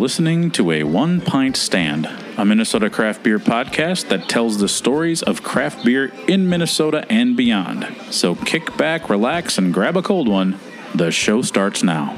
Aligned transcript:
listening 0.00 0.50
to 0.50 0.70
a 0.70 0.82
One 0.82 1.20
Pint 1.20 1.58
Stand, 1.58 2.06
a 2.38 2.44
Minnesota 2.46 2.88
craft 2.88 3.22
beer 3.22 3.38
podcast 3.38 4.08
that 4.08 4.30
tells 4.30 4.56
the 4.56 4.66
stories 4.66 5.22
of 5.22 5.42
craft 5.42 5.84
beer 5.84 6.10
in 6.26 6.48
Minnesota 6.48 7.04
and 7.10 7.36
beyond. 7.36 7.86
So 8.10 8.34
kick 8.34 8.74
back, 8.78 9.10
relax, 9.10 9.58
and 9.58 9.74
grab 9.74 9.98
a 9.98 10.02
cold 10.02 10.26
one. 10.26 10.58
The 10.94 11.10
show 11.10 11.42
starts 11.42 11.82
now. 11.82 12.16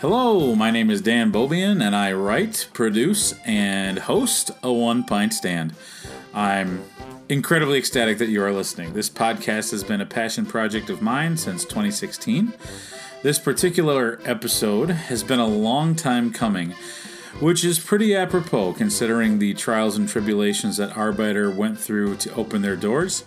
Hello, 0.00 0.54
my 0.54 0.70
name 0.70 0.88
is 0.88 1.02
Dan 1.02 1.30
Bobian, 1.30 1.84
and 1.84 1.94
I 1.94 2.14
write, 2.14 2.68
produce, 2.72 3.34
and 3.44 3.98
host 3.98 4.50
a 4.62 4.72
One 4.72 5.04
Pint 5.04 5.34
Stand. 5.34 5.74
I'm 6.32 6.82
incredibly 7.28 7.78
ecstatic 7.78 8.16
that 8.16 8.30
you 8.30 8.42
are 8.42 8.52
listening. 8.52 8.94
This 8.94 9.10
podcast 9.10 9.72
has 9.72 9.84
been 9.84 10.00
a 10.00 10.06
passion 10.06 10.46
project 10.46 10.88
of 10.88 11.02
mine 11.02 11.36
since 11.36 11.64
2016. 11.64 12.54
This 13.22 13.38
particular 13.38 14.18
episode 14.24 14.90
has 14.90 15.22
been 15.22 15.38
a 15.38 15.46
long 15.46 15.94
time 15.94 16.32
coming, 16.32 16.74
which 17.38 17.64
is 17.64 17.78
pretty 17.78 18.16
apropos 18.16 18.72
considering 18.72 19.38
the 19.38 19.54
trials 19.54 19.96
and 19.96 20.08
tribulations 20.08 20.76
that 20.78 20.94
Arbeiter 20.94 21.54
went 21.54 21.78
through 21.78 22.16
to 22.16 22.34
open 22.34 22.62
their 22.62 22.74
doors. 22.74 23.22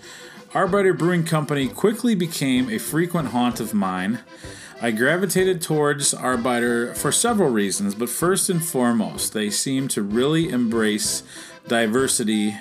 Arbeiter 0.52 0.98
Brewing 0.98 1.24
Company 1.24 1.70
quickly 1.70 2.14
became 2.14 2.70
a 2.70 2.78
frequent 2.78 3.30
haunt 3.30 3.62
of 3.62 3.74
mine. 3.74 4.20
I 4.82 4.92
gravitated 4.92 5.62
towards 5.62 6.14
Arbeiter 6.14 6.94
for 6.98 7.14
several 7.14 7.50
reasons, 7.50 7.96
but 7.96 8.10
first 8.10 8.50
and 8.50 8.62
foremost, 8.62 9.32
they 9.32 9.50
seem 9.50 9.88
to 9.90 10.02
really 10.02 10.50
embrace 10.50 11.24
diversity 11.70 12.58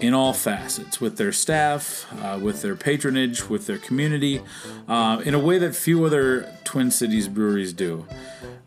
in 0.00 0.14
all 0.14 0.32
facets 0.32 1.00
with 1.00 1.16
their 1.16 1.32
staff, 1.32 2.06
uh, 2.22 2.38
with 2.40 2.62
their 2.62 2.74
patronage, 2.74 3.48
with 3.48 3.66
their 3.66 3.78
community, 3.78 4.40
uh, 4.88 5.20
in 5.24 5.34
a 5.34 5.38
way 5.38 5.58
that 5.58 5.74
few 5.74 6.04
other 6.04 6.52
Twin 6.64 6.90
Cities 6.90 7.28
breweries 7.28 7.72
do. 7.72 8.06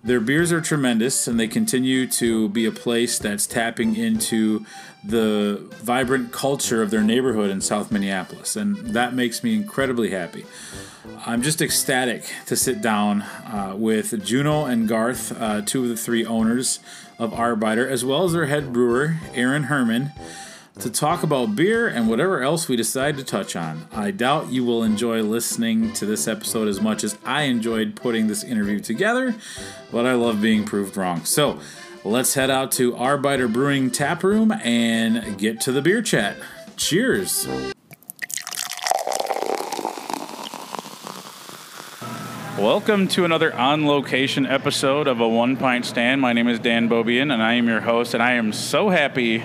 Their 0.03 0.19
beers 0.19 0.51
are 0.51 0.61
tremendous, 0.61 1.27
and 1.27 1.39
they 1.39 1.47
continue 1.47 2.07
to 2.07 2.47
be 2.49 2.65
a 2.65 2.71
place 2.71 3.19
that's 3.19 3.45
tapping 3.45 3.95
into 3.95 4.65
the 5.03 5.67
vibrant 5.83 6.31
culture 6.31 6.81
of 6.81 6.91
their 6.91 7.03
neighborhood 7.03 7.49
in 7.49 7.61
South 7.61 7.91
Minneapolis, 7.91 8.55
and 8.55 8.77
that 8.93 9.13
makes 9.13 9.43
me 9.43 9.55
incredibly 9.55 10.11
happy. 10.11 10.45
I'm 11.25 11.41
just 11.41 11.61
ecstatic 11.61 12.23
to 12.45 12.55
sit 12.55 12.81
down 12.81 13.21
uh, 13.21 13.73
with 13.75 14.23
Juno 14.25 14.65
and 14.65 14.87
Garth, 14.87 15.31
uh, 15.39 15.61
two 15.61 15.83
of 15.83 15.89
the 15.89 15.97
three 15.97 16.25
owners 16.25 16.79
of 17.19 17.31
Arbeiter, 17.31 17.89
as 17.89 18.05
well 18.05 18.23
as 18.23 18.33
their 18.33 18.45
head 18.45 18.71
brewer, 18.71 19.17
Aaron 19.33 19.63
Herman 19.63 20.11
to 20.79 20.91
talk 20.91 21.23
about 21.23 21.55
beer 21.55 21.87
and 21.87 22.07
whatever 22.07 22.43
else 22.43 22.67
we 22.67 22.75
decide 22.75 23.17
to 23.17 23.23
touch 23.23 23.55
on. 23.55 23.87
I 23.91 24.11
doubt 24.11 24.51
you 24.51 24.63
will 24.63 24.83
enjoy 24.83 25.23
listening 25.23 25.91
to 25.93 26.05
this 26.05 26.27
episode 26.27 26.67
as 26.67 26.79
much 26.79 27.03
as 27.03 27.17
I 27.25 27.43
enjoyed 27.43 27.95
putting 27.95 28.27
this 28.27 28.43
interview 28.43 28.79
together, 28.79 29.35
but 29.91 30.05
I 30.05 30.13
love 30.13 30.39
being 30.39 30.65
proved 30.65 30.95
wrong. 30.95 31.25
So 31.25 31.59
let's 32.03 32.35
head 32.35 32.51
out 32.51 32.71
to 32.73 32.93
Arbeiter 32.93 33.51
Brewing 33.51 33.89
Tap 33.89 34.23
Room 34.23 34.51
and 34.51 35.37
get 35.39 35.59
to 35.61 35.71
the 35.71 35.81
beer 35.81 36.03
chat. 36.03 36.37
Cheers! 36.75 37.47
Welcome 42.59 43.07
to 43.09 43.25
another 43.25 43.53
on 43.55 43.87
location 43.87 44.45
episode 44.45 45.07
of 45.07 45.19
a 45.19 45.27
One 45.27 45.57
Pint 45.57 45.85
Stand. 45.85 46.21
My 46.21 46.33
name 46.33 46.47
is 46.47 46.59
Dan 46.59 46.87
Bobian, 46.87 47.33
and 47.33 47.41
I 47.41 47.53
am 47.53 47.67
your 47.67 47.81
host, 47.81 48.13
and 48.13 48.21
I 48.21 48.33
am 48.33 48.53
so 48.53 48.89
happy 48.89 49.43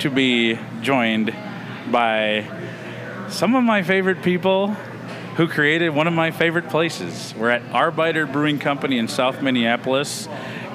to 0.00 0.10
be 0.10 0.58
joined 0.80 1.34
by 1.90 2.46
some 3.28 3.54
of 3.54 3.62
my 3.62 3.82
favorite 3.82 4.22
people 4.22 4.68
who 5.36 5.46
created 5.46 5.90
one 5.90 6.06
of 6.06 6.14
my 6.14 6.30
favorite 6.30 6.70
places. 6.70 7.34
We're 7.36 7.50
at 7.50 7.62
Arbeiter 7.70 8.30
Brewing 8.30 8.58
Company 8.58 8.98
in 8.98 9.08
South 9.08 9.42
Minneapolis, 9.42 10.26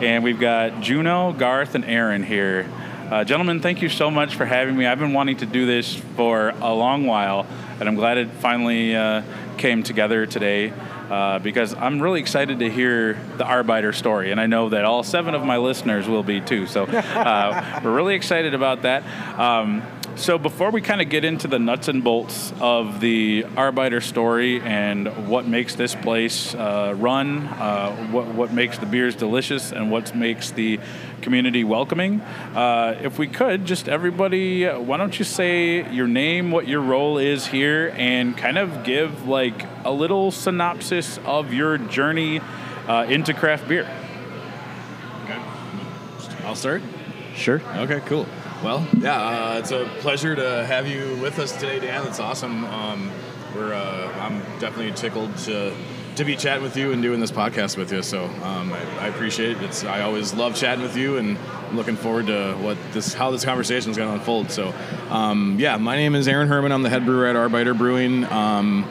and 0.01 0.23
we've 0.23 0.39
got 0.39 0.81
Juno, 0.81 1.33
Garth, 1.33 1.73
and 1.73 1.83
Aaron 1.85 2.21
here. 2.21 2.69
Uh, 3.09 3.23
gentlemen, 3.23 3.61
thank 3.61 3.81
you 3.81 3.89
so 3.89 4.11
much 4.11 4.35
for 4.35 4.45
having 4.45 4.77
me. 4.77 4.85
I've 4.85 4.99
been 4.99 5.13
wanting 5.13 5.37
to 5.37 5.47
do 5.47 5.65
this 5.65 5.95
for 6.15 6.49
a 6.49 6.73
long 6.73 7.07
while, 7.07 7.47
and 7.79 7.89
I'm 7.89 7.95
glad 7.95 8.19
it 8.19 8.29
finally 8.29 8.95
uh, 8.95 9.23
came 9.57 9.81
together 9.81 10.27
today 10.27 10.71
uh, 11.09 11.39
because 11.39 11.73
I'm 11.73 12.01
really 12.01 12.19
excited 12.19 12.59
to 12.59 12.69
hear 12.69 13.13
the 13.37 13.43
Arbeiter 13.43 13.93
story, 13.93 14.31
and 14.31 14.39
I 14.39 14.47
know 14.47 14.69
that 14.69 14.85
all 14.85 15.03
seven 15.03 15.35
of 15.35 15.43
my 15.43 15.57
listeners 15.57 16.07
will 16.07 16.23
be 16.23 16.41
too. 16.41 16.65
So 16.67 16.85
uh, 16.85 17.81
we're 17.83 17.95
really 17.95 18.15
excited 18.15 18.53
about 18.53 18.83
that. 18.83 19.03
Um, 19.39 19.83
so 20.15 20.37
before 20.37 20.71
we 20.71 20.81
kind 20.81 21.01
of 21.01 21.09
get 21.09 21.25
into 21.25 21.47
the 21.47 21.59
nuts 21.59 21.89
and 21.89 22.01
bolts 22.01 22.53
of 22.61 23.01
the 23.01 23.43
Arbeiter 23.43 24.01
story 24.01 24.61
and 24.61 25.27
what 25.27 25.45
makes 25.45 25.75
this 25.75 25.93
place 25.93 26.55
uh, 26.55 26.93
run, 26.97 27.47
uh, 27.47 27.93
what 28.11 28.27
what 28.27 28.53
makes 28.53 28.77
the 28.77 28.85
beers 28.85 29.15
delicious, 29.15 29.73
and 29.73 29.91
what 29.91 30.15
makes 30.15 30.51
the 30.51 30.79
community 31.21 31.65
welcoming, 31.65 32.21
uh, 32.21 32.97
if 33.01 33.19
we 33.19 33.27
could, 33.27 33.65
just 33.65 33.89
everybody, 33.89 34.65
uh, 34.65 34.79
why 34.79 34.95
don't 34.95 35.19
you 35.19 35.25
say 35.25 35.91
your 35.91 36.07
name, 36.07 36.49
what 36.51 36.67
your 36.67 36.81
role 36.81 37.17
is 37.17 37.47
here, 37.47 37.93
and 37.97 38.37
kind 38.37 38.57
of 38.57 38.85
give 38.85 39.27
like 39.27 39.65
a 39.83 39.91
little 39.91 40.31
synopsis 40.31 41.19
of 41.25 41.53
your 41.53 41.77
journey 41.77 42.39
uh, 42.87 43.05
into 43.09 43.33
craft 43.33 43.67
beer. 43.67 43.89
Okay. 45.25 45.41
I'll 46.45 46.55
start. 46.55 46.81
Sure. 47.35 47.61
Okay, 47.75 48.01
cool. 48.05 48.25
Well, 48.65 48.87
yeah, 48.97 49.21
uh, 49.21 49.59
it's 49.59 49.69
a 49.69 49.85
pleasure 49.99 50.35
to 50.35 50.65
have 50.65 50.87
you 50.87 51.19
with 51.21 51.37
us 51.37 51.51
today, 51.51 51.79
Dan. 51.79 52.07
It's 52.07 52.19
awesome. 52.19 52.65
Um, 52.65 53.11
we're 53.53 53.75
uh, 53.75 54.11
I'm 54.19 54.39
definitely 54.59 54.91
tickled 54.93 55.37
to 55.45 55.71
to 56.15 56.25
be 56.25 56.35
chatting 56.35 56.63
with 56.63 56.75
you 56.75 56.91
and 56.91 56.99
doing 56.99 57.19
this 57.19 57.31
podcast 57.31 57.77
with 57.77 57.91
you. 57.91 58.01
So 58.01 58.25
um, 58.25 58.73
I, 58.73 58.79
I, 59.01 59.07
appreciate 59.09 59.51
it. 59.51 59.61
It's 59.61 59.83
I 59.83 60.01
always 60.01 60.33
love 60.33 60.55
chatting 60.55 60.81
with 60.81 60.97
you, 60.97 61.17
and 61.17 61.37
I'm 61.37 61.75
looking 61.75 61.95
forward 61.95 62.25
to 62.25 62.55
what 62.55 62.79
this 62.91 63.13
how 63.13 63.29
this 63.29 63.45
conversation 63.45 63.91
is 63.91 63.97
going 63.97 64.09
to 64.09 64.15
unfold. 64.15 64.49
So 64.49 64.73
um, 65.11 65.57
yeah, 65.59 65.77
my 65.77 65.95
name 65.95 66.15
is 66.15 66.27
Aaron 66.27 66.47
Herman. 66.47 66.71
I'm 66.71 66.81
the 66.81 66.89
head 66.89 67.05
brewer 67.05 67.27
at 67.27 67.35
Arbeiter 67.35 67.77
Brewing. 67.77 68.23
Um, 68.23 68.89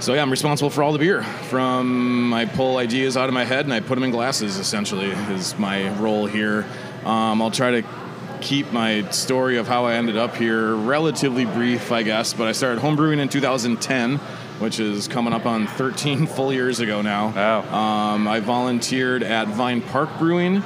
so 0.00 0.14
yeah, 0.14 0.22
I'm 0.22 0.32
responsible 0.32 0.70
for 0.70 0.82
all 0.82 0.92
the 0.92 0.98
beer. 0.98 1.22
From 1.22 2.34
I 2.34 2.46
pull 2.46 2.78
ideas 2.78 3.16
out 3.16 3.28
of 3.28 3.34
my 3.34 3.44
head 3.44 3.66
and 3.66 3.72
I 3.72 3.78
put 3.78 3.94
them 3.94 4.02
in 4.02 4.10
glasses. 4.10 4.58
Essentially, 4.58 5.10
is 5.10 5.56
my 5.60 5.96
role 6.00 6.26
here. 6.26 6.66
Um, 7.04 7.40
I'll 7.40 7.52
try 7.52 7.82
to 7.82 8.03
keep 8.44 8.70
my 8.72 9.08
story 9.08 9.56
of 9.56 9.66
how 9.66 9.86
I 9.86 9.94
ended 9.94 10.18
up 10.18 10.36
here 10.36 10.74
relatively 10.74 11.46
brief, 11.46 11.90
I 11.90 12.02
guess. 12.02 12.34
But 12.34 12.46
I 12.46 12.52
started 12.52 12.82
homebrewing 12.82 13.18
in 13.18 13.28
2010, 13.30 14.18
which 14.58 14.78
is 14.78 15.08
coming 15.08 15.32
up 15.32 15.46
on 15.46 15.66
13 15.66 16.26
full 16.36 16.52
years 16.52 16.78
ago 16.78 17.00
now. 17.00 17.30
Wow. 17.30 18.14
Um, 18.14 18.28
I 18.28 18.40
volunteered 18.40 19.22
at 19.22 19.48
Vine 19.48 19.80
Park 19.80 20.18
Brewing, 20.18 20.60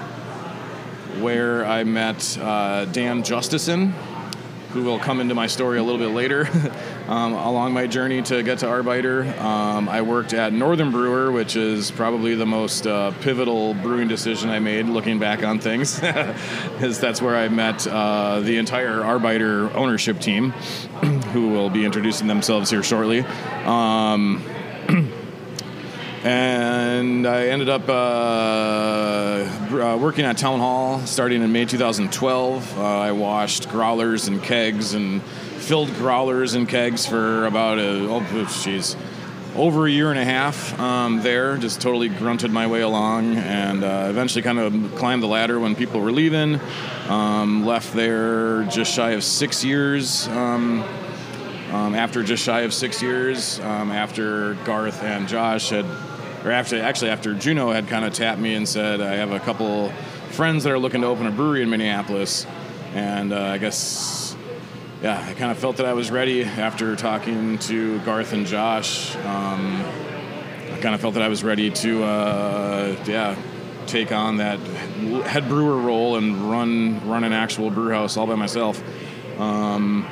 where 1.21 1.65
I 1.65 1.85
met 1.85 2.37
uh, 2.39 2.85
Dan 2.87 3.23
Justison, 3.23 3.93
who 4.73 4.83
will 4.83 4.99
come 4.99 5.21
into 5.21 5.37
my 5.37 5.47
story 5.47 5.79
a 5.79 5.83
little 5.83 6.01
bit 6.01 6.13
later 6.13 6.45
um, 7.09 7.33
along 7.33 7.73
my 7.73 7.87
journey 7.87 8.21
to 8.23 8.43
get 8.43 8.59
to 8.59 8.67
Arbeiter. 8.67 9.27
Um, 9.41 9.89
I 9.89 10.03
worked 10.03 10.35
at 10.35 10.53
Northern 10.53 10.91
Brewer, 10.91 11.33
which 11.33 11.57
is 11.57 11.91
probably 11.91 12.35
the 12.35 12.45
most 12.45 12.87
uh, 12.87 13.13
pivotal 13.23 13.73
brewing 13.75 14.09
decision 14.09 14.51
I 14.51 14.59
made 14.59 14.87
looking 14.87 15.19
back 15.19 15.43
on 15.43 15.59
things, 15.59 15.99
because 16.01 17.01
that's 17.01 17.23
where 17.23 17.35
I 17.35 17.49
met 17.49 17.87
uh, 17.87 18.41
the 18.41 18.59
entire 18.59 19.01
Arbeiter 19.01 19.75
ownership 19.75 20.21
team, 20.21 20.51
who 21.33 21.49
will 21.49 21.71
be 21.71 21.87
introducing 21.87 22.27
themselves 22.27 22.69
here 22.69 22.83
shortly. 22.83 23.21
Um, 23.65 24.45
and 26.25 27.27
I 27.27 27.47
ended 27.47 27.71
up 27.71 27.89
uh, 27.89 27.93
uh, 29.73 29.99
working 29.99 30.27
at 30.27 30.37
Town 30.37 30.59
Hall 30.59 31.01
starting 31.07 31.43
in 31.43 31.51
May 31.53 31.65
2012. 31.65 32.79
Uh, 32.79 32.83
I 32.83 33.13
washed 33.13 33.71
growlers 33.71 34.29
and 34.29 34.43
kegs 34.43 34.93
and 34.93 35.23
filled 35.69 35.93
growlers 35.97 36.55
and 36.55 36.67
kegs 36.67 37.05
for 37.05 37.45
about 37.45 37.79
a 37.79 38.09
oh 38.09 38.21
jeez 38.21 38.97
over 39.55 39.87
a 39.87 39.91
year 39.91 40.11
and 40.11 40.19
a 40.19 40.25
half 40.25 40.79
um, 40.81 41.21
there. 41.21 41.59
Just 41.59 41.81
totally 41.81 42.09
grunted 42.09 42.51
my 42.51 42.67
way 42.67 42.81
along, 42.81 43.37
and 43.37 43.85
uh, 43.85 44.07
eventually 44.09 44.41
kind 44.41 44.59
of 44.59 44.95
climbed 44.97 45.23
the 45.23 45.27
ladder 45.27 45.61
when 45.61 45.77
people 45.77 46.01
were 46.01 46.11
leaving. 46.11 46.59
Um, 47.09 47.67
left 47.67 47.93
there 47.93 48.65
just 48.65 48.95
shy 48.95 49.11
of 49.11 49.23
six 49.23 49.63
years. 49.63 50.27
Um, 50.29 50.83
um 51.71 51.95
after 51.95 52.23
just 52.23 52.43
shy 52.43 52.63
of 52.63 52.73
six 52.73 53.03
years, 53.03 53.61
um, 53.61 53.93
after 53.93 54.55
Garth 54.65 55.03
and 55.03 55.29
Josh 55.29 55.69
had 55.69 55.85
or 56.45 56.51
actually, 56.53 56.81
actually 56.81 57.11
after 57.11 57.35
Juno 57.35 57.73
had 57.73 57.89
kind 57.89 58.05
of 58.05 58.15
tapped 58.15 58.41
me 58.41 58.55
and 58.55 58.67
said, 58.67 59.01
I 59.01 59.17
have 59.17 59.33
a 59.33 59.41
couple 59.41 59.91
friends 60.31 60.65
that 60.65 60.73
are 60.73 60.79
looking 60.79 61.03
to 61.03 61.07
open 61.07 61.27
a 61.27 61.31
brewery 61.33 61.63
in 61.63 61.71
Minneapolis, 61.71 62.47
and 62.95 63.33
uh, 63.33 63.43
I 63.43 63.59
guess, 63.59 64.28
yeah, 65.03 65.25
I 65.29 65.35
kind 65.35 65.51
of 65.51 65.59
felt 65.59 65.77
that 65.77 65.87
I 65.87 65.93
was 65.93 66.11
ready 66.11 66.45
after 66.45 66.97
talking 66.97 67.59
to 67.61 67.99
Garth 68.01 68.33
and 68.33 68.47
Josh. 68.47 69.15
Um, 69.17 69.85
I 70.73 70.79
kind 70.81 70.95
of 70.95 71.01
felt 71.01 71.15
that 71.15 71.23
I 71.23 71.29
was 71.29 71.45
ready 71.45 71.71
to, 71.71 72.05
uh, 72.05 72.97
yeah, 73.07 73.37
take 73.87 74.13
on 74.13 74.39
that 74.39 74.59
head 75.27 75.49
brewer 75.49 75.79
role 75.79 76.17
and 76.17 76.51
run 76.51 77.09
run 77.09 77.25
an 77.25 77.33
actual 77.33 77.71
brew 77.71 77.91
house 77.91 78.17
all 78.17 78.27
by 78.27 78.35
myself. 78.35 78.83
Um, 79.39 80.07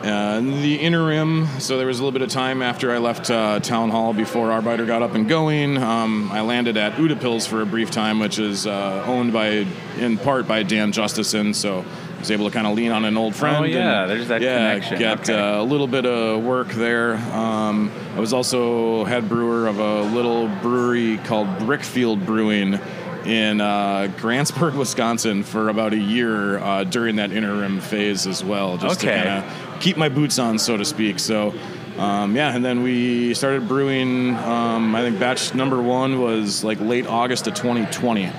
Uh, 0.00 0.40
the 0.40 0.76
interim, 0.76 1.46
so 1.58 1.76
there 1.76 1.86
was 1.86 1.98
a 1.98 2.02
little 2.02 2.18
bit 2.18 2.22
of 2.22 2.30
time 2.30 2.62
after 2.62 2.90
I 2.90 2.96
left 2.96 3.30
uh, 3.30 3.60
Town 3.60 3.90
Hall 3.90 4.14
before 4.14 4.48
Arbeiter 4.48 4.86
got 4.86 5.02
up 5.02 5.14
and 5.14 5.28
going. 5.28 5.76
Um, 5.76 6.32
I 6.32 6.40
landed 6.40 6.78
at 6.78 6.94
Utepils 6.94 7.46
for 7.46 7.60
a 7.60 7.66
brief 7.66 7.90
time, 7.90 8.18
which 8.18 8.38
is 8.38 8.66
uh, 8.66 9.04
owned 9.06 9.34
by, 9.34 9.66
in 9.98 10.16
part, 10.16 10.48
by 10.48 10.62
Dan 10.62 10.90
Justison. 10.90 11.54
So 11.54 11.84
was 12.20 12.30
able 12.30 12.46
to 12.46 12.52
kind 12.52 12.66
of 12.66 12.74
lean 12.74 12.92
on 12.92 13.04
an 13.04 13.16
old 13.16 13.34
friend. 13.34 13.56
Oh, 13.56 13.62
yeah, 13.64 14.02
and, 14.02 14.10
there's 14.10 14.28
that 14.28 14.40
yeah, 14.42 14.56
connection. 14.56 14.98
Get 14.98 15.20
Okay. 15.30 15.34
uh, 15.34 15.60
a 15.60 15.64
little 15.64 15.86
bit 15.86 16.06
of 16.06 16.42
work 16.44 16.68
there. 16.68 17.16
Um, 17.16 17.90
I 18.14 18.20
was 18.20 18.32
also 18.32 19.04
head 19.04 19.28
brewer 19.28 19.66
of 19.66 19.78
a 19.78 20.02
little 20.02 20.46
brewery 20.62 21.18
called 21.24 21.48
Brickfield 21.58 22.24
Brewing 22.24 22.78
in 23.24 23.60
uh, 23.60 24.08
Grantsburg, 24.18 24.74
Wisconsin, 24.78 25.42
for 25.42 25.68
about 25.68 25.92
a 25.92 25.98
year 25.98 26.58
uh, 26.58 26.84
during 26.84 27.16
that 27.16 27.32
interim 27.32 27.80
phase 27.80 28.26
as 28.26 28.44
well, 28.44 28.76
just 28.76 29.02
Okay. 29.02 29.16
to 29.16 29.22
kind 29.24 29.44
of 29.44 29.80
keep 29.80 29.96
my 29.96 30.08
boots 30.08 30.38
on, 30.38 30.58
so 30.58 30.76
to 30.76 30.84
speak. 30.84 31.18
So. 31.18 31.54
Um, 31.98 32.34
yeah, 32.34 32.54
and 32.54 32.64
then 32.64 32.82
we 32.82 33.34
started 33.34 33.68
brewing. 33.68 34.34
Um, 34.36 34.94
I 34.94 35.02
think 35.02 35.18
batch 35.20 35.54
number 35.54 35.82
one 35.82 36.18
was 36.22 36.64
like 36.64 36.80
late 36.80 37.06
August 37.06 37.46
of 37.46 37.52
2020 37.54 38.22
here 38.22 38.32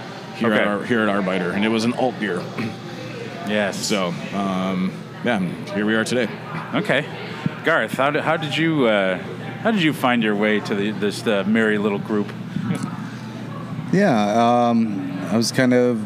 Okay. 0.53 0.61
at 0.61 0.67
our, 0.67 0.83
here 0.83 1.01
at 1.07 1.09
Arbeiter, 1.09 1.53
and 1.53 1.63
it 1.63 1.67
was 1.67 1.83
an 1.83 1.93
alt 1.93 2.19
beer. 2.19 2.41
Yes. 3.51 3.85
So 3.85 4.13
um, 4.33 4.93
yeah, 5.25 5.39
here 5.73 5.85
we 5.85 5.93
are 5.93 6.05
today. 6.05 6.29
Okay, 6.73 7.05
Garth, 7.65 7.91
how 7.91 8.09
did, 8.09 8.23
how 8.23 8.37
did 8.37 8.55
you 8.55 8.85
uh, 8.85 9.17
how 9.17 9.71
did 9.71 9.83
you 9.83 9.91
find 9.91 10.23
your 10.23 10.37
way 10.37 10.61
to 10.61 10.73
the, 10.73 10.91
this 10.91 11.27
uh, 11.27 11.43
merry 11.45 11.77
little 11.77 11.99
group? 11.99 12.31
Yeah, 13.91 14.69
um, 14.69 15.11
I 15.29 15.35
was 15.35 15.51
kind 15.51 15.73
of 15.73 16.01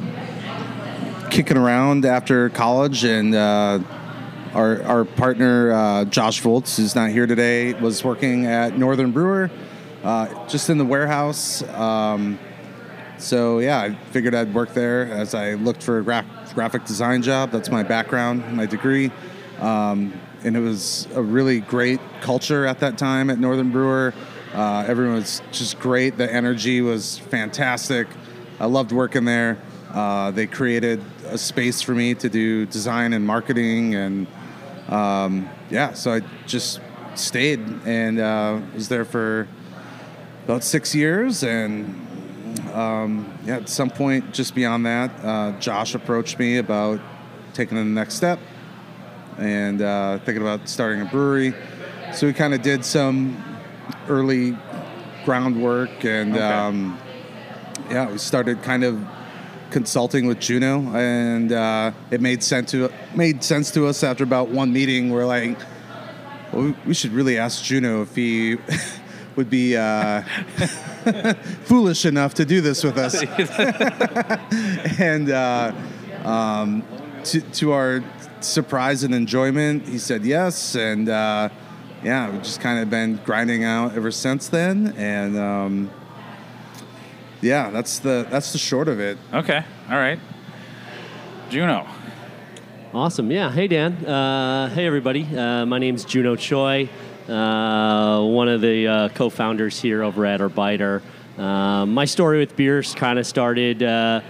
kicking 1.30 1.56
around 1.56 2.03
after 2.03 2.50
college, 2.50 3.03
and 3.03 3.36
uh, 3.36 3.80
our 4.56 4.81
our 4.81 5.06
partner 5.06 5.71
uh, 5.71 6.06
Josh 6.06 6.39
Volts, 6.39 6.77
who's 6.77 6.95
not 6.95 7.12
here 7.12 7.27
today, 7.27 7.74
was 7.74 8.03
working 8.03 8.48
at 8.48 8.75
Northern 8.75 9.12
Brewer, 9.12 9.51
uh, 10.03 10.48
just 10.48 10.71
in 10.71 10.80
the 10.80 10.86
warehouse. 10.86 11.62
Um, 11.62 12.39
so 13.19 13.59
yeah, 13.59 13.81
I 13.81 13.94
figured 14.09 14.33
I'd 14.33 14.51
work 14.51 14.74
there 14.74 15.12
as 15.12 15.36
I 15.36 15.53
looked 15.53 15.83
for 15.83 16.00
a 16.00 16.03
graphic 16.55 16.85
design 16.85 17.21
job. 17.21 17.51
That's 17.51 17.69
my 17.69 17.83
background, 17.83 18.55
my 18.55 18.65
degree. 18.65 19.11
Um, 19.59 20.13
and 20.43 20.55
it 20.55 20.61
was 20.61 21.07
a 21.13 21.21
really 21.21 21.59
great 21.59 21.99
culture 22.21 22.65
at 22.65 22.79
that 22.79 22.97
time 22.97 23.29
at 23.29 23.37
Northern 23.37 23.71
Brewer. 23.71 24.13
Uh, 24.53 24.85
everyone 24.87 25.15
was 25.15 25.41
just 25.51 25.77
great. 25.79 26.17
The 26.17 26.31
energy 26.31 26.81
was 26.81 27.19
fantastic. 27.19 28.07
I 28.59 28.65
loved 28.67 28.93
working 28.93 29.25
there. 29.25 29.57
Uh, 29.91 30.31
they 30.31 30.47
created 30.47 31.03
a 31.25 31.37
space 31.37 31.81
for 31.81 31.93
me 31.93 32.15
to 32.15 32.29
do 32.29 32.65
design 32.65 33.13
and 33.13 33.25
marketing, 33.25 33.95
and 33.95 34.27
um, 34.87 35.49
yeah, 35.69 35.93
so 35.93 36.13
I 36.13 36.21
just 36.45 36.79
stayed 37.15 37.59
and 37.85 38.19
uh, 38.19 38.61
was 38.73 38.87
there 38.87 39.05
for 39.05 39.47
about 40.45 40.63
six 40.63 40.93
years. 40.93 41.43
And 41.43 42.04
um, 42.75 43.38
yeah, 43.45 43.57
at 43.57 43.69
some 43.69 43.89
point, 43.89 44.33
just 44.33 44.54
beyond 44.56 44.86
that, 44.86 45.12
uh, 45.24 45.51
Josh 45.60 45.95
approached 45.95 46.38
me 46.39 46.57
about 46.57 47.00
taking 47.54 47.77
the 47.77 47.83
next 47.83 48.16
step 48.16 48.39
and 49.38 49.81
uh, 49.81 50.19
thinking 50.19 50.42
about 50.42 50.68
starting 50.68 51.01
a 51.01 51.06
brewery. 51.06 51.54
So 52.13 52.27
we 52.27 52.33
kind 52.33 52.54
of 52.54 52.62
did 52.62 52.83
some 52.86 53.44
early 54.07 54.57
groundwork, 55.25 56.04
and 56.06 56.33
Okay. 56.33 56.44
um, 56.44 56.98
yeah, 57.89 58.12
we 58.12 58.18
started 58.18 58.62
kind 58.62 58.83
of 58.83 59.00
consulting 59.72 60.25
with 60.27 60.39
Juno, 60.39 60.94
and 60.95 61.51
uh, 61.51 61.92
it 62.12 62.22
made 62.22 62.44
sense 62.44 62.72
to 62.72 62.89
made 63.16 63.44
sense 63.44 63.72
to 63.72 63.88
us 63.88 64.04
after 64.04 64.24
about 64.24 64.50
one 64.50 64.72
meeting. 64.72 65.10
We're 65.10 65.25
like, 65.25 65.57
well, 66.54 66.63
we- 66.66 66.75
we 66.88 66.94
should 66.94 67.12
really 67.12 67.38
ask 67.38 67.63
Juno 67.63 68.01
if 68.04 68.16
he 68.16 68.57
would 69.36 69.50
be 69.50 69.75
uh, 69.75 70.22
foolish 71.63 72.05
enough 72.05 72.33
to 72.35 72.45
do 72.45 72.61
this 72.61 72.83
with 72.83 72.97
us. 72.97 73.21
and 74.99 75.29
uh, 75.29 75.71
um, 76.23 76.83
to, 77.23 77.41
to 77.41 77.71
our 77.71 78.03
surprise 78.41 79.03
and 79.03 79.13
enjoyment, 79.13 79.87
he 79.87 79.97
said 79.97 80.25
yes. 80.25 80.75
And 80.75 81.09
uh, 81.09 81.49
yeah, 82.03 82.29
we've 82.29 82.43
just 82.43 82.61
kind 82.61 82.79
of 82.79 82.89
been 82.89 83.17
grinding 83.25 83.63
out 83.63 83.95
ever 83.95 84.11
since 84.11 84.47
then. 84.47 84.93
And 84.97 85.37
um, 85.37 85.91
yeah, 87.41 87.69
that's 87.69 87.99
the 87.99 88.27
that's 88.29 88.51
the 88.51 88.57
short 88.57 88.87
of 88.87 88.99
it. 88.99 89.17
Okay, 89.33 89.63
all 89.89 89.97
right. 89.97 90.19
Juno. 91.49 91.87
Awesome. 92.93 93.29
Yeah. 93.29 93.51
Hey, 93.51 93.67
Dan. 93.67 93.93
Uh, 94.05 94.69
hey, 94.69 94.85
everybody. 94.85 95.25
Uh, 95.35 95.65
my 95.65 95.79
name's 95.79 96.05
Juno 96.05 96.37
Choi, 96.37 96.89
one 97.33 98.48
of 98.48 98.62
the 98.62 98.88
uh, 98.88 99.10
co 99.10 99.30
founders 99.30 99.81
here 99.81 100.04
over 100.04 100.25
at 100.25 100.39
Arbeiter. 100.39 101.01
Uh, 101.38 101.86
my 101.86 102.06
story 102.06 102.39
with 102.39 102.56
beers 102.56 102.95
kind 102.95 103.19
of 103.19 103.27
started 103.27 103.83
uh, 103.83 104.22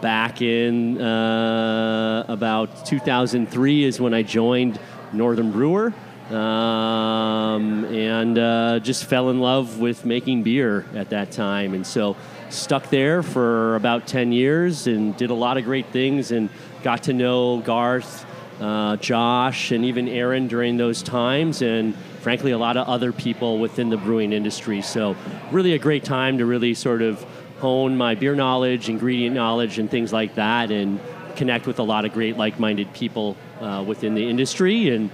back 0.00 0.40
in 0.40 1.00
uh, 1.00 2.24
about 2.28 2.86
2003, 2.86 3.84
is 3.84 4.00
when 4.00 4.14
I 4.14 4.22
joined 4.22 4.78
Northern 5.12 5.50
Brewer. 5.50 5.92
Um, 6.30 7.84
and 7.84 8.38
uh, 8.38 8.78
just 8.80 9.04
fell 9.04 9.28
in 9.28 9.40
love 9.40 9.78
with 9.78 10.06
making 10.06 10.42
beer 10.42 10.86
at 10.94 11.10
that 11.10 11.32
time. 11.32 11.74
And 11.74 11.86
so 11.86 12.16
stuck 12.48 12.88
there 12.88 13.22
for 13.22 13.76
about 13.76 14.06
10 14.06 14.32
years 14.32 14.86
and 14.86 15.14
did 15.18 15.28
a 15.28 15.34
lot 15.34 15.58
of 15.58 15.64
great 15.64 15.86
things 15.88 16.30
and 16.30 16.48
got 16.82 17.02
to 17.04 17.12
know 17.12 17.58
Garth, 17.60 18.24
uh, 18.60 18.96
Josh, 18.96 19.70
and 19.70 19.84
even 19.84 20.08
Aaron 20.08 20.48
during 20.48 20.78
those 20.78 21.02
times, 21.02 21.60
and 21.60 21.94
frankly, 22.24 22.52
a 22.52 22.58
lot 22.58 22.78
of 22.78 22.88
other 22.88 23.12
people 23.12 23.58
within 23.58 23.90
the 23.90 23.98
brewing 23.98 24.32
industry. 24.32 24.80
So, 24.80 25.14
really 25.52 25.74
a 25.74 25.78
great 25.78 26.04
time 26.04 26.38
to 26.38 26.46
really 26.46 26.72
sort 26.72 27.02
of 27.02 27.22
hone 27.58 27.98
my 27.98 28.14
beer 28.14 28.34
knowledge, 28.34 28.88
ingredient 28.88 29.36
knowledge, 29.36 29.78
and 29.78 29.90
things 29.90 30.10
like 30.10 30.34
that, 30.36 30.70
and 30.70 30.98
connect 31.36 31.66
with 31.66 31.78
a 31.80 31.82
lot 31.82 32.06
of 32.06 32.14
great 32.14 32.38
like 32.38 32.58
minded 32.58 32.90
people 32.94 33.36
uh, 33.60 33.84
within 33.86 34.14
the 34.14 34.26
industry. 34.26 34.88
And 34.88 35.10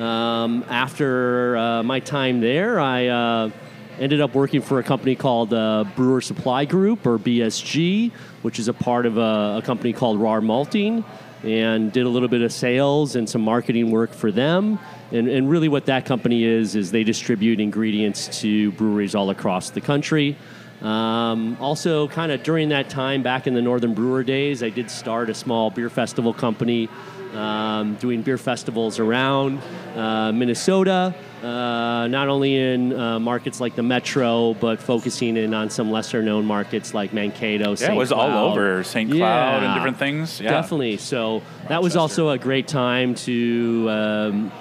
um, 0.00 0.64
after 0.68 1.56
uh, 1.56 1.82
my 1.82 1.98
time 1.98 2.40
there, 2.40 2.78
I 2.78 3.08
uh, 3.08 3.50
ended 3.98 4.20
up 4.20 4.32
working 4.32 4.62
for 4.62 4.78
a 4.78 4.84
company 4.84 5.16
called 5.16 5.52
uh, 5.52 5.82
Brewer 5.96 6.20
Supply 6.20 6.64
Group, 6.64 7.06
or 7.06 7.18
BSG, 7.18 8.12
which 8.42 8.60
is 8.60 8.68
a 8.68 8.72
part 8.72 9.04
of 9.04 9.18
a, 9.18 9.58
a 9.58 9.62
company 9.64 9.92
called 9.92 10.20
Rahr 10.20 10.40
Malting, 10.44 11.04
and 11.42 11.92
did 11.92 12.06
a 12.06 12.08
little 12.08 12.28
bit 12.28 12.42
of 12.42 12.52
sales 12.52 13.16
and 13.16 13.28
some 13.28 13.42
marketing 13.42 13.90
work 13.90 14.12
for 14.12 14.32
them. 14.32 14.78
And, 15.12 15.28
and 15.28 15.48
really, 15.48 15.68
what 15.68 15.86
that 15.86 16.04
company 16.04 16.44
is, 16.44 16.74
is 16.74 16.90
they 16.90 17.04
distribute 17.04 17.60
ingredients 17.60 18.40
to 18.40 18.72
breweries 18.72 19.14
all 19.14 19.30
across 19.30 19.70
the 19.70 19.80
country. 19.80 20.36
Um, 20.82 21.56
also, 21.60 22.08
kind 22.08 22.32
of 22.32 22.42
during 22.42 22.68
that 22.70 22.90
time, 22.90 23.22
back 23.22 23.46
in 23.46 23.54
the 23.54 23.62
Northern 23.62 23.94
Brewer 23.94 24.24
days, 24.24 24.62
I 24.62 24.70
did 24.70 24.90
start 24.90 25.30
a 25.30 25.34
small 25.34 25.70
beer 25.70 25.88
festival 25.88 26.34
company 26.34 26.88
um, 27.34 27.94
doing 27.96 28.22
beer 28.22 28.38
festivals 28.38 28.98
around 28.98 29.60
uh, 29.94 30.32
Minnesota, 30.32 31.14
uh, 31.42 32.06
not 32.08 32.28
only 32.28 32.56
in 32.56 32.98
uh, 32.98 33.18
markets 33.18 33.60
like 33.60 33.74
the 33.74 33.82
Metro, 33.82 34.54
but 34.54 34.80
focusing 34.80 35.36
in 35.36 35.52
on 35.52 35.70
some 35.70 35.90
lesser 35.90 36.22
known 36.22 36.46
markets 36.46 36.94
like 36.94 37.12
Mankato, 37.12 37.74
Yeah, 37.76 37.92
it 37.92 37.96
was 37.96 38.12
all 38.12 38.50
over 38.50 38.82
St. 38.82 39.10
Cloud 39.10 39.62
and 39.62 39.74
different 39.74 39.98
things. 39.98 40.40
Yeah. 40.40 40.50
Definitely. 40.50 40.96
So 40.96 41.42
that 41.68 41.82
was 41.82 41.96
also 41.96 42.30
a 42.30 42.38
great 42.38 42.68
time 42.68 43.14
to 43.16 43.86
um, 43.90 44.52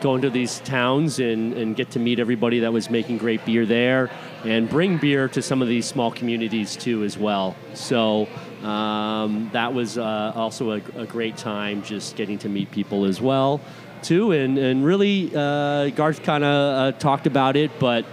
go 0.00 0.14
into 0.14 0.30
these 0.30 0.60
towns 0.60 1.18
and, 1.18 1.52
and 1.54 1.76
get 1.76 1.90
to 1.92 1.98
meet 1.98 2.18
everybody 2.18 2.60
that 2.60 2.72
was 2.72 2.90
making 2.90 3.18
great 3.18 3.44
beer 3.44 3.66
there 3.66 4.10
and 4.44 4.68
bring 4.68 4.98
beer 4.98 5.28
to 5.28 5.42
some 5.42 5.62
of 5.62 5.68
these 5.68 5.86
small 5.86 6.10
communities 6.10 6.76
too 6.76 7.04
as 7.04 7.16
well. 7.16 7.54
So 7.74 8.26
um, 8.62 9.50
that 9.52 9.74
was 9.74 9.98
uh, 9.98 10.32
also 10.34 10.72
a, 10.72 10.82
a 10.96 11.06
great 11.06 11.36
time 11.36 11.82
just 11.82 12.16
getting 12.16 12.38
to 12.38 12.48
meet 12.48 12.70
people 12.70 13.04
as 13.04 13.20
well 13.20 13.60
too. 14.02 14.32
And, 14.32 14.58
and 14.58 14.84
really, 14.84 15.30
uh, 15.34 15.90
Garth 15.90 16.22
kind 16.22 16.44
of 16.44 16.94
uh, 16.94 16.98
talked 16.98 17.26
about 17.26 17.56
it, 17.56 17.70
but 17.78 18.04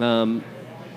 um, 0.00 0.44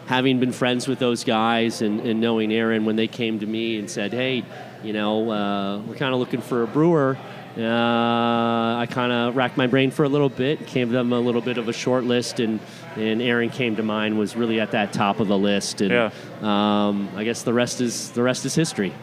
having 0.08 0.40
been 0.40 0.52
friends 0.52 0.88
with 0.88 1.00
those 1.00 1.24
guys 1.24 1.82
and, 1.82 2.00
and 2.02 2.20
knowing 2.22 2.54
Aaron 2.54 2.86
when 2.86 2.96
they 2.96 3.08
came 3.08 3.40
to 3.40 3.46
me 3.46 3.78
and 3.80 3.90
said, 3.90 4.14
hey, 4.14 4.44
you 4.84 4.94
know, 4.94 5.30
uh, 5.32 5.80
we're 5.82 5.96
kind 5.96 6.14
of 6.14 6.20
looking 6.20 6.42
for 6.42 6.64
a 6.64 6.68
brewer. 6.68 7.18
Uh, 7.58 7.62
I 7.62 8.86
kind 8.90 9.12
of 9.14 9.36
racked 9.36 9.56
my 9.56 9.68
brain 9.68 9.90
for 9.90 10.04
a 10.04 10.10
little 10.10 10.28
bit, 10.30 10.68
gave 10.68 10.90
them 10.90 11.14
a 11.14 11.20
little 11.20 11.40
bit 11.42 11.58
of 11.58 11.70
a 11.70 11.74
short 11.74 12.04
list, 12.04 12.40
and, 12.42 12.60
and 12.98 13.22
Aaron 13.22 13.50
came 13.50 13.78
to 13.78 13.84
mind, 13.84 14.20
was 14.20 14.36
really 14.36 14.60
at 14.60 14.72
that 14.72 14.92
top 14.92 15.22
of 15.22 15.28
the 15.30 15.38
list. 15.38 15.80
And 15.80 15.92
Yeah. 15.92 16.10
um, 16.42 17.10
I 17.16 17.24
guess 17.24 17.44
the 17.44 17.54
rest 17.54 17.80
is 17.80 18.12
the 18.12 18.22
rest 18.24 18.46
is 18.46 18.56
history. 18.56 18.94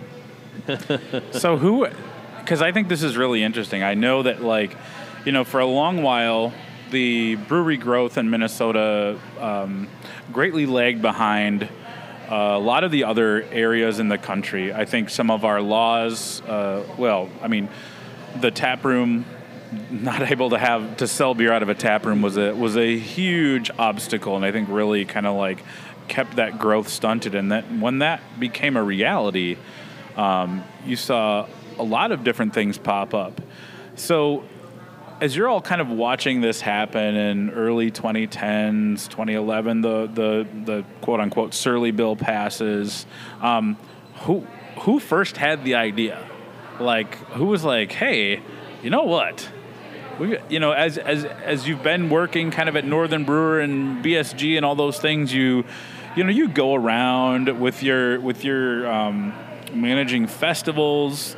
so 1.33 1.57
who 1.57 1.87
because 2.39 2.61
i 2.61 2.71
think 2.73 2.89
this 2.89 3.03
is 3.03 3.17
really 3.17 3.43
interesting 3.43 3.83
i 3.83 3.95
know 3.95 4.23
that 4.23 4.43
like 4.43 4.77
you 5.25 5.33
know 5.33 5.45
for 5.45 5.61
a 5.61 5.67
long 5.67 6.03
while 6.03 6.53
the 6.91 7.37
brewery 7.37 7.77
growth 7.77 8.19
in 8.19 8.31
minnesota 8.31 9.19
um, 9.39 9.89
greatly 10.33 10.67
lagged 10.67 11.03
behind 11.03 11.65
uh, 12.31 12.35
a 12.35 12.59
lot 12.59 12.85
of 12.85 12.91
the 12.91 13.05
other 13.05 13.43
areas 13.51 13.99
in 13.99 14.09
the 14.09 14.19
country 14.19 14.73
i 14.73 14.85
think 14.85 15.11
some 15.11 15.31
of 15.31 15.45
our 15.45 15.61
laws 15.61 16.41
uh, 16.43 16.85
well 16.99 17.29
i 17.41 17.49
mean 17.49 17.69
the 18.41 18.51
tap 18.51 18.85
room 18.85 19.25
not 19.91 20.23
able 20.31 20.51
to 20.51 20.59
have 20.59 20.97
to 20.99 21.07
sell 21.07 21.35
beer 21.35 21.53
out 21.53 21.63
of 21.63 21.69
a 21.69 21.75
tap 21.75 22.05
room 22.05 22.23
was 22.23 22.37
a 22.37 22.53
was 22.53 22.77
a 22.77 22.99
huge 22.99 23.71
obstacle, 23.79 24.37
and 24.37 24.45
I 24.45 24.53
think 24.53 24.69
really 24.69 25.05
kind 25.05 25.27
of 25.27 25.37
like 25.37 25.63
kept 26.09 26.37
that 26.37 26.59
growth 26.59 26.89
stunted. 26.89 27.35
And 27.35 27.53
that 27.53 27.65
when 27.73 28.01
that 28.01 28.21
became 28.39 28.77
a 28.77 28.83
reality, 28.83 29.57
um, 30.17 30.65
you 30.85 30.97
saw 30.97 31.47
a 31.79 31.85
lot 31.85 32.13
of 32.13 32.25
different 32.25 32.55
things 32.55 32.79
pop 32.79 33.15
up. 33.15 33.41
So 33.97 34.45
as 35.23 35.37
you're 35.37 35.49
all 35.49 35.63
kind 35.63 35.81
of 35.81 35.89
watching 35.89 36.41
this 36.41 36.61
happen 36.61 37.15
in 37.15 37.51
early 37.51 37.93
2010s, 37.93 39.09
2011, 39.09 39.81
the 39.81 40.09
the 40.13 40.49
the 40.65 40.85
quote 41.01 41.21
unquote 41.21 41.55
surly 41.55 41.93
bill 41.93 42.17
passes. 42.17 43.07
Um, 43.41 43.77
who 44.23 44.41
who 44.81 44.99
first 44.99 45.37
had 45.37 45.63
the 45.63 45.77
idea? 45.77 46.27
Like 46.81 47.15
who 47.35 47.47
was 47.47 47.63
like, 47.63 47.93
hey, 47.93 48.43
you 48.83 48.91
know 48.91 49.05
what? 49.05 49.49
We, 50.19 50.39
you 50.49 50.59
know, 50.59 50.73
as 50.73 50.99
as 50.99 51.25
as 51.25 51.69
you've 51.69 51.85
been 51.85 52.11
working 52.11 52.51
kind 52.51 52.69
of 52.69 52.75
at 52.75 52.85
Northern 52.85 53.23
Brewer 53.23 53.61
and 53.61 54.05
BSG 54.05 54.57
and 54.57 54.67
all 54.67 54.75
those 54.75 54.99
things, 54.99 55.33
you 55.33 55.65
you 56.17 56.25
know 56.25 56.31
you 56.31 56.49
go 56.49 56.75
around 56.75 57.61
with 57.61 57.85
your 57.85 58.19
with 58.19 58.43
your 58.43 58.91
um, 58.93 59.33
managing 59.73 60.27
festivals. 60.27 61.37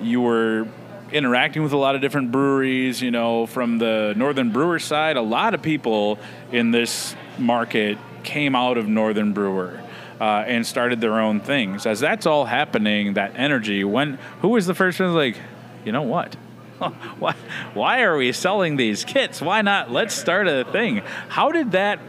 You 0.00 0.22
were 0.22 0.68
interacting 1.12 1.62
with 1.62 1.72
a 1.72 1.76
lot 1.76 1.94
of 1.94 2.00
different 2.00 2.32
breweries. 2.32 3.00
You 3.00 3.10
know, 3.10 3.46
from 3.46 3.78
the 3.78 4.14
Northern 4.16 4.50
Brewer 4.50 4.78
side, 4.78 5.16
a 5.16 5.22
lot 5.22 5.54
of 5.54 5.62
people 5.62 6.18
in 6.52 6.70
this 6.70 7.14
market 7.38 7.98
came 8.22 8.54
out 8.54 8.78
of 8.78 8.88
Northern 8.88 9.32
Brewer. 9.32 9.82
Uh, 10.18 10.42
and 10.46 10.66
started 10.66 10.98
their 10.98 11.20
own 11.20 11.40
things. 11.40 11.84
As 11.84 12.00
that's 12.00 12.24
all 12.24 12.46
happening, 12.46 13.12
that 13.14 13.32
energy. 13.36 13.84
When 13.84 14.18
who 14.40 14.48
was 14.48 14.64
the 14.64 14.72
first 14.72 14.98
one? 14.98 15.12
Like, 15.12 15.36
you 15.84 15.92
know 15.92 16.00
what? 16.00 16.34
why, 17.18 17.34
why 17.74 18.02
are 18.02 18.16
we 18.16 18.32
selling 18.32 18.76
these 18.76 19.04
kits? 19.04 19.42
Why 19.42 19.60
not? 19.60 19.90
Let's 19.90 20.14
start 20.14 20.48
a 20.48 20.64
thing. 20.64 21.02
How 21.28 21.52
did 21.52 21.72
that 21.72 22.00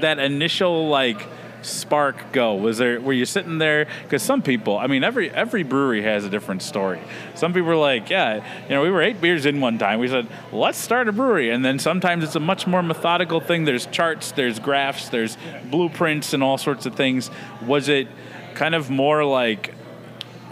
that 0.00 0.18
initial 0.18 0.88
like 0.88 1.24
spark 1.62 2.32
go? 2.32 2.54
Was 2.54 2.78
there 2.78 3.00
were 3.00 3.12
you 3.12 3.24
sitting 3.24 3.58
there? 3.58 3.86
Because 4.02 4.22
some 4.22 4.42
people, 4.42 4.78
I 4.78 4.86
mean, 4.86 5.04
every 5.04 5.30
every 5.30 5.62
brewery 5.62 6.02
has 6.02 6.24
a 6.24 6.30
different 6.30 6.62
story. 6.62 7.00
Some 7.34 7.52
people 7.52 7.70
are 7.70 7.76
like, 7.76 8.10
yeah, 8.10 8.36
you 8.64 8.70
know, 8.70 8.82
we 8.82 8.90
were 8.90 9.02
eight 9.02 9.20
beers 9.20 9.46
in 9.46 9.60
one 9.60 9.78
time. 9.78 9.98
We 9.98 10.08
said, 10.08 10.26
let's 10.52 10.78
start 10.78 11.08
a 11.08 11.12
brewery, 11.12 11.50
and 11.50 11.64
then 11.64 11.78
sometimes 11.78 12.24
it's 12.24 12.36
a 12.36 12.40
much 12.40 12.66
more 12.66 12.82
methodical 12.82 13.40
thing. 13.40 13.64
There's 13.64 13.86
charts, 13.86 14.32
there's 14.32 14.58
graphs, 14.58 15.08
there's 15.08 15.36
blueprints, 15.70 16.32
and 16.32 16.42
all 16.42 16.58
sorts 16.58 16.86
of 16.86 16.94
things. 16.94 17.30
Was 17.66 17.88
it 17.88 18.08
kind 18.54 18.74
of 18.74 18.90
more 18.90 19.24
like, 19.24 19.74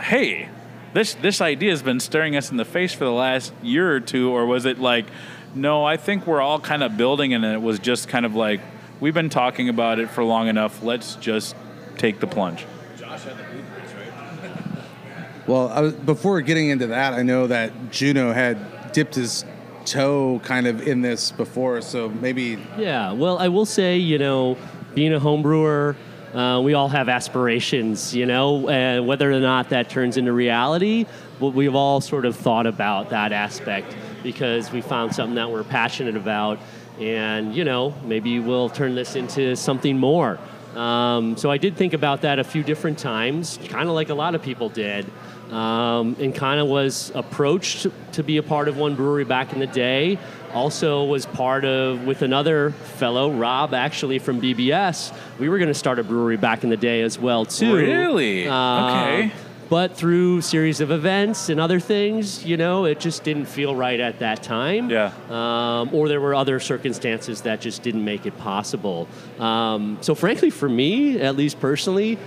hey, 0.00 0.48
this 0.92 1.14
this 1.14 1.40
idea 1.40 1.70
has 1.70 1.82
been 1.82 2.00
staring 2.00 2.36
us 2.36 2.50
in 2.50 2.56
the 2.56 2.64
face 2.64 2.92
for 2.92 3.04
the 3.04 3.12
last 3.12 3.52
year 3.62 3.94
or 3.94 4.00
two, 4.00 4.30
or 4.30 4.46
was 4.46 4.64
it 4.64 4.78
like, 4.78 5.06
no, 5.54 5.84
I 5.84 5.96
think 5.96 6.26
we're 6.26 6.40
all 6.40 6.60
kind 6.60 6.82
of 6.82 6.96
building, 6.96 7.34
and 7.34 7.44
it 7.44 7.60
was 7.60 7.78
just 7.78 8.08
kind 8.08 8.24
of 8.26 8.34
like 8.34 8.60
we've 9.00 9.14
been 9.14 9.30
talking 9.30 9.68
about 9.68 9.98
it 9.98 10.10
for 10.10 10.22
long 10.22 10.48
enough. 10.48 10.82
Let's 10.82 11.16
just 11.16 11.56
take 11.96 12.20
the 12.20 12.26
plunge. 12.26 12.66
Josh 12.98 13.24
had 13.24 13.38
the 13.38 13.42
blueprints, 13.44 13.92
right? 13.94 15.46
well, 15.46 15.68
I 15.68 15.80
was, 15.80 15.94
before 15.94 16.40
getting 16.42 16.68
into 16.70 16.88
that, 16.88 17.14
I 17.14 17.22
know 17.22 17.46
that 17.46 17.90
Juno 17.90 18.32
had 18.32 18.92
dipped 18.92 19.14
his 19.14 19.44
toe 19.84 20.40
kind 20.44 20.66
of 20.66 20.86
in 20.86 21.02
this 21.02 21.30
before, 21.32 21.80
so 21.80 22.08
maybe 22.08 22.58
Yeah, 22.78 23.12
well, 23.12 23.38
I 23.38 23.48
will 23.48 23.66
say, 23.66 23.96
you 23.96 24.18
know, 24.18 24.56
being 24.94 25.12
a 25.12 25.20
home 25.20 25.42
brewer, 25.42 25.96
uh, 26.34 26.60
we 26.62 26.74
all 26.74 26.88
have 26.88 27.08
aspirations, 27.08 28.14
you 28.14 28.26
know, 28.26 28.68
and 28.68 29.06
whether 29.06 29.30
or 29.32 29.40
not 29.40 29.70
that 29.70 29.90
turns 29.90 30.16
into 30.16 30.32
reality, 30.32 31.06
we've 31.40 31.74
all 31.74 32.00
sort 32.00 32.24
of 32.24 32.36
thought 32.36 32.66
about 32.66 33.10
that 33.10 33.32
aspect 33.32 33.96
because 34.22 34.70
we 34.70 34.80
found 34.80 35.14
something 35.14 35.34
that 35.34 35.50
we're 35.50 35.64
passionate 35.64 36.16
about, 36.16 36.58
and 37.00 37.54
you 37.54 37.64
know, 37.64 37.94
maybe 38.04 38.38
we'll 38.40 38.68
turn 38.68 38.94
this 38.94 39.16
into 39.16 39.56
something 39.56 39.98
more. 39.98 40.38
Um, 40.76 41.36
so 41.36 41.50
I 41.50 41.56
did 41.58 41.76
think 41.76 41.94
about 41.94 42.20
that 42.22 42.38
a 42.38 42.44
few 42.44 42.62
different 42.62 42.98
times, 42.98 43.58
kind 43.68 43.88
of 43.88 43.94
like 43.94 44.08
a 44.10 44.14
lot 44.14 44.36
of 44.36 44.42
people 44.42 44.68
did, 44.68 45.04
um, 45.50 46.14
and 46.20 46.32
kind 46.32 46.60
of 46.60 46.68
was 46.68 47.10
approached 47.14 47.86
to 48.12 48.22
be 48.22 48.36
a 48.36 48.42
part 48.42 48.68
of 48.68 48.76
one 48.76 48.94
brewery 48.94 49.24
back 49.24 49.52
in 49.52 49.58
the 49.58 49.66
day. 49.66 50.16
Also 50.54 51.04
was 51.04 51.26
part 51.26 51.64
of 51.64 52.04
with 52.06 52.22
another 52.22 52.70
fellow, 52.70 53.30
Rob, 53.32 53.72
actually 53.74 54.18
from 54.20 54.40
BBS. 54.40 55.12
We 55.38 55.48
were 55.48 55.58
going 55.58 55.68
to 55.68 55.74
start 55.74 55.98
a 55.98 56.04
brewery 56.04 56.36
back 56.36 56.62
in 56.64 56.70
the 56.70 56.76
day 56.76 57.02
as 57.02 57.18
well 57.18 57.44
too. 57.44 57.74
Really? 57.74 58.46
Uh, 58.46 58.88
Okay. 58.90 59.32
But 59.70 59.96
through 59.96 60.40
series 60.40 60.80
of 60.80 60.90
events 60.90 61.48
and 61.48 61.60
other 61.60 61.78
things, 61.78 62.44
you 62.44 62.56
know, 62.56 62.86
it 62.86 62.98
just 62.98 63.22
didn't 63.22 63.44
feel 63.44 63.74
right 63.74 64.00
at 64.00 64.18
that 64.18 64.42
time. 64.42 64.90
Yeah. 64.90 65.12
Um, 65.30 65.94
or 65.94 66.08
there 66.08 66.20
were 66.20 66.34
other 66.34 66.58
circumstances 66.58 67.42
that 67.42 67.60
just 67.60 67.84
didn't 67.84 68.04
make 68.04 68.26
it 68.26 68.36
possible. 68.36 69.06
Um, 69.38 69.98
so, 70.00 70.16
frankly, 70.16 70.50
for 70.50 70.68
me, 70.68 71.20
at 71.20 71.36
least 71.36 71.60
personally, 71.60 72.18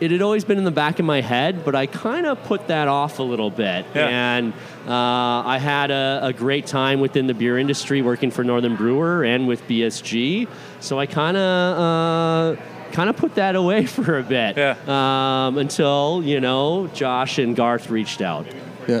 it 0.00 0.12
had 0.12 0.22
always 0.22 0.44
been 0.44 0.58
in 0.58 0.64
the 0.64 0.70
back 0.70 1.00
of 1.00 1.04
my 1.04 1.20
head, 1.20 1.64
but 1.64 1.74
I 1.74 1.86
kind 1.86 2.26
of 2.26 2.42
put 2.44 2.68
that 2.68 2.86
off 2.86 3.18
a 3.18 3.22
little 3.24 3.50
bit. 3.50 3.84
Yeah. 3.92 4.36
And 4.36 4.52
uh, 4.86 5.42
I 5.44 5.58
had 5.58 5.90
a, 5.90 6.20
a 6.22 6.32
great 6.32 6.66
time 6.66 7.00
within 7.00 7.26
the 7.26 7.34
beer 7.34 7.58
industry 7.58 8.02
working 8.02 8.30
for 8.30 8.44
Northern 8.44 8.76
Brewer 8.76 9.24
and 9.24 9.48
with 9.48 9.66
BSG. 9.66 10.48
So 10.78 11.00
I 11.00 11.06
kind 11.06 11.36
of. 11.36 12.58
Uh, 12.58 12.62
Kind 12.92 13.08
of 13.10 13.16
put 13.16 13.34
that 13.36 13.56
away 13.56 13.86
for 13.96 14.18
a 14.18 14.22
bit 14.22 14.56
Yeah. 14.56 14.76
um, 15.46 15.58
until 15.58 16.22
you 16.24 16.40
know 16.40 16.88
Josh 16.88 17.38
and 17.38 17.56
Garth 17.56 17.90
reached 17.90 18.20
out. 18.20 18.46
yeah. 18.86 19.00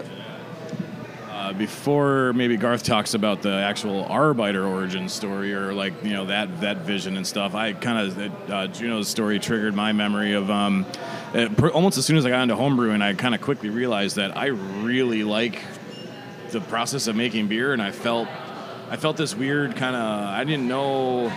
Uh, 1.30 1.52
before 1.52 2.32
maybe 2.34 2.56
Garth 2.56 2.84
talks 2.84 3.14
about 3.14 3.42
the 3.42 3.52
actual 3.52 4.04
Arbeiter 4.04 4.64
origin 4.66 5.08
story 5.08 5.52
or 5.52 5.74
like 5.74 5.92
you 6.04 6.12
know 6.12 6.26
that 6.26 6.60
that 6.60 6.78
vision 6.78 7.16
and 7.16 7.26
stuff, 7.26 7.54
I 7.54 7.72
kind 7.72 7.98
of 7.98 8.50
uh, 8.50 8.66
Juno's 8.68 9.08
story 9.08 9.38
triggered 9.40 9.74
my 9.74 9.92
memory 9.92 10.32
of 10.34 10.50
um, 10.50 10.86
uh, 11.34 11.48
pr- 11.56 11.68
almost 11.70 11.98
as 11.98 12.06
soon 12.06 12.16
as 12.16 12.24
I 12.24 12.30
got 12.30 12.42
into 12.42 12.54
homebrewing, 12.54 13.02
I 13.02 13.14
kind 13.14 13.34
of 13.34 13.40
quickly 13.40 13.70
realized 13.70 14.16
that 14.16 14.36
I 14.36 14.46
really 14.46 15.24
like 15.24 15.60
the 16.50 16.60
process 16.60 17.08
of 17.08 17.16
making 17.16 17.48
beer, 17.48 17.72
and 17.72 17.82
I 17.82 17.90
felt 17.90 18.28
I 18.88 18.96
felt 18.96 19.16
this 19.16 19.34
weird 19.34 19.74
kind 19.74 19.96
of 19.96 20.02
I 20.28 20.44
didn't 20.44 20.68
know. 20.68 21.32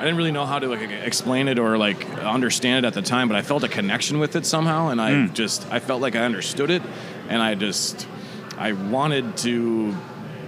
I 0.00 0.04
didn't 0.04 0.16
really 0.16 0.32
know 0.32 0.46
how 0.46 0.58
to 0.58 0.66
like 0.66 0.80
explain 0.80 1.46
it 1.46 1.58
or 1.58 1.76
like 1.76 2.08
understand 2.20 2.86
it 2.86 2.88
at 2.88 2.94
the 2.94 3.02
time, 3.02 3.28
but 3.28 3.36
I 3.36 3.42
felt 3.42 3.64
a 3.64 3.68
connection 3.68 4.18
with 4.18 4.34
it 4.34 4.46
somehow, 4.46 4.88
and 4.88 4.98
I 4.98 5.10
mm. 5.10 5.34
just 5.34 5.70
I 5.70 5.78
felt 5.78 6.00
like 6.00 6.16
I 6.16 6.20
understood 6.20 6.70
it, 6.70 6.80
and 7.28 7.42
I 7.42 7.54
just 7.54 8.08
I 8.56 8.72
wanted 8.72 9.36
to 9.38 9.94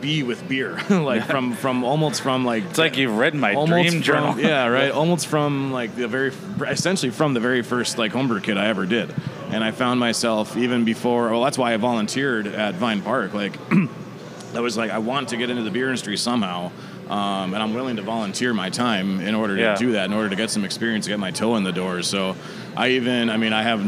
be 0.01 0.23
with 0.23 0.49
beer, 0.49 0.81
like 0.91 1.25
from 1.27 1.53
from 1.65 1.85
almost 1.85 2.23
from 2.23 2.47
like 2.47 2.65
It's 2.65 2.79
like 2.79 2.97
you've 2.97 3.19
read 3.19 3.35
my 3.35 3.53
dream 3.67 3.93
from- 3.93 4.03
journal. 4.03 4.41
yeah, 4.41 4.69
right. 4.69 4.91
Almost 5.03 5.27
from 5.27 5.71
like 5.71 5.97
the 5.97 6.09
very, 6.09 6.33
essentially 6.67 7.13
from 7.13 7.35
the 7.35 7.41
very 7.41 7.61
first 7.61 7.99
like 7.99 8.13
homebrew 8.13 8.41
kit 8.41 8.57
I 8.57 8.69
ever 8.69 8.87
did, 8.87 9.15
and 9.51 9.63
I 9.63 9.73
found 9.73 10.01
myself 10.01 10.57
even 10.57 10.87
before. 10.87 11.29
Well, 11.29 11.43
that's 11.45 11.59
why 11.59 11.75
I 11.75 11.77
volunteered 11.77 12.47
at 12.47 12.75
Vine 12.77 13.03
Park. 13.03 13.35
Like, 13.35 13.59
I 14.55 14.61
was 14.61 14.79
like, 14.79 14.91
I 14.91 14.99
want 14.99 15.29
to 15.29 15.37
get 15.37 15.51
into 15.51 15.63
the 15.63 15.71
beer 15.71 15.89
industry 15.89 16.17
somehow. 16.17 16.73
Um, 17.13 17.53
and 17.53 17.63
I'm 17.63 17.75
willing 17.75 17.97
to 17.97 18.03
volunteer 18.03 18.55
my 18.55 18.71
time 18.71 19.21
in 19.21 19.35
order 19.35 19.55
to 19.57 19.61
Yeah. 19.63 19.75
do 19.77 19.93
that, 19.93 20.07
in 20.07 20.15
order 20.15 20.31
to 20.31 20.37
get 20.37 20.49
some 20.51 20.65
experience, 20.65 21.05
to 21.05 21.11
get 21.11 21.21
my 21.21 21.31
toe 21.31 21.57
in 21.57 21.63
the 21.65 21.73
door. 21.73 22.01
So, 22.03 22.35
I 22.77 22.89
even, 22.91 23.29
I 23.29 23.37
mean, 23.37 23.53
I 23.53 23.63
have 23.63 23.85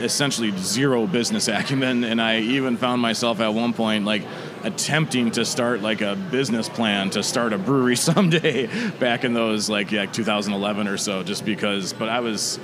essentially 0.00 0.52
zero 0.58 1.06
business 1.06 1.46
acumen, 1.60 2.02
and 2.02 2.20
I 2.20 2.40
even 2.40 2.76
found 2.76 3.00
myself 3.00 3.40
at 3.40 3.54
one 3.54 3.72
point 3.74 4.04
like 4.04 4.22
attempting 4.64 5.30
to 5.32 5.44
start 5.44 5.82
like 5.82 6.00
a 6.00 6.16
business 6.16 6.68
plan 6.68 7.10
to 7.10 7.22
start 7.22 7.52
a 7.52 7.58
brewery 7.58 7.94
someday 8.10 8.66
back 8.98 9.22
in 9.22 9.34
those 9.34 9.68
like 9.68 9.92
yeah 9.92 10.06
2011 10.06 10.88
or 10.88 10.96
so 10.96 11.22
just 11.22 11.44
because 11.44 11.92
but 11.92 12.08
i 12.08 12.20
was 12.20 12.58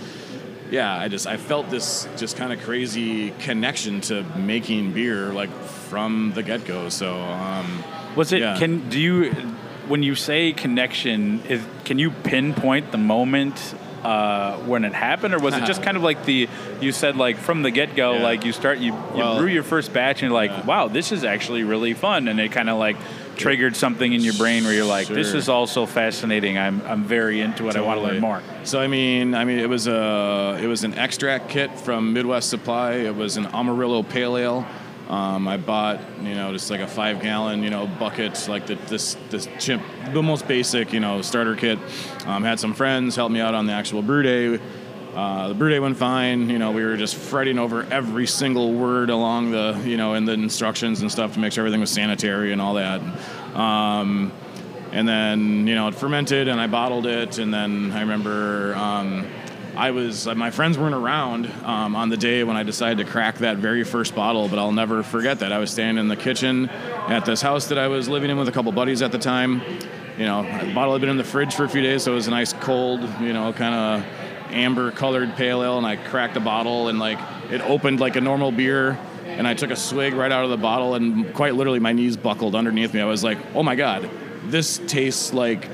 yeah 0.71 0.97
i 0.97 1.09
just 1.09 1.27
i 1.27 1.37
felt 1.37 1.69
this 1.69 2.09
just 2.17 2.39
kind 2.39 2.55
of 2.55 2.61
crazy 2.63 3.33
connection 3.41 4.01
to 4.01 4.23
making 4.39 4.93
beer 4.93 5.31
like 5.35 5.51
from 5.91 6.33
the 6.35 6.43
get-go 6.43 6.89
so 6.89 7.15
um 7.21 7.85
Was 8.17 8.33
it? 8.33 8.41
Yeah. 8.41 8.57
Can 8.59 8.89
do 8.89 8.99
you 8.99 9.35
when 9.91 10.03
you 10.03 10.15
say 10.15 10.53
connection? 10.53 11.43
Is 11.49 11.63
can 11.85 11.99
you 11.99 12.11
pinpoint 12.11 12.93
the 12.93 12.99
moment 12.99 13.75
uh, 14.05 14.57
when 14.61 14.85
it 14.85 14.95
happened, 14.95 15.35
or 15.35 15.39
was 15.41 15.55
it 15.57 15.65
just 15.65 15.83
kind 15.87 15.97
of 15.97 16.03
like 16.03 16.25
the 16.25 16.49
you 16.81 16.93
said 16.93 17.17
like 17.17 17.37
from 17.37 17.63
the 17.63 17.71
get 17.71 17.97
go? 17.97 18.15
Yeah. 18.15 18.23
Like 18.23 18.45
you 18.45 18.53
start 18.53 18.79
you, 18.79 18.93
you 18.95 18.99
Well- 19.15 19.39
brew 19.39 19.49
your 19.49 19.65
first 19.65 19.93
batch 19.93 20.23
and 20.23 20.31
you're 20.31 20.41
like, 20.41 20.65
wow, 20.65 20.89
this 20.89 21.13
is 21.13 21.25
actually 21.25 21.65
really 21.65 21.93
fun, 21.93 22.29
and 22.29 22.41
it 22.41 22.53
kind 22.53 22.71
of 22.71 22.79
like 22.79 22.97
triggered 23.37 23.75
something 23.75 24.13
in 24.13 24.21
your 24.21 24.35
brain 24.35 24.65
where 24.65 24.75
you're 24.75 24.85
like, 24.85 25.09
this 25.09 25.29
Sure. 25.29 25.39
is 25.39 25.49
also 25.49 25.87
fascinating. 25.87 26.57
I'm 26.57 26.81
I'm 26.87 27.05
very 27.05 27.41
into 27.41 27.69
it. 27.69 27.77
I 27.77 27.81
want 27.81 27.99
to 28.01 28.07
learn 28.07 28.21
more. 28.21 28.43
So 28.65 28.81
I 28.81 28.87
mean, 28.87 29.35
I 29.35 29.45
mean, 29.45 29.59
it 29.59 29.69
was 29.69 29.87
a 29.89 30.59
it 30.63 30.67
was 30.67 30.85
an 30.85 30.95
extract 30.95 31.49
kit 31.49 31.71
from 31.81 32.13
Midwest 32.13 32.49
Supply. 32.49 32.93
It 32.93 33.17
was 33.17 33.37
an 33.37 33.47
Amarillo 33.47 34.03
Pale 34.03 34.37
Ale. 34.37 34.67
Um, 35.11 35.49
I 35.49 35.57
bought 35.57 36.01
you 36.23 36.35
know 36.35 36.53
just 36.53 36.71
like 36.71 36.81
a 36.81 36.87
five 36.87 37.21
gallon 37.21 37.65
you 37.65 37.71
know 37.71 37.89
bucket 37.89 38.49
like 38.49 38.67
the, 38.69 38.77
this 38.77 39.17
this 39.29 39.49
chip 39.59 39.81
the 40.15 40.23
most 40.23 40.47
basic 40.47 40.93
you 40.93 41.01
know 41.01 41.21
starter 41.21 41.57
kit. 41.57 41.81
Um, 42.27 42.45
had 42.45 42.61
some 42.61 42.75
friends 42.75 43.17
help 43.17 43.33
me 43.33 43.41
out 43.41 43.55
on 43.55 43.67
the 43.67 43.73
actual 43.73 44.03
brew 44.03 44.23
day. 44.23 44.63
Uh, 45.15 45.49
the 45.49 45.55
brew 45.55 45.69
day 45.69 45.81
went 45.81 45.97
fine. 45.97 46.49
You 46.49 46.59
know, 46.59 46.71
we 46.71 46.85
were 46.85 46.97
just 46.97 47.17
fretting 47.17 47.59
over 47.59 47.83
every 47.91 48.29
single 48.29 48.73
word 48.73 49.11
along 49.11 49.51
the, 49.51 49.81
you 49.85 49.97
know, 49.97 50.15
in 50.15 50.25
the 50.25 50.33
instructions 50.33 51.01
and 51.01 51.11
stuff 51.11 51.35
to 51.35 51.41
make 51.41 51.53
sure 51.53 51.63
everything 51.63 51.81
was 51.81 51.91
sanitary 51.91 52.53
and 52.53 52.61
all 52.61 52.75
that. 52.75 53.01
Um, 53.57 54.33
and 54.93 55.09
then, 55.09 55.67
you 55.67 55.75
know, 55.75 55.89
it 55.89 55.97
fermented 55.97 56.47
and 56.47 56.61
I 56.61 56.69
bottled 56.69 57.07
it. 57.07 57.39
And 57.39 57.53
then 57.53 57.91
I 57.91 58.01
remember 58.03 58.75
um, 58.77 59.27
I 59.81 59.93
was, 59.93 60.27
uh, 60.27 60.35
my 60.35 60.51
friends 60.51 60.77
weren't 60.77 60.95
around 60.95 61.51
um, 61.65 61.97
on 61.97 62.11
the 62.11 62.17
day 62.19 62.45
when 62.45 62.55
I 62.55 62.65
decided 62.65 62.99
to 63.03 63.11
crack 63.11 63.39
that 63.39 63.57
very 63.57 63.83
first 63.83 64.15
bottle, 64.15 64.47
but 64.47 64.59
I'll 64.59 64.73
never 64.73 65.03
forget 65.03 65.39
that. 65.39 65.53
I 65.53 65.59
was 65.59 65.71
standing 65.71 65.99
in 66.03 66.09
the 66.09 66.17
kitchen 66.17 66.69
at 66.69 67.25
this 67.25 67.41
house 67.41 67.69
that 67.69 67.79
I 67.79 67.89
was 67.89 68.07
living 68.07 68.29
in 68.29 68.37
with 68.37 68.47
a 68.47 68.53
couple 68.53 68.71
buddies 68.73 69.01
at 69.01 69.11
the 69.11 69.19
time. 69.19 69.63
You 70.19 70.27
know, 70.27 70.43
the 70.43 70.75
bottle 70.75 70.93
had 70.93 71.01
been 71.01 71.09
in 71.09 71.17
the 71.17 71.25
fridge 71.25 71.55
for 71.55 71.65
a 71.65 71.69
few 71.71 71.81
days, 71.81 72.03
so 72.03 72.13
it 72.13 72.15
was 72.15 72.27
a 72.27 72.31
nice 72.31 72.53
cold, 72.53 73.01
you 73.23 73.33
know, 73.33 73.55
kind 73.55 73.75
of 73.75 74.53
amber 74.53 74.91
colored 74.91 75.35
pale 75.37 75.63
ale 75.63 75.79
and 75.79 75.87
I 75.87 75.97
cracked 75.97 76.35
the 76.35 76.41
bottle 76.41 76.89
and 76.89 76.99
like 76.99 77.19
it 77.51 77.63
opened 77.63 78.01
like 78.01 78.17
a 78.17 78.21
normal 78.21 78.53
beer 78.53 78.99
and 79.25 79.49
I 79.49 79.55
took 79.55 79.71
a 79.71 79.77
swig 79.77 80.13
right 80.13 80.31
out 80.31 80.45
of 80.45 80.51
the 80.51 80.59
bottle 80.59 80.95
and 80.95 81.33
quite 81.33 81.55
literally 81.55 81.79
my 81.79 81.93
knees 81.93 82.19
buckled 82.19 82.55
underneath 82.55 82.93
me. 82.93 83.01
I 83.01 83.07
was 83.07 83.25
like, 83.25 83.39
"Oh 83.55 83.63
my 83.63 83.77
god, 83.77 84.11
this 84.45 84.77
tastes 84.87 85.33
like 85.33 85.67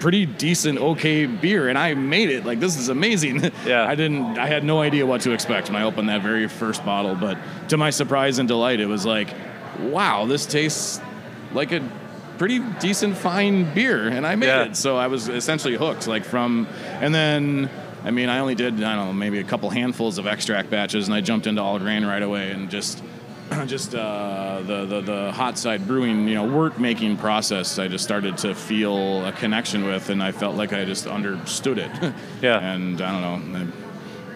pretty 0.00 0.26
decent 0.26 0.78
okay 0.78 1.26
beer 1.26 1.68
and 1.68 1.78
I 1.78 1.94
made 1.94 2.30
it. 2.30 2.44
Like 2.44 2.58
this 2.58 2.76
is 2.76 2.88
amazing." 2.88 3.52
Yeah. 3.66 3.84
I 3.86 3.94
didn't 3.94 4.38
I 4.38 4.46
had 4.46 4.64
no 4.64 4.80
idea 4.80 5.06
what 5.06 5.20
to 5.22 5.30
expect 5.32 5.68
when 5.68 5.76
I 5.80 5.84
opened 5.84 6.08
that 6.08 6.22
very 6.22 6.48
first 6.48 6.84
bottle, 6.84 7.14
but 7.14 7.36
to 7.68 7.76
my 7.76 7.90
surprise 7.90 8.38
and 8.38 8.48
delight, 8.48 8.80
it 8.80 8.86
was 8.86 9.04
like, 9.06 9.28
"Wow, 9.78 10.26
this 10.26 10.46
tastes 10.46 11.00
like 11.52 11.70
a 11.72 11.80
pretty 12.38 12.58
decent 12.80 13.16
fine 13.16 13.72
beer 13.74 14.08
and 14.08 14.26
I 14.26 14.34
made 14.36 14.46
Yeah. 14.46 14.64
it." 14.64 14.76
So 14.76 14.96
I 14.96 15.06
was 15.08 15.28
essentially 15.28 15.76
hooked 15.76 16.06
like 16.08 16.24
from 16.24 16.66
and 17.00 17.14
then 17.14 17.68
I 18.02 18.10
mean, 18.10 18.30
I 18.30 18.38
only 18.38 18.54
did 18.54 18.82
I 18.82 18.96
don't 18.96 19.06
know 19.08 19.12
maybe 19.12 19.38
a 19.40 19.44
couple 19.44 19.68
handfuls 19.68 20.16
of 20.18 20.26
extract 20.26 20.70
batches, 20.70 21.06
and 21.06 21.14
I 21.14 21.20
jumped 21.20 21.46
into 21.46 21.60
all 21.62 21.78
grain 21.78 22.04
right 22.04 22.22
away, 22.22 22.50
and 22.50 22.70
just 22.70 23.02
just 23.66 23.94
uh, 23.94 24.62
the, 24.64 24.86
the 24.86 25.00
the 25.00 25.32
hot 25.32 25.58
side 25.58 25.86
brewing, 25.86 26.28
you 26.28 26.34
know, 26.34 26.46
wort 26.46 26.78
making 26.78 27.16
process. 27.16 27.78
I 27.78 27.88
just 27.88 28.04
started 28.04 28.38
to 28.38 28.54
feel 28.54 29.24
a 29.26 29.32
connection 29.32 29.84
with, 29.84 30.10
and 30.10 30.22
I 30.22 30.32
felt 30.32 30.56
like 30.56 30.72
I 30.72 30.84
just 30.84 31.06
understood 31.06 31.78
it. 31.78 31.90
Yeah. 32.42 32.58
and 32.58 33.00
I 33.02 33.20
don't 33.20 33.52
know, 33.52 33.72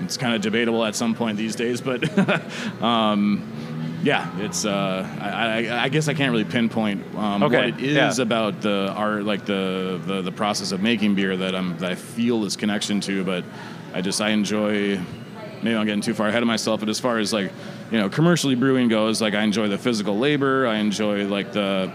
it's 0.01 0.17
kind 0.17 0.35
of 0.35 0.43
debatable 0.43 0.85
at 0.85 0.95
some 0.95 1.15
point 1.15 1.39
these 1.39 1.55
days, 1.57 1.81
but 1.81 2.03
um, 2.83 3.43
yeah, 4.03 4.31
it's. 4.41 4.65
Uh, 4.67 5.09
I, 5.21 5.29
I, 5.69 5.85
I 5.85 5.89
guess 5.89 6.09
I 6.09 6.15
can't 6.15 6.31
really 6.31 6.45
pinpoint 6.45 7.03
um, 7.17 7.43
Okay, 7.45 7.71
what 7.71 7.81
it 7.81 7.83
is 7.83 8.19
yeah. 8.19 8.23
about 8.23 8.61
the 8.61 8.93
art, 8.95 9.25
like 9.25 9.47
the, 9.47 10.01
the 10.07 10.21
the 10.23 10.33
process 10.33 10.73
of 10.73 10.83
making 10.83 11.15
beer 11.15 11.37
that 11.39 11.55
I'm 11.55 11.79
that 11.79 11.93
I 11.93 11.95
feel 11.95 12.43
this 12.43 12.57
connection 12.57 13.01
to. 13.03 13.25
But 13.25 13.45
I 13.95 14.03
just 14.03 14.21
I 14.21 14.31
enjoy. 14.31 15.01
Maybe 15.63 15.75
I'm 15.77 15.87
getting 15.87 16.03
too 16.03 16.13
far 16.13 16.29
ahead 16.29 16.43
of 16.43 16.47
myself, 16.47 16.81
but 16.81 16.91
as 16.91 17.01
far 17.01 17.19
as 17.19 17.33
like 17.33 17.51
you 17.91 17.99
know 17.99 18.09
commercially 18.09 18.55
brewing 18.55 18.89
goes, 18.89 19.21
like 19.21 19.35
I 19.35 19.43
enjoy 19.43 19.69
the 19.69 19.79
physical 19.79 20.19
labor. 20.19 20.67
I 20.67 20.77
enjoy 20.77 21.27
like 21.27 21.53
the 21.53 21.93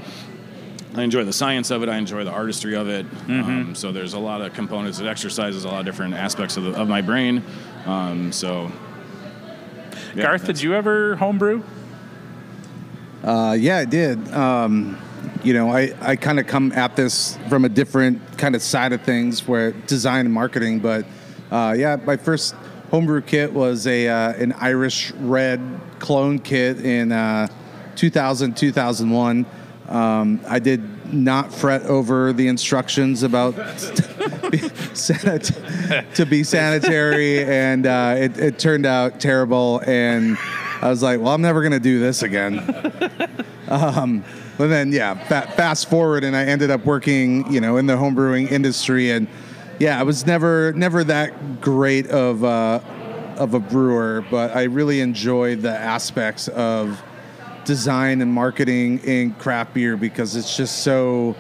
I 0.95 1.03
enjoy 1.03 1.23
the 1.23 1.33
science 1.33 1.69
of 1.71 1.83
it. 1.83 1.89
I 1.89 1.97
enjoy 1.97 2.23
the 2.23 2.31
artistry 2.31 2.75
of 2.75 2.89
it. 2.89 3.09
Mm-hmm. 3.09 3.31
Um, 3.31 3.75
so 3.75 3.91
there's 3.91 4.13
a 4.13 4.19
lot 4.19 4.41
of 4.41 4.53
components. 4.53 4.99
It 4.99 5.07
exercises 5.07 5.63
a 5.63 5.67
lot 5.67 5.81
of 5.81 5.85
different 5.85 6.15
aspects 6.15 6.57
of, 6.57 6.63
the, 6.63 6.71
of 6.71 6.89
my 6.89 7.01
brain. 7.01 7.43
Um, 7.85 8.31
so 8.31 8.71
yeah, 10.15 10.23
Garth, 10.23 10.45
did 10.45 10.61
you 10.61 10.73
ever 10.73 11.15
homebrew? 11.15 11.61
Uh, 13.23 13.55
yeah, 13.59 13.77
I 13.77 13.85
did. 13.85 14.27
Um, 14.33 14.97
you 15.43 15.53
know, 15.53 15.69
I, 15.69 15.93
I 16.01 16.15
kind 16.15 16.39
of 16.39 16.47
come 16.47 16.71
at 16.71 16.95
this 16.95 17.37
from 17.49 17.65
a 17.65 17.69
different 17.69 18.37
kind 18.37 18.55
of 18.55 18.61
side 18.61 18.91
of 18.91 19.01
things, 19.03 19.47
where 19.47 19.71
design 19.71 20.25
and 20.25 20.33
marketing. 20.33 20.79
But 20.79 21.05
uh, 21.51 21.75
yeah, 21.77 21.97
my 21.97 22.17
first 22.17 22.55
homebrew 22.91 23.21
kit 23.21 23.53
was 23.53 23.87
a 23.87 24.07
uh, 24.07 24.33
an 24.33 24.53
Irish 24.53 25.11
Red 25.13 25.59
clone 25.99 26.39
kit 26.39 26.83
in 26.83 27.11
uh, 27.11 27.47
2000 27.95 28.55
2001. 28.55 29.45
Um, 29.87 30.39
I 30.47 30.59
did 30.59 31.13
not 31.13 31.51
fret 31.51 31.83
over 31.83 32.31
the 32.33 32.47
instructions 32.47 33.23
about 33.23 33.55
sanit- 34.93 36.13
to 36.15 36.25
be 36.25 36.43
sanitary, 36.43 37.43
and 37.43 37.87
uh, 37.87 38.15
it, 38.17 38.37
it 38.37 38.59
turned 38.59 38.85
out 38.85 39.19
terrible. 39.19 39.81
And 39.87 40.37
I 40.81 40.89
was 40.89 41.01
like, 41.01 41.19
well, 41.19 41.33
I'm 41.33 41.41
never 41.41 41.61
going 41.61 41.71
to 41.71 41.79
do 41.79 41.99
this 41.99 42.21
again. 42.21 42.59
Um, 43.67 44.23
but 44.57 44.67
then, 44.67 44.91
yeah, 44.91 45.13
fa- 45.13 45.51
fast 45.55 45.89
forward, 45.89 46.23
and 46.23 46.35
I 46.35 46.43
ended 46.43 46.69
up 46.69 46.85
working, 46.85 47.51
you 47.51 47.61
know, 47.61 47.77
in 47.77 47.85
the 47.85 47.93
homebrewing 47.93 48.51
industry, 48.51 49.11
and 49.11 49.27
yeah, 49.79 49.99
I 49.99 50.03
was 50.03 50.25
never 50.25 50.73
never 50.73 51.03
that 51.05 51.61
great 51.61 52.07
of 52.07 52.43
uh, 52.43 52.79
of 53.37 53.53
a 53.53 53.59
brewer, 53.59 54.25
but 54.29 54.55
I 54.55 54.63
really 54.63 54.99
enjoyed 55.01 55.61
the 55.61 55.71
aspects 55.77 56.47
of 56.49 57.01
design 57.65 58.21
and 58.21 58.33
marketing 58.33 58.99
in 58.99 59.33
craft 59.35 59.73
beer 59.73 59.95
because 59.95 60.35
it's 60.35 60.55
just 60.57 60.79
so 60.83 61.35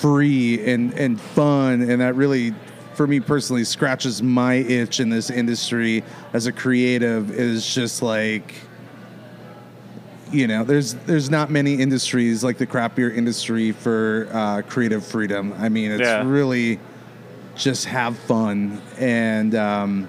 free 0.00 0.64
and 0.66 0.92
and 0.94 1.20
fun, 1.20 1.82
and 1.82 2.00
that 2.00 2.14
really. 2.14 2.54
For 2.94 3.08
me 3.08 3.18
personally, 3.18 3.64
scratches 3.64 4.22
my 4.22 4.54
itch 4.54 5.00
in 5.00 5.08
this 5.08 5.28
industry 5.28 6.04
as 6.32 6.46
a 6.46 6.52
creative. 6.52 7.32
Is 7.32 7.74
just 7.74 8.02
like, 8.02 8.54
you 10.30 10.46
know 10.46 10.62
there's 10.62 10.94
there's 10.94 11.28
not 11.28 11.50
many 11.50 11.74
industries 11.74 12.44
like 12.44 12.56
the 12.56 12.66
craft 12.66 12.94
beer 12.94 13.10
industry 13.10 13.72
for 13.72 14.28
uh, 14.32 14.62
creative 14.62 15.04
freedom 15.04 15.52
i 15.58 15.68
mean 15.68 15.90
it's 15.90 16.02
Yeah. 16.02 16.22
really 16.24 16.78
just 17.56 17.84
have 17.86 18.18
fun 18.18 18.80
and 18.98 19.54
um, 19.54 20.08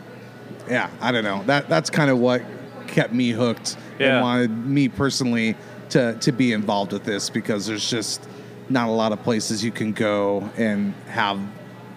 yeah 0.70 0.90
i 1.02 1.12
don't 1.12 1.24
know 1.24 1.44
that 1.46 1.70
that's 1.70 1.90
kind 1.90 2.10
of 2.10 2.18
what 2.18 2.42
kept 2.88 3.14
me 3.14 3.30
hooked 3.30 3.78
Yeah. 4.00 4.16
and 4.16 4.22
wanted 4.22 4.52
me 4.66 4.90
personally 4.90 5.56
to 5.90 6.16
to 6.22 6.32
be 6.32 6.54
involved 6.54 6.92
with 6.94 7.04
this 7.04 7.30
because 7.30 7.66
there's 7.68 7.88
just 7.90 8.28
not 8.70 8.88
a 8.90 8.92
lot 8.92 9.12
of 9.12 9.22
places 9.24 9.64
you 9.64 9.72
can 9.72 9.92
go 9.92 10.50
and 10.58 10.94
have 11.08 11.40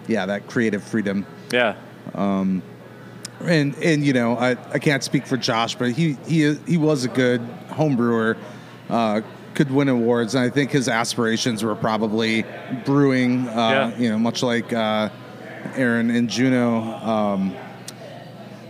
yeah 0.06 0.26
that 0.26 0.46
creative 0.46 0.82
freedom 0.82 1.24
Yeah. 1.50 1.76
um, 2.14 2.62
and 3.40 3.74
and 3.82 4.04
you 4.04 4.12
know 4.12 4.37
I, 4.37 4.50
I 4.72 4.78
can't 4.78 5.02
speak 5.04 5.24
for 5.26 5.37
Josh, 5.37 5.76
but 5.76 5.92
he 5.92 6.16
he 6.26 6.54
he 6.66 6.76
was 6.76 7.04
a 7.04 7.08
good 7.08 7.40
home 7.70 7.94
brewer, 7.96 8.37
uh, 8.90 9.20
could 9.54 9.70
win 9.70 9.88
awards, 9.88 10.34
and 10.34 10.42
I 10.44 10.50
think 10.50 10.72
his 10.72 10.88
aspirations 10.88 11.62
were 11.62 11.76
probably 11.76 12.44
brewing. 12.84 13.48
Uh, 13.48 13.52
Yeah. 13.94 13.96
You 13.98 14.08
know, 14.11 14.18
much 14.18 14.42
like 14.42 14.72
uh, 14.72 15.11
Aaron 15.76 16.11
and 16.11 16.28
Juno. 16.28 16.81
Um, 16.81 17.54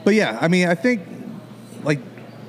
but 0.04 0.14
yeah, 0.14 0.38
I 0.40 0.48
mean, 0.48 0.68
I 0.68 0.74
think 0.74 1.02
like 1.82 2.00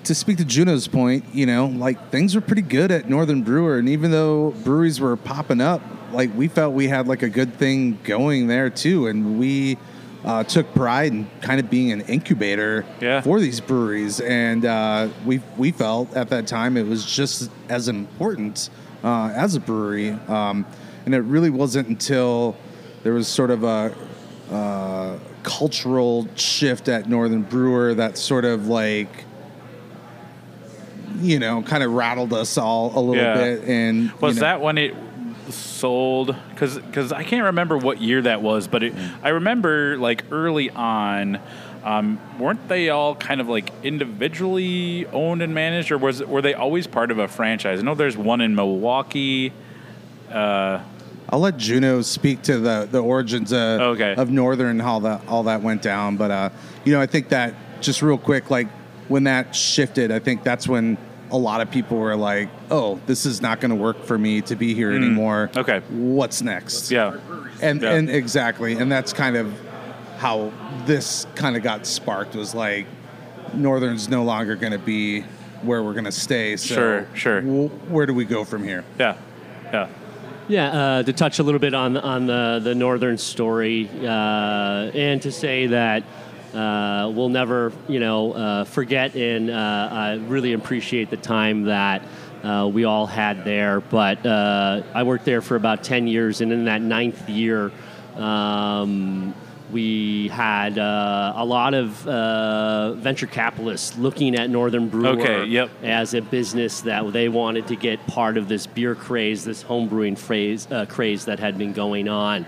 to 0.06 0.16
speak 0.16 0.38
to 0.38 0.46
Juno's 0.46 0.88
point, 0.88 1.26
you 1.34 1.46
know, 1.46 1.68
like 1.68 2.10
things 2.12 2.36
were 2.36 2.42
pretty 2.42 2.62
good 2.62 2.92
at 2.92 3.10
Northern 3.10 3.44
Brewer, 3.44 3.78
and 3.78 3.90
even 3.90 4.12
though 4.12 4.52
breweries 4.64 5.00
were 5.00 5.16
popping 5.18 5.62
up, 5.62 5.82
like 6.12 6.36
we 6.36 6.48
felt 6.48 6.74
we 6.74 6.88
had 6.88 7.08
like 7.08 7.22
a 7.22 7.30
good 7.30 7.54
thing 7.56 8.00
going 8.04 8.48
there 8.48 8.70
too, 8.70 9.08
and 9.08 9.38
we 9.40 9.78
uh, 10.26 10.44
took 10.44 10.74
pride 10.74 11.12
in 11.12 11.30
kind 11.42 11.60
of 11.60 11.70
being 11.70 11.92
an 11.92 12.02
incubator 12.02 12.86
Yeah. 13.00 13.22
for 13.22 13.40
these 13.40 13.60
breweries, 13.62 14.20
and 14.20 14.66
uh, 14.66 15.10
we 15.26 15.42
we 15.58 15.72
felt 15.72 16.14
at 16.16 16.30
that 16.30 16.48
time 16.48 16.78
it 16.78 16.88
was 16.88 17.06
just 17.06 17.52
as 17.70 17.88
important 17.88 18.70
uh, 19.04 19.32
as 19.36 19.56
a 19.56 19.60
brewery, 19.60 20.12
um, 20.28 20.66
and 21.06 21.14
it 21.14 21.20
really 21.22 21.50
wasn't 21.50 21.88
until 21.88 22.56
there 23.04 23.14
was 23.14 23.28
sort 23.28 23.50
of 23.52 23.64
a 23.64 23.94
uh, 24.52 25.18
cultural 25.44 26.28
shift 26.36 26.88
at 26.90 27.08
Northern 27.10 27.44
Brewer 27.44 27.94
that 27.96 28.18
sort 28.18 28.46
of 28.46 28.68
like 28.68 29.26
you 31.22 31.40
know 31.40 31.62
kind 31.62 31.84
of 31.84 31.92
rattled 31.94 32.34
us 32.34 32.58
all 32.58 32.98
a 32.98 33.02
little 33.02 33.16
Yeah. 33.24 33.34
bit 33.34 33.64
and 33.66 34.12
Was 34.22 34.36
you 34.36 34.42
know, 34.42 34.48
that 34.48 34.62
when 34.62 34.78
it 34.78 34.96
sold? 35.50 36.36
Because 36.52 36.78
because 36.78 37.12
I 37.12 37.24
can't 37.24 37.46
remember 37.46 37.78
what 37.78 38.00
year 38.02 38.22
that 38.24 38.42
was, 38.42 38.68
but 38.68 38.84
it, 38.84 38.94
I 39.24 39.30
remember 39.30 39.98
like 39.98 40.24
early 40.32 40.70
on. 40.70 41.40
Um, 41.82 42.20
weren't 42.38 42.68
they 42.68 42.90
all 42.90 43.16
kind 43.16 43.40
of 43.40 43.48
like 43.48 43.72
individually 43.84 45.06
owned 45.08 45.42
and 45.42 45.54
managed, 45.54 45.92
or 45.92 45.98
was 45.98 46.22
were 46.22 46.42
they 46.42 46.54
always 46.54 46.88
part 46.88 47.10
of 47.10 47.20
a 47.20 47.28
franchise? 47.30 47.80
I 47.80 47.84
know 47.84 47.96
there's 47.96 48.18
one 48.18 48.42
in 48.42 48.54
Milwaukee. 48.54 49.54
I'll 51.32 51.40
let 51.40 51.58
Juno 51.58 52.02
speak 52.02 52.42
to 52.44 52.60
the 52.60 52.88
the 52.92 53.00
origins 53.02 53.52
of, 53.52 53.82
Okay. 53.82 54.16
of 54.16 54.30
Northern 54.32 54.68
and 54.72 54.82
how 54.82 55.00
that 55.02 55.22
all 55.28 55.44
that 55.44 55.62
went 55.62 55.82
down. 55.82 56.18
But 56.18 56.32
uh, 56.32 56.50
you 56.86 56.94
know, 56.94 57.02
I 57.02 57.06
think 57.06 57.30
that 57.30 57.54
just 57.82 58.02
real 58.02 58.18
quick, 58.18 58.50
like 58.50 58.68
when 59.08 59.24
that 59.26 59.56
shifted, 59.56 60.12
I 60.12 60.20
think 60.20 60.44
that's 60.44 60.68
when 60.68 60.98
a 61.32 61.38
lot 61.38 61.62
of 61.62 61.70
people 61.70 61.98
were 61.98 62.16
like, 62.16 62.50
"Oh, 62.72 63.00
this 63.06 63.26
is 63.26 63.42
not 63.42 63.60
going 63.62 63.70
to 63.70 63.76
work 63.76 64.04
for 64.04 64.18
me 64.18 64.42
to 64.42 64.56
be 64.56 64.74
here 64.74 64.92
anymore." 64.92 65.50
Mm. 65.54 65.58
Okay. 65.58 65.80
what's 65.90 66.42
next? 66.42 66.90
Yeah, 66.92 67.18
and 67.62 67.82
Yeah. 67.82 67.92
and 67.94 68.10
exactly, 68.10 68.74
and 68.74 68.92
that's 68.92 69.14
kind 69.14 69.38
of 69.38 69.54
how 70.18 70.52
this 70.86 71.28
kind 71.36 71.56
of 71.56 71.62
got 71.64 71.86
sparked. 71.86 72.36
Was 72.36 72.56
like 72.56 72.88
Northern's 73.54 74.10
no 74.10 74.24
longer 74.24 74.56
going 74.56 74.74
to 74.74 74.80
be 74.80 75.22
where 75.62 75.84
we're 75.84 75.94
going 75.94 76.06
to 76.06 76.12
stay. 76.12 76.56
So 76.58 76.74
Sure, 76.76 77.08
sure. 77.14 77.42
w- 77.42 77.68
where 77.90 78.06
do 78.06 78.14
we 78.14 78.26
go 78.26 78.44
from 78.46 78.64
here? 78.64 78.84
yeah, 78.98 79.16
yeah. 79.72 79.88
Yeah, 80.50 80.70
uh, 80.70 81.04
to 81.04 81.14
touch 81.14 81.38
a 81.38 81.44
little 81.44 81.60
bit 81.60 81.76
on 81.76 81.96
on 81.96 82.26
the 82.26 82.60
the 82.64 82.74
northern 82.74 83.20
story, 83.20 83.88
uh, 84.02 84.90
and 84.96 85.22
to 85.22 85.32
say 85.32 85.68
that 85.68 86.02
uh, 86.56 87.12
we'll 87.14 87.30
never, 87.30 87.72
you 87.88 88.00
know, 88.00 88.34
uh, 88.34 88.64
forget. 88.64 89.16
And 89.16 89.52
uh, 89.52 89.90
I 89.92 90.14
really 90.16 90.54
appreciate 90.54 91.12
the 91.12 91.18
time 91.18 91.66
that 91.66 92.02
uh, 92.44 92.68
we 92.74 92.86
all 92.86 93.06
had 93.06 93.46
there. 93.46 93.80
But 93.80 94.26
I 94.26 95.04
worked 95.04 95.26
there 95.26 95.44
for 95.44 95.56
about 95.56 95.84
10 95.84 96.08
years, 96.08 96.42
and 96.42 96.52
in 96.52 96.66
that 96.66 96.82
ninth 96.82 97.30
year, 97.30 97.72
um, 98.16 99.36
we 99.72 100.30
had 100.30 100.78
uh, 100.80 101.34
a 101.36 101.46
lot 101.46 101.74
of 101.74 102.08
uh, 102.08 102.94
venture 102.94 103.28
capitalists 103.28 103.98
looking 103.98 104.36
at 104.36 104.50
Northern 104.50 104.90
Brewer 104.90 105.10
Okay, 105.10 105.46
yep. 105.46 105.70
as 105.84 106.14
a 106.14 106.22
business 106.22 106.82
that 106.82 107.12
they 107.14 107.30
wanted 107.30 107.68
to 107.68 107.76
get 107.76 108.06
part 108.08 108.38
of 108.38 108.48
this 108.48 108.66
beer 108.66 108.96
craze, 108.96 109.44
this 109.44 109.64
homebrewing 109.64 110.18
phrase, 110.18 110.68
uh, 110.72 110.86
craze 110.88 111.26
that 111.26 111.40
had 111.40 111.58
been 111.58 111.74
going 111.74 112.08
on. 112.08 112.46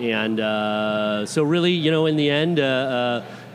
And 0.00 0.40
uh, 0.40 1.24
so, 1.24 1.42
really, 1.42 1.72
you 1.72 1.90
know, 1.90 2.06
in 2.06 2.16
the 2.16 2.30
end, 2.30 2.58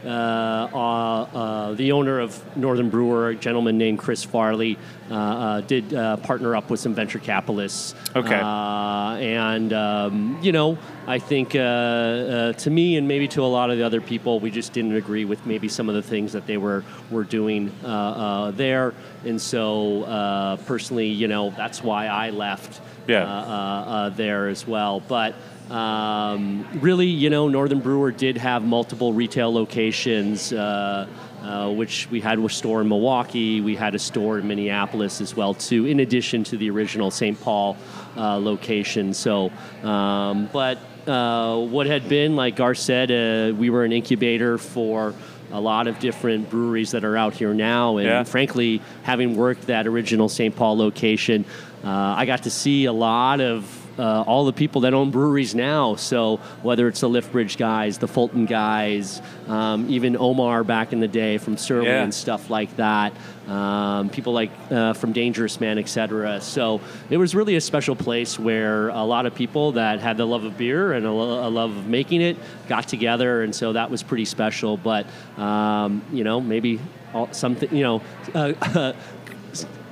uh, 0.05 0.07
uh, 0.07 1.21
uh, 1.23 1.73
the 1.73 1.91
owner 1.91 2.19
of 2.19 2.57
Northern 2.57 2.89
Brewer, 2.89 3.29
a 3.29 3.35
gentleman 3.35 3.77
named 3.77 3.99
Chris 3.99 4.23
Farley, 4.23 4.77
uh, 5.09 5.13
uh, 5.15 5.61
did 5.61 5.93
uh, 5.93 6.17
partner 6.17 6.55
up 6.55 6.69
with 6.69 6.79
some 6.79 6.93
venture 6.93 7.19
capitalists. 7.19 7.95
Okay. 8.15 8.39
Uh, 8.41 9.15
and, 9.17 9.73
um, 9.73 10.39
you 10.41 10.51
know, 10.51 10.77
I 11.07 11.19
think 11.19 11.55
uh, 11.55 11.59
uh, 11.59 12.53
to 12.53 12.69
me 12.69 12.97
and 12.97 13.07
maybe 13.07 13.27
to 13.29 13.41
a 13.43 13.45
lot 13.47 13.69
of 13.71 13.77
the 13.77 13.83
other 13.83 14.01
people, 14.01 14.39
we 14.39 14.51
just 14.51 14.73
didn't 14.73 14.95
agree 14.95 15.25
with 15.25 15.45
maybe 15.45 15.67
some 15.67 15.89
of 15.89 15.95
the 15.95 16.01
things 16.03 16.33
that 16.33 16.47
they 16.47 16.57
were, 16.57 16.83
were 17.09 17.23
doing 17.23 17.71
uh, 17.83 17.87
uh, 17.87 18.51
there. 18.51 18.93
And 19.25 19.39
so, 19.39 20.03
uh, 20.03 20.57
personally, 20.57 21.07
you 21.07 21.27
know, 21.27 21.51
that's 21.51 21.83
why 21.83 22.07
I 22.07 22.29
left 22.31 22.81
Yeah. 23.07 23.23
uh, 23.23 23.27
uh, 23.27 23.89
uh, 23.89 24.09
there 24.09 24.47
as 24.47 24.65
well. 24.67 24.99
But 25.01 25.35
um, 25.71 26.67
really, 26.81 27.07
you 27.07 27.29
know, 27.29 27.47
Northern 27.47 27.79
Brewer 27.79 28.11
did 28.11 28.37
have 28.37 28.63
multiple 28.63 29.13
retail 29.13 29.53
locations, 29.53 30.51
uh, 30.51 31.07
uh, 31.41 31.71
which 31.71 32.09
we 32.11 32.19
had 32.19 32.37
a 32.39 32.49
store 32.49 32.81
in 32.81 32.89
Milwaukee, 32.89 33.61
we 33.61 33.75
had 33.75 33.95
a 33.95 33.99
store 33.99 34.37
in 34.37 34.47
Minneapolis 34.47 35.21
as 35.21 35.35
well 35.35 35.53
too, 35.53 35.85
in 35.85 36.01
addition 36.01 36.43
to 36.43 36.57
the 36.57 36.69
original 36.69 37.09
St. 37.09 37.39
Paul 37.39 37.77
uh, 38.17 38.37
location. 38.37 39.13
So, 39.13 39.49
um, 39.81 40.49
but 40.51 40.77
uh, 41.07 41.57
what 41.57 41.87
had 41.87 42.07
been, 42.09 42.35
like 42.35 42.57
Gar 42.57 42.75
said, 42.75 43.09
uh, 43.09 43.55
we 43.55 43.69
were 43.69 43.85
an 43.85 43.93
incubator 43.93 44.57
for 44.57 45.15
a 45.53 45.59
lot 45.59 45.87
of 45.87 45.99
different 45.99 46.49
breweries 46.49 46.91
that 46.91 47.03
are 47.03 47.17
out 47.17 47.33
here 47.33 47.53
now, 47.53 47.97
and 47.97 48.07
Yeah. 48.07 48.23
frankly, 48.23 48.81
having 49.03 49.35
worked 49.35 49.67
that 49.67 49.87
original 49.87 50.29
St. 50.29 50.55
Paul 50.55 50.77
location, 50.77 51.45
uh, 51.83 51.89
I 51.89 52.25
got 52.25 52.43
to 52.43 52.49
see 52.49 52.85
a 52.85 52.93
lot 52.93 53.41
of 53.41 53.80
uh, 54.01 54.23
all 54.25 54.45
the 54.45 54.53
people 54.53 54.81
that 54.81 54.93
own 54.93 55.11
breweries 55.11 55.53
now. 55.53 55.95
So 55.95 56.37
whether 56.63 56.87
it's 56.87 57.01
the 57.01 57.09
Liftbridge 57.09 57.57
guys, 57.57 57.97
the 57.99 58.07
Fulton 58.07 58.45
guys, 58.45 59.21
um, 59.47 59.85
even 59.89 60.17
Omar 60.17 60.63
back 60.63 60.91
in 60.91 60.99
the 60.99 61.07
day 61.07 61.37
from 61.37 61.55
Surly 61.57 61.85
Yeah. 61.87 62.03
and 62.03 62.13
stuff 62.13 62.49
like 62.49 62.75
that, 62.77 63.13
um, 63.47 64.09
people 64.09 64.33
like 64.33 64.49
uh, 64.71 64.93
from 64.93 65.11
Dangerous 65.13 65.59
Man, 65.59 65.77
etc. 65.77 66.41
So 66.41 66.81
it 67.09 67.17
was 67.17 67.35
really 67.35 67.55
a 67.55 67.61
special 67.61 67.95
place 67.95 68.39
where 68.39 68.89
a 68.89 69.03
lot 69.03 69.25
of 69.25 69.35
people 69.35 69.73
that 69.73 69.99
had 69.99 70.17
the 70.17 70.25
love 70.25 70.45
of 70.45 70.57
beer 70.57 70.93
and 70.93 71.05
a, 71.05 71.11
lo- 71.11 71.47
a 71.47 71.49
love 71.49 71.75
of 71.77 71.85
making 71.87 72.21
it 72.21 72.37
got 72.67 72.87
together, 72.87 73.43
and 73.43 73.53
so 73.53 73.73
that 73.73 73.91
was 73.91 74.01
pretty 74.03 74.25
special. 74.25 74.77
But 74.77 75.05
um, 75.37 76.01
you 76.11 76.23
know, 76.23 76.41
maybe 76.41 76.79
all, 77.13 77.31
something 77.33 77.69
you 77.75 77.83
know. 77.83 78.01
Uh, 78.33 78.93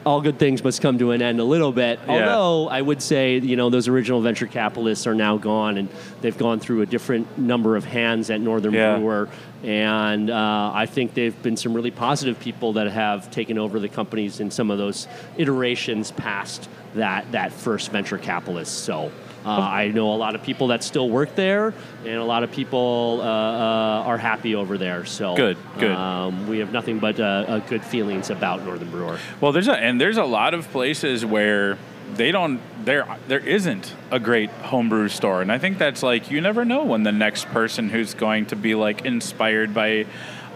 all 0.06 0.22
good 0.22 0.40
things 0.40 0.64
must 0.64 0.82
come 0.82 0.98
to 1.00 1.12
an 1.12 1.22
end 1.22 1.40
a 1.40 1.44
little 1.44 1.72
bit. 1.72 2.00
Yeah. 2.08 2.14
Although 2.14 2.70
I 2.70 2.82
would 2.82 3.02
say, 3.02 3.38
you 3.38 3.56
know, 3.56 3.70
those 3.70 3.88
original 3.88 4.22
venture 4.22 4.48
capitalists 4.48 5.06
are 5.08 5.16
now 5.16 5.38
gone, 5.38 5.78
and 5.78 5.90
they've 6.22 6.38
gone 6.38 6.60
through 6.60 6.82
a 6.82 6.86
different 6.86 7.38
number 7.38 7.76
of 7.76 7.86
hands 7.86 8.30
at 8.30 8.42
Northern 8.42 8.74
Yeah. 8.74 8.98
Brewer, 8.98 9.30
and 9.64 10.30
uh, 10.30 10.72
I 10.74 10.86
think 10.86 11.14
they've 11.14 11.40
been 11.44 11.58
some 11.58 11.74
really 11.74 11.92
positive 11.92 12.40
people 12.40 12.74
that 12.74 12.90
have 12.92 13.30
taken 13.32 13.58
over 13.58 13.80
the 13.80 13.90
companies 13.90 14.40
in 14.40 14.52
some 14.52 14.72
of 14.72 14.78
those 14.78 15.08
iterations 15.38 16.12
past 16.12 16.70
that 16.96 17.32
that 17.32 17.52
first 17.52 17.92
venture 17.92 18.18
capitalist. 18.18 18.84
So. 18.84 19.12
Uh, 19.46 19.50
I 19.50 19.88
know 19.88 20.14
a 20.14 20.18
lot 20.18 20.36
of 20.36 20.44
people 20.44 20.68
that 20.68 20.84
still 20.84 21.10
work 21.10 21.36
there, 21.36 21.74
and 22.06 22.16
a 22.16 22.24
lot 22.24 22.44
of 22.44 22.52
people 22.52 23.20
uh, 23.22 23.26
uh, 23.26 24.04
are 24.06 24.18
happy 24.18 24.56
over 24.56 24.78
there. 24.78 25.06
So 25.06 25.36
Good, 25.36 25.58
good. 25.78 25.92
Um, 25.92 26.48
we 26.48 26.60
have 26.60 26.72
nothing 26.72 27.00
but 27.00 27.20
uh, 27.20 27.24
uh, 27.24 27.60
good 27.60 27.84
feelings 27.84 28.30
about 28.30 28.64
Northern 28.66 28.90
Brewer. 28.92 29.18
Well, 29.40 29.52
there's 29.52 29.68
a 29.68 29.78
and 29.78 30.00
there's 30.00 30.18
a 30.18 30.26
lot 30.26 30.54
of 30.54 30.70
places 30.72 31.26
where 31.26 31.78
they 32.16 32.32
don't 32.32 32.60
there 32.84 33.18
there 33.28 33.40
isn't 33.40 33.94
a 34.12 34.20
great 34.20 34.50
homebrew 34.50 35.10
store, 35.10 35.42
and 35.42 35.52
I 35.52 35.58
think 35.58 35.78
that's 35.78 36.04
like 36.04 36.32
you 36.32 36.42
never 36.42 36.66
know 36.66 36.84
when 36.84 37.04
the 37.04 37.12
next 37.12 37.46
person 37.48 37.90
who's 37.90 38.14
going 38.14 38.48
to 38.48 38.56
be 38.56 38.76
like 38.76 39.06
inspired 39.06 39.74
by 39.74 40.06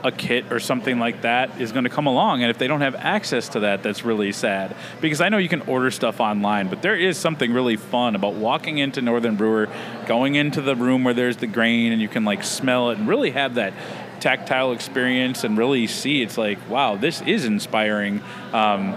a 0.04 0.12
kit 0.12 0.52
or 0.52 0.60
something 0.60 1.00
like 1.00 1.22
that 1.22 1.62
is 1.62 1.72
going 1.72 1.86
to 1.86 1.90
come 1.90 2.08
along 2.08 2.42
and 2.42 2.50
if 2.50 2.58
they 2.58 2.68
don't 2.68 2.82
have 2.82 2.96
access 2.96 3.50
to 3.50 3.62
that 3.62 3.82
that's 3.84 4.04
really 4.04 4.32
sad. 4.32 4.76
Because 5.02 5.22
i 5.22 5.30
know 5.30 5.38
you 5.38 5.50
can 5.50 5.62
order 5.62 5.92
stuff 5.92 6.20
online 6.20 6.70
but 6.70 6.82
there 6.82 6.96
is 6.96 7.18
something 7.18 7.54
really 7.54 7.78
fun 7.78 8.16
about 8.16 8.34
walking 8.34 8.78
into 8.78 9.02
northern 9.02 9.36
brewer 9.36 9.70
going 10.06 10.36
into 10.36 10.62
the 10.62 10.76
room 10.76 11.04
where 11.04 11.14
there's 11.14 11.38
the 11.38 11.48
grain 11.48 11.92
and 11.92 12.02
you 12.02 12.08
can 12.08 12.26
like 12.26 12.44
smell 12.44 12.90
it 12.90 12.98
and 12.98 13.08
really 13.08 13.32
have 13.32 13.56
that 13.56 13.74
tactile 14.20 14.72
experience 14.72 15.44
and 15.44 15.58
really 15.58 15.88
see 15.88 16.22
it's 16.22 16.38
like 16.38 16.58
wow 16.70 16.96
this 16.96 17.22
is 17.22 17.46
inspiring. 17.46 18.22
Um, 18.52 18.96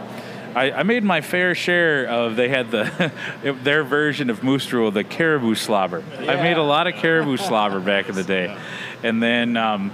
I, 0.56 0.72
I 0.72 0.82
made 0.84 1.04
my 1.04 1.20
fair 1.20 1.54
share 1.54 2.06
of 2.06 2.36
they 2.36 2.48
had 2.48 2.70
the 2.70 3.12
their 3.62 3.84
version 3.84 4.30
of 4.30 4.42
moose 4.42 4.64
drool 4.64 4.90
the 4.90 5.04
caribou 5.04 5.54
slobber. 5.54 6.02
I 6.18 6.36
made 6.36 6.56
a 6.56 6.62
lot 6.62 6.86
of 6.86 6.94
caribou 6.94 7.36
slobber 7.48 7.78
back 7.78 8.08
in 8.08 8.14
the 8.14 8.24
day. 8.24 8.56
And 9.02 9.22
then 9.22 9.58
um, 9.58 9.92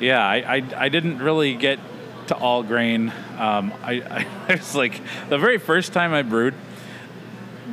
yeah 0.00 0.26
I, 0.26 0.56
I, 0.56 0.62
I 0.76 0.88
didn't 0.88 1.18
really 1.18 1.54
get 1.54 1.78
to 2.28 2.36
all 2.36 2.62
grain 2.62 3.12
um, 3.38 3.72
I, 3.82 4.26
I 4.48 4.54
was 4.54 4.74
like 4.74 5.00
the 5.28 5.38
very 5.38 5.58
first 5.58 5.92
time 5.92 6.12
i 6.12 6.22
brewed 6.22 6.54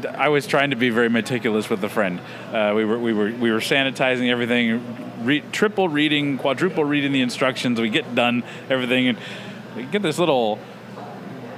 I 0.06 0.30
was 0.30 0.48
trying 0.48 0.72
to 0.72 0.76
be 0.76 0.90
very 0.90 1.10
meticulous 1.10 1.70
with 1.70 1.84
a 1.84 1.90
friend. 1.90 2.20
Uh, 2.52 2.74
we 2.76 2.84
were 2.84 2.98
we 3.00 3.14
were 3.14 3.32
we 3.32 3.52
were 3.52 3.60
sanitizing 3.60 4.30
everything, 4.30 5.24
re- 5.24 5.44
triple 5.52 5.88
reading, 5.88 6.38
quadruple 6.38 6.84
reading 6.84 7.12
the 7.12 7.22
instructions. 7.22 7.80
We 7.80 7.90
get 7.90 8.14
done 8.16 8.44
everything, 8.70 9.10
and 9.10 9.92
get 9.92 10.02
this 10.02 10.20
little 10.20 10.60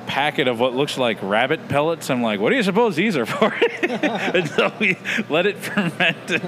packet 0.08 0.48
of 0.48 0.60
what 0.60 0.74
looks 0.74 0.98
like 0.98 1.18
rabbit 1.22 1.68
pellets. 1.68 2.10
I'm 2.10 2.22
like, 2.22 2.40
what 2.40 2.50
do 2.50 2.56
you 2.56 2.64
suppose 2.64 2.96
these 2.96 3.18
are 3.18 3.26
for? 3.26 3.54
and 3.84 4.50
so 4.50 4.74
we 4.80 4.98
let 5.30 5.46
it 5.46 5.58
ferment. 5.60 6.42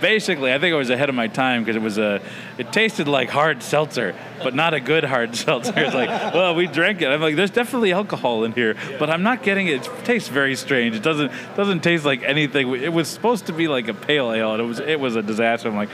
Basically, 0.00 0.52
I 0.52 0.58
think 0.58 0.74
I 0.74 0.76
was 0.76 0.90
ahead 0.90 1.08
of 1.08 1.14
my 1.14 1.28
time 1.28 1.62
because 1.62 1.76
it 1.76 1.82
was 1.82 1.98
a, 1.98 2.20
it 2.58 2.72
tasted 2.72 3.08
like 3.08 3.30
hard 3.30 3.62
seltzer, 3.62 4.14
but 4.42 4.54
not 4.54 4.74
a 4.74 4.80
good 4.80 5.04
hard 5.04 5.34
seltzer. 5.36 5.72
It's 5.76 5.94
like, 5.94 6.08
well, 6.34 6.54
we 6.54 6.66
drank 6.66 7.02
it. 7.02 7.08
I'm 7.08 7.20
like, 7.20 7.36
there's 7.36 7.50
definitely 7.50 7.92
alcohol 7.92 8.44
in 8.44 8.52
here, 8.52 8.76
but 8.98 9.10
I'm 9.10 9.22
not 9.22 9.42
getting 9.42 9.68
it. 9.68 9.86
It 9.86 10.04
tastes 10.04 10.28
very 10.28 10.56
strange. 10.56 10.96
It 10.96 11.02
doesn't 11.02 11.32
doesn't 11.56 11.80
taste 11.80 12.04
like 12.04 12.22
anything. 12.22 12.74
It 12.74 12.92
was 12.92 13.08
supposed 13.08 13.46
to 13.46 13.52
be 13.52 13.68
like 13.68 13.88
a 13.88 13.94
pale 13.94 14.32
ale, 14.32 14.52
and 14.52 14.62
it 14.62 14.66
was 14.66 14.80
it 14.80 15.00
was 15.00 15.16
a 15.16 15.22
disaster. 15.22 15.68
I'm 15.68 15.76
like. 15.76 15.90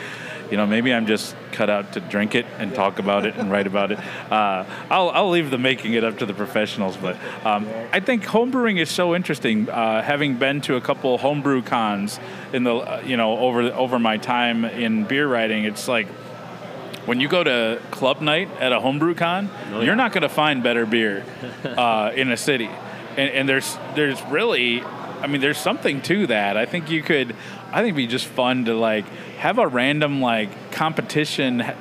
You 0.50 0.56
know, 0.56 0.66
maybe 0.66 0.92
I'm 0.92 1.06
just 1.06 1.36
cut 1.52 1.70
out 1.70 1.92
to 1.92 2.00
drink 2.00 2.34
it 2.34 2.44
and 2.58 2.74
talk 2.74 2.98
about 2.98 3.24
it 3.24 3.36
and 3.36 3.50
write 3.50 3.66
about 3.66 3.92
it. 3.92 3.98
Uh, 4.30 4.64
I'll, 4.90 5.10
I'll 5.10 5.30
leave 5.30 5.50
the 5.50 5.58
making 5.58 5.94
it 5.94 6.02
up 6.02 6.18
to 6.18 6.26
the 6.26 6.34
professionals, 6.34 6.96
but 6.96 7.16
um, 7.44 7.68
I 7.92 8.00
think 8.00 8.24
homebrewing 8.24 8.80
is 8.80 8.90
so 8.90 9.14
interesting. 9.14 9.68
Uh, 9.68 10.02
having 10.02 10.36
been 10.36 10.60
to 10.62 10.76
a 10.76 10.80
couple 10.80 11.18
homebrew 11.18 11.62
cons 11.62 12.18
in 12.52 12.64
the 12.64 12.74
uh, 12.74 13.02
you 13.06 13.16
know 13.16 13.38
over 13.38 13.62
over 13.62 13.98
my 13.98 14.16
time 14.16 14.64
in 14.64 15.04
beer 15.04 15.28
writing, 15.28 15.64
it's 15.64 15.86
like 15.86 16.08
when 17.06 17.20
you 17.20 17.28
go 17.28 17.42
to 17.42 17.80
club 17.90 18.20
night 18.20 18.48
at 18.60 18.72
a 18.72 18.80
homebrew 18.80 19.14
con, 19.14 19.50
Oh, 19.72 19.80
you're 19.80 19.96
not 19.96 20.12
going 20.12 20.22
to 20.22 20.28
find 20.28 20.62
better 20.62 20.84
beer 20.86 21.24
uh, 21.64 22.12
in 22.14 22.30
a 22.30 22.36
city, 22.36 22.68
and, 23.16 23.30
and 23.30 23.48
there's 23.48 23.78
there's 23.94 24.20
really, 24.24 24.82
I 24.82 25.26
mean, 25.26 25.40
there's 25.40 25.58
something 25.58 26.02
to 26.02 26.26
that. 26.26 26.56
I 26.56 26.66
think 26.66 26.90
you 26.90 27.02
could, 27.02 27.34
I 27.72 27.82
think 27.82 27.88
it'd 27.88 27.96
be 27.96 28.06
just 28.06 28.26
fun 28.26 28.64
to 28.66 28.74
like 28.74 29.06
have 29.38 29.58
a 29.58 29.66
random 29.66 30.20
like 30.20 30.72
competition, 30.72 31.60
ha- 31.60 31.74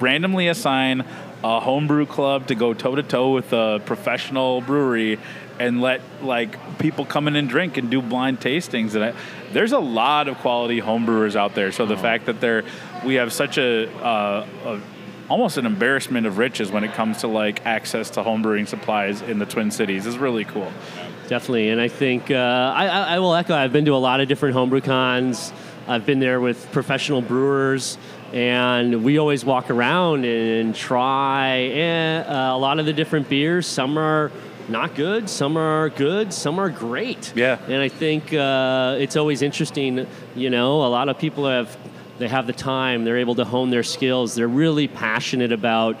randomly 0.00 0.48
assign 0.48 1.04
a 1.42 1.60
homebrew 1.60 2.06
club 2.06 2.46
to 2.46 2.54
go 2.54 2.74
toe 2.74 2.94
to 2.94 3.02
toe 3.02 3.32
with 3.32 3.52
a 3.52 3.80
professional 3.84 4.60
brewery. 4.60 5.18
And 5.58 5.80
let 5.80 6.00
like 6.22 6.78
people 6.78 7.04
come 7.04 7.28
in 7.28 7.36
and 7.36 7.48
drink 7.48 7.76
and 7.76 7.88
do 7.88 8.02
blind 8.02 8.40
tastings, 8.40 8.96
and 8.96 9.04
I, 9.04 9.14
there's 9.52 9.70
a 9.70 9.78
lot 9.78 10.26
of 10.26 10.38
quality 10.38 10.80
homebrewers 10.80 11.36
out 11.36 11.54
there. 11.54 11.70
So 11.70 11.86
the 11.86 11.96
fact 11.96 12.26
that 12.26 12.40
they're 12.40 12.64
we 13.04 13.14
have 13.16 13.32
such 13.32 13.58
a, 13.58 13.88
uh, 14.02 14.46
a 14.64 14.80
almost 15.28 15.58
an 15.58 15.66
embarrassment 15.66 16.26
of 16.26 16.38
riches 16.38 16.72
when 16.72 16.84
it 16.84 16.92
comes 16.94 17.18
to 17.18 17.28
like 17.28 17.64
access 17.64 18.10
to 18.10 18.22
homebrewing 18.22 18.66
supplies 18.66 19.22
in 19.22 19.38
the 19.38 19.46
Twin 19.46 19.70
Cities 19.70 20.06
is 20.06 20.18
really 20.18 20.44
cool. 20.44 20.72
Definitely, 21.32 21.70
and 21.70 21.80
I 21.80 21.88
think 21.88 22.30
uh, 22.30 22.34
I, 22.34 23.14
I 23.14 23.18
will 23.18 23.34
echo. 23.34 23.54
I've 23.54 23.72
been 23.72 23.86
to 23.86 23.94
a 23.94 23.96
lot 23.96 24.20
of 24.20 24.28
different 24.28 24.54
homebrew 24.54 24.82
cons. 24.82 25.50
I've 25.88 26.04
been 26.04 26.20
there 26.20 26.42
with 26.42 26.70
professional 26.72 27.22
brewers, 27.22 27.96
and 28.34 29.02
we 29.02 29.16
always 29.16 29.42
walk 29.42 29.70
around 29.70 30.26
and 30.26 30.74
try 30.74 31.60
eh, 31.60 32.18
uh, 32.20 32.54
a 32.54 32.58
lot 32.58 32.78
of 32.80 32.84
the 32.84 32.92
different 32.92 33.30
beers. 33.30 33.66
Some 33.66 33.96
are 33.96 34.30
not 34.68 34.94
good, 34.94 35.30
some 35.30 35.56
are 35.56 35.88
good, 35.88 36.34
some 36.34 36.58
are 36.58 36.68
great. 36.68 37.32
Yeah. 37.34 37.58
and 37.66 37.80
I 37.80 37.88
think 37.88 38.34
uh, 38.34 38.98
it's 39.00 39.16
always 39.16 39.40
interesting. 39.40 40.06
You 40.36 40.50
know, 40.50 40.84
a 40.84 40.90
lot 40.90 41.08
of 41.08 41.18
people 41.18 41.46
have 41.46 41.74
they 42.18 42.28
have 42.28 42.46
the 42.46 42.52
time, 42.52 43.04
they're 43.04 43.16
able 43.16 43.36
to 43.36 43.46
hone 43.46 43.70
their 43.70 43.82
skills, 43.82 44.34
they're 44.34 44.46
really 44.46 44.86
passionate 44.86 45.50
about 45.50 45.96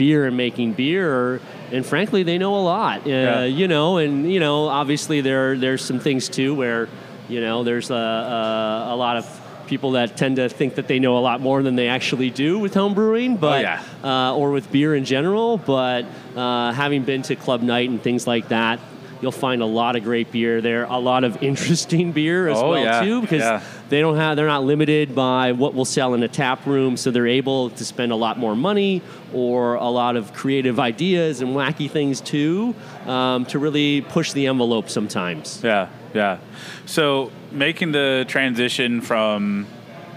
beer 0.00 0.24
and 0.26 0.34
making 0.34 0.72
beer 0.72 1.40
and 1.72 1.84
frankly 1.84 2.22
they 2.22 2.38
know 2.38 2.54
a 2.56 2.64
lot 2.76 2.98
uh, 3.06 3.10
Yeah. 3.10 3.44
you 3.44 3.68
know 3.68 3.98
and 3.98 4.32
you 4.32 4.40
know 4.40 4.66
obviously 4.68 5.20
there 5.20 5.58
there's 5.58 5.84
some 5.84 6.00
things 6.00 6.30
too 6.30 6.54
where 6.54 6.88
you 7.28 7.40
know 7.42 7.64
there's 7.64 7.90
a, 7.90 7.94
a, 7.94 8.94
a 8.94 8.96
lot 8.96 9.18
of 9.18 9.24
people 9.66 9.90
that 9.92 10.16
tend 10.16 10.36
to 10.36 10.48
think 10.48 10.76
that 10.76 10.88
they 10.88 10.98
know 10.98 11.18
a 11.18 11.24
lot 11.30 11.40
more 11.42 11.62
than 11.62 11.76
they 11.76 11.88
actually 11.88 12.30
do 12.30 12.58
with 12.58 12.72
home 12.72 12.94
brewing 12.94 13.36
but 13.36 13.60
yeah. 13.62 13.82
uh, 14.02 14.34
or 14.40 14.50
with 14.56 14.72
beer 14.72 14.94
in 14.94 15.04
general 15.04 15.58
but 15.58 16.06
uh, 16.34 16.72
having 16.72 17.02
been 17.04 17.20
to 17.20 17.36
club 17.36 17.60
night 17.60 17.90
and 17.90 18.00
things 18.02 18.26
like 18.26 18.48
that 18.48 18.80
you'll 19.20 19.32
find 19.32 19.60
a 19.62 19.66
lot 19.66 19.96
of 19.96 20.02
great 20.04 20.30
beer 20.32 20.60
there 20.60 20.84
a 20.84 20.98
lot 20.98 21.24
of 21.24 21.42
interesting 21.42 22.12
beer 22.12 22.48
as 22.48 22.58
Oh, 22.58 22.70
well 22.70 22.82
yeah. 22.82 23.02
too 23.02 23.20
because 23.20 23.40
Yeah. 23.40 23.62
they 23.88 24.00
don't 24.00 24.16
have 24.16 24.36
they're 24.36 24.46
not 24.46 24.64
limited 24.64 25.14
by 25.14 25.52
what 25.52 25.74
will 25.74 25.84
sell 25.84 26.14
in 26.14 26.22
a 26.22 26.28
tap 26.28 26.66
room 26.66 26.96
so 26.96 27.10
they're 27.10 27.26
able 27.26 27.70
to 27.70 27.84
spend 27.84 28.12
a 28.12 28.16
lot 28.16 28.38
more 28.38 28.56
money 28.56 29.02
or 29.32 29.74
a 29.74 29.88
lot 29.88 30.16
of 30.16 30.32
creative 30.32 30.80
ideas 30.80 31.40
and 31.40 31.50
wacky 31.54 31.90
things 31.90 32.20
too 32.20 32.74
um, 33.06 33.44
to 33.46 33.58
really 33.58 34.00
push 34.00 34.32
the 34.32 34.46
envelope 34.46 34.88
sometimes 34.88 35.60
Yeah, 35.62 35.88
yeah. 36.14 36.38
So 36.86 37.30
making 37.52 37.92
the 37.92 38.24
transition 38.28 39.00
from 39.00 39.66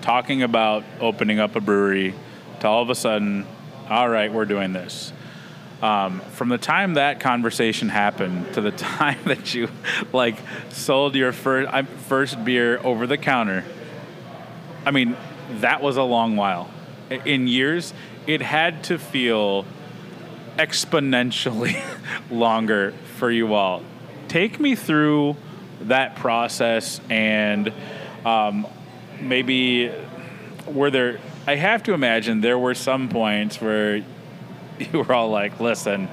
talking 0.02 0.44
about 0.44 0.84
opening 1.00 1.40
up 1.40 1.56
a 1.56 1.62
brewery 1.62 2.14
to 2.60 2.68
all 2.68 2.82
of 2.82 2.90
a 2.90 2.96
sudden, 2.96 3.46
all 3.90 4.08
right, 4.10 4.32
we're 4.32 4.46
doing 4.46 4.74
this. 4.74 5.14
Um, 5.84 6.22
from 6.32 6.48
the 6.48 6.58
time 6.58 6.94
that 6.94 7.20
conversation 7.20 7.90
happened 7.90 8.54
to 8.54 8.62
the 8.62 8.72
time 8.72 9.20
that 9.26 9.54
you 9.54 9.68
like 10.14 10.38
sold 10.70 11.14
your 11.14 11.34
first 11.34 11.70
first 12.08 12.46
beer 12.46 12.80
over 12.86 13.06
the 13.06 13.18
counter, 13.18 13.66
I 14.86 14.92
mean, 14.92 15.18
that 15.60 15.82
was 15.82 15.98
a 15.98 16.04
long 16.04 16.38
while. 16.38 16.72
In 17.10 17.48
years, 17.48 17.94
it 18.28 18.42
had 18.42 18.86
to 18.86 18.98
feel 18.98 19.66
exponentially 20.58 21.84
longer 22.32 22.94
for 23.18 23.30
you 23.30 23.54
all. 23.54 23.84
Take 24.30 24.62
me 24.62 24.76
through 24.76 25.36
that 25.82 26.16
process 26.16 27.02
and 27.10 27.74
um, 28.24 28.66
maybe 29.20 29.92
were 30.66 30.90
there, 30.90 31.20
I 31.46 31.56
have 31.56 31.84
to 31.84 31.94
imagine 31.94 32.40
there 32.40 32.58
were 32.58 32.74
some 32.74 33.10
points 33.10 33.60
where 33.60 34.02
you 34.94 35.00
were 35.00 35.14
all 35.14 35.30
like, 35.30 35.60
listen, 35.60 36.10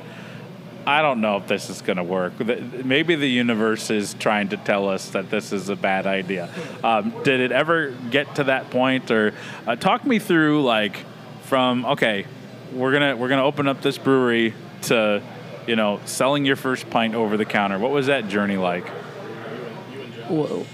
I 0.87 1.03
don't 1.03 1.21
know 1.21 1.37
if 1.37 1.47
this 1.47 1.69
is 1.71 1.83
going 1.83 1.99
to 1.99 2.03
work. 2.03 2.33
Maybe 2.85 3.15
the 3.15 3.29
universe 3.29 3.91
is 3.91 4.15
trying 4.15 4.49
to 4.49 4.57
tell 4.57 4.89
us 4.89 5.11
that 5.11 5.31
this 5.31 5.53
is 5.53 5.69
a 5.69 5.77
bad 5.77 6.07
idea. 6.07 6.49
Um, 6.83 7.15
did 7.23 7.41
it 7.41 7.53
ever 7.53 7.91
get 8.11 8.35
to 8.37 8.45
that 8.45 8.71
point, 8.71 9.11
or 9.11 9.35
uh, 9.67 9.77
talk 9.77 10.07
me 10.07 10.19
through 10.19 10.65
like 10.65 10.97
from 11.43 11.85
okay, 11.85 12.27
we're 12.73 12.93
gonna 12.93 13.17
we're 13.17 13.29
gonna 13.29 13.45
open 13.45 13.69
up 13.69 13.83
this 13.83 13.99
brewery 13.99 14.55
to 14.83 15.23
you 15.67 15.77
know 15.77 16.01
selling 16.07 16.45
your 16.45 16.57
first 16.57 16.89
pint 16.91 17.15
over 17.15 17.37
the 17.37 17.45
counter. 17.45 17.79
What 17.79 17.91
was 17.91 18.07
that 18.07 18.29
journey 18.29 18.57
like? 18.57 18.91
Well, 20.31 20.67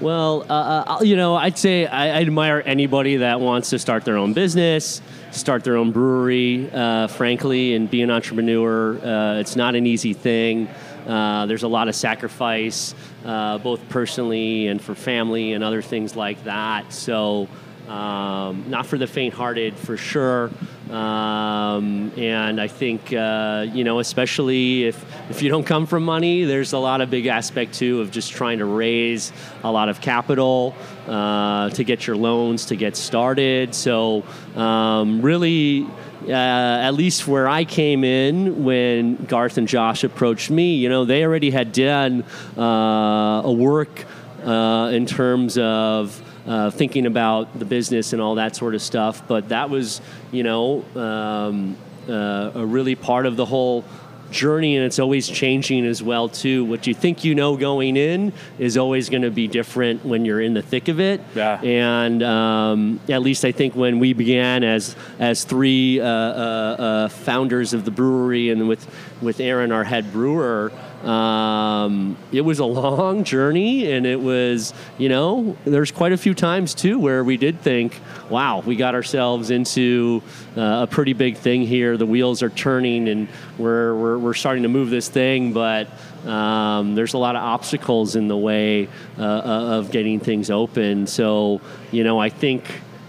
well 0.00 0.46
uh, 0.48 0.98
uh, 0.98 1.02
you 1.02 1.16
know, 1.16 1.34
I'd 1.34 1.58
say 1.58 1.86
I, 1.86 2.18
I 2.18 2.22
admire 2.22 2.62
anybody 2.64 3.16
that 3.16 3.40
wants 3.40 3.70
to 3.70 3.78
start 3.78 4.04
their 4.04 4.16
own 4.16 4.32
business, 4.32 5.02
start 5.32 5.64
their 5.64 5.76
own 5.76 5.90
brewery, 5.92 6.70
uh, 6.72 7.08
frankly, 7.08 7.74
and 7.74 7.90
be 7.90 8.02
an 8.02 8.10
entrepreneur. 8.10 8.98
Uh, 8.98 9.40
it's 9.40 9.56
not 9.56 9.74
an 9.74 9.86
easy 9.86 10.12
thing. 10.12 10.68
Uh, 11.06 11.46
there's 11.46 11.64
a 11.64 11.68
lot 11.68 11.88
of 11.88 11.94
sacrifice, 11.94 12.94
uh, 13.24 13.58
both 13.58 13.88
personally 13.88 14.68
and 14.68 14.80
for 14.80 14.94
family 14.94 15.52
and 15.52 15.64
other 15.64 15.82
things 15.82 16.14
like 16.14 16.44
that. 16.44 16.92
So, 16.92 17.48
um, 17.88 18.66
not 18.68 18.86
for 18.86 18.96
the 18.96 19.08
faint-hearted, 19.08 19.76
for 19.76 19.96
sure. 19.96 20.50
Um, 20.90 22.12
and 22.16 22.60
I 22.60 22.68
think 22.68 23.12
uh, 23.12 23.66
you 23.72 23.82
know, 23.82 23.98
especially 23.98 24.84
if 24.84 25.21
if 25.32 25.40
you 25.40 25.48
don't 25.48 25.64
come 25.64 25.86
from 25.86 26.04
money, 26.04 26.44
there's 26.44 26.74
a 26.74 26.78
lot 26.78 27.00
of 27.00 27.08
big 27.08 27.24
aspect 27.24 27.72
too 27.72 28.02
of 28.02 28.10
just 28.10 28.32
trying 28.32 28.58
to 28.58 28.66
raise 28.66 29.32
a 29.64 29.72
lot 29.72 29.88
of 29.88 30.02
capital 30.02 30.74
uh, 31.08 31.70
to 31.70 31.84
get 31.84 32.06
your 32.06 32.16
loans 32.16 32.66
to 32.66 32.76
get 32.76 32.96
started. 32.96 33.74
So 33.74 34.24
um, 34.54 35.22
really. 35.22 35.86
Uh, 36.22 36.30
at 36.30 36.92
least 36.92 37.26
where 37.26 37.48
I 37.48 37.64
came 37.64 38.04
in 38.04 38.62
when 38.62 39.16
Garth 39.24 39.58
and 39.58 39.66
Josh 39.66 40.04
approached 40.04 40.52
me, 40.52 40.76
you 40.76 40.88
know, 40.88 41.04
they 41.04 41.24
already 41.24 41.50
had 41.50 41.72
done 41.72 42.22
uh, 42.56 43.42
a 43.44 43.50
work 43.50 44.04
uh, 44.44 44.92
in 44.94 45.04
terms 45.04 45.58
of 45.58 46.22
uh, 46.46 46.70
thinking 46.70 47.06
about 47.06 47.58
the 47.58 47.64
business 47.64 48.12
and 48.12 48.22
all 48.22 48.36
that 48.36 48.54
sort 48.54 48.76
of 48.76 48.82
stuff. 48.82 49.26
But 49.26 49.48
that 49.48 49.68
was, 49.68 50.00
you 50.30 50.44
know, 50.44 50.84
um, 50.94 51.76
uh, 52.08 52.52
a 52.54 52.66
really 52.66 52.94
part 52.94 53.26
of 53.26 53.36
the 53.36 53.44
whole 53.44 53.84
journey, 54.32 54.76
and 54.76 54.84
it's 54.84 54.98
always 54.98 55.28
changing 55.28 55.86
as 55.86 56.02
well 56.02 56.28
too. 56.28 56.64
What 56.64 56.86
you 56.86 56.94
think 56.94 57.24
you 57.24 57.34
know 57.34 57.56
going 57.56 57.96
in 57.96 58.32
is 58.58 58.76
always 58.76 59.08
going 59.08 59.22
to 59.22 59.30
be 59.30 59.46
different 59.46 60.04
when 60.04 60.24
you're 60.24 60.40
in 60.40 60.54
the 60.54 60.62
thick 60.62 60.88
of 60.88 60.98
it. 60.98 61.20
Yeah. 61.34 61.60
And 61.62 62.22
um, 62.22 63.00
at 63.08 63.22
least 63.22 63.44
I 63.44 63.52
think 63.52 63.76
when 63.76 63.98
we 63.98 64.12
began 64.12 64.64
as 64.64 64.96
as 65.18 65.44
three 65.44 66.00
uh, 66.00 66.06
uh, 66.06 66.08
uh, 66.08 67.08
founders 67.08 67.74
of 67.74 67.84
the 67.84 67.90
brewery, 67.90 68.50
and 68.50 68.68
with 68.68 68.86
with 69.20 69.40
Aaron, 69.40 69.70
our 69.70 69.84
head 69.84 70.12
brewer, 70.12 70.72
um, 71.04 72.16
it 72.30 72.42
was 72.42 72.58
a 72.58 72.64
long 72.64 73.24
journey, 73.24 73.90
and 73.92 74.06
it 74.06 74.20
was 74.20 74.72
you 74.98 75.08
know 75.08 75.56
there's 75.64 75.90
quite 75.90 76.12
a 76.12 76.16
few 76.16 76.34
times 76.34 76.74
too 76.74 76.98
where 76.98 77.24
we 77.24 77.36
did 77.36 77.60
think, 77.60 78.00
wow, 78.30 78.60
we 78.60 78.76
got 78.76 78.94
ourselves 78.94 79.50
into 79.50 80.22
uh, 80.56 80.82
a 80.82 80.86
pretty 80.86 81.12
big 81.12 81.36
thing 81.36 81.62
here. 81.62 81.96
The 81.96 82.06
wheels 82.06 82.42
are 82.42 82.50
turning, 82.50 83.08
and 83.08 83.28
we're 83.58 83.94
we're, 83.94 84.18
we're 84.18 84.34
starting 84.34 84.62
to 84.62 84.68
move 84.68 84.90
this 84.90 85.08
thing, 85.08 85.52
but 85.52 85.88
um, 86.26 86.94
there's 86.94 87.14
a 87.14 87.18
lot 87.18 87.36
of 87.36 87.42
obstacles 87.42 88.16
in 88.16 88.28
the 88.28 88.36
way 88.36 88.88
uh, 89.18 89.22
uh, 89.22 89.78
of 89.78 89.90
getting 89.90 90.20
things 90.20 90.50
open. 90.50 91.06
So, 91.06 91.60
you 91.90 92.04
know, 92.04 92.20
I 92.20 92.28
think 92.28 92.64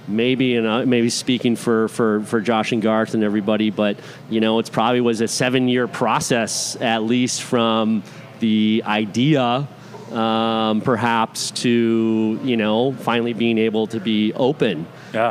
maybe, 0.07 0.55
and 0.55 0.67
uh, 0.67 0.85
maybe 0.85 1.09
speaking 1.09 1.55
for, 1.55 1.87
for, 1.87 2.21
for 2.23 2.41
Josh 2.41 2.71
and 2.71 2.81
Garth 2.81 3.13
and 3.13 3.23
everybody, 3.23 3.69
but, 3.69 3.97
you 4.29 4.39
know, 4.41 4.59
it's 4.59 4.69
probably 4.69 5.01
was 5.01 5.21
a 5.21 5.27
seven 5.27 5.67
year 5.67 5.87
process 5.87 6.75
at 6.81 7.03
least 7.03 7.41
from 7.43 8.03
the 8.39 8.83
idea. 8.85 9.67
Um, 10.11 10.81
perhaps 10.81 11.49
to 11.63 12.39
you 12.43 12.55
know 12.55 12.91
finally 12.91 13.33
being 13.33 13.57
able 13.57 13.87
to 13.87 13.99
be 13.99 14.31
open, 14.33 14.85
Yeah. 15.11 15.29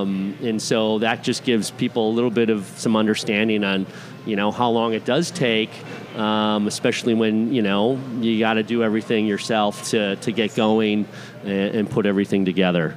um, 0.00 0.34
and 0.42 0.62
so 0.62 1.00
that 1.00 1.22
just 1.22 1.44
gives 1.44 1.70
people 1.70 2.08
a 2.08 2.12
little 2.12 2.30
bit 2.30 2.48
of 2.48 2.64
some 2.76 2.96
understanding 2.96 3.64
on, 3.64 3.86
you 4.24 4.34
know, 4.34 4.50
how 4.50 4.70
long 4.70 4.94
it 4.94 5.04
does 5.04 5.30
take, 5.30 5.68
um, 6.16 6.66
especially 6.68 7.12
when 7.12 7.52
you 7.52 7.60
know 7.60 7.98
you 8.20 8.38
got 8.38 8.54
to 8.54 8.62
do 8.62 8.82
everything 8.82 9.26
yourself 9.26 9.90
to 9.90 10.16
to 10.16 10.32
get 10.32 10.54
going 10.54 11.06
and, 11.44 11.74
and 11.74 11.90
put 11.90 12.06
everything 12.06 12.46
together. 12.46 12.96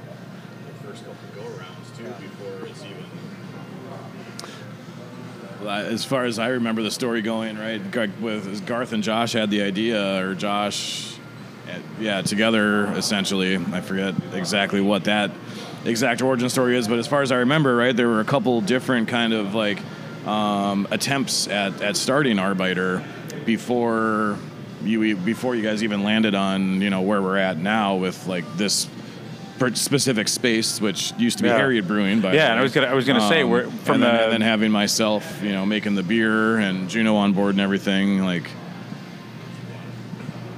As 5.86 6.04
far 6.04 6.24
as 6.24 6.38
I 6.38 6.48
remember 6.48 6.82
the 6.82 6.90
story 6.90 7.22
going, 7.22 7.56
right, 7.58 7.80
with 8.20 8.66
Garth 8.66 8.92
and 8.92 9.02
Josh 9.02 9.32
had 9.32 9.50
the 9.50 9.62
idea, 9.62 10.20
or 10.24 10.34
Josh, 10.34 11.14
eh, 11.68 11.78
yeah, 12.00 12.22
together 12.22 12.86
essentially. 12.94 13.56
I 13.56 13.80
forget 13.80 14.14
exactly 14.32 14.80
what 14.80 15.04
that 15.04 15.30
exact 15.84 16.22
origin 16.22 16.48
story 16.48 16.76
is, 16.76 16.88
but 16.88 16.98
as 16.98 17.06
far 17.06 17.22
as 17.22 17.30
I 17.30 17.36
remember, 17.36 17.76
right, 17.76 17.96
there 17.96 18.08
were 18.08 18.20
a 18.20 18.24
couple 18.24 18.60
different 18.60 19.08
kind 19.08 19.32
of 19.32 19.54
like 19.54 19.78
um, 20.26 20.88
attempts 20.90 21.46
at, 21.46 21.80
at 21.80 21.96
starting 21.96 22.36
Arbeiter 22.38 23.04
before 23.44 24.36
you 24.82 25.16
before 25.16 25.54
you 25.54 25.62
guys 25.62 25.82
even 25.82 26.02
landed 26.02 26.34
on 26.34 26.80
you 26.80 26.90
know 26.90 27.00
where 27.00 27.22
we're 27.22 27.38
at 27.38 27.56
now 27.56 27.96
with 27.96 28.26
like 28.26 28.44
this 28.56 28.88
specific 29.74 30.28
space, 30.28 30.80
which 30.80 31.12
used 31.18 31.38
to 31.38 31.42
be 31.42 31.48
Yeah. 31.48 31.56
Harriet 31.56 31.86
Brewing. 31.86 32.20
By 32.20 32.34
Yeah, 32.34 32.50
and 32.50 32.60
I 32.60 32.62
was 32.62 32.72
gonna- 32.72 32.88
I 32.88 32.94
was 32.94 33.06
gonna 33.06 33.26
say, 33.28 33.42
we're- 33.44 33.66
from 33.84 33.94
and 33.96 34.02
then, 34.04 34.14
the- 34.14 34.22
and 34.24 34.32
then 34.34 34.40
having 34.42 34.70
myself, 34.70 35.40
you 35.42 35.52
know, 35.52 35.64
making 35.66 35.94
the 35.94 36.02
beer 36.02 36.58
and 36.58 36.88
Juno 36.88 37.16
on 37.16 37.32
board 37.32 37.54
and 37.54 37.60
everything, 37.60 38.22
like 38.22 38.50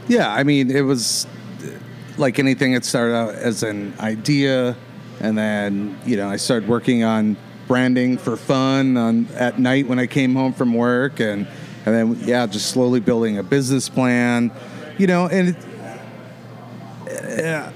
Yeah, 0.09 0.33
I 0.33 0.43
mean, 0.43 0.71
it 0.71 0.81
was 0.81 1.27
like 2.17 2.39
anything. 2.39 2.73
It 2.73 2.85
started 2.85 3.15
out 3.15 3.35
as 3.35 3.63
an 3.63 3.93
idea, 4.01 4.75
and 5.21 5.37
then 5.37 5.97
you 6.07 6.17
know 6.17 6.29
I 6.29 6.37
started 6.37 6.69
working 6.69 7.05
on 7.05 7.37
branding 7.67 8.17
for 8.17 8.37
fun 8.37 8.97
on 8.97 9.27
at 9.37 9.59
night 9.59 9.87
when 9.87 9.99
I 9.99 10.07
came 10.07 10.35
home 10.35 10.55
from 10.55 10.73
work, 10.73 11.21
and 11.21 11.47
and 11.85 11.95
then 11.95 12.19
yeah, 12.25 12.47
just 12.47 12.71
slowly 12.71 13.01
building 13.01 13.37
a 13.39 13.43
business 13.43 13.89
plan, 13.89 14.51
you 14.97 15.07
know, 15.07 15.27
and. 15.29 15.55
It, 17.11 17.45
uh, 17.45 17.71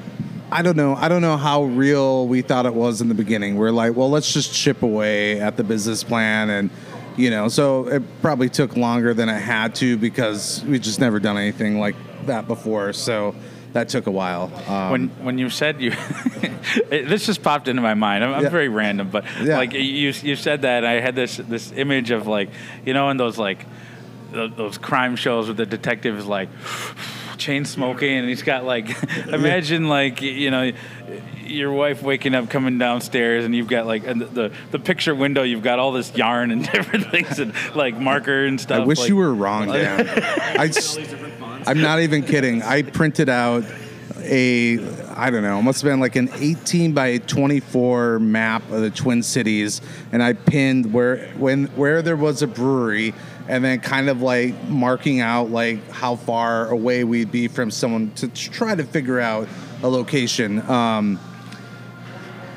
I 0.53 0.63
don't 0.63 0.77
know. 0.77 0.95
I 0.95 1.09
don't 1.09 1.23
know 1.23 1.37
how 1.37 1.65
real 1.65 2.29
we 2.29 2.43
thought 2.43 2.67
it 2.67 2.75
was 2.75 3.01
in 3.01 3.09
the 3.09 3.15
beginning. 3.15 3.57
We're 3.57 3.71
like, 3.71 3.97
well, 3.97 4.11
let's 4.11 4.33
just 4.33 4.53
chip 4.53 4.83
away 4.83 5.41
at 5.41 5.57
the 5.57 5.65
business 5.65 6.05
plan, 6.05 6.51
and 6.51 6.71
you 7.17 7.31
know, 7.31 7.49
so 7.49 7.89
it 7.89 8.03
probably 8.21 8.49
took 8.49 8.77
longer 8.77 9.15
than 9.15 9.29
it 9.29 9.41
had 9.41 9.75
to 9.77 9.97
because 9.97 10.63
we 10.65 10.79
just 10.79 11.01
never 11.01 11.19
done 11.21 11.37
anything 11.39 11.79
like 11.81 11.97
that 12.27 12.47
before, 12.47 12.93
so 12.93 13.35
that 13.73 13.89
took 13.89 14.07
a 14.07 14.11
while. 14.11 14.53
Um, 14.69 14.91
when 14.91 15.09
when 15.25 15.39
you 15.39 15.49
said 15.49 15.81
you, 15.81 15.93
it, 16.91 17.09
this 17.09 17.25
just 17.27 17.43
popped 17.43 17.69
into 17.69 17.81
my 17.83 17.95
mind. 17.95 18.23
I'm, 18.23 18.35
I'm 18.35 18.43
Yeah. 18.43 18.49
very 18.51 18.69
random, 18.69 19.09
but 19.11 19.25
Yeah. 19.43 19.57
like 19.57 19.73
you 19.73 19.81
you 19.81 20.37
said 20.37 20.63
that, 20.63 20.85
I 20.85 21.01
had 21.01 21.15
this 21.17 21.39
this 21.39 21.73
image 21.73 22.11
of 22.11 22.27
like 22.27 22.51
you 22.85 22.93
know 22.93 23.09
in 23.09 23.17
those 23.17 23.39
like 23.39 23.65
those 24.33 24.79
crime 24.79 25.17
shows 25.17 25.47
where 25.47 25.55
the 25.55 25.67
detective 25.67 26.19
is 26.19 26.27
like 26.27 26.49
chain 27.39 27.65
smoking 27.65 28.17
and 28.17 28.29
he's 28.29 28.43
got 28.43 28.65
like 28.65 28.91
imagine 29.29 29.89
like 29.89 30.23
you 30.23 30.51
know 30.51 30.73
your 31.47 31.73
wife 31.73 32.03
waking 32.03 32.35
up 32.35 32.49
coming 32.49 32.79
downstairs 32.79 33.45
and 33.45 33.55
you've 33.55 33.69
got 33.69 33.87
like 33.87 34.07
and 34.07 34.21
the, 34.21 34.27
the 34.27 34.53
the 34.71 34.79
picture 34.79 35.15
window 35.15 35.43
you've 35.43 35.63
got 35.63 35.79
all 35.79 35.93
this 35.93 36.15
yarn 36.15 36.51
and 36.51 36.65
different 36.73 37.11
things 37.11 37.39
and 37.39 37.53
like 37.75 37.97
marker 37.97 38.45
and 38.45 38.61
stuff. 38.61 38.81
I 38.81 38.85
wish 38.85 39.01
like- 39.01 39.09
you 39.09 39.17
were 39.17 39.35
wrong, 39.35 39.67
Dan. 39.73 40.09
I, 40.09 40.71
am 41.67 41.81
not 41.81 42.01
even 42.01 42.23
kidding. 42.23 42.63
I 42.63 42.83
printed 42.83 43.29
out 43.29 43.65
a, 44.25 44.79
I 45.15 45.31
don't 45.31 45.43
know, 45.43 45.59
it 45.59 45.63
must 45.63 45.83
have 45.83 45.91
been 45.91 46.01
like 46.01 46.17
an 46.17 46.31
18 46.35 46.93
by 46.93 47.19
24 47.19 48.19
map 48.21 48.63
of 48.71 48.81
the 48.81 48.91
Twin 48.91 49.23
Cities, 49.23 49.81
and 50.13 50.23
I 50.23 50.33
pinned 50.33 50.93
where 50.93 51.29
when 51.33 51.67
where 51.69 52.03
there 52.03 52.17
was 52.17 52.43
a 52.43 52.47
brewery, 52.47 53.15
and 53.49 53.65
then 53.65 53.81
kind 53.81 54.09
of 54.09 54.23
like 54.23 54.63
marking 54.69 55.21
out 55.21 55.51
like 55.51 55.89
how 55.91 56.17
far 56.17 56.69
away 56.69 57.05
we'd 57.05 57.31
be 57.33 57.49
from 57.49 57.71
someone 57.71 58.11
to 58.17 58.29
try 58.29 58.75
to 58.75 58.85
figure 58.85 59.21
out 59.21 59.49
a 59.83 59.89
location. 59.89 60.61
Um, 60.71 61.19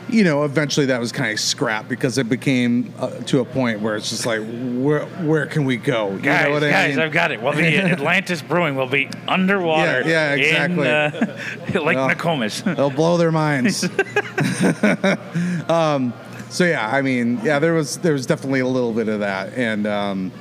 you 0.07 0.23
know, 0.23 0.43
eventually 0.43 0.85
that 0.85 0.99
was 0.99 1.11
kind 1.11 1.31
of 1.33 1.39
scrapped 1.39 1.89
because 1.89 2.19
it 2.19 2.29
became 2.29 2.93
uh, 2.99 3.09
to 3.21 3.39
a 3.39 3.45
point 3.45 3.79
where 3.81 3.95
it's 3.95 4.11
just 4.11 4.23
like, 4.27 4.39
where 4.39 5.03
where 5.25 5.47
can 5.47 5.65
we 5.65 5.77
go? 5.77 6.11
You 6.11 6.19
Guys, 6.19 6.45
know 6.45 6.51
what 6.51 6.63
I 6.63 6.69
guys, 6.69 6.95
mean? 6.95 6.99
I've 7.05 7.11
got 7.11 7.31
it. 7.31 7.41
Well, 7.41 7.53
the 7.53 7.77
Atlantis 7.91 8.43
Brewing 8.43 8.75
will 8.75 8.85
be 8.85 9.09
underwater. 9.27 10.01
Yeah, 10.07 10.35
yeah, 10.35 10.65
In, 10.65 10.79
exactly. 10.79 11.79
uh, 11.79 11.81
Lake 11.83 11.95
Well, 11.97 12.07
Nokomis. 12.09 12.61
They'll 12.75 12.91
blow 12.91 13.17
their 13.17 13.31
minds. 13.31 13.83
um, 15.69 16.13
so 16.49 16.65
yeah, 16.65 16.87
I 16.87 17.01
mean, 17.01 17.39
yeah, 17.43 17.57
there 17.59 17.73
was 17.73 17.97
there 17.97 18.13
was 18.13 18.25
definitely 18.27 18.59
a 18.59 18.67
little 18.67 18.93
bit 18.93 19.07
of 19.07 19.21
that, 19.21 19.53
and 19.55 19.87
um, 19.87 20.31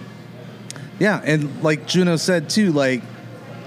yeah, 0.99 1.21
and 1.25 1.63
like 1.63 1.87
Juno 1.87 2.17
said 2.17 2.49
too, 2.51 2.73
like 2.73 3.03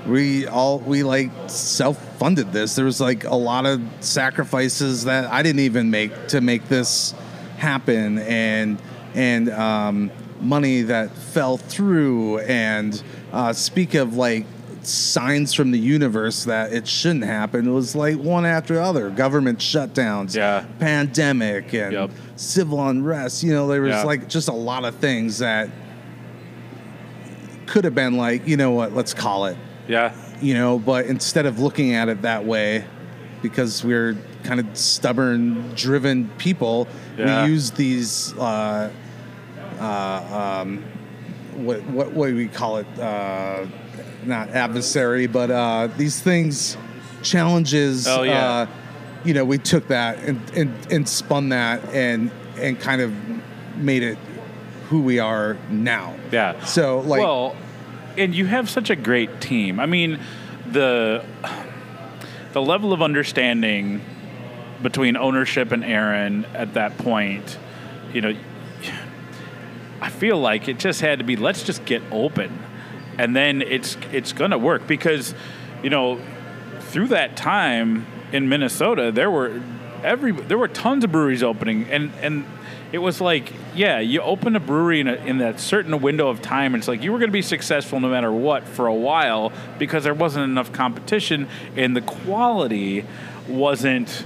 we 0.08 0.48
all 0.48 0.80
we 0.80 1.04
like 1.04 1.32
self 1.48 1.98
funded 2.18 2.54
this. 2.54 2.76
There 2.76 2.86
was 2.86 3.02
like 3.02 3.24
a 3.26 3.36
lot 3.36 3.66
of 3.66 3.82
sacrifices 4.00 5.04
that 5.06 5.26
I 5.32 5.44
didn't 5.44 5.62
even 5.62 5.92
make 5.92 6.28
to 6.30 6.42
make 6.42 6.68
this 6.68 7.13
happen, 7.58 8.20
and 8.20 8.82
and 9.13 9.50
um, 9.50 10.12
money 10.42 10.84
that 10.84 11.12
fell 11.12 11.58
through. 11.58 12.40
And 12.40 13.02
uh, 13.34 13.54
speak 13.54 13.94
of 13.96 14.16
like 14.16 14.46
signs 14.84 15.54
from 15.54 15.72
the 15.72 15.80
universe 15.80 16.46
that 16.46 16.72
it 16.72 16.88
shouldn't 16.88 17.26
happen. 17.26 17.68
It 17.68 17.72
was 17.72 17.94
like 17.94 18.16
one 18.18 18.46
after 18.46 18.76
the 18.76 18.82
other. 18.82 19.10
Government 19.10 19.60
shutdowns, 19.60 20.34
Yeah. 20.34 20.63
pandemic, 20.80 21.74
and 21.74 21.92
Yep. 21.92 22.12
civil 22.38 22.88
unrest. 22.88 23.44
You 23.44 23.52
know, 23.54 23.68
there 23.68 23.82
was 23.82 23.92
Yeah. 23.96 24.04
like 24.04 24.30
just 24.30 24.48
a 24.48 24.54
lot 24.54 24.86
of 24.86 24.96
things 24.96 25.40
that 25.40 25.70
could 27.78 27.84
have 27.84 27.94
been 27.94 28.18
like, 28.18 28.48
you 28.48 28.58
know 28.58 28.72
what, 28.72 28.94
let's 28.94 29.13
call 29.13 29.46
it 29.46 29.56
yeah. 29.88 30.12
you 30.42 30.56
know, 30.56 30.80
but 30.80 31.06
instead 31.06 31.46
of 31.46 31.60
looking 31.60 31.94
at 31.94 32.10
it 32.10 32.24
that 32.24 32.44
way, 32.44 32.84
because 33.44 33.84
we're 33.84 34.18
kind 34.44 34.60
of 34.60 34.76
stubborn, 34.76 35.76
driven 35.76 36.28
people, 36.40 36.88
Yeah. 37.20 37.46
we 37.46 37.52
use 37.52 37.70
these, 37.70 38.36
uh, 38.40 38.92
uh, 39.80 40.60
um, 40.63 40.84
what, 41.54 41.84
what, 41.84 42.12
what 42.13 42.30
do 42.30 42.36
we 42.36 42.48
call 42.48 42.78
it? 42.78 42.88
Uh, 43.00 43.68
not 44.26 44.50
adversary, 44.50 45.28
but 45.28 45.52
uh, 45.52 45.88
these 45.98 46.20
things, 46.20 46.78
challenges. 47.22 48.08
Oh, 48.08 48.24
yeah. 48.24 48.48
Uh, 48.48 48.68
you 49.24 49.36
know, 49.36 49.46
we 49.46 49.60
took 49.60 49.88
that 49.90 50.18
and, 50.24 50.42
and, 50.56 50.74
and 50.92 51.08
spun 51.08 51.50
that 51.50 51.84
and 51.94 52.32
and 52.58 52.80
kind 52.80 53.02
of 53.02 53.13
made 53.78 54.02
it 54.02 54.18
who 54.90 55.02
we 55.02 55.20
are 55.20 55.58
now. 55.70 56.16
Yeah. 56.32 56.63
So 56.66 57.02
like, 57.02 57.22
well, 57.22 57.56
and 58.17 58.36
you 58.36 58.45
have 58.45 58.69
such 58.69 58.89
a 58.89 58.95
great 58.95 59.39
team. 59.41 59.80
I 59.80 59.86
mean, 59.86 60.19
the 60.71 61.23
the 62.53 62.62
level 62.62 62.93
of 62.93 63.01
understanding 63.01 64.01
between 64.82 65.17
ownership 65.17 65.71
and 65.71 65.84
Aaron 65.84 66.45
at 66.53 66.73
that 66.73 66.97
point, 66.97 67.58
you 68.13 68.21
know, 68.21 68.34
I 70.01 70.10
feel 70.10 70.39
like 70.39 70.67
it 70.67 70.77
just 70.80 71.01
had 71.01 71.19
to 71.19 71.25
be 71.25 71.36
let's 71.36 71.63
just 71.63 71.86
get 71.86 72.01
open, 72.12 72.58
and 73.17 73.36
then 73.36 73.62
it's 73.62 73.97
it's 74.12 74.34
gonna 74.34 74.58
work 74.58 74.88
because, 74.88 75.34
you 75.84 75.89
know, 75.89 76.19
through 76.80 77.08
that 77.10 77.38
time 77.38 78.06
in 78.32 78.49
Minnesota, 78.49 79.12
there 79.12 79.32
were 79.32 79.62
every 80.03 80.32
there 80.32 80.58
were 80.58 80.67
tons 80.67 81.03
of 81.03 81.12
breweries 81.12 81.43
opening, 81.43 81.86
and 81.89 82.12
and 82.21 82.45
it 82.91 83.00
was 83.00 83.19
like, 83.19 83.52
yeah, 83.76 84.00
you 84.00 84.21
open 84.21 84.56
a 84.56 84.60
brewery 84.60 85.02
in, 85.02 85.08
a, 85.08 85.15
in 85.15 85.39
that 85.39 85.60
certain 85.60 86.00
window 86.02 86.30
of 86.30 86.41
time, 86.41 86.73
and 86.73 86.82
it's 86.82 86.88
like 86.88 87.04
you 87.04 87.12
were 87.12 87.19
going 87.19 87.30
to 87.30 87.34
be 87.34 87.41
successful 87.41 88.00
no 88.00 88.10
matter 88.10 88.32
what 88.32 88.65
for 88.65 88.88
a 88.88 88.93
while 88.93 89.52
because 89.78 90.04
there 90.04 90.13
wasn't 90.13 90.43
enough 90.43 90.71
competition, 90.71 91.47
and 91.76 91.95
the 91.95 92.02
quality 92.02 93.06
wasn't. 93.47 94.26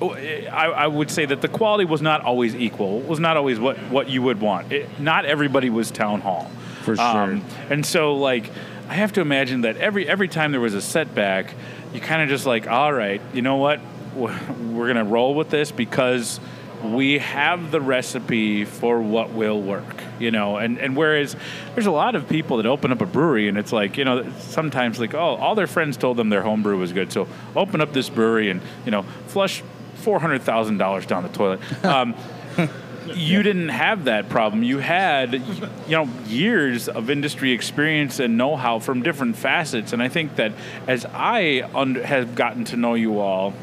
I, 0.00 0.66
I 0.66 0.86
would 0.88 1.12
say 1.12 1.26
that 1.26 1.42
the 1.42 1.48
quality 1.48 1.84
was 1.84 2.02
not 2.02 2.22
always 2.22 2.56
equal. 2.56 3.00
Was 3.00 3.20
not 3.20 3.36
always 3.36 3.60
what, 3.60 3.78
what 3.84 4.10
you 4.10 4.20
would 4.22 4.40
want. 4.40 4.72
It, 4.72 4.98
not 4.98 5.24
everybody 5.24 5.70
was 5.70 5.92
town 5.92 6.20
hall, 6.20 6.50
For 6.82 6.96
sure. 6.96 7.04
Um, 7.04 7.44
and 7.70 7.86
so, 7.86 8.16
like, 8.16 8.50
I 8.88 8.94
have 8.94 9.12
to 9.12 9.20
imagine 9.20 9.60
that 9.60 9.76
every 9.76 10.08
every 10.08 10.28
time 10.28 10.50
there 10.50 10.60
was 10.60 10.74
a 10.74 10.82
setback, 10.82 11.54
you 11.94 12.00
kind 12.00 12.20
of 12.20 12.28
just 12.28 12.46
like, 12.46 12.66
all 12.66 12.92
right, 12.92 13.22
you 13.32 13.42
know 13.42 13.56
what, 13.56 13.80
we're 14.16 14.88
gonna 14.88 15.04
roll 15.04 15.34
with 15.34 15.50
this 15.50 15.70
because 15.70 16.40
we 16.84 17.18
have 17.18 17.70
the 17.70 17.80
recipe 17.80 18.64
for 18.64 19.00
what 19.00 19.30
will 19.30 19.60
work, 19.60 20.02
you 20.18 20.30
know. 20.30 20.56
And 20.56 20.78
and 20.78 20.96
whereas 20.96 21.36
there's 21.74 21.86
a 21.86 21.92
lot 21.92 22.14
of 22.14 22.28
people 22.28 22.58
that 22.58 22.66
open 22.66 22.92
up 22.92 23.00
a 23.00 23.06
brewery 23.06 23.48
and 23.48 23.58
it's 23.58 23.72
like, 23.72 23.96
you 23.96 24.04
know, 24.04 24.30
sometimes 24.38 24.98
like, 24.98 25.14
oh, 25.14 25.36
all 25.36 25.54
their 25.54 25.66
friends 25.66 25.96
told 25.96 26.16
them 26.16 26.28
their 26.28 26.42
homebrew 26.42 26.78
was 26.78 26.92
good, 26.92 27.12
so 27.12 27.28
open 27.56 27.80
up 27.80 27.92
this 27.92 28.08
brewery 28.08 28.50
and 28.50 28.60
you 28.84 28.90
know, 28.90 29.02
flush 29.28 29.62
four 29.96 30.18
hundred 30.18 30.42
thousand 30.42 30.78
dollars 30.78 31.06
down 31.06 31.22
the 31.22 31.28
toilet. 31.28 31.60
Um, 31.84 32.14
you 33.14 33.42
didn't 33.42 33.68
have 33.70 34.04
that 34.04 34.28
problem. 34.28 34.62
You 34.62 34.78
had, 34.78 35.34
you 35.34 35.90
know, 35.90 36.08
years 36.26 36.88
of 36.88 37.10
industry 37.10 37.52
experience 37.52 38.20
and 38.20 38.36
know-how 38.36 38.78
from 38.78 39.02
different 39.02 39.36
facets. 39.36 39.92
And 39.92 40.02
I 40.02 40.08
think 40.08 40.36
that 40.36 40.52
as 40.86 41.04
I 41.06 41.68
un- 41.74 41.96
have 41.96 42.34
gotten 42.34 42.64
to 42.66 42.76
know 42.76 42.94
you 42.94 43.18
all, 43.18 43.54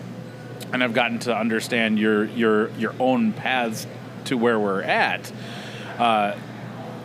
and 0.71 0.83
I've 0.83 0.93
gotten 0.93 1.19
to 1.19 1.35
understand 1.35 1.99
your 1.99 2.25
your 2.25 2.69
your 2.71 2.93
own 2.99 3.33
paths 3.33 3.87
to 4.25 4.37
where 4.37 4.59
we're 4.59 4.81
at, 4.81 5.31
uh, 5.97 6.35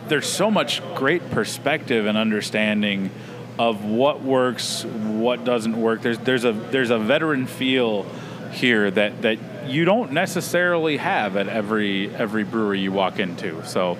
there's 0.07 0.27
so 0.27 0.51
much 0.51 0.81
great 0.95 1.31
perspective 1.31 2.05
and 2.05 2.17
understanding 2.17 3.09
of 3.57 3.85
what 3.85 4.21
works, 4.21 4.83
what 4.83 5.43
doesn't 5.43 5.79
work. 5.79 6.01
There's 6.01 6.19
there's 6.19 6.45
a 6.45 6.51
there's 6.51 6.89
a 6.89 6.99
veteran 6.99 7.47
feel 7.47 8.03
here 8.51 8.91
that 8.91 9.21
that 9.23 9.39
you 9.67 9.85
don't 9.85 10.11
necessarily 10.11 10.97
have 10.97 11.37
at 11.37 11.47
every 11.47 12.13
every 12.15 12.43
brewery 12.43 12.79
you 12.79 12.91
walk 12.91 13.19
into. 13.19 13.65
So 13.65 13.97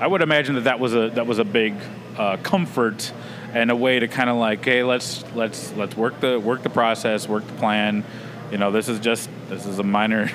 I 0.00 0.06
would 0.06 0.22
imagine 0.22 0.56
that 0.56 0.64
that 0.64 0.78
was 0.78 0.94
a 0.94 1.10
that 1.10 1.26
was 1.26 1.38
a 1.38 1.44
big 1.44 1.74
uh, 2.16 2.36
comfort 2.38 3.12
and 3.54 3.70
a 3.70 3.76
way 3.76 3.98
to 3.98 4.08
kind 4.08 4.28
of 4.28 4.36
like, 4.36 4.64
hey, 4.64 4.82
let's 4.84 5.24
let's 5.34 5.72
let's 5.72 5.96
work 5.96 6.20
the 6.20 6.38
work 6.38 6.62
the 6.62 6.70
process, 6.70 7.28
work 7.28 7.46
the 7.46 7.54
plan. 7.54 8.04
You 8.50 8.56
know, 8.56 8.70
this 8.70 8.88
is 8.88 8.98
just 8.98 9.28
this 9.48 9.66
is 9.66 9.78
a 9.78 9.82
minor 9.82 10.30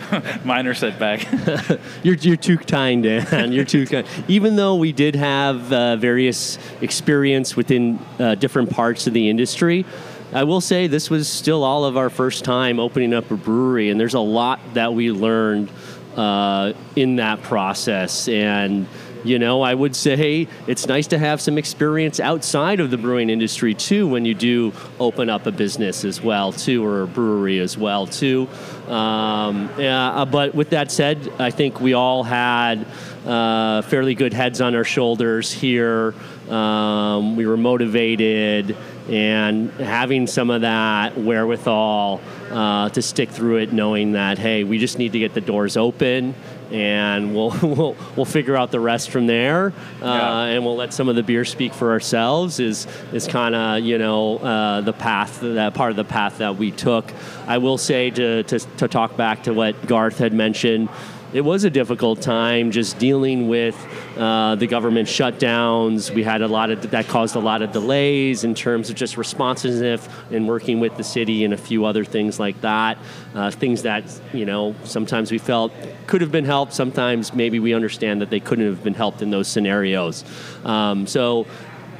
minor 0.44 0.74
setback. 0.74 1.26
You're, 2.02 2.16
you're 2.16 2.36
too 2.36 2.58
kind, 2.58 3.02
Dan. 3.02 3.52
You're 3.52 3.64
too 3.64 3.86
kind. 3.86 4.06
Even 4.28 4.56
though 4.56 4.74
we 4.74 4.92
did 4.92 5.16
have 5.16 5.72
uh, 5.72 5.96
various 5.96 6.58
experience 6.82 7.56
within 7.56 7.98
uh, 8.18 8.34
different 8.34 8.70
parts 8.70 9.06
of 9.06 9.14
the 9.14 9.30
industry, 9.30 9.86
I 10.32 10.44
will 10.44 10.60
say 10.60 10.88
this 10.88 11.08
was 11.08 11.26
still 11.26 11.64
all 11.64 11.86
of 11.86 11.96
our 11.96 12.10
first 12.10 12.44
time 12.44 12.78
opening 12.78 13.14
up 13.14 13.30
a 13.30 13.36
brewery, 13.36 13.88
and 13.88 13.98
there's 13.98 14.14
a 14.14 14.20
lot 14.20 14.60
that 14.74 14.92
we 14.92 15.10
learned 15.10 15.70
uh, 16.16 16.74
in 16.96 17.16
that 17.16 17.42
process. 17.42 18.28
And 18.28 18.86
you 19.24 19.38
know, 19.38 19.62
I 19.62 19.74
would 19.74 19.96
say 19.96 20.46
it's 20.66 20.86
nice 20.86 21.06
to 21.08 21.18
have 21.18 21.40
some 21.40 21.56
experience 21.56 22.20
outside 22.20 22.78
of 22.78 22.90
the 22.90 22.98
brewing 22.98 23.30
industry 23.30 23.74
too 23.74 24.06
when 24.06 24.24
you 24.24 24.34
do 24.34 24.72
open 25.00 25.30
up 25.30 25.46
a 25.46 25.52
business 25.52 26.04
as 26.04 26.20
well 26.20 26.52
too, 26.52 26.84
or 26.84 27.02
a 27.02 27.06
brewery 27.06 27.58
as 27.58 27.76
well 27.76 28.06
too. 28.06 28.48
Um, 28.88 29.70
yeah, 29.78 30.10
uh, 30.10 30.24
but 30.26 30.54
with 30.54 30.70
that 30.70 30.92
said, 30.92 31.32
I 31.38 31.50
think 31.50 31.80
we 31.80 31.94
all 31.94 32.22
had 32.22 32.86
uh, 33.24 33.80
fairly 33.82 34.14
good 34.14 34.34
heads 34.34 34.60
on 34.60 34.74
our 34.74 34.84
shoulders 34.84 35.50
here. 35.50 36.14
Um, 36.50 37.36
we 37.36 37.46
were 37.46 37.56
motivated 37.56 38.76
and 39.08 39.70
having 39.72 40.26
some 40.26 40.50
of 40.50 40.62
that 40.62 41.16
wherewithal 41.16 42.20
uh, 42.50 42.88
to 42.90 43.02
stick 43.02 43.30
through 43.30 43.56
it, 43.56 43.72
knowing 43.72 44.12
that 44.12 44.38
hey, 44.38 44.64
we 44.64 44.78
just 44.78 44.98
need 44.98 45.12
to 45.12 45.18
get 45.18 45.32
the 45.32 45.40
doors 45.40 45.76
open 45.78 46.34
and 46.74 47.34
we'll 47.34 47.50
we'll, 47.62 47.96
we'll 48.16 48.24
figure 48.26 48.56
out 48.56 48.70
the 48.72 48.80
rest 48.80 49.10
from 49.10 49.26
there, 49.26 49.72
uh, 50.02 50.06
Yeah. 50.06 50.42
and 50.44 50.64
we'll 50.64 50.76
let 50.76 50.92
some 50.92 51.08
of 51.08 51.14
the 51.14 51.22
beer 51.22 51.44
speak 51.44 51.72
for 51.72 51.92
ourselves. 51.92 52.58
Is 52.58 52.86
is 53.12 53.26
kind 53.28 53.54
of 53.54 53.84
you 53.84 53.96
know 53.96 54.38
uh, 54.38 54.80
the 54.80 54.92
path 54.92 55.40
that 55.40 55.74
part 55.74 55.90
of 55.90 55.96
the 55.96 56.04
path 56.04 56.38
that 56.38 56.56
we 56.56 56.72
took. 56.72 57.12
I 57.46 57.58
will 57.58 57.78
say 57.78 58.10
to, 58.10 58.42
to 58.42 58.58
to 58.58 58.88
talk 58.88 59.16
back 59.16 59.44
to 59.44 59.54
what 59.54 59.86
Garth 59.86 60.18
had 60.18 60.32
mentioned. 60.32 60.88
It 61.34 61.44
was 61.44 61.64
a 61.64 61.70
difficult 61.70 62.22
time 62.22 62.70
just 62.70 62.96
dealing 63.00 63.48
with 63.48 63.76
uh, 64.16 64.54
the 64.54 64.68
government 64.68 65.08
shutdowns. 65.08 66.14
We 66.14 66.22
had 66.22 66.42
a 66.42 66.46
lot 66.46 66.70
of 66.70 66.88
that 66.92 67.08
caused 67.08 67.34
a 67.34 67.40
lot 67.40 67.60
of 67.60 67.72
delays 67.72 68.44
in 68.44 68.54
terms 68.54 68.88
of 68.88 68.94
just 68.94 69.16
responsiveness 69.16 70.08
and 70.30 70.46
working 70.46 70.78
with 70.78 70.96
the 70.96 71.02
city 71.02 71.44
and 71.44 71.52
a 71.52 71.56
few 71.56 71.86
other 71.86 72.04
things 72.04 72.38
like 72.38 72.60
that. 72.60 72.98
Uh, 73.34 73.50
things 73.50 73.82
that 73.82 74.04
you 74.32 74.46
know 74.46 74.76
sometimes 74.84 75.32
we 75.32 75.38
felt 75.38 75.72
could 76.06 76.20
have 76.20 76.30
been 76.30 76.44
helped. 76.44 76.72
Sometimes 76.72 77.34
maybe 77.34 77.58
we 77.58 77.74
understand 77.74 78.20
that 78.20 78.30
they 78.30 78.38
couldn't 78.38 78.66
have 78.66 78.84
been 78.84 78.94
helped 78.94 79.20
in 79.20 79.30
those 79.30 79.48
scenarios. 79.48 80.24
Um, 80.64 81.04
so 81.04 81.48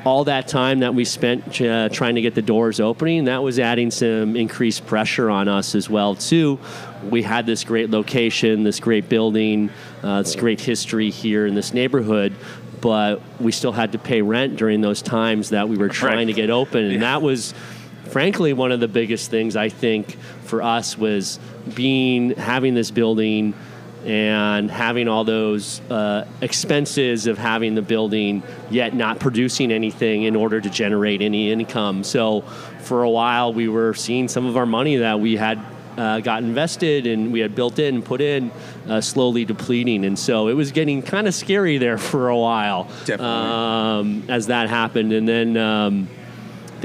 all 0.05 0.25
that 0.25 0.47
time 0.47 0.81
that 0.81 0.95
we 0.95 1.05
spent 1.05 1.61
uh, 1.61 1.89
trying 1.89 2.15
to 2.17 2.21
get 2.21 2.35
the 2.35 2.43
doors 2.43 2.79
opening, 2.79 3.25
that 3.25 3.43
was 3.43 3.59
adding 3.59 3.91
some 3.91 4.37
increased 4.37 4.87
pressure 4.87 5.31
on 5.31 5.49
us 5.49 5.75
as 5.75 5.89
well 5.89 6.15
too. 6.15 6.59
We 7.09 7.23
had 7.23 7.47
this 7.47 7.65
great 7.65 7.91
location, 7.91 8.65
this 8.65 8.81
great 8.81 9.09
building, 9.09 9.71
uh, 10.03 10.23
this 10.23 10.37
great 10.37 10.61
history 10.61 11.11
here 11.11 11.47
in 11.47 11.55
this 11.55 11.73
neighborhood, 11.73 12.35
but 12.81 13.23
we 13.41 13.51
still 13.51 13.73
had 13.73 13.93
to 13.93 13.99
pay 13.99 14.21
rent 14.21 14.57
during 14.57 14.83
those 14.83 15.01
times 15.01 15.51
that 15.51 15.69
we 15.69 15.77
were 15.77 15.89
trying 15.89 16.27
to 16.27 16.35
get 16.35 16.51
open, 16.51 16.85
and 16.85 17.03
that 17.03 17.23
was 17.23 17.55
frankly 18.11 18.53
one 18.53 18.73
of 18.73 18.81
the 18.81 18.89
biggest 18.89 19.31
things 19.31 19.57
I 19.57 19.71
think 19.71 20.19
for 20.45 20.63
us 20.63 20.99
was 20.99 21.41
being 21.75 22.31
having 22.33 22.75
this 22.75 22.91
building 22.91 23.55
and 24.05 24.71
having 24.71 25.09
all 25.09 25.25
those 25.25 25.81
uh, 25.91 26.27
expenses 26.41 27.27
of 27.27 27.39
having 27.39 27.75
the 27.75 27.83
building 27.83 28.43
yet 28.71 28.95
not 28.95 29.19
producing 29.19 29.73
anything 29.73 30.25
in 30.25 30.37
order 30.37 30.61
to 30.61 30.71
generate 30.71 31.23
any 31.23 31.51
income. 31.51 32.05
So 32.05 32.43
for 32.81 33.03
a 33.03 33.11
while 33.11 33.53
we 33.53 33.69
were 33.69 33.95
seeing 33.95 34.29
some 34.29 34.47
of 34.47 34.57
our 34.57 34.67
money 34.67 34.97
that 34.97 35.21
we 35.21 35.37
had 35.37 35.59
uh, 35.97 36.21
got 36.21 36.43
invested 36.43 37.07
and 37.07 37.33
we 37.33 37.41
had 37.41 37.55
built 37.55 37.79
in 37.79 37.97
and 37.97 38.05
put 38.05 38.21
in 38.21 38.51
uh, 38.89 39.01
slowly 39.01 39.45
depleting. 39.45 40.05
And 40.05 40.19
so 40.19 40.49
it 40.49 40.55
was 40.55 40.73
getting 40.73 41.03
kind 41.03 41.27
of 41.27 41.35
scary 41.35 41.79
there 41.79 41.99
for 42.11 42.29
a 42.29 42.37
while. 42.37 42.89
Um, 43.21 44.25
as 44.29 44.49
that 44.49 44.69
happened. 44.69 45.13
And 45.13 45.29
then 45.29 45.57
um, 45.57 46.09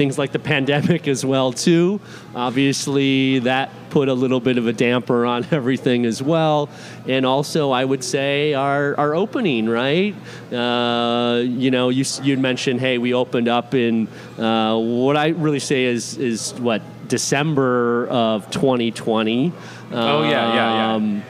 things 0.00 0.16
like 0.16 0.32
the 0.32 0.38
pandemic 0.38 1.06
as 1.06 1.26
well 1.26 1.52
too. 1.52 2.00
Obviously 2.34 3.40
that 3.40 3.68
put 3.90 4.08
a 4.08 4.14
little 4.14 4.40
bit 4.40 4.56
of 4.56 4.66
a 4.66 4.72
damper 4.72 5.26
on 5.26 5.46
everything 5.50 6.06
as 6.06 6.22
well. 6.22 6.70
And 7.06 7.26
also 7.26 7.70
i 7.70 7.84
would 7.84 8.02
say 8.02 8.54
our, 8.54 8.96
our 8.96 9.14
opening 9.14 9.68
right? 9.68 10.14
Uh, 10.50 11.42
you 11.44 11.70
know 11.70 11.90
you, 11.90 12.06
you 12.22 12.38
mentioned 12.38 12.80
hey 12.80 12.96
we 12.96 13.12
opened 13.12 13.48
up 13.48 13.74
in 13.74 14.08
uh, 14.38 14.74
what 14.78 15.16
i 15.18 15.28
really 15.28 15.60
say 15.60 15.84
is 15.84 16.16
is 16.16 16.54
what 16.54 16.80
december 17.08 18.08
of 18.08 18.50
2020 18.50 19.52
Oh, 19.92 20.22
yeah, 20.22 20.30
yeah, 20.30 20.54
yeah. 20.54 20.94
Um, 20.94 21.22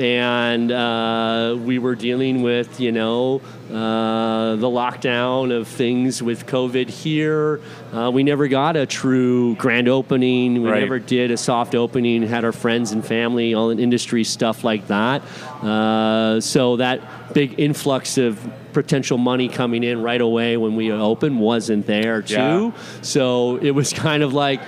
and 0.00 0.70
uh, 0.72 1.56
we 1.58 1.78
were 1.78 1.94
dealing 1.94 2.42
with 2.42 2.80
you 2.80 2.92
know 2.92 3.40
uh, 3.70 4.56
the 4.56 4.66
lockdown 4.66 5.52
of 5.56 5.68
things 5.68 6.22
with 6.22 6.46
COVID 6.46 6.88
here. 6.88 7.60
Uh, 7.92 8.10
we 8.12 8.22
never 8.22 8.48
got 8.48 8.76
a 8.76 8.86
true 8.86 9.54
grand 9.56 9.88
opening. 9.88 10.62
We 10.62 10.70
Right. 10.70 10.80
never 10.80 10.98
did 10.98 11.30
a 11.30 11.36
soft 11.36 11.74
opening. 11.74 12.22
Had 12.22 12.44
our 12.44 12.52
friends 12.52 12.92
and 12.92 13.04
family, 13.04 13.54
all 13.54 13.70
in 13.70 13.78
industry 13.78 14.24
stuff 14.24 14.64
like 14.64 14.86
that. 14.88 15.22
Uh, 15.62 16.40
so 16.40 16.76
that 16.76 17.32
big 17.34 17.58
influx 17.58 18.18
of 18.18 18.38
potential 18.72 19.18
money 19.18 19.48
coming 19.48 19.84
in 19.84 20.02
right 20.02 20.20
away 20.20 20.56
when 20.56 20.74
we 20.76 20.90
opened 20.90 21.38
wasn't 21.40 21.86
there 21.86 22.22
too. 22.22 22.34
Yeah. 22.34 22.70
So 23.02 23.56
it 23.56 23.70
was 23.70 23.92
kind 23.92 24.22
of 24.24 24.32
like, 24.34 24.60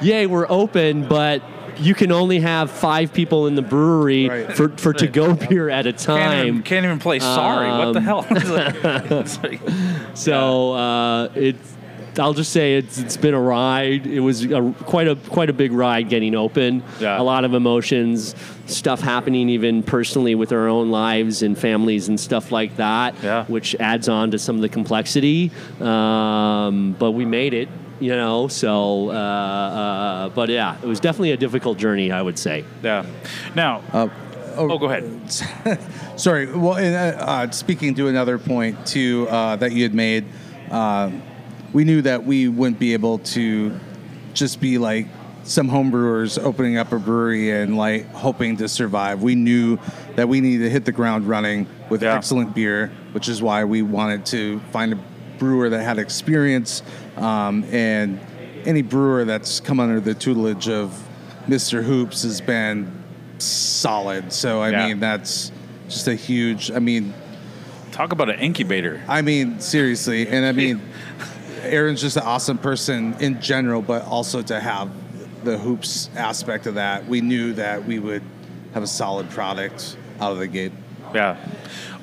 yay, 0.00 0.26
we're 0.26 0.48
open, 0.48 1.06
but 1.08 1.42
you 1.78 1.94
can 1.94 2.12
only 2.12 2.40
have 2.40 2.70
five 2.70 3.12
people 3.12 3.46
in 3.46 3.54
the 3.54 3.62
brewery 3.62 4.28
Right. 4.28 4.52
for, 4.52 4.68
for 4.70 4.92
to 4.94 5.06
go 5.06 5.34
beer 5.34 5.68
at 5.68 5.86
a 5.86 5.92
Can't 5.92 6.34
even, 6.46 6.54
time. 6.56 6.62
can't 6.62 6.84
even 6.86 6.98
play 6.98 7.18
sorry. 7.18 7.68
what 7.70 7.92
the 7.92 7.98
Um, 7.98 8.04
hell? 8.04 8.26
It's 8.30 8.48
like- 8.50 8.76
it's 9.10 9.42
like- 9.42 9.60
So 10.14 10.72
uh, 10.72 11.28
it's. 11.34 11.72
I'll 12.18 12.34
just 12.34 12.52
say 12.52 12.74
it's 12.76 12.98
it's 12.98 13.16
been 13.16 13.32
a 13.32 13.40
ride. 13.40 14.06
It 14.06 14.20
was 14.20 14.44
a, 14.44 14.74
quite 14.84 15.08
a 15.08 15.16
quite 15.16 15.48
a 15.48 15.54
big 15.54 15.72
ride 15.72 16.10
getting 16.10 16.34
open. 16.34 16.82
Yeah. 17.00 17.18
A 17.18 17.22
lot 17.24 17.46
of 17.46 17.54
emotions, 17.54 18.34
stuff 18.66 19.00
happening 19.00 19.48
even 19.48 19.82
personally 19.82 20.34
with 20.34 20.52
our 20.52 20.68
own 20.68 20.90
lives 20.90 21.42
and 21.42 21.56
families 21.58 22.08
and 22.08 22.20
stuff 22.20 22.52
like 22.52 22.76
that. 22.76 23.14
Yeah. 23.22 23.46
Which 23.46 23.74
adds 23.76 24.10
on 24.10 24.30
to 24.32 24.38
some 24.38 24.56
of 24.56 24.60
the 24.62 24.68
complexity. 24.68 25.50
Um, 25.80 26.94
but 26.98 27.12
we 27.12 27.24
made 27.24 27.54
it. 27.54 27.70
You 28.00 28.12
know. 28.16 28.48
So. 28.48 29.10
Uh, 29.10 29.12
uh, 29.12 30.28
but 30.30 30.48
yeah, 30.48 30.76
it 30.82 30.86
was 30.86 31.00
definitely 31.00 31.32
a 31.32 31.36
difficult 31.36 31.78
journey. 31.78 32.10
I 32.12 32.22
would 32.22 32.38
say. 32.38 32.64
yeah. 32.82 33.04
Now, 33.54 33.82
Uh, 33.92 34.08
oh, 34.56 34.78
go 34.78 34.86
ahead. 34.86 35.30
Sorry. 36.16 36.46
Well, 36.46 36.74
and, 36.76 36.94
uh, 36.94 37.24
uh, 37.24 37.50
speaking 37.50 37.94
to 37.96 38.08
another 38.08 38.38
point 38.38 38.84
too 38.86 39.26
uh, 39.30 39.56
that 39.56 39.72
you 39.72 39.82
had 39.82 39.94
made, 39.94 40.24
uh, 40.70 41.10
we 41.72 41.84
knew 41.84 42.02
that 42.02 42.24
we 42.24 42.48
wouldn't 42.48 42.78
be 42.78 42.92
able 42.92 43.18
to 43.18 43.78
just 44.34 44.60
be 44.60 44.78
like 44.78 45.06
some 45.44 45.68
homebrewers 45.68 46.42
opening 46.42 46.76
up 46.76 46.92
a 46.92 46.98
brewery 46.98 47.50
and 47.50 47.76
like 47.76 48.06
hoping 48.12 48.56
to 48.58 48.68
survive. 48.68 49.22
We 49.22 49.34
knew 49.34 49.78
that 50.16 50.28
we 50.28 50.40
needed 50.40 50.64
to 50.64 50.70
hit 50.70 50.84
the 50.84 50.92
ground 50.92 51.26
running 51.26 51.66
with 51.90 52.02
Yeah. 52.02 52.14
excellent 52.14 52.54
beer, 52.54 52.92
which 53.12 53.28
is 53.28 53.42
why 53.42 53.64
we 53.64 53.82
wanted 53.82 54.24
to 54.26 54.60
find 54.70 54.92
a 54.92 54.98
brewer 55.38 55.68
that 55.70 55.82
had 55.82 55.98
experience 55.98 56.82
um, 57.16 57.64
and 57.70 58.20
any 58.64 58.82
brewer 58.82 59.24
that's 59.24 59.60
come 59.60 59.80
under 59.80 60.00
the 60.00 60.14
tutelage 60.14 60.68
of 60.68 60.96
Mr. 61.46 61.82
Hoops 61.82 62.22
has 62.22 62.40
been 62.40 63.02
solid. 63.38 64.32
So 64.32 64.60
I 64.60 64.70
Yeah. 64.70 64.86
mean 64.88 65.00
that's 65.00 65.50
just 65.88 66.06
a 66.08 66.14
huge. 66.14 66.70
I 66.70 66.78
mean, 66.78 67.12
Talk 67.90 68.12
about 68.12 68.30
an 68.30 68.38
incubator. 68.38 69.02
I 69.06 69.20
mean 69.20 69.60
seriously, 69.60 70.26
and 70.26 70.46
I 70.46 70.52
mean, 70.62 70.80
Aaron's 71.62 72.00
just 72.00 72.16
an 72.16 72.22
awesome 72.22 72.56
person 72.58 73.14
in 73.20 73.40
general, 73.42 73.82
but 73.82 74.04
also 74.06 74.40
to 74.42 74.58
have 74.58 74.90
the 75.44 75.58
hoops 75.58 76.08
aspect 76.16 76.66
of 76.66 76.76
that, 76.76 77.06
we 77.06 77.20
knew 77.20 77.52
that 77.54 77.84
we 77.84 77.98
would 77.98 78.22
have 78.74 78.82
a 78.82 78.86
solid 78.86 79.28
product 79.30 79.96
out 80.20 80.32
of 80.32 80.38
the 80.38 80.46
gate. 80.46 80.72
Yeah. 81.14 81.36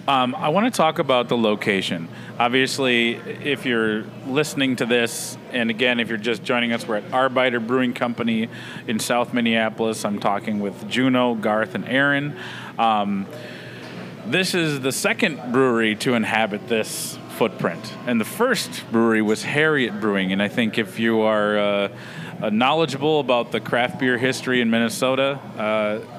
Um, 0.10 0.34
I 0.34 0.50
want 0.50 0.66
to 0.66 0.76
talk 0.76 0.98
about 0.98 1.30
the 1.30 1.38
location. 1.38 2.08
Obviously, 2.40 3.12
if 3.12 3.64
you're 3.64 4.06
listening 4.26 4.76
to 4.78 4.88
this, 4.88 5.38
and 5.52 5.70
again, 5.70 6.00
if 6.00 6.10
you're 6.10 6.18
just 6.18 6.42
joining 6.42 6.74
us, 6.74 6.88
we're 6.88 6.96
at 6.96 7.12
Arbeiter 7.12 7.60
Brewing 7.60 7.94
Company 7.94 8.50
in 8.88 8.98
South 8.98 9.36
Minneapolis. 9.36 10.04
I'm 10.04 10.18
talking 10.18 10.62
with 10.62 10.90
Juno, 10.90 11.36
Garth, 11.36 11.76
and 11.76 11.88
Aaron. 11.88 12.36
Um, 12.80 13.28
this 14.26 14.56
is 14.56 14.80
the 14.80 14.92
second 14.92 15.54
brewery 15.54 15.96
to 15.98 16.16
inhabit 16.16 16.68
this 16.68 17.20
footprint, 17.38 17.94
and 18.08 18.20
the 18.20 18.26
first 18.26 18.92
brewery 18.92 19.22
was 19.22 19.44
Harriet 19.44 20.02
Brewing. 20.02 20.32
And 20.32 20.42
I 20.42 20.48
think 20.48 20.80
if 20.80 20.98
you 20.98 21.22
are 21.22 21.60
uh, 21.60 21.90
uh, 22.42 22.50
knowledgeable 22.50 23.20
about 23.20 23.52
the 23.52 23.60
craft 23.60 24.00
beer 24.00 24.18
history 24.18 24.60
in 24.60 24.72
Minnesota, 24.72 25.40
uh, 25.56 26.19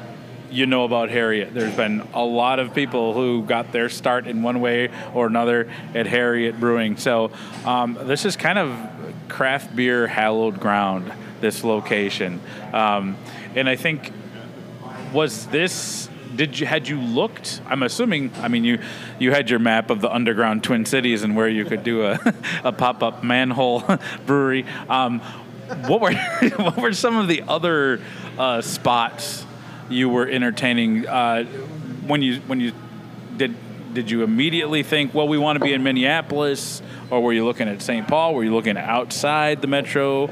you 0.51 0.67
know 0.67 0.85
about 0.85 1.11
Harriet. 1.11 1.55
There's 1.55 1.75
been 1.75 2.07
a 2.15 2.25
lot 2.25 2.59
of 2.59 2.75
people 2.75 3.15
who 3.15 3.45
got 3.45 3.73
their 3.73 3.89
start 3.89 4.27
in 4.27 4.43
one 4.43 4.61
way 4.61 4.91
or 5.15 5.27
another 5.27 5.71
at 5.95 6.07
Harriet 6.07 6.59
Brewing. 6.59 6.97
So 6.97 7.31
um, 7.65 7.99
this 8.03 8.25
is 8.25 8.37
kind 8.37 8.59
of 8.59 8.77
craft 9.29 9.75
beer 9.75 10.07
hallowed 10.07 10.61
ground. 10.61 11.13
This 11.41 11.65
location, 11.65 12.39
um, 12.75 13.17
and 13.55 13.67
I 13.67 13.75
think 13.75 14.13
was 15.15 15.47
this 15.47 16.09
did 16.35 16.59
you 16.59 16.67
had 16.67 16.87
you 16.87 17.01
looked 17.01 17.61
i'm 17.67 17.83
assuming 17.83 18.31
i 18.41 18.49
mean 18.49 18.63
you 18.63 18.79
you 19.19 19.33
had 19.33 19.51
your 19.51 19.59
map 19.59 19.91
of 19.91 20.01
the 20.01 20.13
underground 20.13 20.63
twin 20.63 20.85
cities 20.85 21.23
and 21.23 21.35
where 21.35 21.49
you 21.49 21.65
could 21.65 21.83
do 21.83 22.05
a, 22.05 22.19
a 22.65 22.73
pop-up 22.73 23.25
manhole 23.25 23.83
brewery 24.27 24.65
um, 24.89 25.21
what 25.87 26.01
were 26.01 26.15
what 26.57 26.77
were 26.77 26.93
some 26.93 27.17
of 27.17 27.29
the 27.29 27.43
other 27.43 28.01
uh, 28.39 28.61
spots 28.61 29.45
you 29.91 30.09
were 30.09 30.27
entertaining 30.27 31.07
uh, 31.07 31.45
when 32.07 32.23
you 32.23 32.41
when 32.47 32.61
you 32.61 32.73
did 33.37 33.55
did 33.95 34.11
you 34.11 34.23
immediately 34.23 34.83
think 34.83 35.13
well 35.15 35.27
we 35.29 35.39
want 35.39 35.59
to 35.59 35.65
be 35.65 35.73
in 35.73 35.83
minneapolis 35.83 36.81
or 37.11 37.21
were 37.21 37.33
you 37.33 37.45
looking 37.45 37.69
at 37.69 37.83
st 37.83 38.07
paul 38.07 38.35
were 38.35 38.45
you 38.45 38.55
looking 38.55 38.77
outside 38.77 39.61
the 39.61 39.67
metro 39.67 40.31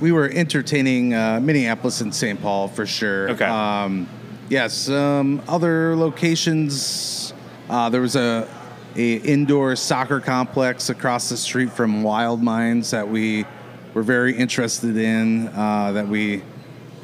We 0.00 0.12
were 0.12 0.30
entertaining 0.30 1.12
uh, 1.12 1.40
Minneapolis 1.40 2.00
and 2.00 2.14
St. 2.14 2.40
Paul 2.40 2.68
for 2.68 2.86
sure. 2.86 3.30
Okay. 3.32 3.44
Um, 3.44 4.08
yes. 4.48 4.88
Um, 4.88 5.42
other 5.46 5.94
locations. 5.94 7.34
Uh, 7.68 7.90
there 7.90 8.00
was 8.00 8.16
a, 8.16 8.48
a 8.96 9.16
indoor 9.16 9.76
soccer 9.76 10.18
complex 10.18 10.88
across 10.88 11.28
the 11.28 11.36
street 11.36 11.70
from 11.70 12.02
Wild 12.02 12.42
Minds 12.42 12.90
that 12.92 13.06
we 13.08 13.44
were 13.92 14.02
very 14.02 14.34
interested 14.34 14.96
in. 14.96 15.48
Uh, 15.48 15.92
that 15.92 16.08
we 16.08 16.42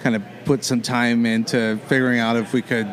kind 0.00 0.16
of 0.16 0.22
put 0.44 0.64
some 0.64 0.80
time 0.82 1.26
into 1.26 1.78
figuring 1.86 2.18
out 2.20 2.36
if 2.36 2.52
we 2.52 2.62
could 2.62 2.88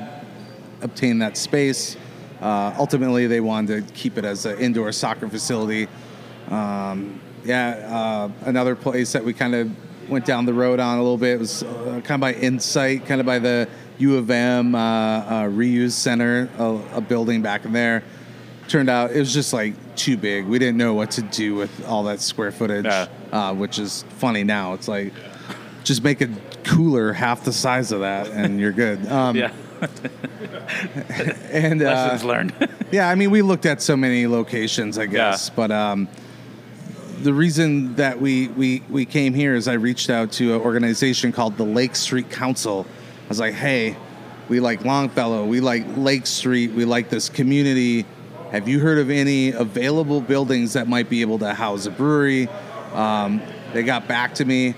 obtain 0.82 1.20
that 1.20 1.38
space. 1.38 1.98
Uh, 2.42 2.74
ultimately, 2.78 3.28
they 3.28 3.40
wanted 3.40 3.88
to 3.88 3.94
keep 3.94 4.18
it 4.18 4.26
as 4.26 4.46
an 4.46 4.58
indoor 4.60 4.92
soccer 4.92 5.30
facility. 5.30 5.88
Um, 6.50 7.20
yeah, 7.46 7.70
uh, 7.90 8.32
another 8.46 8.76
place 8.76 9.14
that 9.14 9.24
we 9.24 9.34
kind 9.34 9.56
of 9.56 9.72
went 10.10 10.26
down 10.26 10.46
the 10.46 10.54
road 10.54 10.80
on 10.80 10.98
a 10.98 11.02
little 11.02 11.18
bit 11.18 11.40
was 11.40 11.64
uh, 11.64 12.02
kind 12.04 12.12
of 12.12 12.20
by 12.22 12.34
Insight, 12.34 13.06
kind 13.06 13.22
of 13.22 13.26
by 13.26 13.40
the 13.40 13.70
U 14.00 14.18
of 14.18 14.30
M 14.30 14.76
uh, 14.76 14.80
uh, 14.80 15.44
reuse 15.46 15.92
center, 15.92 16.50
a, 16.58 16.98
a 16.98 17.02
building 17.02 17.42
back 17.42 17.64
in 17.66 17.72
there. 17.72 18.04
Turned 18.68 18.90
out 18.90 19.12
it 19.12 19.20
was 19.20 19.34
just 19.34 19.54
like 19.54 19.76
too 19.96 20.18
big. 20.18 20.46
We 20.46 20.58
didn't 20.60 20.78
know 20.78 20.94
what 20.94 21.12
to 21.12 21.22
do 21.22 21.56
with 21.56 21.86
all 21.86 22.04
that 22.04 22.20
square 22.22 22.52
footage, 22.52 22.86
Yeah. 22.86 23.08
uh, 23.32 23.54
which 23.54 23.78
is 23.78 24.04
funny 24.18 24.44
now. 24.44 24.74
It's 24.74 24.88
like 24.88 25.14
just 25.84 26.04
make 26.04 26.22
a 26.22 26.30
cooler 26.64 27.14
half 27.14 27.44
the 27.44 27.54
size 27.54 27.92
of 27.92 28.02
that, 28.02 28.28
and 28.32 28.60
you're 28.60 28.72
good. 28.72 29.06
Um, 29.12 29.36
Yeah. 29.36 29.52
and 31.52 31.82
uh, 31.82 31.86
Lessons 31.86 32.24
learned. 32.24 32.70
yeah, 32.92 33.10
I 33.10 33.16
mean, 33.16 33.32
we 33.32 33.42
looked 33.42 33.66
at 33.66 33.82
so 33.82 33.98
many 33.98 34.28
locations, 34.28 34.98
I 34.98 35.06
guess, 35.06 35.50
yeah. 35.50 35.54
but 35.56 35.72
um, 35.72 36.08
the 37.22 37.34
reason 37.34 37.96
that 37.96 38.20
we, 38.20 38.48
we 38.50 38.82
we 38.90 39.06
came 39.06 39.34
here 39.34 39.56
is 39.56 39.68
I 39.68 39.74
reached 39.74 40.10
out 40.10 40.32
to 40.34 40.56
an 40.56 40.62
organization 40.62 41.32
called 41.32 41.58
the 41.58 41.64
Lake 41.66 41.96
Street 41.96 42.30
Council. 42.30 42.86
I 43.26 43.30
was 43.30 43.40
like, 43.40 43.54
hey, 43.54 43.96
we 44.50 44.60
like 44.60 44.84
Longfellow, 44.86 45.46
we 45.46 45.60
like 45.60 45.86
Lake 45.98 46.26
Street, 46.28 46.72
we 46.72 46.86
like 46.86 47.10
this 47.10 47.30
community. 47.30 48.06
Have 48.52 48.68
you 48.68 48.80
heard 48.80 49.00
of 49.00 49.10
any 49.10 49.50
available 49.50 50.22
buildings 50.22 50.74
that 50.74 50.88
might 50.88 51.10
be 51.10 51.22
able 51.22 51.40
to 51.40 51.54
house 51.54 51.86
a 51.88 51.92
brewery? 51.92 52.48
Um, 52.94 53.42
they 53.74 53.84
got 53.84 54.08
back 54.08 54.36
to 54.36 54.46
me. 54.46 54.76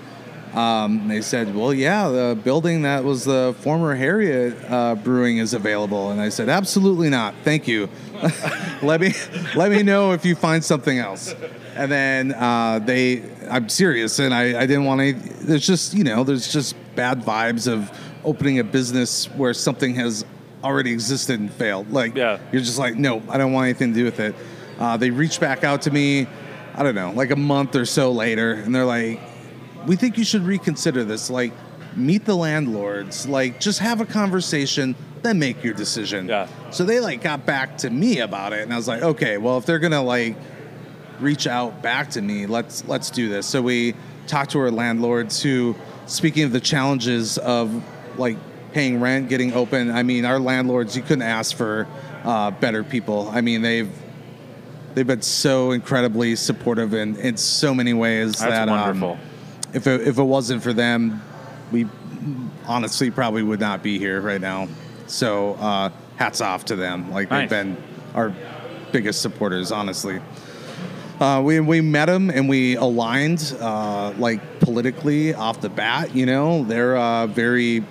Um, 0.56 1.08
they 1.10 1.22
said, 1.22 1.54
"Well, 1.54 1.74
yeah, 1.74 2.08
the 2.08 2.40
building 2.42 2.84
that 2.84 3.04
was 3.04 3.26
the 3.26 3.54
former 3.60 3.94
Harriet 3.96 4.56
uh, 4.70 4.96
Brewing 4.96 5.38
is 5.40 5.54
available." 5.54 6.12
And 6.12 6.22
I 6.22 6.30
said, 6.30 6.48
"Absolutely 6.50 7.10
not, 7.10 7.36
thank 7.44 7.68
you. 7.68 7.90
let 8.82 9.02
me 9.02 9.14
let 9.56 9.70
me 9.72 9.84
know 9.84 10.14
if 10.14 10.24
you 10.26 10.36
find 10.36 10.64
something 10.64 10.98
else." 10.98 11.36
And 11.76 11.92
then 11.92 12.34
uh, 12.34 12.80
they, 12.80 13.24
I'm 13.50 13.68
serious, 13.68 14.18
and 14.20 14.34
I, 14.34 14.62
I 14.62 14.66
didn't 14.66 14.86
want 14.86 15.02
to. 15.02 15.14
There's 15.46 15.68
just 15.68 15.94
you 15.94 16.06
know, 16.06 16.24
there's 16.24 16.52
just 16.52 16.76
bad 16.96 17.22
vibes 17.24 17.68
of 17.72 17.92
opening 18.24 18.60
a 18.60 18.64
business 18.64 19.26
where 19.36 19.54
something 19.54 19.94
has 19.96 20.26
already 20.64 20.92
existed 20.94 21.40
and 21.40 21.52
failed. 21.52 21.92
Like, 21.92 22.16
Yeah. 22.16 22.40
you're 22.52 22.62
just 22.62 22.80
like, 22.80 22.96
no, 22.96 23.22
I 23.30 23.38
don't 23.38 23.52
want 23.54 23.66
anything 23.66 23.94
to 23.94 24.00
do 24.00 24.06
with 24.06 24.20
it. 24.20 24.34
Uh, 24.80 24.98
they 24.98 25.12
reached 25.12 25.40
back 25.40 25.64
out 25.64 25.84
to 25.84 25.92
me. 25.92 26.26
I 26.74 26.82
don't 26.82 26.96
know, 26.96 27.12
like 27.12 27.30
a 27.32 27.36
month 27.36 27.76
or 27.76 27.86
so 27.86 28.12
later, 28.12 28.54
and 28.54 28.74
they're 28.74 28.86
like, 28.86 29.20
we 29.88 29.96
think 29.96 30.18
you 30.18 30.24
should 30.24 30.44
reconsider 30.44 31.04
this. 31.04 31.30
Like, 31.30 31.54
meet 31.96 32.26
the 32.26 32.36
landlords. 32.36 33.28
Like, 33.28 33.60
just 33.60 33.80
have 33.80 34.02
a 34.02 34.06
conversation, 34.06 34.96
then 35.22 35.40
make 35.40 35.64
your 35.64 35.74
decision. 35.74 36.28
Yeah. 36.28 36.48
So 36.72 36.84
they 36.84 37.00
like 37.00 37.22
got 37.22 37.46
back 37.46 37.78
to 37.80 37.90
me 37.90 38.20
about 38.20 38.54
it, 38.54 38.62
and 38.62 38.74
I 38.74 38.78
was 38.78 38.88
like, 38.88 39.02
okay, 39.02 39.38
well, 39.38 39.58
if 39.58 39.66
they're 39.66 39.80
gonna 39.80 40.04
like 40.04 40.36
reach 41.20 41.48
out 41.48 41.82
back 41.82 42.12
to 42.12 42.22
me, 42.22 42.46
let's 42.46 42.86
let's 42.86 43.10
do 43.10 43.30
this. 43.30 43.48
So 43.48 43.62
we 43.62 43.96
talked 44.28 44.52
to 44.52 44.60
our 44.60 44.72
landlords 44.72 45.42
who, 45.42 45.76
speaking 46.06 46.44
of 46.44 46.52
the 46.52 46.60
challenges 46.60 47.38
of 47.38 47.84
like 48.18 48.38
paying 48.74 49.00
rent, 49.00 49.30
getting 49.30 49.54
open. 49.54 49.90
I 49.90 50.04
mean, 50.04 50.26
our 50.26 50.38
landlords, 50.40 50.98
you 50.98 51.02
couldn't 51.02 51.22
ask 51.22 51.56
for 51.56 51.88
uh, 52.26 52.52
better 52.52 52.84
people. 52.84 53.30
I 53.30 53.42
mean, 53.42 53.62
they've 53.62 53.90
they've 54.94 55.08
been 55.08 55.22
so 55.22 55.72
incredibly 55.72 56.36
supportive 56.36 56.94
in, 56.94 57.16
in 57.18 57.38
so 57.38 57.74
many 57.74 57.94
ways 57.94 58.34
That's 58.34 58.52
that 58.52 58.70
um, 58.70 58.80
wonderful. 58.80 59.18
If 59.76 59.88
it, 59.88 60.08
if 60.08 60.18
it 60.18 60.24
wasn't 60.24 60.64
for 60.64 60.72
them, 60.72 61.22
we 61.72 61.86
honestly 62.66 63.12
probably 63.12 63.44
would 63.44 63.60
not 63.60 63.84
be 63.84 64.00
here 64.00 64.22
right 64.22 64.40
now. 64.40 64.70
So 65.06 65.56
uh, 65.56 65.90
hats 66.16 66.40
off 66.40 66.66
to 66.66 66.78
them. 66.78 67.12
Like 67.12 67.30
Nice. 67.30 67.42
they've 67.42 67.50
been 67.50 67.84
our 68.16 68.34
biggest 68.94 69.22
supporters, 69.22 69.74
honestly. 69.74 70.22
Uh, 71.20 71.42
we 71.44 71.60
we 71.60 71.82
met 71.82 72.06
them 72.08 72.30
and 72.30 72.50
we 72.50 72.76
aligned 72.76 73.56
uh, 73.60 74.14
like 74.18 74.60
politically 74.62 75.34
off 75.34 75.60
the 75.60 75.70
bat. 75.70 76.16
You 76.16 76.26
know, 76.26 76.64
they're 76.64 76.98
uh, 76.98 77.28
very, 77.28 77.84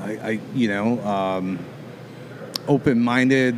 I, 0.00 0.10
I 0.10 0.40
you 0.54 0.68
know, 0.68 1.00
um, 1.04 1.58
open-minded, 2.68 3.56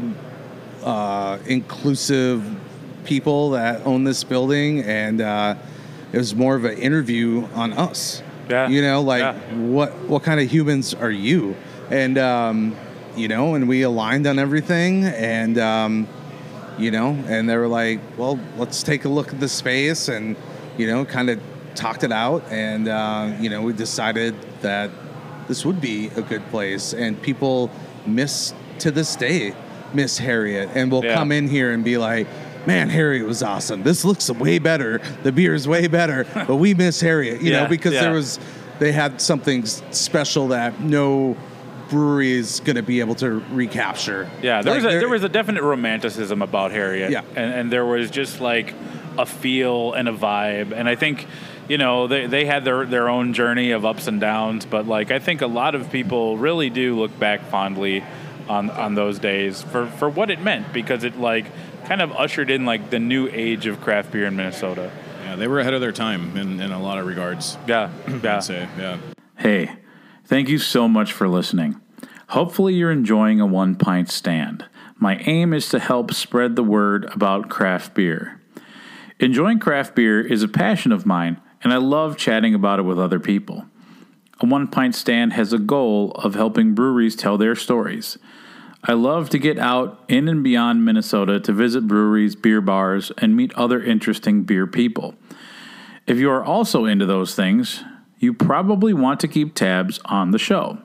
uh, 0.83 1.39
inclusive 1.47 2.45
people 3.05 3.51
that 3.51 3.87
own 3.87 4.05
this 4.05 4.25
building, 4.25 4.83
and 4.83 5.21
uh, 5.23 5.55
it 6.13 6.19
was 6.19 6.35
more 6.35 6.55
of 6.57 6.65
an 6.65 6.79
interview 6.79 7.47
on 7.55 7.73
us. 7.73 8.23
Yeah. 8.49 8.69
You 8.69 8.81
know, 8.83 9.03
like 9.03 9.21
Yeah. 9.21 9.35
what 9.57 9.93
what 10.09 10.23
kind 10.23 10.41
of 10.41 10.51
humans 10.51 10.95
are 10.95 11.11
you? 11.11 11.55
And 11.91 12.17
um, 12.19 12.77
you 13.17 13.29
know, 13.29 13.55
and 13.55 13.69
we 13.69 13.83
aligned 13.83 14.27
on 14.27 14.39
everything, 14.39 15.05
and 15.05 15.59
um, 15.59 16.09
you 16.79 16.91
know, 16.91 17.11
and 17.29 17.49
they 17.49 17.57
were 17.57 17.69
like, 17.69 18.01
well, 18.17 18.39
let's 18.57 18.83
take 18.83 19.05
a 19.05 19.09
look 19.09 19.33
at 19.33 19.41
the 19.41 19.49
space, 19.49 20.09
and 20.09 20.37
you 20.79 20.87
know, 20.87 21.05
kind 21.05 21.29
of 21.31 21.41
talked 21.75 22.05
it 22.05 22.13
out, 22.13 22.43
and 22.51 22.89
uh, 22.89 23.33
you 23.41 23.51
know, 23.51 23.63
we 23.63 23.73
decided 23.73 24.35
that 24.63 24.91
this 25.49 25.65
would 25.65 25.81
be 25.81 26.09
a 26.17 26.23
good 26.23 26.45
place, 26.51 26.93
and 26.95 27.21
people 27.23 27.71
miss 28.07 28.55
to 28.79 28.91
this 28.91 29.17
day 29.17 29.55
miss 29.95 30.19
Harriet, 30.19 30.69
and 30.75 30.91
will 30.93 31.03
Yeah. 31.05 31.15
come 31.15 31.33
in 31.33 31.49
here 31.49 31.73
and 31.73 31.83
be 31.85 31.99
like. 31.99 32.27
Man, 32.69 32.91
Harriet 32.91 33.27
was 33.27 33.43
awesome. 33.43 33.83
This 33.83 34.05
looks 34.05 34.31
way 34.31 34.59
better. 34.59 35.01
The 35.23 35.33
beer 35.33 35.55
is 35.55 35.67
way 35.67 35.87
better, 35.87 36.27
but 36.35 36.57
we 36.57 36.75
miss 36.75 37.01
Harriet, 37.01 37.41
you 37.41 37.51
Yeah, 37.51 37.63
know, 37.63 37.69
because 37.71 37.95
yeah. 37.95 38.03
there 38.03 38.13
was 38.13 38.39
they 38.79 38.93
had 38.93 39.23
something 39.23 39.65
special 39.65 40.49
that 40.49 40.79
no 40.79 41.35
brewery 41.89 42.33
is 42.33 42.61
going 42.61 42.77
to 42.77 42.83
be 42.83 43.01
able 43.01 43.15
to 43.15 43.43
recapture. 43.53 44.29
Yeah, 44.43 44.61
there 44.61 44.75
Like, 44.75 44.85
was 44.85 44.95
a, 44.95 44.99
there 44.99 45.09
was 45.09 45.25
a 45.25 45.31
definite 45.31 45.63
romanticism 45.63 46.43
about 46.43 46.71
Harriet. 46.71 47.11
Yeah. 47.11 47.23
and, 47.35 47.55
and 47.55 47.73
there 47.73 47.87
was 47.87 48.11
just 48.11 48.39
like 48.43 48.75
a 49.17 49.25
feel 49.25 49.95
and 49.95 50.07
a 50.07 50.13
vibe, 50.13 50.73
and 50.73 50.87
I 50.91 50.95
think 50.95 51.27
you 51.71 51.79
know 51.79 52.07
they, 52.07 52.27
they 52.27 52.45
had 52.45 52.67
their 52.67 52.85
their 52.85 53.09
own 53.09 53.33
journey 53.33 53.71
of 53.71 53.87
ups 53.87 54.09
and 54.09 54.21
downs, 54.21 54.67
but 54.67 54.87
like 54.87 55.11
I 55.11 55.21
think 55.21 55.41
a 55.41 55.47
lot 55.47 55.75
of 55.75 55.91
people 55.91 56.37
really 56.37 56.69
do 56.69 56.97
look 56.99 57.19
back 57.19 57.47
fondly 57.47 58.05
on 58.47 58.69
on 58.69 58.95
those 58.95 59.19
days 59.19 59.63
for 59.63 59.87
for 59.87 60.11
what 60.11 60.29
it 60.31 60.43
meant 60.43 60.71
because 60.75 61.03
it 61.05 61.19
like 61.19 61.47
kind 61.89 62.03
of 62.03 62.13
ushered 62.13 62.51
in 62.51 62.67
like 62.67 62.91
the 62.91 62.99
new 62.99 63.29
age 63.33 63.67
of 63.67 63.81
craft 63.81 64.13
beer 64.13 64.27
in 64.27 64.37
Minnesota. 64.37 64.93
Yeah, 65.25 65.37
they 65.37 65.49
were 65.49 65.59
ahead 65.59 65.73
of 65.73 65.81
their 65.81 65.91
time 65.91 66.37
in, 66.37 66.61
in 66.61 66.71
a 66.71 66.81
lot 66.81 66.99
of 66.99 67.07
regards. 67.07 67.57
Yeah, 67.67 67.91
yeah. 68.07 68.37
I'd 68.37 68.45
say, 68.45 68.69
yeah. 68.79 68.99
Hey, 69.39 69.73
thank 70.27 70.51
you 70.51 70.59
so 70.59 70.87
much 70.87 71.13
for 71.13 71.27
listening. 71.29 71.81
Hopefully, 72.29 72.75
you're 72.75 72.91
enjoying 72.93 73.41
a 73.41 73.47
one 73.47 73.75
pint 73.75 74.11
stand. 74.11 74.67
My 74.99 75.17
aim 75.21 75.55
is 75.55 75.71
to 75.71 75.79
help 75.79 76.13
spread 76.13 76.57
the 76.57 76.63
word 76.63 77.07
about 77.07 77.49
craft 77.49 77.95
beer. 77.95 78.39
Enjoying 79.19 79.59
craft 79.59 79.95
beer 79.95 80.21
is 80.21 80.43
a 80.43 80.49
passion 80.49 80.93
of 80.93 81.07
mine, 81.07 81.41
and 81.63 81.73
I 81.73 81.79
love 81.79 82.19
chatting 82.19 82.55
about 82.55 82.81
it 82.81 82.83
with 82.83 83.01
other 83.01 83.19
people. 83.19 83.65
A 84.41 84.47
one 84.47 84.69
pint 84.69 84.95
stand 84.95 85.33
has 85.33 85.55
a 85.55 85.59
goal 85.59 86.13
of 86.13 86.35
helping 86.35 86.75
breweries 86.75 87.17
tell 87.17 87.39
their 87.39 87.57
stories. 87.57 88.19
I 88.85 88.93
love 88.93 89.29
to 89.31 89.39
get 89.39 89.59
out 89.59 90.05
in 90.09 90.29
and 90.29 90.45
beyond 90.45 90.85
Minnesota 90.85 91.41
to 91.41 91.53
visit 91.53 91.89
breweries, 91.89 92.37
beer 92.37 92.61
bars, 92.61 93.11
and 93.19 93.37
meet 93.37 93.53
other 93.55 93.83
interesting 93.83 94.45
beer 94.45 94.67
people. 94.67 95.17
If 96.07 96.19
you 96.19 96.31
are 96.31 96.45
also 96.45 96.85
into 96.85 97.05
those 97.05 97.35
things, 97.35 97.83
you 98.19 98.33
probably 98.33 98.95
want 98.95 99.21
to 99.21 99.29
keep 99.29 99.55
tabs 99.55 100.01
on 100.05 100.31
the 100.31 100.39
show. 100.39 100.79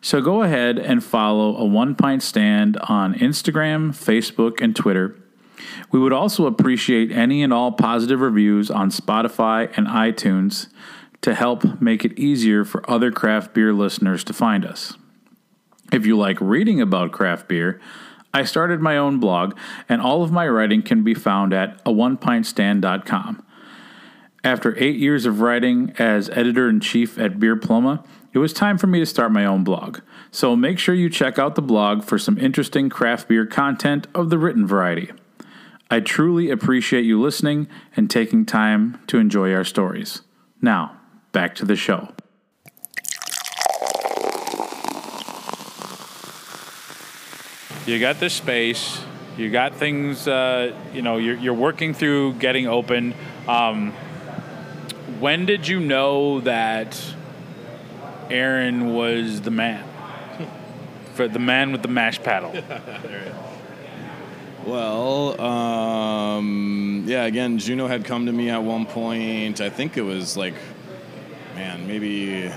So 0.00 0.20
go 0.20 0.42
ahead 0.42 0.78
and 0.78 1.02
follow 1.02 1.56
a 1.56 1.64
One 1.64 1.96
Pint 1.96 2.22
Stand 2.22 2.76
on 2.78 3.14
Instagram, 3.14 3.90
Facebook, 3.90 4.60
and 4.60 4.74
Twitter. 4.74 5.16
We 5.90 5.98
would 5.98 6.12
also 6.12 6.46
appreciate 6.46 7.10
any 7.10 7.42
and 7.42 7.52
all 7.52 7.72
positive 7.72 8.20
reviews 8.20 8.70
on 8.70 8.90
Spotify 8.90 9.72
and 9.76 9.88
iTunes 9.88 10.68
to 11.22 11.34
help 11.34 11.80
make 11.80 12.04
it 12.04 12.18
easier 12.18 12.64
for 12.64 12.88
other 12.88 13.10
craft 13.10 13.52
beer 13.52 13.72
listeners 13.72 14.22
to 14.24 14.32
find 14.32 14.64
us. 14.64 14.94
If 15.92 16.04
you 16.04 16.16
like 16.16 16.40
reading 16.40 16.80
about 16.80 17.12
craft 17.12 17.48
beer, 17.48 17.80
I 18.34 18.44
started 18.44 18.80
my 18.80 18.96
own 18.98 19.18
blog, 19.18 19.56
and 19.88 20.02
all 20.02 20.22
of 20.22 20.32
my 20.32 20.46
writing 20.46 20.82
can 20.82 21.02
be 21.02 21.14
found 21.14 21.54
at 21.54 21.80
a. 21.86 23.36
After 24.44 24.78
eight 24.78 24.96
years 24.96 25.26
of 25.26 25.40
writing 25.40 25.92
as 25.98 26.28
editor 26.30 26.68
in 26.68 26.80
chief 26.80 27.18
at 27.18 27.40
Beer 27.40 27.56
Pluma, 27.56 28.04
it 28.32 28.38
was 28.38 28.52
time 28.52 28.76
for 28.78 28.86
me 28.86 28.98
to 28.98 29.06
start 29.06 29.32
my 29.32 29.46
own 29.46 29.64
blog. 29.64 30.00
So 30.30 30.54
make 30.54 30.78
sure 30.78 30.94
you 30.94 31.08
check 31.08 31.38
out 31.38 31.54
the 31.54 31.62
blog 31.62 32.04
for 32.04 32.18
some 32.18 32.38
interesting 32.38 32.90
craft 32.90 33.28
beer 33.28 33.46
content 33.46 34.06
of 34.14 34.28
the 34.28 34.38
written 34.38 34.66
variety. 34.66 35.10
I 35.90 36.00
truly 36.00 36.50
appreciate 36.50 37.04
you 37.04 37.20
listening 37.20 37.68
and 37.96 38.10
taking 38.10 38.44
time 38.44 39.00
to 39.06 39.18
enjoy 39.18 39.54
our 39.54 39.64
stories. 39.64 40.22
Now, 40.60 41.00
back 41.32 41.54
to 41.56 41.64
the 41.64 41.76
show. 41.76 42.08
You 47.86 48.00
got 48.00 48.18
this 48.18 48.34
space. 48.34 49.00
You 49.36 49.50
got 49.50 49.74
things. 49.74 50.26
Uh, 50.26 50.74
you 50.92 51.02
know, 51.02 51.18
you're, 51.18 51.36
you're 51.36 51.54
working 51.54 51.94
through 51.94 52.34
getting 52.34 52.66
open. 52.66 53.14
Um, 53.46 53.92
when 55.20 55.46
did 55.46 55.68
you 55.68 55.78
know 55.78 56.40
that 56.40 57.00
Aaron 58.28 58.92
was 58.92 59.40
the 59.40 59.50
man? 59.52 59.84
for 61.14 61.26
the 61.28 61.38
man 61.38 61.72
with 61.72 61.82
the 61.82 61.88
mash 61.88 62.22
paddle. 62.22 62.54
Well, 64.66 65.40
um, 65.40 67.04
yeah, 67.06 67.22
again, 67.22 67.58
Juno 67.58 67.86
had 67.86 68.04
come 68.04 68.26
to 68.26 68.32
me 68.32 68.50
at 68.50 68.64
one 68.64 68.84
point. 68.84 69.60
I 69.60 69.70
think 69.70 69.96
it 69.96 70.02
was 70.02 70.36
like, 70.36 70.54
man, 71.54 71.86
maybe 71.86 72.50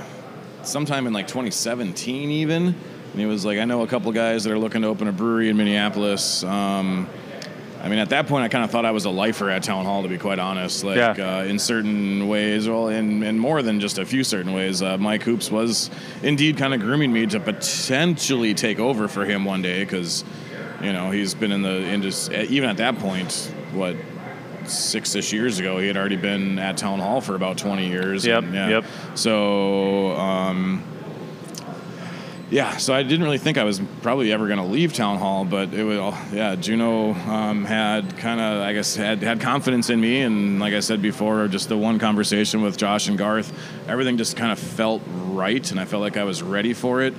sometime 0.64 1.06
in 1.06 1.14
like 1.14 1.28
2017 1.28 2.32
even. 2.32 2.74
And 3.12 3.20
he 3.20 3.26
was 3.26 3.46
like, 3.46 3.58
I 3.60 3.66
know 3.66 3.82
a 3.82 3.88
couple 3.88 4.12
guys 4.12 4.44
that 4.44 4.54
are 4.54 4.60
looking 4.60 4.82
to 4.84 4.88
open 4.88 5.08
a 5.08 5.12
brewery 5.12 5.50
in 5.50 5.58
Minneapolis. 5.58 6.44
Um, 6.44 7.10
I 7.82 7.88
mean, 7.88 8.00
at 8.00 8.10
that 8.10 8.28
point, 8.28 8.44
I 8.44 8.50
kind 8.50 8.64
of 8.66 8.72
thought 8.72 8.86
I 8.86 8.92
was 8.92 9.06
a 9.06 9.10
lifer 9.10 9.50
at 9.50 9.64
Town 9.64 9.86
Hall, 9.86 10.04
to 10.04 10.10
be 10.10 10.18
quite 10.18 10.38
honest. 10.38 10.84
Like, 10.84 10.98
Yeah. 10.98 11.38
uh, 11.40 11.44
in 11.44 11.58
certain 11.60 12.28
ways, 12.28 12.68
well, 12.68 12.90
in, 12.90 13.24
in 13.24 13.40
more 13.40 13.62
than 13.62 13.80
just 13.80 13.98
a 13.98 14.06
few 14.06 14.24
certain 14.24 14.54
ways, 14.54 14.82
uh, 14.82 14.98
Mike 14.98 15.24
Hoops 15.24 15.50
was 15.50 15.90
indeed 16.22 16.58
kind 16.58 16.74
of 16.74 16.82
grooming 16.82 17.12
me 17.14 17.26
to 17.28 17.40
potentially 17.40 18.54
take 18.54 18.80
over 18.80 19.08
for 19.08 19.24
him 19.26 19.46
one 19.46 19.62
day 19.62 19.80
because, 19.80 20.26
you 20.84 20.92
know, 20.92 21.10
he's 21.10 21.34
been 21.34 21.54
in 21.54 21.62
the 21.62 21.84
industry, 21.88 22.46
even 22.50 22.70
at 22.70 22.78
that 22.78 23.00
point, 23.00 23.50
what, 23.74 23.96
six 24.66 25.16
ish 25.16 25.32
years 25.34 25.58
ago, 25.58 25.80
he 25.80 25.88
had 25.88 25.96
already 25.98 26.18
been 26.18 26.60
at 26.60 26.76
Town 26.78 27.00
Hall 27.00 27.22
for 27.22 27.34
about 27.36 27.58
20 27.58 27.88
years. 27.88 28.26
Yep, 28.26 28.44
and, 28.44 28.54
yeah. 28.54 28.70
yep. 28.70 28.86
So, 29.16 30.12
um, 30.18 30.84
yeah, 32.52 32.78
so 32.78 32.94
I 32.94 33.04
didn't 33.04 33.24
really 33.24 33.38
think 33.38 33.58
I 33.58 33.64
was 33.64 33.80
probably 34.02 34.32
ever 34.32 34.48
going 34.48 34.60
to 34.60 34.66
leave 34.66 34.94
Town 34.94 35.20
Hall, 35.20 35.46
but 35.46 35.74
it 35.74 35.84
was, 35.84 36.16
yeah, 36.34 36.56
Juno 36.56 37.14
um, 37.14 37.64
had 37.64 38.18
kind 38.18 38.40
of, 38.40 38.62
I 38.62 38.74
guess, 38.74 38.96
had, 38.96 39.22
had 39.22 39.40
confidence 39.40 39.90
in 39.90 40.02
me. 40.02 40.22
And 40.22 40.60
like 40.60 40.74
I 40.74 40.80
said 40.80 41.02
before, 41.02 41.48
just 41.48 41.70
the 41.70 41.78
one 41.78 42.00
conversation 42.00 42.62
with 42.62 42.76
Josh 42.76 43.08
and 43.08 43.18
Garth, 43.18 43.54
everything 43.88 44.18
just 44.18 44.36
kind 44.36 44.52
of 44.52 44.58
felt 44.58 45.04
right, 45.06 45.70
and 45.70 45.80
I 45.80 45.86
felt 45.86 46.02
like 46.02 46.18
I 46.18 46.24
was 46.24 46.42
ready 46.42 46.74
for 46.74 47.02
it. 47.02 47.14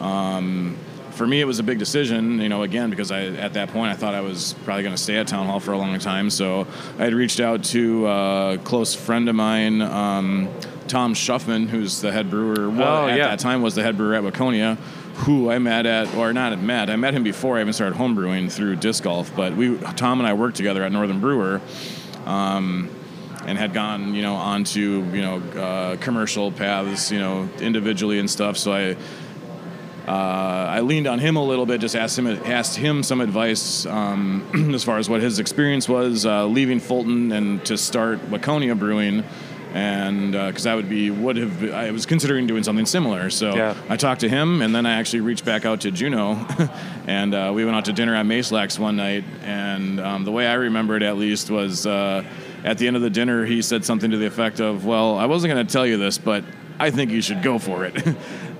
Um, 0.00 0.76
for 1.10 1.26
me, 1.26 1.40
it 1.40 1.46
was 1.46 1.58
a 1.58 1.62
big 1.62 1.78
decision, 1.78 2.40
you 2.40 2.48
know, 2.48 2.62
again, 2.62 2.90
because 2.90 3.10
I, 3.10 3.24
at 3.24 3.54
that 3.54 3.70
point, 3.70 3.90
I 3.90 3.96
thought 3.96 4.14
I 4.14 4.20
was 4.20 4.52
probably 4.64 4.82
going 4.82 4.94
to 4.94 5.02
stay 5.02 5.16
at 5.16 5.26
Town 5.26 5.46
Hall 5.46 5.58
for 5.60 5.72
a 5.72 5.78
long 5.78 5.98
time. 5.98 6.30
So 6.30 6.66
I 6.98 7.04
had 7.04 7.14
reached 7.14 7.40
out 7.40 7.64
to 7.64 8.06
a 8.06 8.58
close 8.62 8.94
friend 8.94 9.28
of 9.28 9.34
mine, 9.34 9.80
um, 9.80 10.48
Tom 10.88 11.14
Schuffman, 11.14 11.68
who's 11.68 12.00
the 12.00 12.12
head 12.12 12.30
brewer. 12.30 12.70
Well, 12.70 13.04
Oh, 13.04 13.08
at 13.08 13.16
yeah. 13.18 13.28
that 13.28 13.38
time 13.40 13.62
was 13.62 13.74
the 13.74 13.82
head 13.82 13.96
brewer 13.96 14.14
at 14.14 14.22
Waconia, 14.22 14.76
who 15.24 15.50
I 15.50 15.58
met 15.58 15.86
at, 15.86 16.14
or 16.14 16.32
not 16.32 16.58
met. 16.60 16.90
I 16.90 16.96
met 16.96 17.14
him 17.14 17.22
before 17.22 17.58
I 17.58 17.60
even 17.60 17.72
started 17.72 17.98
homebrewing 17.98 18.50
through 18.52 18.76
disc 18.76 19.02
golf. 19.04 19.34
But 19.34 19.56
we, 19.56 19.76
Tom 19.96 20.20
and 20.20 20.26
I 20.26 20.34
worked 20.34 20.56
together 20.56 20.82
at 20.84 20.92
Northern 20.92 21.20
Brewer, 21.20 21.60
um, 22.24 22.90
and 23.46 23.56
had 23.56 23.72
gone, 23.72 24.14
you 24.14 24.22
know, 24.22 24.34
onto 24.34 25.04
you 25.12 25.22
know 25.22 25.36
uh, 25.60 25.96
commercial 25.96 26.50
paths, 26.52 27.10
you 27.12 27.18
know, 27.18 27.48
individually 27.60 28.18
and 28.18 28.28
stuff. 28.30 28.56
So 28.56 28.72
I. 28.72 28.96
Uh, 30.08 30.12
I 30.70 30.80
leaned 30.82 31.08
on 31.08 31.18
him 31.18 31.34
a 31.34 31.42
little 31.44 31.66
bit, 31.66 31.80
just 31.80 31.96
asked 31.96 32.16
him 32.16 32.28
asked 32.28 32.76
him 32.76 33.02
some 33.02 33.20
advice 33.20 33.86
um, 33.86 34.70
as 34.72 34.84
far 34.84 34.98
as 34.98 35.08
what 35.10 35.20
his 35.20 35.40
experience 35.40 35.88
was 35.88 36.24
uh, 36.24 36.46
leaving 36.46 36.78
Fulton 36.78 37.32
and 37.32 37.64
to 37.66 37.76
start 37.76 38.20
Waconia 38.30 38.78
Brewing, 38.78 39.24
and 39.74 40.32
because 40.32 40.66
I 40.66 40.74
would 40.74 40.88
be 40.88 41.10
would 41.10 41.36
have 41.36 41.60
been- 41.60 41.74
I 41.74 41.90
was 41.90 42.06
considering 42.06 42.46
doing 42.46 42.62
something 42.62 42.86
similar. 42.86 43.30
So 43.30 43.54
Yeah. 43.54 43.74
I 43.88 43.96
talked 43.96 44.20
to 44.22 44.28
him, 44.28 44.62
and 44.62 44.74
then 44.74 44.86
I 44.86 44.94
actually 44.94 45.20
reached 45.20 45.44
back 45.44 45.64
out 45.64 45.80
to 45.82 45.90
Juno, 45.90 46.46
and 47.06 47.34
uh, 47.34 47.52
we 47.54 47.64
went 47.64 47.76
out 47.76 47.84
to 47.86 47.92
dinner 47.92 48.14
at 48.14 48.26
Macelax 48.26 48.78
one 48.78 48.96
night. 48.96 49.24
And 49.44 50.00
um, 50.00 50.24
the 50.24 50.32
way 50.32 50.46
I 50.46 50.54
remember 50.54 50.96
it, 50.96 51.02
at 51.02 51.16
least, 51.18 51.50
was 51.50 51.86
uh, 51.86 52.24
at 52.64 52.78
the 52.78 52.86
end 52.86 52.96
of 52.96 53.02
the 53.02 53.10
dinner, 53.10 53.44
he 53.44 53.62
said 53.62 53.84
something 53.84 54.10
to 54.10 54.16
the 54.16 54.26
effect 54.26 54.60
of, 54.60 54.84
"Well, 54.86 55.16
I 55.18 55.26
wasn't 55.26 55.52
going 55.54 55.66
to 55.66 55.72
tell 55.72 55.86
you 55.86 55.96
this, 55.98 56.18
but 56.18 56.44
I 56.78 56.90
think 56.90 57.10
you 57.10 57.20
should 57.20 57.42
go 57.42 57.58
for 57.58 57.84
it." 57.84 57.94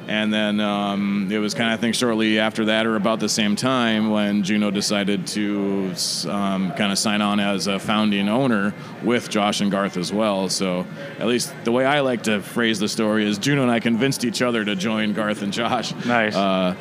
And 0.08 0.32
then 0.32 0.60
um, 0.60 1.28
it 1.32 1.38
was 1.38 1.52
kind 1.54 1.72
of, 1.72 1.78
I 1.78 1.80
think, 1.80 1.96
shortly 1.96 2.38
after 2.38 2.66
that, 2.66 2.86
or 2.86 2.94
about 2.94 3.18
the 3.18 3.28
same 3.28 3.56
time, 3.56 4.10
when 4.10 4.44
Juno 4.44 4.70
decided 4.70 5.26
to 5.28 5.92
um, 6.28 6.72
kind 6.72 6.92
of 6.92 6.98
sign 6.98 7.20
on 7.20 7.40
as 7.40 7.66
a 7.66 7.80
founding 7.80 8.28
owner 8.28 8.72
with 9.02 9.28
Josh 9.28 9.60
and 9.60 9.70
Garth 9.70 9.96
as 9.96 10.12
well. 10.12 10.48
So, 10.48 10.86
at 11.18 11.26
least 11.26 11.52
the 11.64 11.72
way 11.72 11.84
I 11.84 12.00
like 12.00 12.22
to 12.24 12.40
phrase 12.40 12.78
the 12.78 12.88
story 12.88 13.26
is 13.26 13.38
Juno 13.38 13.62
and 13.62 13.70
I 13.70 13.80
convinced 13.80 14.24
each 14.24 14.42
other 14.42 14.64
to 14.64 14.76
join 14.76 15.12
Garth 15.12 15.42
and 15.42 15.52
Josh. 15.52 15.92
Nice. 16.04 16.36
Uh, 16.36 16.76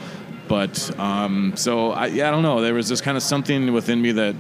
but 0.47 0.99
um, 0.99 1.53
so, 1.55 1.91
I, 1.91 2.07
yeah, 2.07 2.28
I 2.28 2.32
don't 2.32 2.43
know. 2.43 2.61
There 2.61 2.76
was 2.76 2.88
just 2.88 3.01
kind 3.01 3.17
of 3.17 3.23
something 3.23 3.73
within 3.73 4.01
me 4.01 4.11
that 4.11 4.36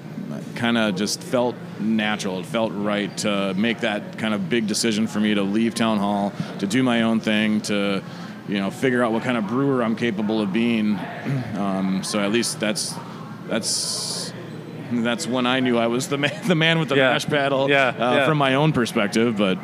kind 0.55 0.77
of 0.77 0.95
just 0.95 1.21
felt 1.23 1.55
natural. 1.79 2.39
It 2.39 2.45
felt 2.45 2.71
right 2.73 3.15
to 3.19 3.53
make 3.55 3.79
that 3.79 4.19
kind 4.19 4.33
of 4.33 4.49
big 4.49 4.67
decision 4.67 5.07
for 5.07 5.19
me 5.19 5.33
to 5.33 5.41
leave 5.41 5.73
Town 5.73 5.97
Hall, 5.97 6.33
to 6.59 6.67
do 6.67 6.83
my 6.83 7.01
own 7.01 7.19
thing, 7.19 7.61
to 7.61 8.03
you 8.47 8.59
know 8.59 8.69
figure 8.71 9.03
out 9.03 9.11
what 9.11 9.23
kind 9.23 9.37
of 9.37 9.47
brewer 9.47 9.83
I'm 9.83 9.95
capable 9.95 10.41
of 10.41 10.51
being. 10.53 10.99
Um, 11.55 12.03
so 12.03 12.19
at 12.19 12.31
least 12.31 12.59
that's 12.59 12.93
that's 13.47 14.33
that's 14.91 15.25
when 15.25 15.45
I 15.47 15.61
knew 15.61 15.77
I 15.77 15.87
was 15.87 16.09
the 16.09 16.17
man, 16.25 16.47
the 16.47 16.55
man 16.55 16.79
with 16.79 16.89
the 16.89 16.95
Yeah. 16.95 17.11
mash 17.13 17.25
paddle. 17.25 17.69
Yeah, 17.69 17.87
uh, 17.87 18.15
yeah. 18.15 18.25
from 18.25 18.37
my 18.37 18.55
own 18.55 18.71
perspective, 18.73 19.37
but 19.37 19.57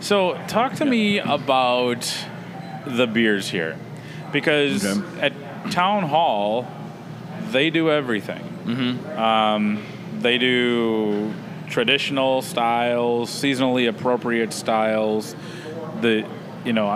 So, 0.00 0.38
talk 0.48 0.74
to 0.76 0.84
me 0.84 1.18
about 1.18 2.10
the 2.86 3.06
beers 3.06 3.50
here, 3.50 3.76
because 4.32 4.84
Okay. 4.86 5.20
at 5.20 5.70
Town 5.70 6.04
Hall, 6.04 6.66
they 7.50 7.68
do 7.70 7.90
everything. 7.90 8.44
Mm-hmm. 8.64 9.18
Um, 9.18 9.82
they 10.20 10.38
do 10.38 11.32
traditional 11.68 12.42
styles, 12.42 13.28
seasonally 13.30 13.88
appropriate 13.88 14.52
styles. 14.52 15.34
The 16.00 16.24
you 16.64 16.72
know, 16.72 16.88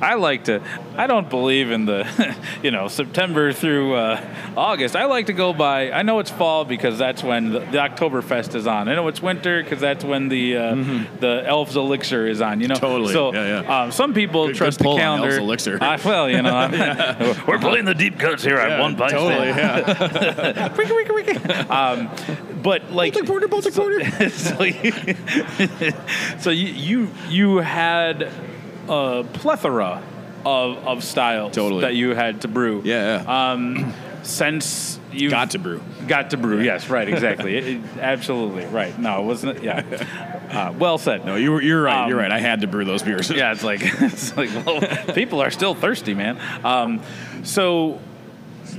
I, 0.00 0.12
I 0.12 0.14
like 0.14 0.44
to. 0.44 0.62
I 0.96 1.06
don't 1.06 1.28
believe 1.28 1.70
in 1.70 1.84
the, 1.86 2.36
you 2.62 2.70
know, 2.70 2.88
September 2.88 3.52
through 3.52 3.94
uh, 3.94 4.20
August. 4.56 4.96
I 4.96 5.04
like 5.06 5.26
to 5.26 5.32
go 5.32 5.52
by. 5.52 5.90
I 5.90 6.02
know 6.02 6.18
it's 6.20 6.30
fall 6.30 6.64
because 6.64 6.98
that's 6.98 7.22
when 7.22 7.50
the, 7.50 7.60
the 7.60 7.78
Oktoberfest 7.78 8.54
is 8.54 8.66
on. 8.66 8.88
I 8.88 8.94
know 8.94 9.08
it's 9.08 9.20
winter 9.22 9.62
because 9.62 9.80
that's 9.80 10.04
when 10.04 10.28
the 10.28 10.56
uh, 10.56 10.74
the 11.20 11.42
Elves 11.46 11.76
Elixir 11.76 12.26
is 12.26 12.40
on. 12.40 12.60
You 12.60 12.68
know, 12.68 12.74
Mm-hmm. 12.76 12.84
Totally. 12.86 13.12
So 13.12 13.32
Yeah, 13.34 13.62
yeah. 13.62 13.82
Um, 13.82 13.90
some 13.92 14.12
people 14.14 14.46
Good- 14.48 14.56
trust 14.56 14.78
good 14.78 14.84
the 14.84 14.88
pull 14.88 14.92
on 14.94 14.98
calendar. 15.00 15.28
Elves 15.28 15.38
Elixir. 15.38 15.78
I, 15.80 15.96
well, 16.04 16.28
you 16.30 16.42
know, 16.42 16.54
I'm- 16.54 17.36
we're 17.46 17.58
playing 17.58 17.84
the 17.86 17.94
deep 17.94 18.18
cuts 18.18 18.42
here 18.44 18.60
on 18.60 18.78
one 18.80 18.96
pint 18.96 19.12
totally. 19.12 19.52
stand. 19.52 19.86
Yeah. 19.86 21.66
Um, 21.70 22.10
but 22.62 22.90
like, 22.92 23.12
Baltic 23.14 23.26
Porter, 23.28 23.48
Baltic 23.48 23.72
so, 23.72 23.82
Porter. 23.82 24.28
so, 24.30 24.62
you, 24.64 24.92
so 26.40 26.50
you, 26.50 26.66
you 26.68 27.08
you 27.28 27.56
had 27.58 28.30
a 28.88 29.24
plethora 29.32 30.02
of, 30.44 30.76
of 30.86 31.04
styles 31.04 31.54
Totally. 31.54 31.80
that 31.82 31.94
you 31.94 32.14
had 32.14 32.42
to 32.42 32.48
brew. 32.48 32.82
yeah. 32.84 33.24
Um, 33.52 33.92
since 34.22 34.98
you 35.12 35.30
Got 35.30 35.50
to 35.52 35.60
brew. 35.60 35.80
got 36.08 36.30
to 36.30 36.36
brew, 36.36 36.60
yes, 36.60 36.88
right, 36.90 37.08
exactly, 37.08 37.56
It- 37.58 37.66
it- 37.68 37.80
absolutely, 38.00 38.66
right. 38.66 38.98
No, 38.98 39.22
it 39.22 39.24
wasn't. 39.24 39.62
Yeah, 39.62 39.84
uh, 40.50 40.74
well 40.76 40.98
said. 40.98 41.24
No, 41.24 41.36
you 41.36 41.52
were, 41.52 41.62
you're 41.62 41.82
right. 41.82 42.02
Um, 42.04 42.08
you're 42.08 42.18
right. 42.18 42.32
I 42.32 42.40
had 42.40 42.62
to 42.62 42.66
brew 42.66 42.84
those 42.84 43.04
beers. 43.04 43.30
Yeah, 43.30 43.52
it's 43.52 43.62
like 43.62 43.80
it's 43.82 44.36
like 44.36 44.50
well, 44.66 44.80
people 45.14 45.40
are 45.40 45.50
still 45.52 45.74
thirsty, 45.76 46.12
man. 46.14 46.40
Um, 46.64 47.02
so, 47.44 48.00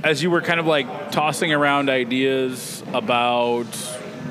as 0.04 0.22
you 0.22 0.30
were 0.30 0.42
kind 0.42 0.60
of 0.60 0.66
like 0.66 1.10
tossing 1.12 1.50
around 1.54 1.88
ideas 1.88 2.82
about 2.92 3.64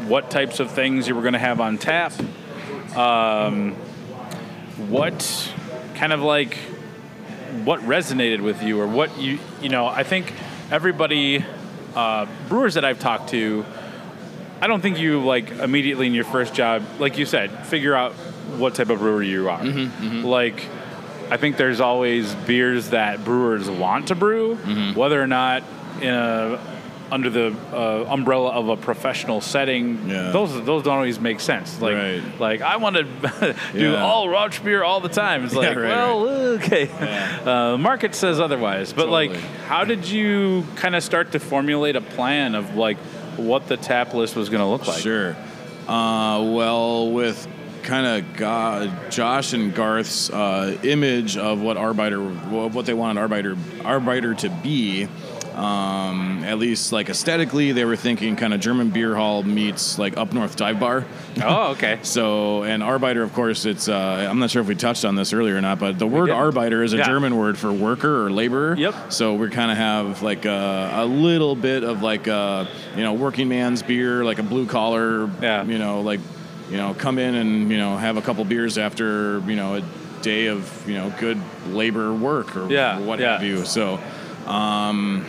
what 0.08 0.30
types 0.30 0.60
of 0.60 0.70
things 0.70 1.08
you 1.08 1.16
were 1.16 1.22
going 1.22 1.34
to 1.34 1.40
have 1.40 1.60
on 1.60 1.80
tap, 1.80 2.14
um, 2.96 3.74
what 4.90 5.52
kind 5.98 6.14
of 6.14 6.22
like 6.22 6.56
what 7.66 7.82
resonated 7.82 8.42
with 8.42 8.64
you, 8.64 8.80
or 8.80 8.88
what 8.88 9.18
you 9.18 9.40
you 9.62 9.70
know? 9.70 9.88
I 9.88 10.04
think 10.04 10.32
everybody 10.72 11.44
uh, 11.96 12.28
brewers 12.48 12.76
that 12.76 12.86
I've 12.86 13.00
talked 13.00 13.30
to. 13.30 13.66
I 14.60 14.68
don't 14.68 14.82
think 14.82 14.98
you 14.98 15.24
like 15.24 15.52
immediately 15.52 16.08
in 16.08 16.14
your 16.14 16.24
first 16.24 16.54
job, 16.54 16.84
like 17.00 17.18
you 17.18 17.26
said, 17.26 17.68
figure 17.68 17.94
out 17.94 18.14
what 18.58 18.76
type 18.76 18.90
of 18.90 19.00
brewer 19.00 19.22
you 19.22 19.50
are. 19.50 19.60
Mm-hmm, 19.60 20.06
mm-hmm. 20.06 20.24
Like, 20.26 20.66
I 21.30 21.38
think 21.38 21.58
there's 21.58 21.80
always 21.80 22.34
beers 22.34 22.90
that 22.90 23.24
brewers 23.24 23.70
want 23.70 24.08
to 24.08 24.16
brew, 24.16 24.56
mm-hmm. 24.56 24.98
whether 24.98 25.22
or 25.22 25.28
not 25.28 25.64
in 26.02 26.14
a, 26.14 26.60
under 27.12 27.30
the 27.30 27.56
uh, 27.74 28.06
umbrella 28.10 28.50
of 28.52 28.70
a 28.70 28.76
professional 28.78 29.40
setting. 29.42 30.10
Yeah. 30.10 30.32
Those 30.32 30.54
those 30.66 30.84
don't 30.84 30.96
always 30.98 31.20
make 31.20 31.40
sense. 31.40 31.82
Like, 31.82 31.96
Right. 31.96 32.22
like 32.40 32.62
I 32.62 32.78
want 32.78 32.96
to 32.98 33.04
do 33.74 33.92
Yeah. 33.92 34.04
all 34.04 34.28
Rauch 34.30 34.64
beer 34.64 34.84
all 34.84 35.00
the 35.00 35.10
time. 35.10 35.46
It's 35.46 35.54
like, 35.64 35.76
right, 35.76 35.88
well, 35.90 36.28
okay. 36.56 36.90
Uh, 37.48 37.72
the 37.72 37.78
market 37.78 38.14
says 38.14 38.40
otherwise. 38.40 38.92
But 38.94 39.08
like, 39.10 39.34
how 39.68 39.86
did 39.86 40.08
you 40.08 40.66
kind 40.76 40.96
of 40.96 41.04
start 41.04 41.32
to 41.32 41.40
formulate 41.40 41.96
a 41.96 42.02
plan 42.02 42.56
of 42.56 42.76
like 42.76 42.98
what 43.38 43.68
the 43.68 43.78
tap 43.78 44.14
list 44.14 44.36
was 44.36 44.50
going 44.50 44.62
to 44.62 44.68
look 44.68 44.86
like? 44.88 45.00
Sure. 45.02 45.36
Uh, 45.88 46.44
well, 46.44 47.10
with 47.12 47.48
kind 47.84 48.06
of 48.06 48.36
God, 48.36 49.10
Josh 49.12 49.54
and 49.54 49.74
Garth's 49.74 50.30
uh, 50.30 50.78
image 50.84 51.38
of 51.38 51.62
what 51.62 51.78
Arbeiter, 51.78 52.20
what 52.74 52.86
they 52.86 52.94
wanted 52.94 53.22
Arbeiter, 53.22 53.56
Arbeiter 53.84 54.38
to 54.40 54.50
be, 54.50 55.08
Um, 55.58 56.44
at 56.44 56.60
least 56.60 56.92
like 56.92 57.10
aesthetically, 57.10 57.72
they 57.72 57.84
were 57.84 57.96
thinking 57.96 58.36
kind 58.36 58.54
of 58.54 58.60
German 58.60 58.92
beer 58.92 59.16
hall 59.16 59.42
meets 59.42 59.98
like 59.98 60.16
up 60.16 60.32
north 60.32 60.56
dive 60.56 60.80
bar. 60.80 61.04
Oh, 61.44 61.72
okay. 61.72 61.98
So, 62.04 62.64
and 62.64 62.84
Arbeiter, 62.84 63.24
of 63.24 63.34
course, 63.34 63.66
it's, 63.66 63.90
uh, 63.90 64.28
I'm 64.30 64.38
not 64.40 64.52
sure 64.52 64.62
if 64.62 64.68
we 64.68 64.76
touched 64.76 65.04
on 65.04 65.16
this 65.16 65.34
earlier 65.34 65.56
or 65.58 65.62
not, 65.62 65.80
but 65.80 65.98
the 65.98 66.06
word. 66.08 66.30
Arbeiter 66.30 66.84
is 66.84 66.94
a 66.94 66.98
Yeah. 66.98 67.06
German 67.08 67.36
word 67.38 67.58
for 67.58 67.72
worker 67.74 68.26
or 68.26 68.30
laborer. 68.32 68.76
Yep. 68.76 69.12
So 69.12 69.34
we 69.34 69.50
kind 69.50 69.72
of 69.72 69.78
have 69.78 70.22
like 70.22 70.46
a, 70.46 70.92
a 70.94 71.06
little 71.06 71.56
bit 71.56 71.84
of 71.84 72.04
like 72.04 72.28
a, 72.28 72.68
you 72.96 73.02
know, 73.04 73.14
working 73.14 73.50
man's 73.50 73.82
beer, 73.82 74.24
like 74.24 74.38
a 74.40 74.44
blue 74.44 74.68
collar, 74.68 75.28
Yeah. 75.42 75.64
you 75.64 75.80
know, 75.80 76.02
like, 76.02 76.20
you 76.70 76.78
know, 76.78 76.94
come 76.94 77.18
in 77.18 77.34
and, 77.34 77.72
you 77.72 77.78
know, 77.78 77.98
have 77.98 78.18
a 78.18 78.22
couple 78.22 78.44
beers 78.46 78.78
after, 78.78 79.40
you 79.48 79.56
know, 79.56 79.76
a 79.76 79.82
day 80.22 80.48
of, 80.48 80.88
you 80.88 80.96
know, 80.96 81.12
good 81.20 81.40
labor 81.70 82.14
work 82.14 82.56
or 82.56 82.70
Yeah, 82.72 83.00
what 83.00 83.20
yeah. 83.20 83.34
have 83.34 83.44
you. 83.44 83.66
So, 83.66 84.00
um, 84.46 85.26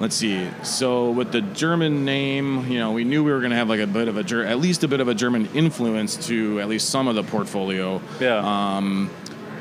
let's 0.00 0.16
see. 0.16 0.48
So 0.64 1.10
with 1.10 1.30
the 1.30 1.40
German 1.42 2.04
name, 2.04 2.66
you 2.70 2.78
know, 2.78 2.92
we 2.92 3.04
knew 3.04 3.22
we 3.22 3.30
were 3.32 3.38
going 3.40 3.50
to 3.50 3.56
have 3.56 3.68
like 3.68 3.80
a 3.80 3.86
bit 3.86 4.08
of 4.08 4.16
a 4.16 4.24
Ger- 4.24 4.44
at 4.44 4.58
least 4.58 4.82
a 4.82 4.88
bit 4.88 5.00
of 5.00 5.08
a 5.08 5.14
German 5.14 5.48
influence 5.54 6.26
to 6.26 6.60
at 6.60 6.68
least 6.68 6.88
some 6.88 7.06
of 7.06 7.14
the 7.14 7.22
portfolio. 7.22 8.00
Yeah. 8.18 8.38
Um, 8.76 9.10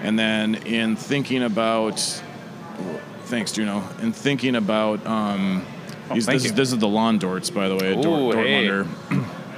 and 0.02 0.18
then 0.18 0.56
in 0.56 0.96
thinking 0.96 1.44
about, 1.44 2.00
thanks, 3.26 3.52
Juno. 3.52 3.84
In 4.02 4.12
thinking 4.14 4.56
about, 4.56 5.06
um, 5.06 5.66
Oh, 6.12 6.16
these, 6.16 6.26
this, 6.26 6.46
is, 6.46 6.54
this 6.54 6.72
is 6.72 6.80
the 6.80 6.88
Lawn 6.88 7.20
Dorts, 7.20 7.54
by 7.54 7.68
the 7.68 7.76
way. 7.76 7.92
Ooh, 7.94 8.02
Dort, 8.02 8.36
hey. 8.38 8.84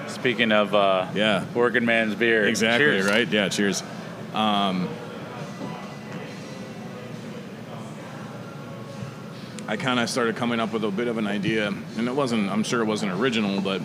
Speaking 0.08 0.52
of 0.52 0.76
uh, 0.76 1.08
Yeah. 1.16 1.46
working 1.54 1.86
man's 1.86 2.14
beer. 2.14 2.46
Exactly 2.46 2.88
Cheers. 2.88 3.06
right. 3.06 3.26
Yeah. 3.30 3.48
Cheers. 3.48 3.82
Um, 4.34 4.90
I 9.72 9.78
kind 9.78 10.02
of 10.02 10.10
started 10.10 10.36
coming 10.36 10.60
up 10.60 10.74
with 10.74 10.84
a 10.84 10.92
bit 10.92 11.08
of 11.08 11.18
an 11.18 11.26
idea, 11.28 11.68
and 11.98 12.06
it 12.06 12.14
wasn't. 12.14 12.50
I'm 12.52 12.62
sure 12.62 12.82
it 12.82 12.86
wasn't 12.86 13.14
original, 13.14 13.62
but 13.62 13.82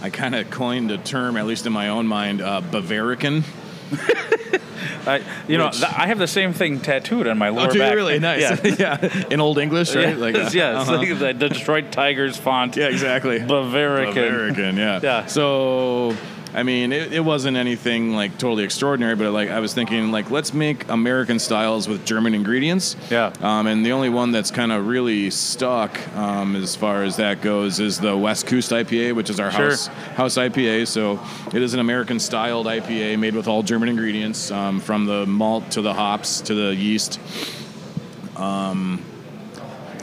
I 0.00 0.08
kind 0.08 0.34
of 0.34 0.48
coined 0.50 0.90
a 0.90 0.96
term, 0.96 1.36
at 1.36 1.44
least 1.44 1.66
in 1.66 1.74
my 1.74 1.90
own 1.90 2.06
mind, 2.06 2.40
uh, 2.40 2.62
Bavarican. 2.62 3.44
I, 5.06 5.22
you 5.46 5.58
know, 5.58 5.66
Which- 5.66 5.80
th- 5.80 5.92
I 5.92 6.06
have 6.06 6.18
the 6.18 6.26
same 6.26 6.54
thing 6.54 6.80
tattooed 6.80 7.26
on 7.26 7.36
my 7.36 7.50
lower 7.50 7.68
Oh, 7.70 7.78
back. 7.78 7.94
really? 7.94 8.18
Nice. 8.18 8.40
Yeah. 8.40 8.76
Yeah. 9.02 9.24
In 9.30 9.42
Old 9.42 9.58
English, 9.58 9.94
right? 9.94 10.08
Yeah, 10.08 10.14
Like, 10.14 10.34
uh, 10.34 10.50
yes, 10.54 10.88
uh-huh. 10.88 10.96
like 10.96 11.18
the 11.18 11.34
Detroit 11.34 11.92
Tigers 11.92 12.38
font. 12.38 12.76
Yeah, 12.76 12.86
exactly. 12.88 13.40
Bavarican. 13.40 14.14
Bavarican, 14.14 14.76
yeah. 14.78 15.00
Yeah. 15.02 15.26
So, 15.26 16.16
I 16.52 16.62
mean, 16.64 16.92
it, 16.92 17.12
it 17.12 17.20
wasn't 17.20 17.56
anything 17.56 18.14
like 18.14 18.32
totally 18.38 18.64
extraordinary, 18.64 19.14
but 19.14 19.30
like 19.32 19.50
I 19.50 19.60
was 19.60 19.72
thinking, 19.72 20.10
like 20.10 20.30
let's 20.30 20.52
make 20.52 20.88
American 20.88 21.38
styles 21.38 21.88
with 21.88 22.04
German 22.04 22.34
ingredients. 22.34 22.96
Yeah. 23.10 23.32
Um, 23.40 23.66
and 23.66 23.86
the 23.86 23.92
only 23.92 24.08
one 24.08 24.32
that's 24.32 24.50
kind 24.50 24.72
of 24.72 24.86
really 24.86 25.30
stuck 25.30 25.96
um, 26.16 26.56
as 26.56 26.74
far 26.74 27.04
as 27.04 27.16
that 27.16 27.40
goes 27.40 27.78
is 27.80 28.00
the 28.00 28.16
West 28.16 28.46
Coast 28.46 28.70
IPA, 28.72 29.14
which 29.14 29.30
is 29.30 29.38
our 29.38 29.50
Sure. 29.52 29.70
house 29.70 29.86
house 29.86 30.36
IPA. 30.36 30.86
So 30.88 31.20
it 31.54 31.62
is 31.62 31.74
an 31.74 31.80
American 31.80 32.18
styled 32.18 32.66
IPA 32.66 33.18
made 33.18 33.34
with 33.34 33.46
all 33.46 33.62
German 33.62 33.88
ingredients, 33.88 34.50
um, 34.50 34.80
from 34.80 35.06
the 35.06 35.26
malt 35.26 35.70
to 35.72 35.82
the 35.82 35.94
hops 35.94 36.40
to 36.42 36.54
the 36.54 36.74
yeast. 36.74 37.20
Um, 38.36 39.02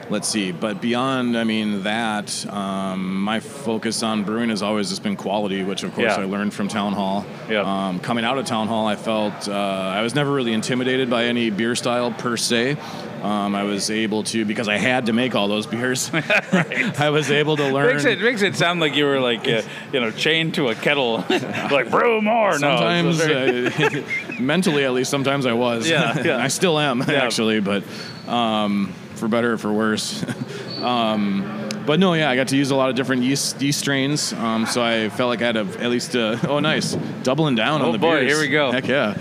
let's 0.10 0.28
see. 0.28 0.52
But 0.52 0.82
beyond, 0.82 1.38
I 1.38 1.44
mean, 1.44 1.84
that, 1.84 2.46
um, 2.52 3.22
my 3.24 3.40
focus 3.40 4.04
on 4.04 4.24
brewing 4.24 4.50
has 4.50 4.62
always 4.62 4.90
just 4.90 5.04
been 5.04 5.16
quality, 5.16 5.64
which 5.64 5.84
of 5.84 5.94
course 5.94 6.16
Yeah. 6.18 6.24
I 6.24 6.26
learned 6.26 6.54
from 6.54 6.68
Town 6.68 6.94
Hall. 6.94 7.26
Yep. 7.50 7.66
Um, 7.66 8.00
coming 8.00 8.26
out 8.26 8.38
of 8.38 8.46
Town 8.46 8.68
Hall, 8.68 8.88
I 8.88 8.96
felt 8.96 9.48
uh, 9.48 9.52
I 9.54 10.02
was 10.02 10.16
never 10.16 10.32
really 10.32 10.54
intimidated 10.54 11.10
by 11.10 11.26
any 11.26 11.50
beer 11.50 11.76
style 11.76 12.12
per 12.12 12.38
se. 12.38 12.78
Um, 13.24 13.56
I 13.56 13.64
was 13.64 13.90
able 13.90 14.22
to 14.26 14.46
because 14.46 14.68
I 14.70 14.78
had 14.78 15.08
to 15.08 15.14
make 15.14 15.34
all 15.34 15.48
those 15.48 15.66
beers. 15.74 16.12
I 16.14 17.10
was 17.10 17.32
able 17.32 17.58
to 17.58 17.68
learn. 17.72 17.88
Makes 17.96 18.06
it 18.06 18.22
makes 18.22 18.42
it 18.44 18.56
sound 18.56 18.80
like 18.80 18.96
you 18.96 19.06
were 19.06 19.20
like 19.20 19.48
uh, 19.48 19.64
you 19.92 20.00
know 20.00 20.12
chained 20.12 20.54
to 20.56 20.68
a 20.70 20.76
kettle, 20.76 21.26
like 21.72 21.90
brew 21.90 22.22
more. 22.22 22.54
Sometimes, 22.60 23.18
no, 23.20 23.26
very- 23.26 24.04
uh, 24.04 24.04
mentally 24.40 24.84
at 24.86 24.94
least, 24.94 25.10
sometimes 25.10 25.48
I 25.48 25.54
was. 25.54 25.90
Yeah, 25.90 26.22
yeah. 26.22 26.38
I 26.38 26.48
still 26.48 26.78
am 26.78 27.02
actually, 27.02 27.60
but 27.60 27.84
um, 28.28 28.94
for 29.18 29.28
better 29.28 29.54
or 29.54 29.58
for 29.58 29.72
worse. 29.74 30.24
um, 30.82 31.70
but 31.86 32.00
no, 32.00 32.14
yeah, 32.14 32.30
I 32.30 32.36
got 32.36 32.50
to 32.50 32.58
use 32.58 32.72
a 32.72 32.76
lot 32.76 32.90
of 32.90 32.96
different 32.96 33.24
yeast, 33.24 33.62
yeast 33.62 33.80
strains, 33.80 34.34
um, 34.34 34.66
so 34.66 34.84
I 34.84 35.10
felt 35.10 35.30
like 35.30 35.42
I 35.42 35.46
had 35.46 35.54
to 35.54 35.82
at 35.84 35.90
least. 35.90 36.16
Uh, 36.16 36.38
oh, 36.48 36.60
nice, 36.60 36.94
doubling 37.24 37.56
down 37.56 37.82
Oh, 37.82 37.86
on 37.88 37.92
the 37.94 37.98
boy, 37.98 38.20
beers. 38.20 38.32
here 38.34 38.42
we 38.42 38.50
go. 38.50 38.72
Heck 38.72 38.88
yeah, 38.88 39.14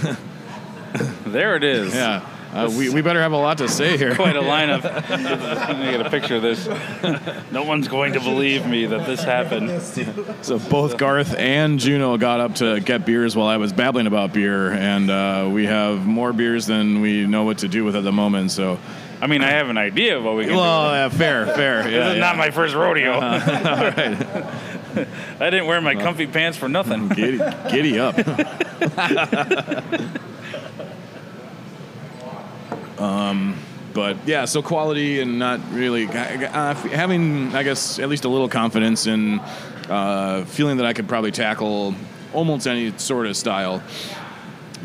there 1.26 1.56
it 1.56 1.64
is. 1.64 1.94
yeah. 1.94 2.28
Uh, 2.52 2.70
we, 2.78 2.88
we 2.88 3.02
better 3.02 3.20
have 3.20 3.32
a 3.32 3.36
lot 3.36 3.58
to 3.58 3.68
say 3.68 3.96
here. 3.98 4.14
Quite 4.14 4.36
a 4.36 4.40
lineup. 4.40 4.84
Me 5.80 5.90
get 5.90 6.06
a 6.06 6.08
picture 6.08 6.36
of 6.36 6.42
this. 6.42 6.68
No 7.50 7.64
one's 7.64 7.88
going 7.88 8.12
to 8.12 8.20
believe 8.20 8.64
me 8.64 8.86
that 8.86 9.06
this 9.06 9.24
happened. 9.24 9.82
So 10.42 10.60
both 10.60 10.96
Garth 10.96 11.34
and 11.34 11.80
Juno 11.80 12.16
got 12.16 12.38
up 12.38 12.54
to 12.56 12.78
get 12.78 13.04
beers 13.04 13.34
while 13.34 13.48
I 13.48 13.56
was 13.56 13.72
babbling 13.72 14.06
about 14.06 14.32
beer, 14.32 14.70
and 14.70 15.10
uh, 15.10 15.50
we 15.52 15.66
have 15.66 16.06
more 16.06 16.32
beers 16.32 16.66
than 16.66 17.00
we 17.00 17.26
know 17.26 17.42
what 17.42 17.58
to 17.58 17.66
do 17.68 17.84
with 17.84 17.96
at 17.96 18.04
the 18.04 18.12
moment. 18.12 18.52
So, 18.52 18.78
I 19.24 19.26
mean, 19.26 19.40
I 19.40 19.48
have 19.52 19.70
an 19.70 19.78
idea 19.78 20.18
of 20.18 20.24
what 20.24 20.36
we 20.36 20.44
can 20.44 20.54
well, 20.54 20.90
do. 20.90 20.96
yeah, 20.96 21.08
fair, 21.08 21.46
fair. 21.46 21.82
This 21.84 21.92
is 21.92 22.14
yeah. 22.16 22.20
not 22.20 22.36
my 22.36 22.50
first 22.50 22.74
rodeo. 22.74 23.12
All 23.14 23.20
right. 23.20 23.96
I 25.40 25.48
didn't 25.48 25.64
wear 25.64 25.80
my 25.80 25.94
comfy 25.94 26.26
pants 26.26 26.58
for 26.58 26.68
nothing. 26.68 27.08
Giddy, 27.16 27.38
giddy 27.70 27.98
up. 27.98 28.18
um, 33.00 33.56
but 33.94 34.18
yeah, 34.26 34.44
so 34.44 34.60
quality 34.60 35.20
and 35.20 35.38
not 35.38 35.58
really 35.72 36.06
uh, 36.06 36.74
having, 36.74 37.54
I 37.54 37.62
guess, 37.62 37.98
at 37.98 38.10
least 38.10 38.26
a 38.26 38.28
little 38.28 38.50
confidence 38.50 39.06
in 39.06 39.40
uh, 39.88 40.44
feeling 40.44 40.76
that 40.76 40.84
I 40.84 40.92
could 40.92 41.08
probably 41.08 41.32
tackle 41.32 41.94
almost 42.34 42.66
any 42.66 42.92
sort 42.98 43.26
of 43.26 43.38
style. 43.38 43.82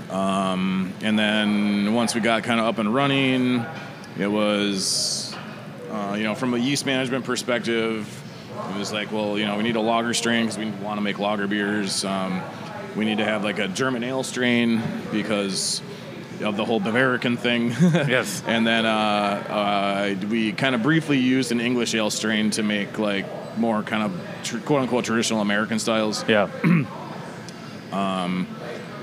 Um, 0.10 0.94
and 1.02 1.20
then 1.20 1.94
once 1.94 2.16
we 2.16 2.22
got 2.22 2.44
kind 2.44 2.62
of 2.62 2.68
up 2.68 2.78
and 2.78 2.96
running, 2.96 3.66
it 4.20 4.28
was, 4.28 5.34
uh, 5.90 6.16
you 6.18 6.24
know, 6.24 6.36
from 6.36 6.54
a 6.54 6.58
yeast 6.58 6.86
management 6.86 7.26
perspective, 7.26 8.08
it 8.72 8.78
was 8.78 8.92
like, 8.92 9.12
well, 9.12 9.38
you 9.38 9.46
know, 9.46 9.56
we 9.58 9.64
need 9.64 9.76
a 9.78 9.82
lager 9.82 10.14
strain 10.14 10.46
because 10.46 10.58
we 10.58 10.70
want 10.84 10.98
to 10.98 11.02
make 11.02 11.18
lager 11.20 11.48
beers. 11.48 12.04
Um, 12.04 12.42
we 12.96 13.06
need 13.06 13.20
to 13.20 13.26
have 13.26 13.44
like 13.44 13.60
a 13.60 13.68
German 13.68 14.04
ale 14.04 14.24
strain 14.24 14.82
because 15.12 15.82
of 16.44 16.58
the 16.58 16.66
whole 16.66 16.82
Bavarican 16.82 17.38
thing. 17.38 17.70
Yes. 18.10 18.44
and 18.48 18.66
then 18.68 18.86
uh, 18.86 18.90
uh, 18.90 20.28
we 20.28 20.52
kind 20.52 20.76
of 20.76 20.84
briefly 20.84 21.18
used 21.18 21.52
an 21.52 21.62
English 21.62 21.94
ale 21.96 22.10
strain 22.10 22.50
to 22.52 22.64
make 22.64 22.98
like 23.00 23.26
more 23.58 23.84
kind 23.84 24.04
of 24.04 24.22
tr- 24.44 24.60
quote 24.60 24.82
unquote 24.82 25.06
traditional 25.06 25.42
American 25.42 25.80
styles. 25.80 26.28
Yeah. 26.28 26.50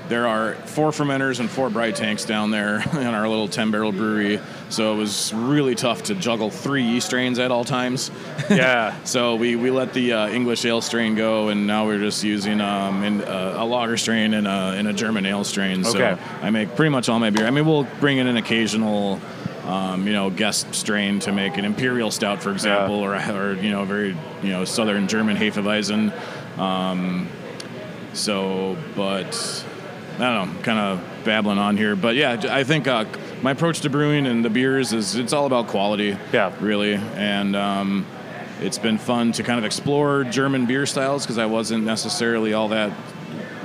There 0.09 0.27
are 0.27 0.55
four 0.55 0.91
fermenters 0.91 1.39
and 1.39 1.49
four 1.49 1.69
bright 1.69 1.95
tanks 1.95 2.23
down 2.25 2.49
there 2.51 2.77
in 2.93 3.07
our 3.07 3.27
little 3.27 3.47
10 3.47 3.71
barrel 3.71 3.91
brewery. 3.91 4.39
So 4.69 4.93
it 4.93 4.97
was 4.97 5.33
really 5.33 5.75
tough 5.75 6.03
to 6.03 6.15
juggle 6.15 6.49
three 6.49 6.83
yeast 6.83 7.07
strains 7.07 7.39
at 7.39 7.51
all 7.51 7.63
times. 7.65 8.11
Yeah. 8.49 8.95
So 9.03 9.35
we, 9.35 9.55
we 9.57 9.71
let 9.71 9.93
the 9.93 10.13
uh, 10.13 10.29
English 10.29 10.63
ale 10.63 10.79
strain 10.81 11.15
go, 11.15 11.49
and 11.49 11.67
now 11.67 11.85
we're 11.85 11.99
just 11.99 12.23
using 12.23 12.61
um, 12.61 13.03
in, 13.03 13.21
uh, 13.21 13.55
a 13.57 13.65
lager 13.65 13.97
strain 13.97 14.33
and 14.33 14.47
a, 14.47 14.73
and 14.77 14.87
a 14.87 14.93
German 14.93 15.25
ale 15.25 15.43
strain. 15.43 15.85
Okay. 15.85 16.15
So 16.15 16.19
I 16.41 16.49
make 16.49 16.73
pretty 16.75 16.89
much 16.89 17.09
all 17.09 17.19
my 17.19 17.29
beer. 17.29 17.45
I 17.45 17.51
mean, 17.51 17.65
we'll 17.65 17.83
bring 17.99 18.19
in 18.19 18.27
an 18.27 18.37
occasional, 18.37 19.19
um, 19.65 20.07
you 20.07 20.13
know, 20.13 20.29
guest 20.29 20.73
strain 20.73 21.19
to 21.19 21.33
make 21.33 21.57
an 21.57 21.65
imperial 21.65 22.09
stout, 22.09 22.41
for 22.41 22.51
example, 22.53 22.95
or, 22.95 23.15
a- 23.15 23.33
or 23.35 23.53
you 23.55 23.69
know, 23.69 23.83
very 23.83 24.15
you 24.41 24.49
know 24.49 24.63
southern 24.63 25.09
German 25.09 25.35
Hefeweizen. 25.35 26.13
Um, 26.57 27.27
so, 28.13 28.77
but 28.95 29.65
I 30.19 30.33
don't 30.33 30.55
know, 30.55 30.61
kind 30.63 30.79
of 30.79 31.25
babbling 31.25 31.59
on 31.59 31.77
here, 31.77 31.95
but 31.95 32.15
yeah, 32.15 32.41
I 32.49 32.63
think 32.63 32.87
uh, 32.87 33.05
my 33.43 33.51
approach 33.51 33.81
to 33.81 33.89
brewing 33.89 34.25
and 34.25 34.43
the 34.43 34.49
beers 34.49 34.91
is 34.91 35.15
it's 35.15 35.31
all 35.31 35.45
about 35.45 35.67
quality. 35.67 36.17
Yeah. 36.33 36.53
really, 36.59 36.95
and 36.95 37.55
um, 37.55 38.05
it's 38.59 38.79
been 38.79 38.97
fun 38.97 39.31
to 39.33 39.43
kind 39.43 39.59
of 39.59 39.65
explore 39.65 40.23
German 40.23 40.65
beer 40.65 40.87
styles 40.87 41.23
because 41.23 41.37
I 41.37 41.45
wasn't 41.45 41.83
necessarily 41.83 42.53
all 42.53 42.69
that 42.69 42.91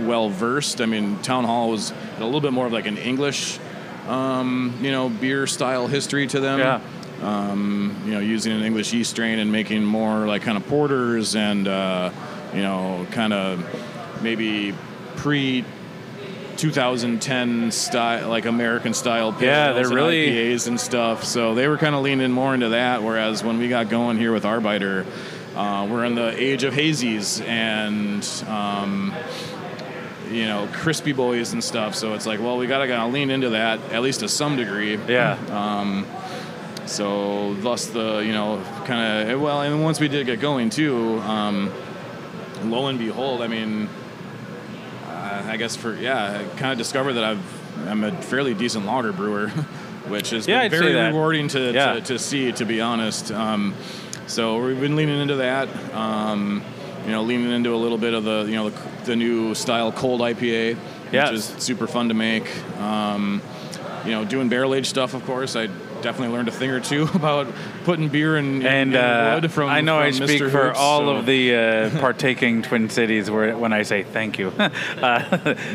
well 0.01 0.29
versed. 0.29 0.83
I 0.83 0.87
mean, 0.87 1.19
Town 1.23 1.45
Hall 1.45 1.71
was 1.71 1.93
a 2.19 2.25
little 2.25 2.41
bit 2.41 2.53
more 2.53 2.67
of 2.67 2.73
like 2.73 2.87
an 2.87 2.99
English, 2.99 3.59
um, 4.07 4.77
you 4.83 4.91
know, 4.91 5.09
beer 5.09 5.47
style 5.47 5.87
history 5.87 6.27
to 6.27 6.41
them. 6.41 6.59
Yeah. 6.59 6.81
Um, 7.23 7.97
you 8.05 8.13
know, 8.13 8.21
using 8.21 8.53
an 8.53 8.63
English 8.63 8.93
yeast 8.93 9.11
strain 9.11 9.39
and 9.39 9.51
making 9.53 9.85
more 9.85 10.27
like 10.27 10.43
kind 10.43 10.59
of 10.59 10.67
porters 10.67 11.37
and 11.37 11.67
uh, 11.67 12.11
you 12.53 12.61
know, 12.61 13.07
kind 13.13 13.33
of 13.33 14.23
maybe 14.23 14.75
pre 15.17 15.65
2010 16.57 17.71
style, 17.71 18.29
like 18.29 18.45
American 18.47 18.95
style 18.95 19.35
Yeah, 19.41 19.73
they're 19.73 19.85
and 19.87 19.95
really- 19.95 20.29
IPAs 20.29 20.67
and 20.69 20.79
stuff. 20.81 21.25
So 21.25 21.55
they 21.55 21.69
were 21.69 21.79
kind 21.79 21.95
of 21.95 22.03
leaning 22.03 22.31
more 22.33 22.55
into 22.55 22.71
that. 22.71 23.03
Whereas 23.03 23.43
when 23.45 23.59
we 23.59 23.69
got 23.69 23.89
going 23.89 24.19
here 24.19 24.33
with 24.33 24.45
Arbeiter, 24.45 25.05
uh, 25.57 25.87
we're 25.91 26.05
in 26.05 26.15
the 26.15 26.29
age 26.43 26.65
of 26.65 26.73
hazies 26.75 27.45
and 27.47 28.25
um, 28.49 29.15
you 30.31 30.47
know 30.47 30.67
crispy 30.73 31.13
boys 31.13 31.53
and 31.53 31.63
stuff. 31.63 31.95
So 31.95 32.15
it's 32.15 32.27
like, 32.27 32.41
well, 32.41 32.57
we 32.57 32.67
gotta 32.67 32.87
gotta 32.89 33.11
lean 33.11 33.31
into 33.31 33.51
that 33.51 33.81
at 33.93 34.03
least 34.03 34.21
to 34.21 34.29
some 34.29 34.57
degree. 34.57 34.99
Yeah. 35.09 35.37
So 36.87 37.55
thus 37.55 37.87
the 37.87 38.19
you 38.19 38.33
know 38.33 38.63
kind 38.85 39.31
of 39.31 39.41
well, 39.41 39.63
and 39.63 39.83
once 39.83 40.01
we 40.01 40.09
did 40.09 40.27
get 40.27 40.41
going 40.41 40.69
too, 40.69 41.21
um, 41.21 41.71
lo 42.65 42.87
and 42.89 42.99
behold, 42.99 43.41
I 43.41 43.47
mean, 43.47 43.89
I 45.47 45.57
guess 45.57 45.77
for 45.77 45.95
yeah, 45.95 46.41
I 46.41 46.59
kind 46.59 46.73
of 46.73 46.79
discovered 46.79 47.15
that 47.15 47.25
I've 47.25 47.89
I'm 47.89 48.05
a 48.05 48.13
fairly 48.23 48.55
decent 48.55 48.87
lager 48.87 49.13
brewer, 49.13 49.49
which 50.09 50.33
is 50.33 50.47
Yeah, 50.47 50.59
been 50.59 50.65
I'd 50.67 50.71
say 50.85 50.93
very 50.93 51.07
rewarding 51.09 51.49
to, 51.49 51.73
Yeah. 51.73 51.95
to 51.95 52.01
to 52.03 52.19
see. 52.19 52.53
To 52.53 52.65
be 52.65 52.81
honest, 52.81 53.33
um, 53.33 53.75
so 54.27 54.63
we've 54.65 54.81
been 54.81 54.97
leaning 54.97 55.21
into 55.21 55.37
that. 55.37 55.69
Um, 55.95 56.63
you 57.05 57.11
know, 57.11 57.23
leaning 57.23 57.51
into 57.51 57.75
a 57.75 57.77
little 57.77 57.99
bit 57.99 58.15
of 58.15 58.25
the 58.25 58.45
you 58.49 58.55
know 58.55 58.71
the, 58.71 58.81
the 59.07 59.17
new 59.17 59.55
style 59.55 59.91
cold 59.93 60.21
IPA, 60.21 60.77
Yes. 61.13 61.31
which 61.31 61.39
is 61.39 61.45
super 61.65 61.87
fun 61.87 62.09
to 62.09 62.15
make. 62.15 62.49
Um, 62.79 63.43
you 64.05 64.11
know, 64.13 64.25
doing 64.25 64.49
barrel 64.49 64.75
aged 64.75 64.87
stuff, 64.89 65.15
of 65.15 65.25
course. 65.25 65.57
I 65.57 65.69
definitely 66.03 66.35
learned 66.37 66.49
a 66.49 66.53
thing 66.53 66.71
or 66.71 66.81
two 66.81 67.03
about 67.15 67.47
putting 67.85 68.09
beer 68.09 68.37
in, 68.37 68.65
And 68.67 68.95
in 68.95 68.97
uh, 69.01 69.39
wood 69.41 69.51
from. 69.53 69.69
I 69.71 69.81
know 69.81 69.99
I 69.99 70.13
from 70.13 70.27
speak 70.27 70.43
Mr. 70.43 70.51
for 70.51 70.73
all 70.73 71.01
so- 71.01 71.17
of 71.17 71.27
the 71.27 71.55
uh, 71.55 71.91
partaking 72.01 72.63
Twin 72.63 72.91
Cities 72.91 73.31
where, 73.31 73.57
when 73.57 73.73
I 73.73 73.83
say 73.83 74.03
thank 74.03 74.39
you. 74.39 74.49
uh, 74.59 75.21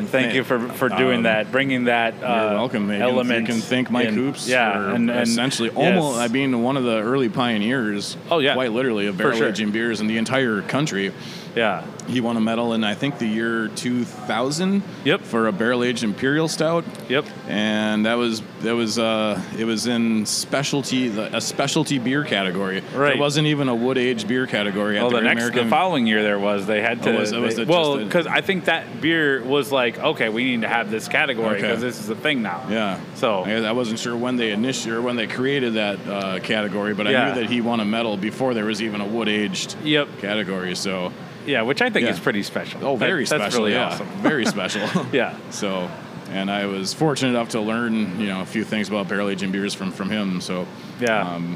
thank 0.08 0.34
you 0.34 0.44
for, 0.44 0.60
for 0.60 0.90
doing 0.90 1.18
Um, 1.18 1.24
that, 1.24 1.52
bringing 1.52 1.86
that 1.86 2.14
uh, 2.16 2.18
You're 2.18 2.54
welcome. 2.60 2.92
Element. 2.92 3.42
You 3.48 3.54
can 3.54 3.62
thank 3.62 3.90
Mike 3.90 4.10
in- 4.10 4.16
Hoops. 4.16 4.48
Yeah, 4.48 4.74
for 4.74 4.90
and, 4.92 5.10
and 5.10 5.22
essentially 5.22 5.70
yes. 5.70 5.78
almost. 5.78 6.20
I 6.20 6.28
mean, 6.28 6.62
one 6.62 6.78
of 6.78 6.84
the 6.84 7.00
early 7.00 7.30
pioneers. 7.30 8.18
Oh, 8.30 8.40
yeah. 8.40 8.54
quite 8.54 8.72
literally 8.72 9.08
of 9.08 9.18
barrel 9.18 9.38
sure. 9.38 9.50
aging 9.50 9.72
beers 9.72 10.02
in 10.02 10.08
the 10.08 10.18
entire 10.18 10.62
country. 10.62 11.14
Yeah. 11.58 11.86
He 12.08 12.22
won 12.22 12.38
a 12.38 12.42
medal 12.42 12.72
in 12.74 12.86
I 12.86 12.94
think 12.94 13.18
the 13.20 13.26
year 13.28 13.68
2000. 13.68 14.82
Yep. 15.04 15.22
For 15.22 15.48
a 15.48 15.52
barrel 15.52 15.84
aged 15.84 16.04
imperial 16.04 16.48
stout. 16.48 16.86
Yep. 17.10 17.26
And 17.48 18.06
that 18.06 18.14
was 18.16 18.42
that 18.62 18.76
was 18.76 18.98
uh, 18.98 19.42
it 19.58 19.66
was 19.66 19.88
in 19.88 20.26
specialty 20.26 21.10
the, 21.10 21.36
a 21.36 21.42
specialty 21.42 22.00
beer 22.00 22.24
category. 22.24 22.82
Right. 22.96 23.14
It 23.16 23.20
wasn't 23.20 23.48
even 23.48 23.68
a 23.68 23.76
wood 23.76 23.98
aged 23.98 24.28
beer 24.28 24.48
category. 24.48 24.98
At 24.98 25.02
Well, 25.02 25.12
the, 25.12 25.18
the 25.18 25.24
next, 25.24 25.42
American, 25.42 25.66
the 25.66 25.70
following 25.70 26.08
year 26.08 26.24
there 26.24 26.40
was 26.40 26.66
they 26.66 26.82
had 26.82 27.04
to. 27.04 27.14
Oh, 27.16 27.20
was 27.20 27.32
it- 27.34 27.40
was 27.42 27.60
well, 27.66 27.98
because 27.98 28.26
I 28.28 28.42
think 28.42 28.66
that 28.66 29.02
beer 29.02 29.44
was 29.44 29.72
like, 29.72 30.00
okay, 30.00 30.30
we 30.30 30.44
need 30.46 30.62
to 30.62 30.68
have 30.70 30.90
this 30.90 31.08
category 31.10 31.58
Okay. 31.58 31.62
because 31.62 31.82
this 31.82 32.00
is 32.00 32.10
a 32.10 32.16
thing 32.16 32.42
now. 32.42 32.66
Yeah. 32.70 33.00
So- 33.16 33.44
I, 33.44 33.64
I 33.64 33.72
wasn't 33.74 34.00
sure 34.00 34.16
when 34.16 34.36
they 34.38 34.52
initiated 34.52 34.94
or 35.00 35.02
when 35.02 35.16
they 35.18 35.28
created 35.28 35.74
that 35.74 36.00
uh, 36.08 36.40
category, 36.40 36.94
but 36.94 37.08
I 37.08 37.12
Yeah. 37.12 37.28
knew 37.34 37.42
that 37.42 37.50
he 37.50 37.60
won 37.62 37.80
a 37.82 37.86
medal 37.86 38.16
before 38.18 38.54
there 38.54 38.66
was 38.66 38.82
even 38.82 39.02
a 39.02 39.06
wood 39.06 39.28
aged 39.28 39.76
Yep. 39.84 40.20
category. 40.20 40.76
So 40.76 41.12
Yeah, 41.48 41.64
which 41.64 41.82
I 41.82 41.90
think 41.90 42.06
Yeah. 42.06 42.14
is 42.14 42.20
pretty 42.20 42.44
special. 42.44 42.86
oh, 42.86 42.96
very 42.96 43.24
That- 43.24 43.28
special. 43.28 43.44
That's 43.44 43.56
really 43.56 43.72
yeah. 43.74 43.88
awesome. 43.88 44.08
very 44.22 44.46
special. 44.46 44.88
Yeah. 45.12 45.34
So, 45.50 45.90
and 46.30 46.52
I 46.52 46.66
was 46.68 46.94
fortunate 46.94 47.30
enough 47.30 47.50
to 47.50 47.62
learn 47.62 48.20
you 48.20 48.28
know 48.28 48.42
a 48.42 48.46
few 48.46 48.64
things 48.64 48.90
about 48.90 49.08
barrel 49.08 49.30
aging 49.30 49.52
beers 49.52 49.74
from 49.74 49.92
from 49.92 50.10
him. 50.10 50.42
So 50.42 50.68
Yeah. 51.00 51.22
um, 51.36 51.56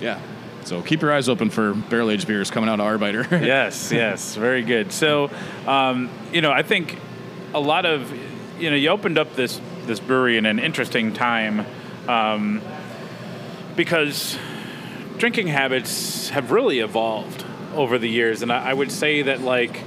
yeah. 0.00 0.18
So 0.64 0.80
keep 0.80 1.02
your 1.02 1.12
eyes 1.12 1.28
open 1.28 1.50
for 1.50 1.74
barrel 1.74 2.10
aged 2.10 2.26
beers 2.26 2.50
coming 2.50 2.70
out 2.70 2.80
of 2.80 2.86
Arbeiter. 2.86 3.28
yes, 3.44 3.90
yes, 3.92 4.34
very 4.36 4.62
good. 4.62 4.92
So, 4.92 5.28
um, 5.66 6.08
you 6.32 6.40
know, 6.40 6.52
I 6.52 6.62
think 6.62 6.96
a 7.52 7.58
lot 7.60 7.84
of, 7.84 8.10
you 8.60 8.70
know, 8.70 8.76
you 8.76 8.88
opened 8.90 9.18
up 9.18 9.34
this 9.36 9.60
this 9.86 9.98
brewery 10.00 10.38
in 10.38 10.46
an 10.46 10.58
interesting 10.60 11.12
time, 11.12 11.66
um, 12.08 12.62
because 13.76 14.38
drinking 15.18 15.48
habits 15.48 16.28
have 16.30 16.50
really 16.52 16.78
evolved 16.78 17.44
over 17.74 17.98
the 17.98 18.08
years, 18.08 18.42
and 18.42 18.52
I, 18.52 18.70
I 18.70 18.74
would 18.74 18.92
say 18.92 19.22
that 19.22 19.40
like 19.40 19.80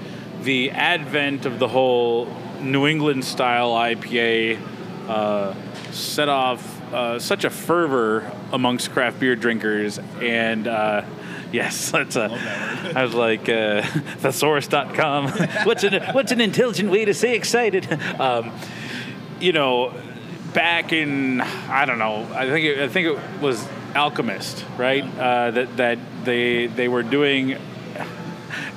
the 0.44 0.72
advent 0.72 1.46
of 1.46 1.60
the 1.60 1.68
whole 1.68 2.28
New 2.62 2.88
England 2.88 3.26
style 3.26 3.72
IPA 3.72 4.60
uh, 5.08 5.54
set 5.92 6.30
off 6.30 6.76
uh, 6.94 7.20
such 7.20 7.44
a 7.44 7.50
fervor 7.50 8.32
amongst 8.52 8.92
craft 8.92 9.20
beer 9.20 9.36
drinkers, 9.36 10.00
and 10.22 10.68
uh, 10.68 11.04
yes, 11.52 11.92
that's 11.92 12.16
a. 12.16 12.32
I 12.96 13.04
was 13.04 13.14
like 13.14 13.50
uh, 13.50 13.82
thesaurus.com. 14.22 15.30
what's 15.64 15.84
an 15.84 16.02
what's 16.14 16.32
an 16.32 16.42
intelligent 16.42 16.90
way 16.90 17.06
to 17.06 17.14
say 17.14 17.36
excited? 17.36 17.92
Um, 18.20 18.52
you 19.40 19.52
know, 19.52 19.94
back 20.54 20.94
in 20.94 21.42
I 21.42 21.86
don't 21.86 22.00
know. 22.00 22.28
I 22.34 22.48
think 22.48 22.66
it, 22.66 22.80
I 22.80 22.88
think 22.88 23.08
it 23.08 23.42
was 23.42 23.68
Alchemist, 23.96 24.66
right? 24.78 25.04
Uh, 25.04 25.52
that 25.52 25.78
that 25.78 26.00
they 26.24 26.68
they 26.68 26.88
were 26.88 27.04
doing, 27.04 27.58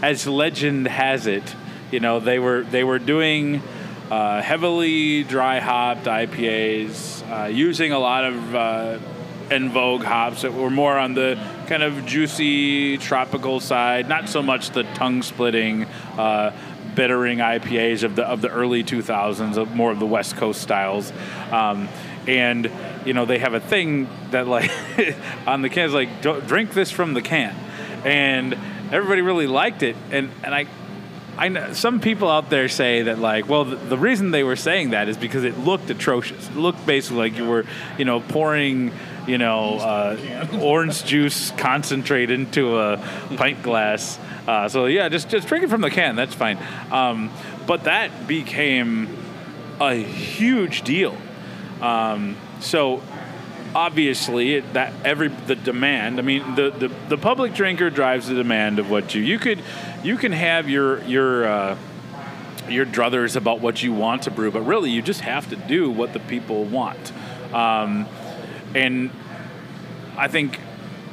as 0.03 0.27
legend 0.27 0.89
has 0.89 1.27
it, 1.27 1.55
you 1.91 2.01
know, 2.01 2.21
they 2.21 2.39
were 2.39 2.63
they 2.63 2.85
were 2.85 2.99
doing 2.99 3.63
uh, 4.11 4.43
heavily 4.43 5.25
dry 5.25 5.61
hopped 5.61 6.05
IPAs, 6.05 7.23
uh, 7.31 7.47
using 7.47 7.93
a 7.93 7.99
lot 7.99 8.25
of. 8.25 8.55
Uh, 8.55 8.99
en 9.51 9.71
vogue 9.71 10.03
hops 10.03 10.43
that 10.43 10.53
were 10.53 10.71
more 10.71 10.99
on 10.99 11.15
the 11.15 11.43
kind 11.69 11.83
of 11.83 12.05
juicy 12.07 12.99
tropical 12.99 13.61
side, 13.61 14.09
not 14.09 14.29
so 14.29 14.43
much 14.43 14.71
the 14.71 14.83
tongue 14.95 15.23
splitting, 15.23 15.85
uh, 16.19 16.53
bittering 16.95 17.39
IPAs 17.39 18.03
of 18.03 18.17
the 18.17 18.25
of 18.25 18.41
the 18.41 18.49
early 18.49 18.83
2000s, 18.85 19.57
of 19.57 19.75
more 19.75 19.91
of 19.91 19.99
the 19.99 20.07
West 20.07 20.37
Coast 20.37 20.61
styles. 20.61 21.13
Um, 21.51 21.89
and 22.27 22.71
you 23.05 23.15
know 23.15 23.25
they 23.25 23.39
have 23.39 23.55
a 23.55 23.61
thing 23.61 24.09
that 24.31 24.47
like 24.47 24.71
on 25.47 25.63
the 25.63 25.71
cans 25.71 25.95
like 25.95 26.21
drink 26.21 26.75
this 26.75 26.91
from 26.91 27.15
the 27.15 27.23
can, 27.23 27.55
and 28.05 28.57
everybody 28.93 29.23
really 29.23 29.47
liked 29.47 29.83
it. 29.83 29.97
And 30.11 30.31
and 30.43 30.55
I 30.55 30.67
I 31.39 31.49
know 31.49 31.73
some 31.73 32.01
people 32.01 32.29
out 32.29 32.51
there 32.51 32.69
say 32.69 33.03
that 33.03 33.21
like, 33.21 33.49
well, 33.49 33.65
the, 33.65 33.77
the 33.77 33.97
reason 33.97 34.33
they 34.33 34.43
were 34.43 34.57
saying 34.57 34.91
that 34.91 35.09
is 35.09 35.17
because 35.17 35.45
it 35.45 35.57
looked 35.57 35.89
atrocious. 35.89 36.49
It 36.49 36.57
looked 36.57 36.85
basically 36.85 37.19
like 37.19 37.37
you 37.37 37.49
were, 37.49 37.65
you 37.97 38.05
know, 38.05 38.19
pouring, 38.19 38.91
you 39.29 39.39
know, 39.39 39.79
uh, 39.79 40.59
orange 40.61 41.05
juice 41.05 41.53
concentrate 41.53 42.31
into 42.31 42.77
a 42.79 42.97
pint 43.37 43.63
glass. 43.63 44.19
Uh, 44.49 44.69
so 44.69 44.87
yeah, 44.87 45.09
just 45.09 45.29
just 45.29 45.47
drink 45.47 45.63
it 45.63 45.71
from 45.71 45.81
the 45.81 45.91
can. 45.91 46.17
That's 46.17 46.35
fine. 46.35 46.59
Um, 46.91 47.31
but 47.69 47.85
that 47.85 48.27
became 48.27 49.17
a 49.81 49.95
huge 49.95 50.83
deal. 50.83 51.17
Um, 51.81 52.37
so 52.59 53.01
obviously 53.75 54.55
it, 54.55 54.73
that 54.73 54.93
every 55.05 55.29
the 55.29 55.55
demand 55.55 56.19
i 56.19 56.23
mean 56.23 56.55
the, 56.55 56.71
the 56.71 56.89
the 57.09 57.19
public 57.19 57.55
drinker 57.55 57.91
drives 57.91 58.29
the 58.29 58.35
demand 58.35 58.79
of 58.79 58.91
what 58.91 59.15
you 59.15 59.23
you 59.23 59.39
could 59.39 59.63
you 60.03 60.17
can 60.17 60.33
have 60.33 60.69
your 60.69 61.03
your 61.05 61.47
uh, 61.47 61.77
your 62.69 62.87
druthers 62.87 63.37
about 63.37 63.61
what 63.61 63.83
you 63.83 63.93
want 63.93 64.23
to 64.23 64.31
brew 64.31 64.51
but 64.51 64.63
really 64.63 64.91
you 64.91 65.03
just 65.03 65.21
have 65.21 65.49
to 65.49 65.57
do 65.57 65.91
what 65.91 66.13
the 66.13 66.21
people 66.21 66.65
want. 66.65 67.13
Um, 67.53 68.07
and 68.75 69.11
i 70.17 70.29
think 70.29 70.61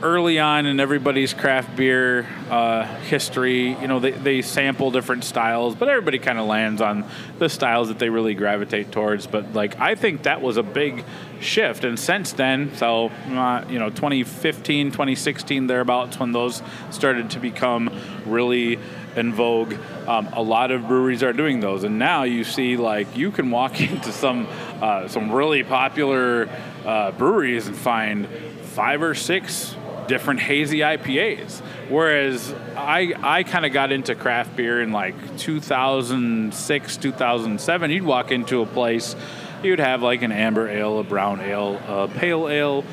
early 0.02 0.40
on 0.40 0.66
in 0.66 0.80
everybody's 0.80 1.34
craft 1.34 1.76
beer 1.76 2.28
uh, 2.50 2.86
history, 3.02 3.70
you 3.80 3.88
know, 3.88 4.00
they, 4.00 4.12
they 4.12 4.42
sample 4.42 4.92
different 4.92 5.24
styles, 5.24 5.76
but 5.76 5.90
everybody 5.90 6.20
kind 6.20 6.40
of 6.40 6.46
lands 6.46 6.82
on 6.82 7.06
the 7.40 7.50
styles 7.50 7.88
that 7.88 8.00
they 8.00 8.10
really 8.10 8.34
gravitate 8.34 8.92
towards. 8.92 9.28
But 9.28 9.54
like, 9.54 9.80
I 9.80 9.96
think 9.96 10.24
that 10.24 10.42
was 10.42 10.58
a 10.58 10.64
big 10.64 11.04
shift. 11.40 11.84
And 11.84 12.00
since 12.00 12.34
then, 12.34 12.76
so, 12.76 13.10
uh, 13.30 13.66
you 13.70 13.80
know, 13.80 13.90
2015, 13.90 14.92
2016, 14.92 15.68
thereabouts, 15.68 16.20
when 16.20 16.32
those 16.32 16.62
started 16.92 17.30
to 17.32 17.40
become 17.40 17.90
really 18.26 18.80
in 19.16 19.34
vogue, 19.34 19.76
um, 20.08 20.28
a 20.34 20.42
lot 20.42 20.72
of 20.72 20.88
breweries 20.88 21.24
are 21.24 21.34
doing 21.34 21.60
those. 21.60 21.84
And 21.84 21.98
now 21.98 22.24
you 22.24 22.44
see, 22.44 22.78
like, 22.78 23.16
you 23.16 23.32
can 23.32 23.50
walk 23.50 23.80
into 23.90 24.12
some, 24.12 24.48
uh, 24.82 25.08
some 25.08 25.32
really 25.32 25.64
popular 25.64 26.50
uh, 26.86 27.12
breweries 27.12 27.68
and 27.68 27.76
find 27.76 28.28
five 28.62 29.02
or 29.02 29.16
six 29.16 29.76
different 30.08 30.40
hazy 30.40 30.80
IPAs. 30.80 31.62
Whereas 31.90 32.54
I 32.76 33.14
I 33.22 33.44
kind 33.44 33.66
of 33.66 33.74
got 33.74 33.92
into 33.92 34.16
craft 34.16 34.56
beer 34.56 34.82
in 34.82 34.92
like 34.92 35.38
2006, 35.38 36.98
2007. 36.98 37.92
You'd 37.92 38.04
walk 38.04 38.32
into 38.32 38.62
a 38.62 38.66
place, 38.66 39.16
you'd 39.64 39.80
have 39.80 40.02
like 40.02 40.22
an 40.22 40.32
amber 40.32 40.68
ale, 40.68 41.00
a 41.00 41.04
brown 41.04 41.42
ale, 41.42 41.82
a 41.88 42.08
pale 42.08 42.48
ale, 42.50 42.84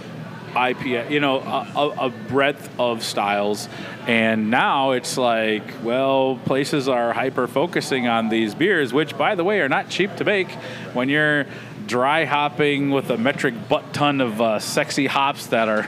IPA, 0.52 1.10
you 1.10 1.20
know, 1.20 1.40
a, 1.40 1.72
a, 1.76 2.06
a 2.06 2.08
breadth 2.10 2.68
of 2.78 3.02
styles. 3.02 3.68
And 4.06 4.50
now 4.50 4.92
it's 4.92 5.16
like, 5.16 5.62
well, 5.82 6.38
places 6.44 6.88
are 6.88 7.12
hyper 7.12 7.46
focusing 7.46 8.06
on 8.06 8.28
these 8.28 8.54
beers, 8.54 8.92
which, 8.92 9.16
by 9.16 9.34
the 9.34 9.44
way, 9.44 9.60
are 9.60 9.68
not 9.68 9.88
cheap 9.88 10.14
to 10.16 10.24
make 10.24 10.50
when 10.92 11.08
you're 11.08 11.46
dry 11.92 12.24
hopping 12.24 12.90
with 12.90 13.10
a 13.10 13.18
metric 13.18 13.54
butt 13.68 13.92
ton 13.92 14.22
of 14.22 14.40
uh, 14.40 14.58
sexy 14.58 15.06
hops 15.06 15.48
that 15.48 15.68
are, 15.68 15.84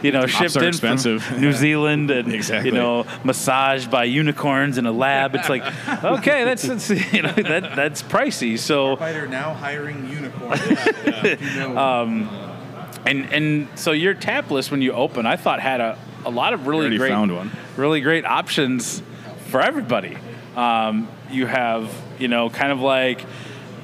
you 0.02 0.10
know, 0.10 0.26
shipped 0.26 0.56
are 0.56 0.64
in 0.64 0.68
expensive. 0.70 1.22
from 1.22 1.40
New 1.40 1.52
Zealand 1.52 2.10
and 2.10 2.34
Exactly. 2.34 2.70
you 2.70 2.76
know 2.76 3.06
massaged 3.22 3.92
by 3.92 4.04
unicorns 4.04 4.76
in 4.76 4.86
a 4.86 4.92
lab. 4.92 5.36
It's 5.36 5.48
like, 5.48 5.62
okay, 6.04 6.42
that's, 6.44 6.62
that's 6.64 6.90
you 7.12 7.22
know 7.22 7.32
that 7.32 7.76
that's 7.76 8.02
pricey. 8.02 8.58
So 8.58 8.96
Fighter 8.96 9.28
now 9.28 9.54
hiring 9.54 10.08
unicorns. 10.10 10.60
You 11.24 11.36
know, 11.60 12.28
and 13.06 13.32
and 13.32 13.68
so 13.76 13.92
your 13.92 14.14
tap 14.14 14.50
list 14.50 14.72
when 14.72 14.82
you 14.82 14.92
open, 14.92 15.26
I 15.26 15.36
thought 15.36 15.60
had 15.60 15.80
a, 15.80 15.96
a 16.24 16.30
lot 16.30 16.54
of 16.54 16.66
really 16.66 16.96
great 16.98 17.08
found 17.10 17.34
one. 17.34 17.52
really 17.76 18.00
great 18.00 18.24
options 18.24 19.00
for 19.46 19.60
everybody. 19.60 20.18
Um, 20.56 21.08
you 21.30 21.46
have 21.46 21.88
you 22.18 22.26
know 22.26 22.50
kind 22.50 22.72
of 22.72 22.80
like 22.80 23.24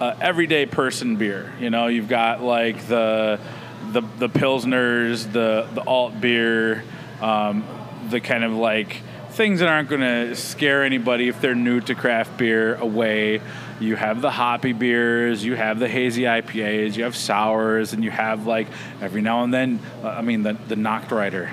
uh, 0.00 0.16
everyday 0.20 0.66
person 0.66 1.16
beer. 1.16 1.52
You 1.60 1.70
know 1.70 1.86
you've 1.86 2.08
got 2.08 2.42
like 2.42 2.86
the 2.88 3.38
the 3.92 4.00
the 4.18 4.28
pilsners, 4.28 5.30
the 5.32 5.68
the 5.74 5.82
alt 5.82 6.20
beer, 6.20 6.84
um, 7.20 7.64
the 8.10 8.20
kind 8.20 8.44
of 8.44 8.52
like 8.52 9.02
things 9.30 9.60
that 9.60 9.68
aren't 9.68 9.88
going 9.90 10.00
to 10.00 10.34
scare 10.34 10.82
anybody 10.82 11.28
if 11.28 11.40
they're 11.42 11.54
new 11.54 11.80
to 11.82 11.94
craft 11.94 12.38
beer 12.38 12.74
away. 12.76 13.40
You 13.78 13.94
have 13.94 14.22
the 14.22 14.30
hoppy 14.30 14.72
beers, 14.72 15.44
you 15.44 15.54
have 15.54 15.78
the 15.78 15.88
hazy 15.88 16.22
IPAs, 16.22 16.96
you 16.96 17.04
have 17.04 17.14
sours, 17.14 17.92
and 17.92 18.02
you 18.02 18.10
have 18.10 18.46
like 18.46 18.66
every 19.02 19.20
now 19.20 19.44
and 19.44 19.52
then. 19.52 19.80
uh, 20.02 20.08
I 20.08 20.22
mean, 20.22 20.42
the 20.42 20.54
the 20.68 20.76
Nachtreiter. 20.76 21.50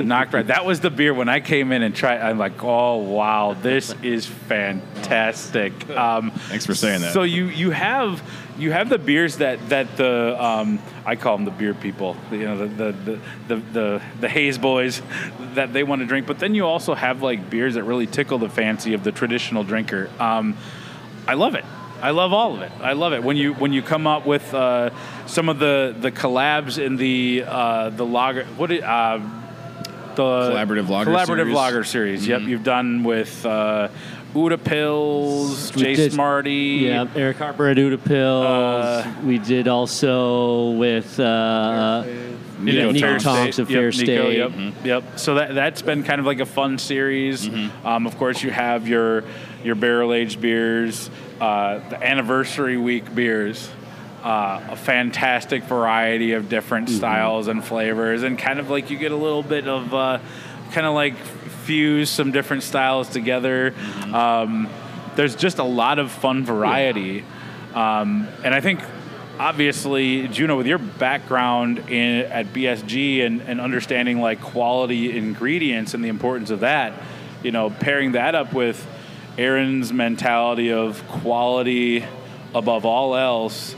The 0.00 0.06
Nachtreiter. 0.06 0.46
That 0.46 0.64
was 0.64 0.80
the 0.80 0.88
beer 0.88 1.12
when 1.12 1.28
I 1.28 1.40
came 1.40 1.72
in 1.72 1.82
and 1.82 1.94
tried. 1.94 2.22
I'm 2.22 2.38
like, 2.38 2.64
oh 2.64 2.96
wow, 2.96 3.52
this 3.52 3.94
is 4.02 4.24
fantastic. 4.24 5.90
Um, 5.90 6.30
Thanks 6.30 6.64
for 6.64 6.74
saying 6.74 7.02
that. 7.02 7.12
So 7.12 7.22
you 7.22 7.44
you 7.48 7.70
have 7.70 8.22
you 8.58 8.72
have 8.72 8.88
the 8.88 8.96
beers 8.96 9.36
that 9.36 9.68
that 9.68 9.98
the 9.98 10.42
um, 10.42 10.78
I 11.04 11.16
call 11.16 11.36
them 11.36 11.44
the 11.44 11.50
beer 11.50 11.74
people, 11.74 12.16
you 12.30 12.38
know, 12.38 12.56
the 12.56 12.66
the 12.66 12.92
the 12.92 13.20
the, 13.48 13.56
the, 13.56 14.02
the 14.20 14.28
haze 14.30 14.56
boys 14.56 15.02
that 15.52 15.74
they 15.74 15.82
want 15.82 16.00
to 16.00 16.06
drink. 16.06 16.26
But 16.26 16.38
then 16.38 16.54
you 16.54 16.64
also 16.64 16.94
have 16.94 17.20
like 17.20 17.50
beers 17.50 17.74
that 17.74 17.84
really 17.84 18.06
tickle 18.06 18.38
the 18.38 18.48
fancy 18.48 18.94
of 18.94 19.04
the 19.04 19.12
traditional 19.12 19.64
drinker. 19.64 20.08
Um, 20.18 20.56
I 21.28 21.34
love 21.34 21.54
it. 21.56 21.66
I 22.00 22.12
love 22.12 22.32
all 22.32 22.54
of 22.54 22.62
it. 22.62 22.72
I 22.80 22.94
love 22.94 23.12
it 23.12 23.22
when 23.22 23.36
you 23.36 23.52
when 23.52 23.74
you 23.74 23.82
come 23.82 24.06
up 24.06 24.24
with 24.24 24.54
uh, 24.54 24.92
some 25.26 25.50
of 25.50 25.58
the 25.58 25.94
the 26.00 26.10
collabs 26.10 26.82
in 26.82 26.96
the 26.96 27.44
uh, 27.46 27.90
the 27.90 28.06
lager. 28.06 28.46
What 28.56 28.70
it, 28.70 28.82
uh, 28.82 29.20
the 30.20 30.50
Collaborative 30.50 30.88
lager 30.88 31.10
collaborative 31.10 31.86
series. 31.86 32.22
Mm-hmm. 32.22 32.30
Yep, 32.30 32.40
you've 32.42 32.64
done 32.64 33.02
with 33.04 33.44
uh, 33.46 33.88
Utepils, 34.34 35.74
We 35.76 35.82
Jay 35.82 35.94
did- 35.94 36.12
Smarty. 36.12 36.80
Yeah, 36.84 37.06
Eric 37.14 37.38
Harper 37.38 37.68
at 37.68 37.76
Utepils. 37.76 38.44
Uh, 38.44 39.12
we 39.24 39.38
did 39.38 39.68
also 39.68 40.70
with 40.72 41.18
uh, 41.18 42.04
Niko 42.60 42.92
Niko 42.92 43.00
Tonks. 43.00 43.24
Tonks 43.24 43.58
of 43.58 43.68
Fair 43.68 43.90
Yep, 43.90 43.94
Niko, 43.94 43.94
State. 43.94 44.36
Yep, 44.38 44.74
yep. 44.84 45.18
So 45.18 45.34
that 45.36 45.54
that's 45.54 45.82
been 45.82 46.02
kind 46.02 46.20
of 46.20 46.26
like 46.26 46.40
a 46.40 46.46
fun 46.46 46.78
series. 46.78 47.48
Um, 47.84 48.06
of 48.06 48.16
course, 48.18 48.42
you 48.42 48.50
have 48.50 48.86
your 48.86 49.24
your 49.64 49.74
barrel 49.74 50.12
aged 50.12 50.40
beers, 50.40 51.10
uh, 51.40 51.78
the 51.88 52.02
anniversary 52.02 52.76
week 52.76 53.14
beers. 53.14 53.70
Uh, 54.22 54.60
a 54.72 54.76
fantastic 54.76 55.64
variety 55.64 56.32
of 56.32 56.50
different 56.50 56.90
styles 56.90 57.48
and 57.48 57.64
flavors, 57.64 58.22
and 58.22 58.38
kind 58.38 58.60
of 58.60 58.68
like 58.68 58.90
you 58.90 58.98
get 58.98 59.12
a 59.12 59.16
little 59.16 59.42
bit 59.42 59.66
of 59.66 59.94
uh, 59.94 60.18
kind 60.72 60.86
of 60.86 60.92
like 60.92 61.16
fuse 61.16 62.10
some 62.10 62.30
different 62.30 62.62
styles 62.62 63.08
together. 63.08 63.72
Um, 64.12 64.68
there's 65.16 65.34
just 65.34 65.58
a 65.58 65.64
lot 65.64 65.98
of 65.98 66.10
fun 66.10 66.44
variety, 66.44 67.24
um, 67.74 68.28
and 68.44 68.54
I 68.54 68.60
think 68.60 68.80
obviously, 69.40 70.28
Juno, 70.28 70.58
with 70.58 70.66
your 70.66 70.78
background 70.78 71.78
in 71.88 72.26
at 72.26 72.52
BSG 72.52 73.24
and, 73.24 73.40
and 73.40 73.58
understanding 73.58 74.20
like 74.20 74.42
quality 74.42 75.16
ingredients 75.16 75.94
and 75.94 76.04
the 76.04 76.08
importance 76.08 76.50
of 76.50 76.60
that, 76.60 76.92
you 77.42 77.50
know, 77.50 77.70
pairing 77.70 78.12
that 78.12 78.34
up 78.34 78.52
with 78.52 78.86
Aaron's 79.38 79.94
mentality 79.94 80.72
of 80.72 81.02
quality 81.08 82.04
above 82.54 82.84
all 82.84 83.16
else, 83.16 83.74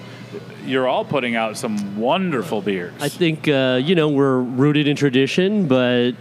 you're 0.64 0.88
all 0.88 1.04
putting 1.04 1.36
out 1.36 1.56
some 1.56 1.96
wonderful 1.98 2.62
beers. 2.62 2.94
I 3.00 3.08
think 3.08 3.48
uh, 3.48 3.80
you 3.82 3.94
know 3.94 4.08
we're 4.08 4.40
rooted 4.40 4.86
in 4.86 4.96
tradition, 4.96 5.66
but 5.66 6.12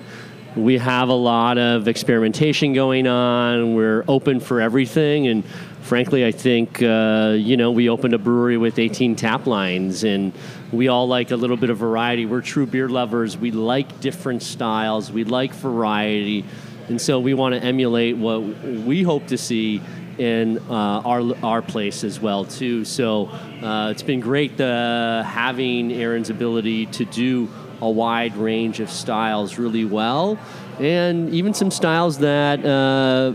we 0.56 0.78
have 0.78 1.10
a 1.10 1.14
lot 1.14 1.58
of 1.58 1.88
experimentation 1.88 2.74
going 2.74 3.08
on. 3.08 3.74
We're 3.74 4.04
open 4.08 4.40
for 4.40 4.60
everything, 4.60 5.28
and 5.28 5.46
frankly, 5.82 6.26
I 6.26 6.32
think 6.32 6.82
uh, 6.82 7.36
you 7.38 7.58
know 7.58 7.72
we 7.72 7.90
opened 7.90 8.14
a 8.14 8.18
brewery 8.18 8.58
with 8.58 8.80
18 8.80 9.16
tap 9.16 9.48
lines, 9.48 10.04
and 10.04 10.34
we 10.72 10.88
all 10.88 11.08
like 11.08 11.32
a 11.32 11.36
little 11.36 11.58
bit 11.58 11.70
of 11.70 11.78
variety. 11.78 12.26
We're 12.26 12.42
true 12.42 12.66
beer 12.66 12.90
lovers. 12.90 13.38
We 13.38 13.52
like 13.52 14.02
different 14.02 14.44
styles. 14.44 15.12
We 15.12 15.24
like 15.24 15.54
variety, 15.54 16.46
and 16.90 17.00
so 17.00 17.20
we 17.20 17.34
want 17.34 17.56
to 17.56 17.64
emulate 17.64 18.18
what 18.18 18.42
we 18.42 19.04
hope 19.04 19.28
to 19.28 19.38
see 19.38 19.82
in 20.22 20.60
uh, 20.70 21.02
our 21.04 21.36
our 21.44 21.62
place 21.64 22.04
as 22.04 22.20
well 22.20 22.46
too. 22.46 22.86
So 22.86 23.26
uh, 23.28 23.90
it's 23.90 24.04
been 24.04 24.20
great 24.20 24.62
uh, 24.62 25.24
having 25.24 25.92
Aaron's 25.92 26.30
ability 26.30 26.86
to 26.88 27.06
do 27.06 27.50
a 27.82 27.90
wide 27.90 28.36
range 28.36 28.80
of 28.80 28.92
styles 28.92 29.58
really 29.58 29.84
well, 29.84 30.38
and 30.80 31.30
even 31.34 31.54
some 31.54 31.72
styles 31.72 32.20
that. 32.20 32.64
Uh, 32.64 33.34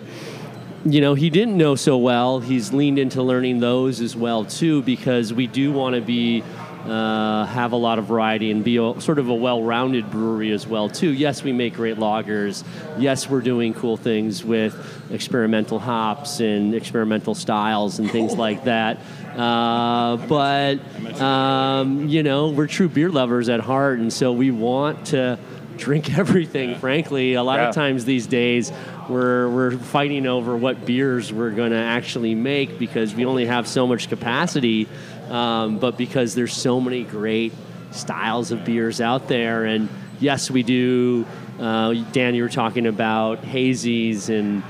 you 0.89 1.01
know 1.01 1.15
he 1.15 1.31
didn't 1.31 1.57
know 1.57 1.75
so 1.75 1.99
well 1.99 2.39
he's 2.39 2.73
leaned 2.73 2.97
into 2.97 3.21
learning 3.21 3.59
those 3.59 4.01
as 4.01 4.15
well 4.15 4.45
too 4.45 4.83
because 4.83 5.33
we 5.33 5.49
do 5.49 5.73
want 5.73 5.97
to 5.97 6.01
be 6.01 6.45
uh, 6.91 7.47
have 7.47 7.73
a 7.73 7.77
lot 7.77 7.99
of 7.99 8.07
variety 8.07 8.51
and 8.51 8.63
be 8.65 8.77
a, 8.77 9.01
sort 9.01 9.19
of 9.19 9.29
a 9.29 9.35
well-rounded 9.35 10.11
brewery 10.11 10.53
as 10.53 10.67
well 10.67 10.89
too. 10.89 11.11
Yes 11.11 11.43
we 11.43 11.53
make 11.53 11.75
great 11.75 11.97
lagers. 11.97 12.65
Yes 12.99 13.29
we're 13.29 13.41
doing 13.41 13.75
cool 13.75 13.97
things 13.97 14.45
with 14.45 14.75
experimental 15.11 15.79
hops 15.79 16.41
and 16.41 16.75
experimental 16.75 17.35
styles 17.35 17.99
and 17.99 18.11
things 18.11 18.35
like 18.37 18.65
that. 18.65 18.99
Uh, 19.37 20.17
but 20.29 21.21
um, 21.21 22.09
you 22.09 22.23
know 22.23 22.49
we're 22.51 22.67
true 22.67 22.89
beer 22.89 23.11
lovers 23.11 23.49
at 23.49 23.61
heart 23.61 23.99
and 23.99 24.13
so 24.13 24.33
we 24.33 24.51
want 24.51 25.07
to 25.09 25.39
drink 25.77 26.17
everything 26.19 26.77
frankly. 26.79 27.35
A 27.35 27.43
lot 27.43 27.59
Yeah. 27.59 27.69
of 27.69 27.75
times 27.75 28.05
these 28.05 28.27
days 28.27 28.73
we're, 29.09 29.49
we're 29.51 29.71
fighting 29.73 30.27
over 30.27 30.57
what 30.57 30.85
beers 30.85 31.33
we're 31.33 31.51
going 31.53 31.71
to 31.71 31.77
actually 31.79 32.35
make 32.35 32.77
because 32.79 33.15
we 33.15 33.25
only 33.25 33.47
have 33.47 33.69
so 33.69 33.87
much 33.87 34.09
capacity 34.09 34.89
um, 35.29 35.79
but 35.79 35.97
because 35.97 36.35
there's 36.35 36.53
so 36.53 36.81
many 36.81 37.05
great 37.05 37.53
styles 37.91 38.51
of 38.51 38.65
beers 38.65 39.01
out 39.01 39.29
there 39.29 39.65
and 39.65 39.89
yes 40.21 40.51
we 40.51 40.63
do 40.63 41.25
uh, 41.59 41.93
dan 42.13 42.35
you 42.35 42.43
were 42.43 42.49
talking 42.49 42.87
about 42.87 43.43
hazies 43.43 44.29
and 44.29 44.63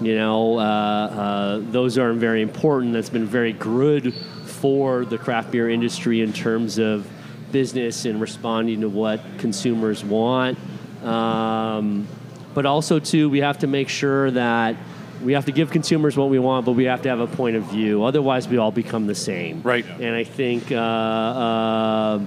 you 0.00 0.14
know 0.14 0.58
uh, 0.58 0.62
uh, 0.62 1.60
those 1.70 1.98
are 1.98 2.12
very 2.12 2.42
important. 2.42 2.92
That's 2.92 3.10
been 3.10 3.26
very 3.26 3.52
good 3.52 4.14
for 4.14 5.04
the 5.04 5.18
craft 5.18 5.50
beer 5.50 5.68
industry 5.68 6.20
in 6.20 6.32
terms 6.32 6.78
of 6.78 7.08
business 7.52 8.04
and 8.04 8.20
responding 8.20 8.82
to 8.82 8.88
what 8.88 9.20
consumers 9.38 10.04
want. 10.04 10.58
Um, 11.02 12.06
but 12.54 12.66
also 12.66 12.98
too 12.98 13.30
we 13.30 13.40
have 13.40 13.58
to 13.58 13.66
make 13.66 13.88
sure 13.88 14.30
that 14.32 14.76
we 15.22 15.32
have 15.32 15.44
to 15.46 15.52
give 15.52 15.70
consumers 15.70 16.16
what 16.16 16.28
we 16.30 16.38
want 16.38 16.64
but 16.66 16.72
we 16.72 16.84
have 16.84 17.02
to 17.02 17.08
have 17.08 17.20
a 17.20 17.26
point 17.26 17.56
of 17.56 17.64
view 17.64 18.04
otherwise 18.04 18.46
we 18.48 18.56
all 18.58 18.70
become 18.72 19.06
the 19.06 19.14
same 19.14 19.62
Right. 19.62 19.84
and 20.00 20.14
i 20.14 20.24
think 20.24 20.70
uh, 20.72 20.76
uh, 20.76 22.20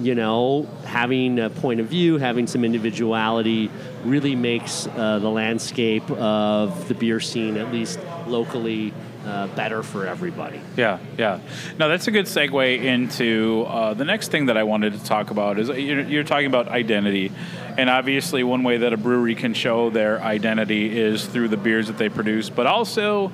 you 0.00 0.14
know 0.14 0.66
having 0.84 1.38
a 1.38 1.50
point 1.50 1.80
of 1.80 1.86
view 1.88 2.16
having 2.18 2.46
some 2.46 2.64
individuality 2.64 3.70
really 4.04 4.34
makes 4.34 4.86
uh, 4.86 5.18
the 5.18 5.28
landscape 5.28 6.10
of 6.12 6.88
the 6.88 6.94
beer 6.94 7.20
scene 7.20 7.56
at 7.56 7.70
least 7.72 7.98
locally 8.26 8.92
uh, 9.24 9.46
better 9.48 9.82
for 9.82 10.06
everybody 10.06 10.60
Yeah, 10.76 10.98
yeah. 11.18 11.40
Now 11.78 11.88
that's 11.88 12.06
a 12.06 12.10
good 12.10 12.26
segue 12.26 12.82
into 12.82 13.64
uh, 13.68 13.94
the 13.94 14.04
next 14.04 14.30
thing 14.30 14.46
that 14.46 14.56
I 14.56 14.62
wanted 14.62 14.94
to 14.94 15.04
talk 15.04 15.30
about. 15.30 15.58
Is 15.58 15.68
you're, 15.68 16.00
you're 16.02 16.24
talking 16.24 16.46
about 16.46 16.68
identity, 16.68 17.32
and 17.76 17.90
obviously 17.90 18.42
one 18.42 18.62
way 18.62 18.78
that 18.78 18.92
a 18.92 18.96
brewery 18.96 19.34
can 19.34 19.54
show 19.54 19.90
their 19.90 20.20
identity 20.22 20.98
is 20.98 21.26
through 21.26 21.48
the 21.48 21.56
beers 21.56 21.88
that 21.88 21.98
they 21.98 22.08
produce. 22.08 22.48
But 22.50 22.66
also, 22.66 23.30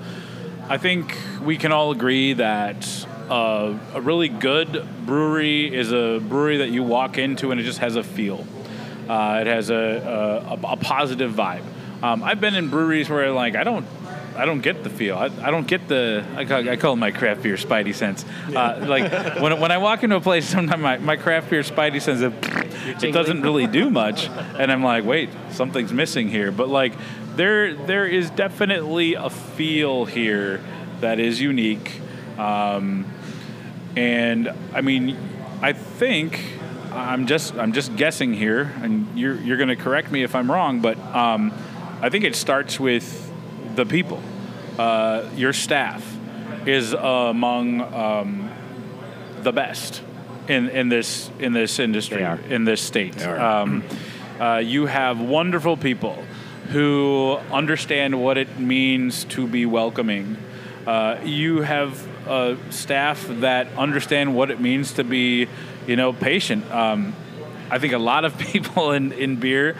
I 0.68 0.78
think 0.78 1.16
we 1.43 1.57
can 1.57 1.70
all 1.70 1.93
agree 1.93 2.32
that 2.32 3.07
uh, 3.30 3.78
a 3.95 4.01
really 4.01 4.28
good 4.28 4.87
brewery 5.05 5.72
is 5.72 5.93
a 5.93 6.18
brewery 6.18 6.59
that 6.59 6.70
you 6.70 6.82
walk 6.82 7.18
into 7.18 7.51
and 7.51 7.61
it 7.61 7.64
just 7.64 7.78
has 7.78 7.97
a 7.97 8.03
feel. 8.03 8.45
Uh, 9.09 9.39
it 9.41 9.47
has 9.47 9.70
a, 9.70 9.74
a, 10.64 10.72
a 10.72 10.76
positive 10.76 11.32
vibe. 11.32 11.62
Um, 12.03 12.22
I've 12.22 12.41
been 12.41 12.55
in 12.55 12.68
breweries 12.68 13.09
where 13.09 13.30
like 13.30 13.55
I 13.55 13.64
don't 13.64 13.87
I 14.37 14.45
don't 14.45 14.61
get 14.61 14.84
the 14.84 14.91
feel. 14.91 15.16
I, 15.16 15.26
I 15.26 15.51
don't 15.51 15.66
get 15.66 15.89
the 15.89 16.24
I 16.37 16.45
call, 16.45 16.68
I 16.68 16.76
call 16.76 16.93
it 16.93 16.97
my 16.97 17.11
craft 17.11 17.43
beer 17.43 17.57
spidey 17.57 17.95
sense. 17.95 18.24
Uh, 18.55 18.84
like 18.87 19.41
when, 19.41 19.59
when 19.61 19.70
I 19.70 19.78
walk 19.78 20.03
into 20.03 20.16
a 20.16 20.20
place, 20.20 20.47
sometimes 20.49 20.82
my, 20.82 20.99
my 20.99 21.16
craft 21.16 21.51
beer 21.51 21.62
spidey 21.62 22.01
sense 22.01 22.20
it, 22.20 23.05
it 23.05 23.12
doesn't 23.12 23.43
really 23.43 23.66
do 23.66 23.91
much, 23.91 24.28
and 24.28 24.70
I'm 24.70 24.82
like, 24.82 25.05
wait, 25.05 25.30
something's 25.51 25.93
missing 25.93 26.28
here. 26.28 26.53
But 26.53 26.68
like 26.68 26.93
there 27.37 27.74
there 27.74 28.07
is 28.07 28.30
definitely 28.30 29.14
a 29.14 29.30
feel 29.30 30.05
here 30.05 30.62
that 31.01 31.20
is 31.20 31.41
unique. 31.41 32.01
Um, 32.39 33.07
and 33.97 34.53
I 34.74 34.82
mean, 34.82 35.16
I 35.62 35.72
think 35.72 36.41
I'm 36.93 37.26
just 37.26 37.55
I'm 37.57 37.72
just 37.72 37.97
guessing 37.97 38.32
here, 38.34 38.72
and 38.82 39.18
you're 39.18 39.41
you're 39.41 39.57
going 39.57 39.68
to 39.68 39.76
correct 39.76 40.11
me 40.11 40.22
if 40.22 40.34
I'm 40.34 40.51
wrong, 40.51 40.80
but 40.80 40.99
um, 40.99 41.53
I 42.01 42.11
think 42.11 42.24
it 42.24 42.37
starts 42.37 42.78
with 42.78 43.26
the 43.77 43.87
people. 43.87 44.20
Uh, 44.79 45.29
your 45.37 45.53
staff 45.53 46.16
is 46.66 46.93
among 46.93 47.81
um, 47.81 48.51
the 49.43 49.53
best 49.53 50.03
in, 50.49 50.68
in 50.68 50.89
this 50.89 51.31
in 51.39 51.53
this 51.53 51.79
industry 51.79 52.22
in 52.49 52.64
this 52.64 52.81
state. 52.81 53.24
Um, 53.24 53.85
uh, 54.41 54.57
you 54.57 54.87
have 54.87 55.20
wonderful 55.20 55.77
people 55.77 56.22
who 56.68 57.39
understand 57.53 58.20
what 58.20 58.37
it 58.37 58.59
means 58.59 59.24
to 59.24 59.47
be 59.47 59.64
welcoming. 59.64 60.37
Uh, 60.87 61.18
you 61.24 61.62
have 61.62 62.07
a 62.29 62.57
staff 62.70 63.24
that 63.41 63.72
understand 63.77 64.35
what 64.35 64.51
it 64.51 64.61
means 64.61 64.93
to 64.95 65.05
be, 65.05 65.49
you 65.87 65.97
know, 65.97 66.12
patient. 66.12 66.70
Um, 66.70 67.14
I 67.70 67.79
think 67.79 67.93
a 67.93 67.99
lot 67.99 68.24
of 68.24 68.37
people 68.53 68.93
in, 68.93 69.12
in 69.12 69.37
beer, 69.37 69.77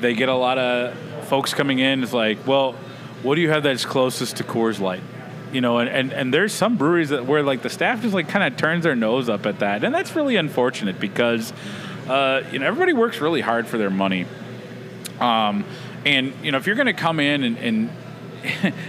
they 0.00 0.14
get 0.14 0.28
a 0.28 0.34
lot 0.34 0.58
of 0.58 0.96
folks 1.26 1.54
coming 1.54 1.78
in. 1.78 2.02
It's 2.02 2.12
like, 2.12 2.46
well, 2.46 2.74
what 3.22 3.34
do 3.34 3.40
you 3.40 3.50
have 3.50 3.62
that's 3.62 3.84
closest 3.84 4.36
to 4.38 4.44
Coors 4.44 4.80
Light? 4.80 5.02
You 5.52 5.60
know, 5.60 5.78
and, 5.78 5.88
and, 5.88 6.12
and 6.12 6.32
there's 6.32 6.52
some 6.52 6.76
breweries 6.76 7.08
that 7.08 7.26
where 7.26 7.42
like 7.42 7.62
the 7.62 7.70
staff 7.70 8.02
just 8.02 8.14
like 8.14 8.28
kind 8.28 8.50
of 8.50 8.58
turns 8.58 8.84
their 8.84 8.94
nose 8.94 9.28
up 9.28 9.46
at 9.46 9.58
that, 9.58 9.84
and 9.84 9.94
that's 9.94 10.14
really 10.14 10.36
unfortunate 10.36 11.00
because, 11.00 11.52
uh, 12.08 12.42
you 12.52 12.60
know, 12.60 12.66
everybody 12.66 12.92
works 12.92 13.20
really 13.20 13.40
hard 13.40 13.66
for 13.66 13.76
their 13.76 13.90
money. 13.90 14.26
Um, 15.18 15.64
and 16.06 16.32
you 16.42 16.52
know, 16.52 16.58
if 16.58 16.66
you're 16.66 16.76
going 16.76 16.86
to 16.86 16.92
come 16.92 17.20
in 17.20 17.44
and, 17.44 17.58
and 17.58 17.90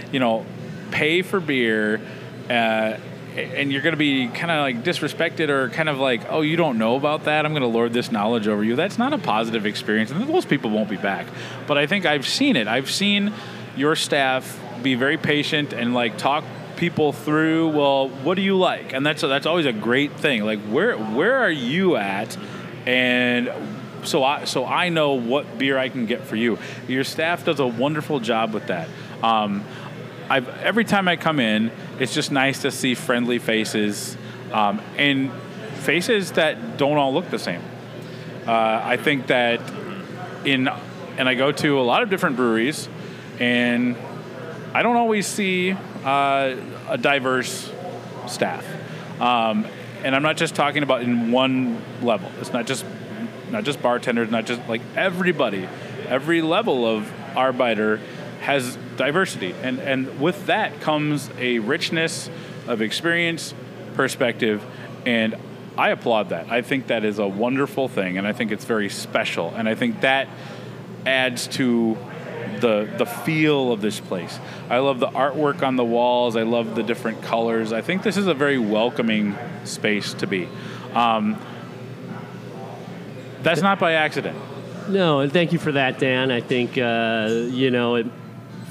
you 0.12 0.20
know, 0.20 0.46
pay 0.90 1.22
for 1.22 1.40
beer, 1.40 2.00
uh, 2.48 2.96
and 3.36 3.72
you're 3.72 3.82
going 3.82 3.94
to 3.94 3.98
be 3.98 4.28
kind 4.28 4.50
of 4.50 4.60
like 4.60 4.84
disrespected 4.84 5.48
or 5.48 5.70
kind 5.70 5.88
of 5.88 5.98
like, 5.98 6.30
oh, 6.30 6.42
you 6.42 6.56
don't 6.56 6.78
know 6.78 6.96
about 6.96 7.24
that. 7.24 7.46
I'm 7.46 7.52
going 7.52 7.62
to 7.62 7.68
lord 7.68 7.92
this 7.92 8.12
knowledge 8.12 8.46
over 8.46 8.62
you. 8.62 8.76
That's 8.76 8.98
not 8.98 9.12
a 9.12 9.18
positive 9.18 9.64
experience, 9.66 10.10
and 10.10 10.26
most 10.28 10.48
people 10.48 10.70
won't 10.70 10.90
be 10.90 10.96
back. 10.96 11.26
But 11.66 11.78
I 11.78 11.86
think 11.86 12.06
I've 12.06 12.26
seen 12.26 12.56
it. 12.56 12.68
I've 12.68 12.90
seen 12.90 13.32
your 13.76 13.96
staff 13.96 14.58
be 14.82 14.94
very 14.94 15.16
patient 15.16 15.72
and 15.72 15.94
like 15.94 16.18
talk 16.18 16.44
people 16.76 17.12
through. 17.12 17.68
Well, 17.68 18.08
what 18.08 18.34
do 18.34 18.42
you 18.42 18.56
like? 18.56 18.92
And 18.92 19.04
that's 19.04 19.22
a, 19.22 19.28
that's 19.28 19.46
always 19.46 19.66
a 19.66 19.72
great 19.72 20.12
thing. 20.18 20.44
Like 20.44 20.60
where 20.60 20.96
where 20.96 21.36
are 21.38 21.50
you 21.50 21.96
at? 21.96 22.36
And 22.86 23.50
so 24.04 24.24
I 24.24 24.44
so 24.44 24.66
I 24.66 24.88
know 24.88 25.12
what 25.12 25.58
beer 25.58 25.78
I 25.78 25.88
can 25.88 26.06
get 26.06 26.22
for 26.24 26.36
you. 26.36 26.58
Your 26.88 27.04
staff 27.04 27.44
does 27.44 27.60
a 27.60 27.66
wonderful 27.66 28.20
job 28.20 28.52
with 28.52 28.66
that. 28.66 28.88
Um, 29.22 29.64
I've, 30.28 30.48
every 30.48 30.84
time 30.84 31.08
I 31.08 31.16
come 31.16 31.40
in, 31.40 31.70
it's 31.98 32.14
just 32.14 32.32
nice 32.32 32.62
to 32.62 32.70
see 32.70 32.94
friendly 32.94 33.38
faces 33.38 34.16
um, 34.52 34.80
and 34.96 35.30
faces 35.80 36.32
that 36.32 36.78
don't 36.78 36.96
all 36.96 37.12
look 37.12 37.28
the 37.30 37.38
same. 37.38 37.60
Uh, 38.46 38.80
I 38.82 38.96
think 38.96 39.28
that 39.28 39.60
in 40.44 40.68
and 41.18 41.28
I 41.28 41.34
go 41.34 41.52
to 41.52 41.80
a 41.80 41.82
lot 41.82 42.02
of 42.02 42.10
different 42.10 42.36
breweries, 42.36 42.88
and 43.40 43.96
I 44.74 44.82
don't 44.82 44.96
always 44.96 45.26
see 45.26 45.72
uh, 46.04 46.56
a 46.88 46.98
diverse 46.98 47.70
staff. 48.26 48.66
Um, 49.20 49.66
and 50.02 50.16
I'm 50.16 50.22
not 50.22 50.36
just 50.36 50.54
talking 50.54 50.82
about 50.82 51.02
in 51.02 51.30
one 51.30 51.80
level. 52.02 52.30
It's 52.40 52.52
not 52.52 52.66
just 52.66 52.84
not 53.50 53.64
just 53.64 53.82
bartenders, 53.82 54.30
not 54.30 54.46
just 54.46 54.66
like 54.68 54.80
everybody, 54.96 55.68
every 56.08 56.42
level 56.42 56.86
of 56.86 57.10
Arbeiter 57.34 58.00
has 58.40 58.76
diversity, 58.96 59.54
and 59.62 59.78
and 59.78 60.20
with 60.20 60.46
that 60.46 60.80
comes 60.80 61.30
a 61.38 61.58
richness 61.60 62.28
of 62.66 62.82
experience, 62.82 63.54
perspective, 63.94 64.64
and 65.06 65.36
I 65.76 65.90
applaud 65.90 66.30
that. 66.30 66.50
I 66.50 66.62
think 66.62 66.88
that 66.88 67.04
is 67.04 67.18
a 67.18 67.26
wonderful 67.26 67.88
thing, 67.88 68.18
and 68.18 68.26
I 68.26 68.32
think 68.32 68.50
it's 68.52 68.64
very 68.64 68.88
special, 68.88 69.52
and 69.54 69.68
I 69.68 69.74
think 69.74 70.00
that 70.00 70.28
adds 71.06 71.46
to 71.48 71.96
the 72.62 72.88
the 72.96 73.04
feel 73.04 73.70
of 73.72 73.82
this 73.82 74.00
place. 74.00 74.38
I 74.70 74.78
love 74.78 74.98
the 74.98 75.08
artwork 75.08 75.62
on 75.62 75.76
the 75.76 75.84
walls. 75.84 76.34
I 76.36 76.44
love 76.44 76.74
the 76.74 76.82
different 76.82 77.20
colors. 77.20 77.74
I 77.74 77.82
think 77.82 78.02
this 78.02 78.16
is 78.16 78.26
a 78.26 78.34
very 78.34 78.58
welcoming 78.58 79.36
space 79.64 80.14
to 80.14 80.26
be. 80.26 80.48
Um, 80.94 81.38
that's 83.42 83.60
not 83.60 83.78
by 83.78 83.92
accident. 83.92 84.38
No, 84.88 85.20
and 85.20 85.30
thank 85.30 85.52
you 85.52 85.58
for 85.58 85.72
that, 85.72 85.98
Dan. 85.98 86.30
I 86.30 86.40
think 86.40 86.78
uh, 86.78 87.28
you 87.50 87.70
know 87.70 87.96
it 87.96 88.06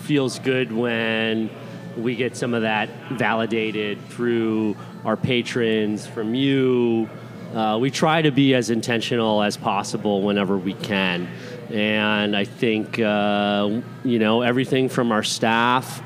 feels 0.02 0.40
good 0.40 0.72
when 0.72 1.52
we 1.96 2.16
get 2.16 2.36
some 2.36 2.54
of 2.54 2.64
that 2.64 2.90
validated 3.12 4.04
through 4.10 4.76
our 5.06 5.18
patrons, 5.18 6.08
from 6.08 6.34
you. 6.34 7.10
Uh, 7.54 7.78
we 7.82 7.92
try 7.92 8.22
to 8.22 8.32
be 8.32 8.56
as 8.56 8.70
intentional 8.70 9.44
as 9.44 9.58
possible 9.58 10.22
whenever 10.22 10.58
we 10.58 10.74
can. 10.74 11.28
And 11.72 12.36
I 12.36 12.44
think, 12.44 13.00
uh, 13.00 13.82
you 14.04 14.20
know, 14.20 14.42
everything 14.42 14.90
from 14.90 15.12
our 15.12 15.24
staff. 15.24 16.02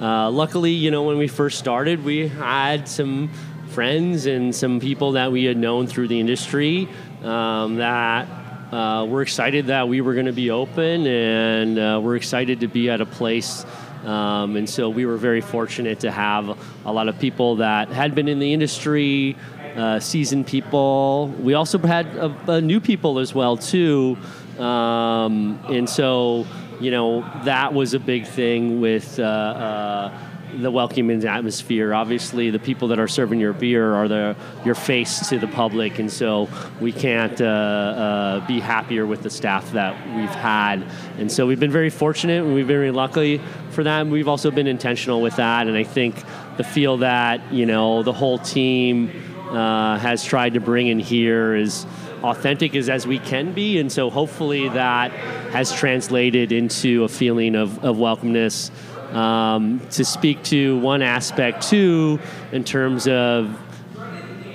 Uh, 0.00 0.30
luckily, 0.30 0.72
you 0.72 0.90
know, 0.90 1.04
when 1.04 1.18
we 1.18 1.28
first 1.28 1.58
started, 1.58 2.04
we 2.04 2.26
had 2.26 2.88
some 2.88 3.30
friends 3.68 4.26
and 4.26 4.54
some 4.54 4.80
people 4.80 5.12
that 5.12 5.30
we 5.30 5.44
had 5.44 5.56
known 5.56 5.86
through 5.86 6.08
the 6.08 6.18
industry 6.18 6.88
um, 7.22 7.76
that 7.76 8.28
uh, 8.72 9.04
we're 9.04 9.22
excited 9.22 9.66
that 9.66 9.88
we 9.88 10.00
were 10.00 10.14
going 10.14 10.26
to 10.26 10.32
be 10.32 10.50
open, 10.50 11.06
and 11.06 11.78
uh, 11.78 12.00
we're 12.02 12.16
excited 12.16 12.60
to 12.60 12.66
be 12.66 12.90
at 12.90 13.00
a 13.00 13.06
place. 13.06 13.64
Um, 14.04 14.56
and 14.56 14.68
so 14.68 14.90
we 14.90 15.06
were 15.06 15.16
very 15.16 15.40
fortunate 15.40 16.00
to 16.00 16.10
have 16.10 16.58
a 16.84 16.92
lot 16.92 17.08
of 17.08 17.18
people 17.18 17.56
that 17.56 17.88
had 17.88 18.14
been 18.14 18.28
in 18.28 18.40
the 18.40 18.52
industry, 18.52 19.36
uh, 19.76 20.00
seasoned 20.00 20.46
people. 20.46 21.28
We 21.40 21.54
also 21.54 21.78
had 21.78 22.06
new 22.64 22.80
people 22.80 23.20
as 23.20 23.32
well 23.34 23.56
too, 23.56 24.18
um, 24.58 25.60
and 25.68 25.88
so 25.88 26.46
you 26.80 26.90
know 26.90 27.20
that 27.44 27.72
was 27.72 27.94
a 27.94 27.98
big 28.00 28.26
thing 28.26 28.80
with 28.80 29.18
uh, 29.18 29.22
uh, 29.22 30.18
the 30.58 30.70
welcoming 30.70 31.24
atmosphere. 31.24 31.94
Obviously, 31.94 32.50
the 32.50 32.58
people 32.58 32.88
that 32.88 32.98
are 32.98 33.08
serving 33.08 33.40
your 33.40 33.52
beer 33.52 33.94
are 33.94 34.08
the 34.08 34.36
your 34.64 34.74
face 34.74 35.28
to 35.28 35.38
the 35.38 35.46
public, 35.46 35.98
and 35.98 36.12
so 36.12 36.48
we 36.80 36.92
can't 36.92 37.40
uh, 37.40 37.44
uh, 37.44 38.46
be 38.46 38.60
happier 38.60 39.06
with 39.06 39.22
the 39.22 39.30
staff 39.30 39.72
that 39.72 39.94
we've 40.16 40.28
had. 40.28 40.84
And 41.18 41.30
so 41.30 41.46
we've 41.46 41.60
been 41.60 41.72
very 41.72 41.90
fortunate, 41.90 42.44
and 42.44 42.54
we've 42.54 42.66
been 42.66 42.76
very 42.76 42.90
lucky 42.90 43.40
for 43.70 43.84
that. 43.84 44.02
And 44.02 44.12
we've 44.12 44.28
also 44.28 44.50
been 44.50 44.66
intentional 44.66 45.20
with 45.20 45.36
that, 45.36 45.66
and 45.66 45.76
I 45.76 45.84
think 45.84 46.22
the 46.56 46.64
feel 46.64 46.98
that 46.98 47.52
you 47.52 47.66
know 47.66 48.02
the 48.02 48.12
whole 48.12 48.38
team 48.38 49.10
uh, 49.50 49.98
has 49.98 50.24
tried 50.24 50.54
to 50.54 50.60
bring 50.60 50.88
in 50.88 50.98
here 50.98 51.54
is 51.54 51.86
authentic 52.24 52.74
as, 52.74 52.88
as 52.88 53.06
we 53.06 53.18
can 53.18 53.52
be. 53.52 53.78
And 53.78 53.90
so 53.92 54.10
hopefully 54.10 54.68
that 54.70 55.10
has 55.52 55.72
translated 55.72 56.52
into 56.52 57.04
a 57.04 57.08
feeling 57.08 57.54
of, 57.54 57.84
of 57.84 57.96
welcomeness. 57.96 58.70
Um, 59.14 59.80
to 59.90 60.04
speak 60.04 60.42
to 60.44 60.78
one 60.80 61.00
aspect 61.00 61.68
too, 61.68 62.18
in 62.50 62.64
terms 62.64 63.06
of 63.06 63.56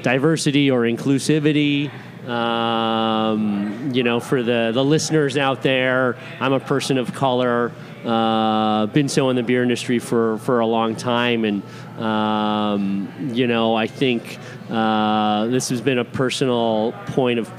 diversity 0.02 0.70
or 0.70 0.82
inclusivity. 0.82 1.92
Um, 2.28 3.92
you 3.94 4.04
know, 4.04 4.20
for 4.20 4.44
the, 4.44 4.72
the 4.74 4.84
listeners 4.84 5.38
out 5.38 5.64
there, 5.64 6.18
I'm 6.40 6.54
a 6.54 6.60
person 6.60 6.98
of 6.98 7.14
color. 7.14 7.72
Uh, 8.04 8.86
been 8.88 9.10
so 9.10 9.30
in 9.30 9.36
the 9.36 9.44
beer 9.44 9.64
industry 9.64 10.00
for, 10.00 10.38
for 10.40 10.60
a 10.60 10.66
long 10.66 10.96
time, 10.96 11.44
and 11.44 11.64
um, 12.00 13.32
you 13.34 13.48
know, 13.48 13.76
I 13.76 13.88
think 13.88 14.38
uh, 14.70 15.48
this 15.48 15.70
has 15.70 15.82
been 15.82 15.98
a 15.98 16.06
personal 16.06 16.94
point 17.08 17.40
of 17.40 17.52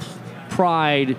pride 0.49 1.17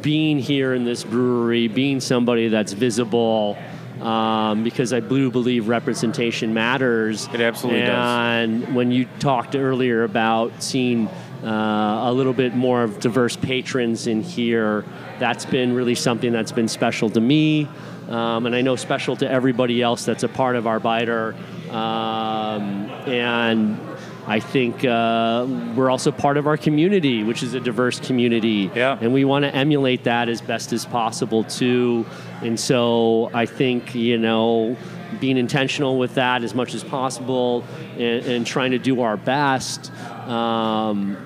being 0.00 0.38
here 0.38 0.74
in 0.74 0.84
this 0.84 1.04
brewery, 1.04 1.68
being 1.68 2.00
somebody 2.00 2.48
that's 2.48 2.72
visible. 2.72 3.56
Um, 4.00 4.64
because 4.64 4.92
I 4.92 5.00
do 5.00 5.30
believe 5.30 5.68
representation 5.68 6.52
matters. 6.52 7.28
It 7.32 7.40
absolutely 7.40 7.82
and 7.82 8.56
does. 8.56 8.66
And 8.66 8.74
when 8.74 8.90
you 8.90 9.06
talked 9.20 9.54
earlier 9.54 10.02
about 10.02 10.62
seeing 10.62 11.06
uh, 11.44 12.10
a 12.10 12.12
little 12.12 12.32
bit 12.32 12.54
more 12.54 12.82
of 12.82 12.98
diverse 12.98 13.36
patrons 13.36 14.06
in 14.08 14.22
here, 14.22 14.84
that's 15.18 15.46
been 15.46 15.74
really 15.74 15.94
something 15.94 16.32
that's 16.32 16.52
been 16.52 16.68
special 16.68 17.08
to 17.10 17.20
me. 17.20 17.68
Um, 18.08 18.46
and 18.46 18.54
I 18.54 18.62
know 18.62 18.76
special 18.76 19.16
to 19.16 19.30
everybody 19.30 19.80
else 19.80 20.04
that's 20.04 20.24
a 20.24 20.28
part 20.28 20.56
of 20.56 20.64
Arbeiter. 20.64 21.34
Um, 21.70 22.90
and 23.08 23.78
I 24.26 24.40
think 24.40 24.84
uh, 24.84 25.46
we're 25.76 25.90
also 25.90 26.10
part 26.10 26.36
of 26.36 26.46
our 26.46 26.56
community, 26.56 27.22
which 27.22 27.42
is 27.42 27.52
a 27.54 27.60
diverse 27.60 28.00
community. 28.00 28.70
Yeah. 28.74 28.98
And 29.00 29.12
we 29.12 29.24
want 29.24 29.44
to 29.44 29.54
emulate 29.54 30.04
that 30.04 30.28
as 30.28 30.40
best 30.40 30.72
as 30.72 30.86
possible, 30.86 31.44
too. 31.44 32.06
And 32.40 32.58
so 32.58 33.30
I 33.34 33.44
think, 33.46 33.94
you 33.94 34.16
know, 34.16 34.76
being 35.20 35.36
intentional 35.36 35.98
with 35.98 36.14
that 36.14 36.42
as 36.42 36.54
much 36.54 36.74
as 36.74 36.82
possible 36.82 37.64
and, 37.92 38.24
and 38.24 38.46
trying 38.46 38.70
to 38.70 38.78
do 38.78 39.02
our 39.02 39.16
best 39.16 39.92
um, 40.26 41.16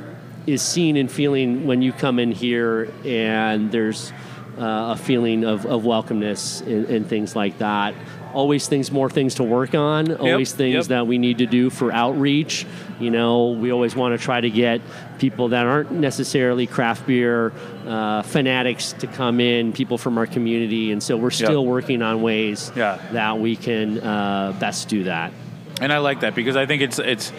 is 0.47 0.63
seen 0.63 0.97
and 0.97 1.11
feeling 1.11 1.67
when 1.67 1.83
you 1.83 1.93
come 1.93 2.19
in 2.19 2.33
here 2.33 2.93
and 3.05 3.71
there's 3.71 4.13
uh, 4.59 4.95
a 4.95 4.97
feeling 4.97 5.45
of, 5.45 5.67
of 5.67 5.83
welcomeness 5.83 6.67
and, 6.67 6.87
and 6.87 7.07
things 7.07 7.37
like 7.37 7.59
that 7.59 7.95
always 8.35 8.69
things 8.69 8.91
more 8.93 9.09
things 9.09 9.37
to 9.37 9.43
work 9.45 9.75
on 9.75 10.15
always 10.17 10.53
things 10.53 10.75
yep. 10.75 10.85
that 10.87 11.07
we 11.07 11.19
need 11.19 11.39
to 11.39 11.47
do 11.47 11.71
for 11.71 11.91
outreach 11.93 12.67
you 13.01 13.11
know 13.11 13.51
we 13.51 13.73
always 13.73 13.97
want 13.97 14.19
to 14.19 14.23
try 14.23 14.41
to 14.41 14.51
get 14.51 14.81
people 15.19 15.49
that 15.49 15.67
aren't 15.67 15.91
necessarily 15.91 16.67
craft 16.67 17.07
beer 17.07 17.53
uh, 17.87 18.23
fanatics 18.23 18.93
to 18.93 19.07
come 19.07 19.41
in 19.41 19.73
people 19.73 19.97
from 19.99 20.19
our 20.19 20.27
community 20.27 20.93
and 20.93 21.03
so 21.03 21.17
we're 21.17 21.31
still 21.31 21.63
Yep. 21.63 21.71
working 21.71 22.03
on 22.03 22.21
ways 22.23 22.71
Yeah. 22.77 22.99
that 23.13 23.39
we 23.39 23.57
can 23.57 23.99
uh, 24.01 24.55
best 24.61 24.89
do 24.89 25.05
that 25.05 25.33
and 25.81 25.93
I 25.93 25.99
like 25.99 26.21
that 26.21 26.35
because 26.35 26.57
I 26.57 26.67
think 26.67 26.83
it's 26.83 26.99
it's 26.99 27.33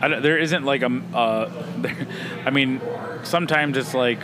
I 0.00 0.08
don't- 0.08 0.22
there 0.22 0.38
isn't 0.38 0.64
like 0.64 0.82
a 0.82 1.02
uh, 1.14 1.50
there, 1.78 1.96
I 2.46 2.50
mean 2.50 2.80
sometimes 3.24 3.76
it's 3.76 3.94
like 3.94 4.20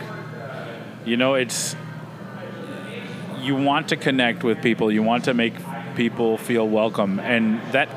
you 1.05 1.17
know 1.17 1.33
it's 1.33 1.75
you 3.41 3.55
want 3.55 3.89
to 3.89 3.97
connect 3.97 4.43
with 4.43 4.61
people 4.61 4.89
you 4.91 5.03
want 5.03 5.25
to 5.25 5.33
make 5.33 5.53
people 5.95 6.37
feel 6.37 6.67
welcome 6.67 7.19
and 7.19 7.61
that 7.71 7.89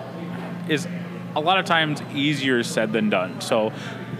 is 0.68 0.86
a 1.35 1.40
lot 1.40 1.59
of 1.59 1.66
times 1.66 2.01
easier 2.14 2.62
said 2.62 2.93
than 2.93 3.10
done. 3.10 3.40
So 3.40 3.73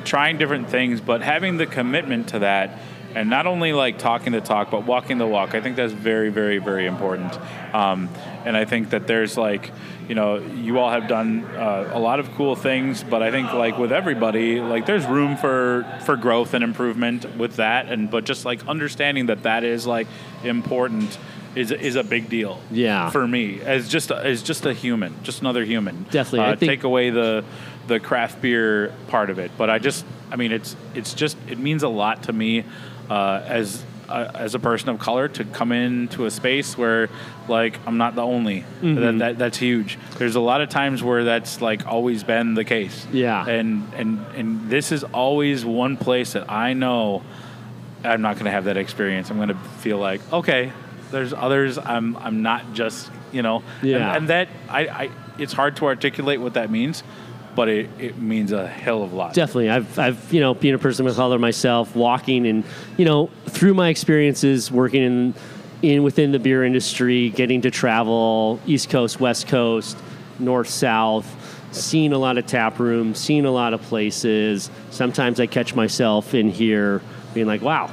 trying 0.05 0.39
different 0.39 0.69
things, 0.69 1.01
but 1.01 1.23
having 1.23 1.57
the 1.57 1.67
commitment 1.67 2.29
to 2.29 2.41
that 2.41 2.79
and 3.15 3.31
not 3.31 3.47
only 3.47 3.73
like 3.73 3.99
talking 3.99 4.33
the 4.33 4.43
talk, 4.43 4.71
but 4.71 4.85
walking 4.85 5.17
the 5.17 5.27
walk. 5.27 5.55
I 5.55 5.63
think 5.63 5.77
that's 5.77 5.95
very, 5.95 6.29
very, 6.29 6.59
very 6.59 6.85
important. 6.85 7.39
Um, 7.75 8.11
and 8.45 8.55
I 8.55 8.67
think 8.67 8.91
that 8.91 9.07
there's 9.07 9.39
like, 9.39 9.73
you 10.07 10.15
know, 10.15 10.37
you 10.37 10.79
all 10.79 10.91
have 10.91 11.09
done 11.09 11.47
uh, 11.47 11.93
a 11.95 11.99
lot 11.99 12.21
of 12.21 12.31
cool 12.33 12.55
things, 12.55 13.03
but 13.03 13.23
I 13.23 13.31
think 13.31 13.55
like 13.55 13.79
with 13.79 13.91
everybody, 13.91 14.61
like 14.61 14.85
there's 14.85 15.07
room 15.07 15.39
for 15.39 15.87
for 16.05 16.17
growth 16.17 16.53
and 16.53 16.63
improvement 16.63 17.39
with 17.39 17.57
that, 17.57 17.89
and 17.89 18.11
but 18.11 18.25
just 18.25 18.45
like 18.45 18.69
understanding 18.69 19.27
that 19.27 19.45
that 19.45 19.65
is 19.65 19.87
like 19.87 20.07
important 20.45 21.19
is 21.57 21.73
is 21.73 21.97
a 21.97 22.05
big 22.05 22.29
deal. 22.29 22.61
Yeah. 22.71 23.11
For 23.11 23.27
me, 23.27 23.61
as 23.63 23.89
just 23.89 24.11
a, 24.11 24.17
as 24.17 24.43
just 24.43 24.65
a 24.67 24.73
human, 24.73 25.15
just 25.25 25.41
another 25.41 25.65
human. 25.65 26.05
Definitely. 26.11 26.41
I 26.41 26.53
Uh, 26.53 26.57
think- 26.57 26.71
take 26.71 26.85
away 26.85 27.11
the 27.11 27.45
the 27.89 27.99
craft 28.01 28.41
beer 28.43 28.93
part 29.09 29.31
of 29.31 29.39
it, 29.39 29.51
but 29.57 29.71
I 29.71 29.79
just, 29.79 30.05
I 30.31 30.37
mean, 30.37 30.53
it's 30.53 30.77
it's 30.95 31.15
just 31.15 31.37
it 31.49 31.59
means 31.59 31.83
a 31.83 31.89
lot 31.89 32.25
to 32.25 32.33
me 32.33 32.65
uh, 33.11 33.43
as. 33.45 33.83
Uh, 34.09 34.31
as 34.37 34.55
a 34.55 34.59
person 34.61 34.89
of 34.89 35.01
color, 35.01 35.27
to 35.27 35.43
come 35.45 35.73
into 35.73 36.27
a 36.27 36.31
space 36.31 36.79
where, 36.79 37.09
like, 37.49 37.81
I'm 37.89 37.97
not 37.99 38.15
the 38.15 38.23
only. 38.23 38.61
Mm-hmm. 38.61 38.95
That, 39.01 39.19
that 39.19 39.39
that's 39.39 39.59
huge. 39.59 39.99
There's 40.17 40.37
a 40.37 40.41
lot 40.41 40.61
of 40.61 40.69
times 40.69 41.03
where 41.03 41.25
that's 41.25 41.61
like 41.61 41.89
always 41.89 42.23
been 42.23 42.55
the 42.55 42.63
case. 42.63 43.05
Yeah. 43.13 43.45
And 43.45 43.93
and 43.97 44.25
and 44.37 44.71
this 44.71 44.93
is 44.93 45.03
always 45.03 45.65
one 45.65 45.97
place 45.97 46.35
that 46.35 46.49
I 46.49 46.73
know 46.75 47.25
I'm 48.05 48.23
not 48.23 48.35
going 48.37 48.45
to 48.45 48.53
have 48.53 48.67
that 48.67 48.77
experience. 48.77 49.29
I'm 49.29 49.39
going 49.39 49.49
to 49.49 49.59
feel 49.83 49.99
like, 49.99 50.21
okay, 50.33 50.71
there's 51.11 51.33
others. 51.33 51.79
I'm 51.79 52.17
I'm 52.17 52.43
not 52.43 52.73
just 52.73 53.11
you 53.33 53.43
know. 53.43 53.63
Yeah. 53.83 53.97
And, 53.97 54.17
and 54.17 54.29
that 54.29 54.49
I, 54.69 54.81
I 54.87 55.11
it's 55.39 55.53
hard 55.53 55.77
to 55.77 55.87
articulate 55.87 56.41
what 56.41 56.55
that 56.55 56.71
means, 56.71 57.03
but 57.55 57.69
it, 57.69 57.91
it 57.99 58.19
means 58.19 58.53
a 58.53 58.67
hell 58.67 59.03
of 59.03 59.13
a 59.13 59.17
lot. 59.17 59.35
Definitely. 59.35 59.71
I've, 59.71 59.99
I've, 59.99 60.33
you 60.33 60.41
know, 60.41 60.55
being 60.55 60.75
a 60.75 60.79
person 60.79 61.07
of 61.07 61.15
color 61.17 61.39
myself, 61.39 61.95
walking 61.95 62.47
and, 62.47 62.65
you 62.97 63.05
know, 63.05 63.31
through 63.47 63.75
my 63.75 63.89
experiences 63.89 64.71
working 64.71 65.03
in, 65.03 65.35
in 65.83 66.03
within 66.03 66.33
the 66.33 66.39
beer 66.39 66.65
industry, 66.65 67.31
getting 67.31 67.63
to 67.63 67.71
travel 67.71 68.61
East 68.67 68.91
Coast, 68.91 69.21
West 69.21 69.49
Coast, 69.49 69.97
North, 70.39 70.69
South, 70.69 71.27
seeing 71.73 72.13
a 72.13 72.19
lot 72.19 72.39
of 72.39 72.47
tap 72.47 72.79
rooms, 72.79 73.19
seeing 73.19 73.45
a 73.45 73.51
lot 73.51 73.75
of 73.75 73.83
places. 73.83 74.71
Sometimes 74.91 75.41
I 75.41 75.47
catch 75.47 75.75
myself 75.75 76.35
in 76.35 76.51
here 76.51 77.03
being 77.35 77.47
like, 77.47 77.61
wow, 77.63 77.91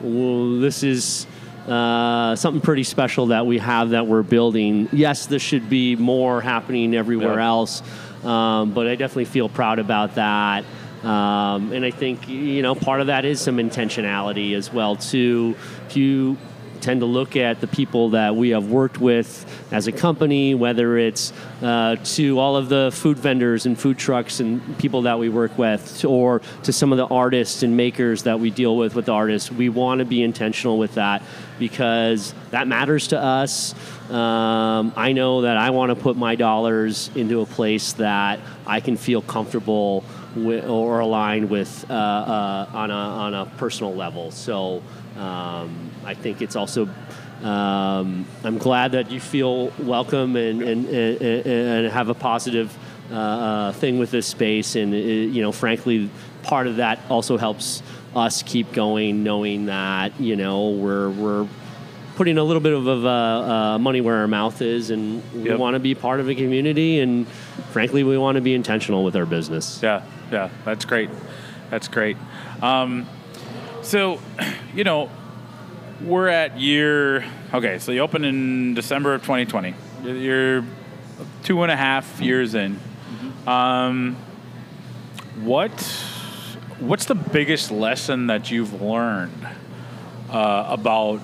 well, 0.00 0.58
this 0.58 0.82
is 0.82 1.26
uh, 1.68 2.36
something 2.36 2.60
pretty 2.60 2.84
special 2.84 3.26
that 3.26 3.46
we 3.46 3.58
have 3.58 3.90
that 3.90 4.06
we're 4.06 4.22
building. 4.22 4.88
Yes, 4.92 5.26
there 5.26 5.38
should 5.38 5.68
be 5.68 5.96
more 5.96 6.40
happening 6.40 6.94
everywhere 6.94 7.36
Yeah. 7.38 7.46
else, 7.46 7.82
um, 8.24 8.72
but 8.72 8.86
I 8.86 8.94
definitely 8.96 9.26
feel 9.26 9.48
proud 9.48 9.78
about 9.78 10.14
that. 10.16 10.64
Um, 11.02 11.72
and 11.72 11.82
I 11.84 11.90
think 11.90 12.28
you 12.28 12.60
know 12.62 12.74
part 12.74 13.00
of 13.00 13.06
that 13.06 13.24
is 13.24 13.40
some 13.40 13.56
intentionality 13.56 14.54
as 14.54 14.72
well 14.72 14.96
too. 14.96 15.54
If 15.88 15.96
you 15.96 16.36
tend 16.80 17.00
to 17.00 17.06
look 17.06 17.36
at 17.36 17.60
the 17.60 17.66
people 17.66 18.10
that 18.10 18.34
we 18.34 18.50
have 18.50 18.70
worked 18.70 18.98
with 18.98 19.46
as 19.72 19.86
a 19.86 19.92
company, 19.92 20.54
whether 20.54 20.98
it's 20.98 21.32
uh, 21.62 21.96
to 22.04 22.38
all 22.38 22.56
of 22.56 22.68
the 22.68 22.90
food 22.92 23.18
vendors 23.18 23.66
and 23.66 23.78
food 23.78 23.98
trucks 23.98 24.40
and 24.40 24.78
people 24.78 25.02
that 25.02 25.18
we 25.18 25.28
work 25.28 25.56
with, 25.58 26.04
or 26.04 26.40
to 26.62 26.72
some 26.72 26.92
of 26.92 26.98
the 26.98 27.06
artists 27.06 27.62
and 27.62 27.76
makers 27.76 28.22
that 28.24 28.40
we 28.40 28.50
deal 28.50 28.76
with 28.76 28.94
with 28.94 29.08
artists, 29.08 29.50
we 29.50 29.68
want 29.68 29.98
to 29.98 30.04
be 30.04 30.22
intentional 30.22 30.78
with 30.78 30.94
that 30.94 31.22
because 31.58 32.34
that 32.50 32.66
matters 32.66 33.08
to 33.08 33.20
us. 33.20 33.74
Um, 34.10 34.92
I 34.96 35.12
know 35.12 35.42
that 35.42 35.56
I 35.56 35.70
want 35.70 35.90
to 35.90 35.96
put 35.96 36.16
my 36.16 36.34
dollars 36.34 37.10
into 37.14 37.42
a 37.42 37.46
place 37.46 37.92
that 37.94 38.40
I 38.66 38.80
can 38.80 38.96
feel 38.96 39.22
comfortable 39.22 40.02
with, 40.34 40.64
or 40.68 41.00
aligned 41.00 41.50
with 41.50 41.88
uh, 41.88 41.92
uh, 41.92 42.66
on, 42.72 42.90
a, 42.90 42.94
on 42.94 43.34
a 43.34 43.46
personal 43.46 43.94
level. 43.94 44.30
So 44.30 44.82
um, 45.16 45.89
I 46.04 46.14
think 46.14 46.42
it's 46.42 46.56
also. 46.56 46.88
Um, 47.42 48.26
I'm 48.44 48.58
glad 48.58 48.92
that 48.92 49.10
you 49.10 49.18
feel 49.18 49.68
welcome 49.78 50.36
and, 50.36 50.60
and, 50.60 50.86
and, 50.86 51.46
and 51.46 51.90
have 51.90 52.10
a 52.10 52.14
positive 52.14 52.76
uh, 53.10 53.14
uh, 53.14 53.72
thing 53.72 53.98
with 53.98 54.10
this 54.10 54.26
space. 54.26 54.76
And, 54.76 54.92
uh, 54.92 54.96
you 54.98 55.40
know, 55.40 55.50
frankly, 55.50 56.10
part 56.42 56.66
of 56.66 56.76
that 56.76 57.00
also 57.08 57.38
helps 57.38 57.82
us 58.14 58.42
keep 58.42 58.72
going, 58.72 59.24
knowing 59.24 59.66
that, 59.66 60.20
you 60.20 60.36
know, 60.36 60.68
we're, 60.68 61.08
we're 61.08 61.48
putting 62.16 62.36
a 62.36 62.44
little 62.44 62.60
bit 62.60 62.74
of 62.74 62.86
uh, 62.86 63.08
uh, 63.08 63.78
money 63.78 64.02
where 64.02 64.16
our 64.16 64.28
mouth 64.28 64.60
is. 64.60 64.90
And 64.90 65.22
we 65.32 65.48
Yep. 65.48 65.58
want 65.58 65.74
to 65.74 65.80
be 65.80 65.94
part 65.94 66.20
of 66.20 66.28
a 66.28 66.34
community. 66.34 67.00
And 67.00 67.26
frankly, 67.72 68.04
we 68.04 68.18
want 68.18 68.36
to 68.36 68.42
be 68.42 68.52
intentional 68.52 69.02
with 69.02 69.16
our 69.16 69.24
business. 69.24 69.80
Yeah, 69.82 70.02
yeah, 70.30 70.50
that's 70.66 70.84
great. 70.84 71.08
That's 71.70 71.88
great. 71.88 72.18
Um, 72.60 73.08
so, 73.80 74.20
you 74.74 74.84
know, 74.84 75.08
we're 76.02 76.28
at 76.28 76.58
year. 76.58 77.24
Okay, 77.52 77.78
so 77.78 77.92
you 77.92 78.00
opened 78.00 78.26
in 78.26 78.74
December 78.74 79.14
of 79.14 79.22
2020. 79.22 79.74
You're 80.04 80.64
two 81.42 81.62
and 81.62 81.70
a 81.70 81.76
half 81.76 82.20
years 82.20 82.54
in. 82.54 82.78
Um, 83.46 84.16
what 85.42 85.72
What's 86.80 87.04
the 87.04 87.14
biggest 87.14 87.70
lesson 87.70 88.28
that 88.28 88.50
you've 88.50 88.80
learned 88.80 89.46
uh, 90.30 90.64
about 90.70 91.20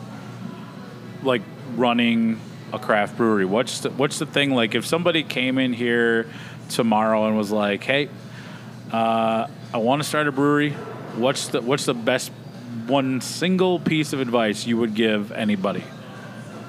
like 1.23 1.41
running 1.77 2.39
a 2.75 2.79
craft 2.79 3.17
brewery? 3.17 3.47
What's 3.47 3.81
the, 3.81 3.91
what's 3.91 4.19
the 4.19 4.27
thing 4.27 4.51
like 4.51 4.75
if 4.75 4.85
somebody 4.85 5.23
came 5.23 5.57
in 5.57 5.73
here 5.73 6.29
tomorrow 6.69 7.27
and 7.27 7.39
was 7.39 7.51
like, 7.51 7.83
"Hey, 7.85 8.11
uh, 8.93 9.47
I 9.73 9.79
want 9.79 10.03
to 10.03 10.07
start 10.07 10.29
a 10.29 10.33
brewery. 10.33 10.73
What's 11.17 11.49
the 11.49 11.63
what's 11.63 11.87
the 11.87 11.95
best 11.95 12.33
one 12.87 13.21
single 13.21 13.79
piece 13.81 14.13
of 14.13 14.21
advice 14.21 14.67
you 14.67 14.77
would 14.77 14.95
give 14.95 15.33
anybody 15.33 15.85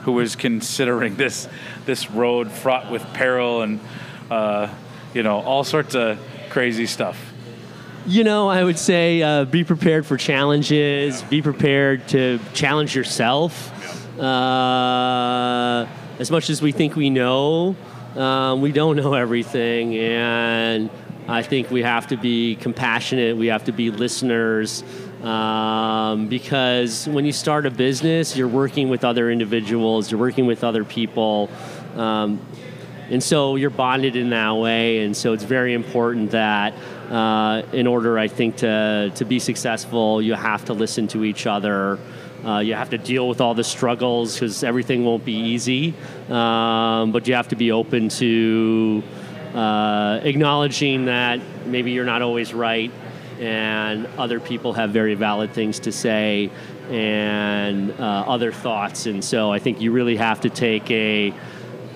who 0.04 0.20
is 0.20 0.36
considering 0.36 1.16
this 1.18 1.48
this 1.86 2.10
road 2.10 2.52
fraught 2.52 2.92
with 2.92 3.04
peril 3.14 3.62
and 3.62 3.80
uh, 4.32 4.74
you 5.14 5.24
know 5.24 5.40
all 5.42 5.64
sorts 5.64 5.96
of 5.96 6.20
crazy 6.50 6.86
stuff? 6.86 7.34
You 8.06 8.24
know, 8.24 8.48
I 8.48 8.64
would 8.64 8.80
say 8.80 9.22
uh, 9.22 9.44
be 9.44 9.66
prepared 9.66 10.06
for 10.06 10.16
challenges. 10.16 11.22
Be 11.24 11.42
prepared 11.42 12.08
to 12.10 12.40
challenge 12.54 12.96
yourself. 12.96 13.74
Uh, 14.18 15.86
as 16.18 16.32
much 16.32 16.50
as 16.50 16.62
we 16.62 16.72
think 16.72 16.96
we 16.96 17.10
know, 17.10 17.76
um, 18.16 18.62
we 18.62 18.72
don't 18.72 18.96
know 18.96 19.14
everything, 19.14 19.96
and 19.98 20.90
I 21.28 21.44
think 21.44 21.70
we 21.70 21.84
have 21.84 22.08
to 22.08 22.18
be 22.18 22.56
compassionate. 22.56 23.36
We 23.36 23.48
have 23.48 23.66
to 23.66 23.74
be 23.74 23.92
listeners. 23.92 24.84
Um, 25.24 26.28
because 26.28 27.08
when 27.08 27.26
you 27.26 27.32
start 27.32 27.66
a 27.66 27.72
business, 27.72 28.38
you're 28.38 28.48
working 28.48 28.90
with 28.90 29.04
other 29.04 29.32
individuals, 29.32 30.12
you're 30.12 30.20
working 30.20 30.46
with 30.46 30.64
other 30.64 30.84
people. 30.84 31.50
Um, 31.96 32.40
and 33.10 33.24
so 33.24 33.56
you're 33.56 33.70
bonded 33.70 34.16
in 34.16 34.30
that 34.32 34.58
way, 34.58 35.04
and 35.04 35.16
so 35.16 35.34
it's 35.34 35.44
very 35.44 35.74
important 35.74 36.32
that 36.32 36.74
uh, 37.10 37.64
in 37.72 37.88
order, 37.88 38.20
I 38.20 38.28
think, 38.28 38.58
to 38.58 39.12
to 39.16 39.26
be 39.26 39.40
successful, 39.40 40.22
you 40.22 40.34
have 40.34 40.66
to 40.66 40.74
listen 40.74 41.08
to 41.10 41.24
each 41.24 41.48
other. 41.48 42.00
Uh, 42.46 42.60
you 42.60 42.76
have 42.76 42.90
to 42.90 42.98
deal 42.98 43.28
with 43.28 43.42
all 43.42 43.54
the 43.54 43.64
struggles 43.64 44.36
because 44.36 44.64
everything 44.64 45.06
won't 45.06 45.26
be 45.26 45.34
easy, 45.34 45.94
um, 46.30 47.12
but 47.12 47.28
you 47.28 47.34
have 47.34 47.48
to 47.48 47.56
be 47.56 47.72
open 47.72 48.10
to 48.10 49.02
uh, 49.56 50.20
acknowledging 50.24 51.06
that 51.06 51.40
maybe 51.66 51.92
you're 51.92 52.06
not 52.06 52.22
always 52.22 52.54
right, 52.54 52.92
and 53.40 54.08
other 54.18 54.40
people 54.40 54.74
have 54.74 54.92
very 54.92 55.16
valid 55.16 55.54
things 55.54 55.80
to 55.82 55.92
say 55.92 56.50
and 56.90 57.92
uh, 57.92 58.24
other 58.28 58.52
thoughts, 58.52 59.06
and 59.06 59.24
so 59.24 59.52
I 59.52 59.60
think 59.60 59.82
you 59.82 59.92
really 59.92 60.16
have 60.16 60.42
to 60.42 60.50
take 60.50 60.90
a 60.90 61.34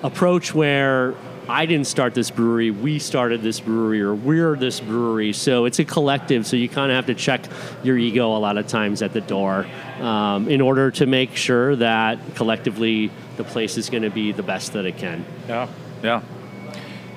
approach 0.02 0.54
where 0.54 1.14
I 1.48 1.66
didn't 1.66 1.86
start 1.86 2.14
this 2.14 2.30
brewery, 2.30 2.70
we 2.70 2.98
started 2.98 3.42
this 3.42 3.58
brewery, 3.58 4.00
or 4.00 4.14
we're 4.14 4.56
this 4.56 4.80
brewery. 4.80 5.32
So 5.32 5.64
it's 5.64 5.78
a 5.80 5.84
collective, 5.84 6.46
so 6.46 6.56
you 6.56 6.68
kind 6.68 6.90
of 6.92 6.96
have 6.96 7.06
to 7.06 7.14
check 7.14 7.44
your 7.82 7.98
ego 7.98 8.36
a 8.36 8.38
lot 8.38 8.58
of 8.58 8.68
times 8.68 9.02
at 9.02 9.12
the 9.12 9.20
door 9.20 9.66
um, 10.00 10.48
in 10.48 10.60
order 10.60 10.90
to 10.92 11.06
make 11.06 11.34
sure 11.34 11.74
that 11.76 12.36
collectively 12.36 13.10
the 13.36 13.44
place 13.44 13.76
is 13.76 13.90
going 13.90 14.04
to 14.04 14.10
be 14.10 14.32
the 14.32 14.42
best 14.42 14.72
that 14.74 14.86
it 14.86 14.98
can. 14.98 15.24
Yeah, 15.48 15.68
yeah. 16.02 16.22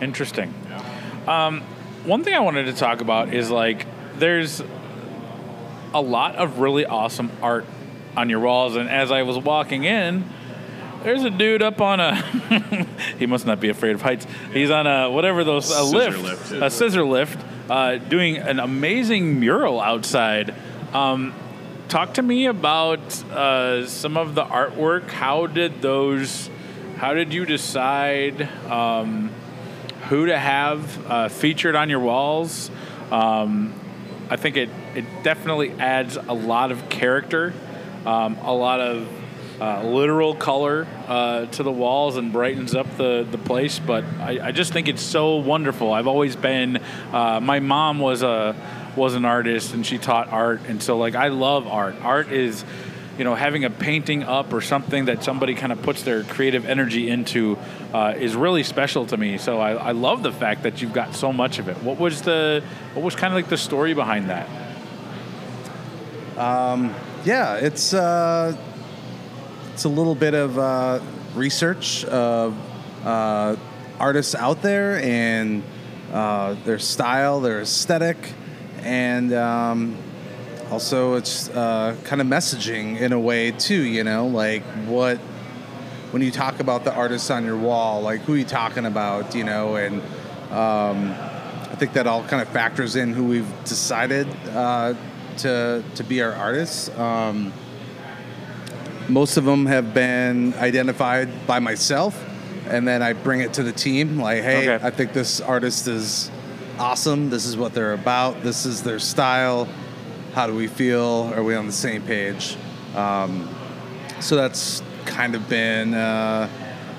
Interesting. 0.01 0.53
Um, 1.27 1.61
one 2.03 2.23
thing 2.23 2.33
I 2.33 2.39
wanted 2.39 2.65
to 2.65 2.73
talk 2.73 3.01
about 3.01 3.33
is 3.33 3.49
like 3.51 3.85
there's 4.19 4.61
a 5.93 6.01
lot 6.01 6.35
of 6.35 6.59
really 6.59 6.85
awesome 6.85 7.31
art 7.41 7.65
on 8.17 8.29
your 8.29 8.39
walls, 8.39 8.75
and 8.75 8.89
as 8.89 9.11
I 9.11 9.23
was 9.23 9.37
walking 9.37 9.83
in, 9.83 10.27
there's 11.03 11.23
a 11.23 11.29
dude 11.29 11.61
up 11.61 11.81
on 11.81 11.99
a. 11.99 12.15
he 13.19 13.25
must 13.25 13.45
not 13.45 13.59
be 13.59 13.69
afraid 13.69 13.95
of 13.95 14.01
heights. 14.01 14.25
He's 14.51 14.71
on 14.71 14.87
a 14.87 15.09
whatever 15.09 15.43
those 15.43 15.69
a 15.69 15.83
Scissor 15.83 16.17
lift, 16.17 16.51
lift. 16.51 16.51
a 16.63 16.69
scissor 16.69 17.05
lift, 17.05 17.45
uh, 17.69 17.97
doing 17.97 18.37
an 18.37 18.59
amazing 18.59 19.39
mural 19.39 19.79
outside. 19.79 20.55
Um, 20.93 21.33
talk 21.89 22.15
to 22.15 22.21
me 22.21 22.47
about 22.47 23.23
uh, 23.31 23.85
some 23.85 24.17
of 24.17 24.35
the 24.35 24.43
artwork. 24.43 25.09
How 25.09 25.47
did 25.47 25.81
those? 25.81 26.49
How 26.97 27.13
did 27.13 27.33
you 27.33 27.45
decide? 27.45 28.41
Um, 28.69 29.31
who 30.09 30.27
to 30.27 30.37
have 30.37 31.11
uh, 31.11 31.29
featured 31.29 31.75
on 31.75 31.89
your 31.89 31.99
walls. 31.99 32.69
Um, 33.11 33.73
I 34.29 34.35
think 34.37 34.57
it 34.57 34.69
it 34.95 35.05
definitely 35.23 35.71
adds 35.73 36.17
a 36.17 36.33
lot 36.33 36.71
of 36.71 36.89
character, 36.89 37.53
um, 38.05 38.37
a 38.41 38.53
lot 38.53 38.79
of 38.79 39.07
uh, 39.59 39.83
literal 39.83 40.35
color 40.35 40.87
uh, 41.07 41.45
to 41.45 41.63
the 41.63 41.71
walls 41.71 42.17
and 42.17 42.33
brightens 42.33 42.75
up 42.75 42.97
the, 42.97 43.25
the 43.29 43.37
place. 43.37 43.79
But 43.79 44.03
I, 44.19 44.47
I 44.47 44.51
just 44.51 44.73
think 44.73 44.87
it's 44.87 45.01
so 45.01 45.37
wonderful. 45.37 45.93
I've 45.93 46.07
always 46.07 46.35
been. 46.35 46.77
Uh, 47.11 47.39
my 47.39 47.59
mom 47.59 47.99
was 47.99 48.23
a 48.23 48.55
was 48.95 49.13
an 49.15 49.25
artist 49.25 49.73
and 49.73 49.85
she 49.85 49.97
taught 49.97 50.29
art, 50.29 50.61
and 50.67 50.81
so 50.81 50.97
like 50.97 51.15
I 51.15 51.29
love 51.29 51.67
art. 51.67 51.95
Art 52.01 52.31
is. 52.31 52.63
You 53.17 53.23
know, 53.23 53.35
having 53.35 53.63
a 53.63 53.69
painting 53.69 54.23
up 54.23 54.51
or 54.51 54.61
something 54.61 55.05
that 55.05 55.23
somebody 55.23 55.55
kind 55.55 55.71
of 55.71 55.81
puts 55.81 56.03
their 56.03 56.23
creative 56.23 56.65
energy 56.65 57.09
into 57.09 57.57
uh, 57.93 58.13
is 58.17 58.35
really 58.35 58.63
special 58.63 59.05
to 59.05 59.17
me. 59.17 59.37
So 59.37 59.59
I, 59.59 59.71
I 59.73 59.91
love 59.91 60.21
the 60.21 60.33
fact 60.33 60.63
that 60.63 60.81
you've 60.81 60.93
got 60.93 61.15
so 61.15 61.31
much 61.31 61.59
of 61.59 61.69
it. 61.69 61.77
What 61.81 61.97
was 61.97 62.21
the 62.23 62.63
what 62.93 63.03
was 63.03 63.15
kind 63.15 63.33
of 63.33 63.35
like 63.35 63.49
the 63.49 63.57
story 63.57 63.93
behind 63.93 64.29
that? 64.29 64.49
Yeah, 67.25 67.55
it's 67.55 67.91
uh, 67.91 68.55
it's 69.73 69.85
a 69.85 69.89
little 69.89 70.13
bit 70.13 70.35
of 70.35 70.59
uh, 70.59 70.99
research 71.33 72.05
of 72.05 72.55
uh, 73.03 73.55
artists 73.99 74.35
out 74.35 74.61
there 74.61 74.99
and 74.99 75.63
uh, 76.13 76.53
their 76.65 76.77
style, 76.77 77.39
their 77.39 77.61
aesthetic, 77.61 78.17
and 78.83 79.33
um, 79.33 79.97
also 80.71 81.15
it's 81.15 81.49
uh, 81.49 81.95
kind 82.03 82.21
of 82.21 82.27
messaging 82.27 82.99
in 82.99 83.13
a 83.13 83.19
way 83.19 83.51
too. 83.51 83.81
You 83.81 84.03
know, 84.03 84.27
like 84.27 84.63
what 84.87 85.17
when 86.11 86.21
you 86.21 86.31
talk 86.31 86.59
about 86.59 86.83
the 86.83 86.93
artists 86.93 87.29
on 87.29 87.45
your 87.45 87.57
wall, 87.57 88.01
like 88.01 88.21
who 88.21 88.33
are 88.33 88.37
you 88.37 88.45
talking 88.45 88.85
about? 88.85 89.35
You 89.35 89.43
know, 89.43 89.75
and 89.75 90.01
um, 90.51 91.11
I 91.11 91.75
think 91.77 91.93
that 91.93 92.07
all 92.07 92.23
kind 92.23 92.41
of 92.41 92.47
factors 92.49 92.95
in 92.95 93.13
who 93.13 93.25
we've 93.25 93.63
decided 93.65 94.27
uh, 94.53 94.93
to 95.37 95.83
to 95.95 96.03
be 96.03 96.21
our 96.21 96.33
artists. 96.33 96.89
Um, 96.97 97.53
most 99.07 99.37
of 99.37 99.45
them 99.45 99.67
have 99.67 99.93
been 99.93 100.53
identified 100.55 101.45
by 101.45 101.59
myself, 101.59 102.23
and 102.67 102.87
then 102.87 103.03
I 103.03 103.13
bring 103.13 103.41
it 103.41 103.53
to 103.53 103.63
the 103.63 103.71
team. 103.71 104.19
Like, 104.19 104.41
hey, 104.41 104.69
Okay. 104.69 104.85
I 104.85 104.89
think 104.89 105.13
this 105.13 105.41
artist 105.41 105.87
is 105.87 106.31
awesome. 106.79 107.29
This 107.29 107.45
is 107.45 107.55
what 107.55 107.73
they're 107.73 107.93
about. 107.93 108.41
This 108.41 108.65
is 108.65 108.81
their 108.81 108.97
style. 108.99 109.67
How 110.35 110.47
do 110.47 110.53
we 110.53 110.67
feel? 110.67 111.31
Are 111.33 111.41
we 111.41 111.55
on 111.55 111.65
the 111.65 111.71
same 111.71 112.01
page? 112.01 112.57
Um, 112.93 113.47
so 114.19 114.35
that's 114.35 114.83
kind 115.05 115.33
of 115.33 115.47
been 115.47 115.93
uh, 115.93 116.49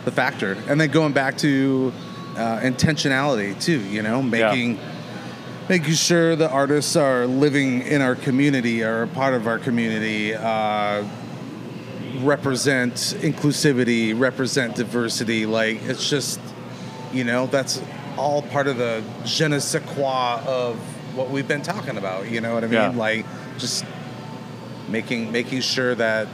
the 0.07 0.11
factor. 0.11 0.57
And 0.67 0.81
then 0.81 0.91
going 0.91 1.13
back 1.13 1.37
to 1.39 1.93
uh, 2.35 2.61
intentionality 2.61 3.63
too. 3.63 3.81
You 3.81 4.01
know, 4.01 4.23
making 4.23 4.79
making 5.69 5.93
sure 5.93 6.35
the 6.35 6.49
artists 6.49 6.97
are 6.97 7.27
living 7.27 7.83
in 7.83 8.01
our 8.01 8.15
community, 8.15 8.83
are 8.83 9.03
a 9.03 9.09
part 9.09 9.35
of 9.35 9.47
our 9.47 9.59
community, 9.59 10.35
uh, 10.35 11.05
represent 12.21 12.95
inclusivity, 13.21 14.19
represent 14.19 14.77
diversity. 14.77 15.45
Like 15.45 15.83
it's 15.83 16.09
just, 16.09 16.41
you 17.13 17.25
know, 17.25 17.49
that's 17.49 17.83
all 18.17 18.41
part 18.41 18.67
of 18.67 18.79
the 18.79 19.05
je 19.27 19.47
ne 19.47 19.59
sais 19.59 19.83
quoi 19.95 20.41
of 20.47 20.81
what 21.17 21.31
we've 21.31 21.49
been 21.49 21.63
talking 21.63 21.97
about. 21.97 22.31
You 22.31 22.41
know 22.41 22.55
what 22.55 22.63
I 22.65 22.67
mean? 22.69 22.75
Yeah. 22.75 22.89
Like 22.91 23.27
just 23.59 23.85
making 24.89 25.33
making 25.33 25.61
sure 25.63 25.95
that, 25.95 26.29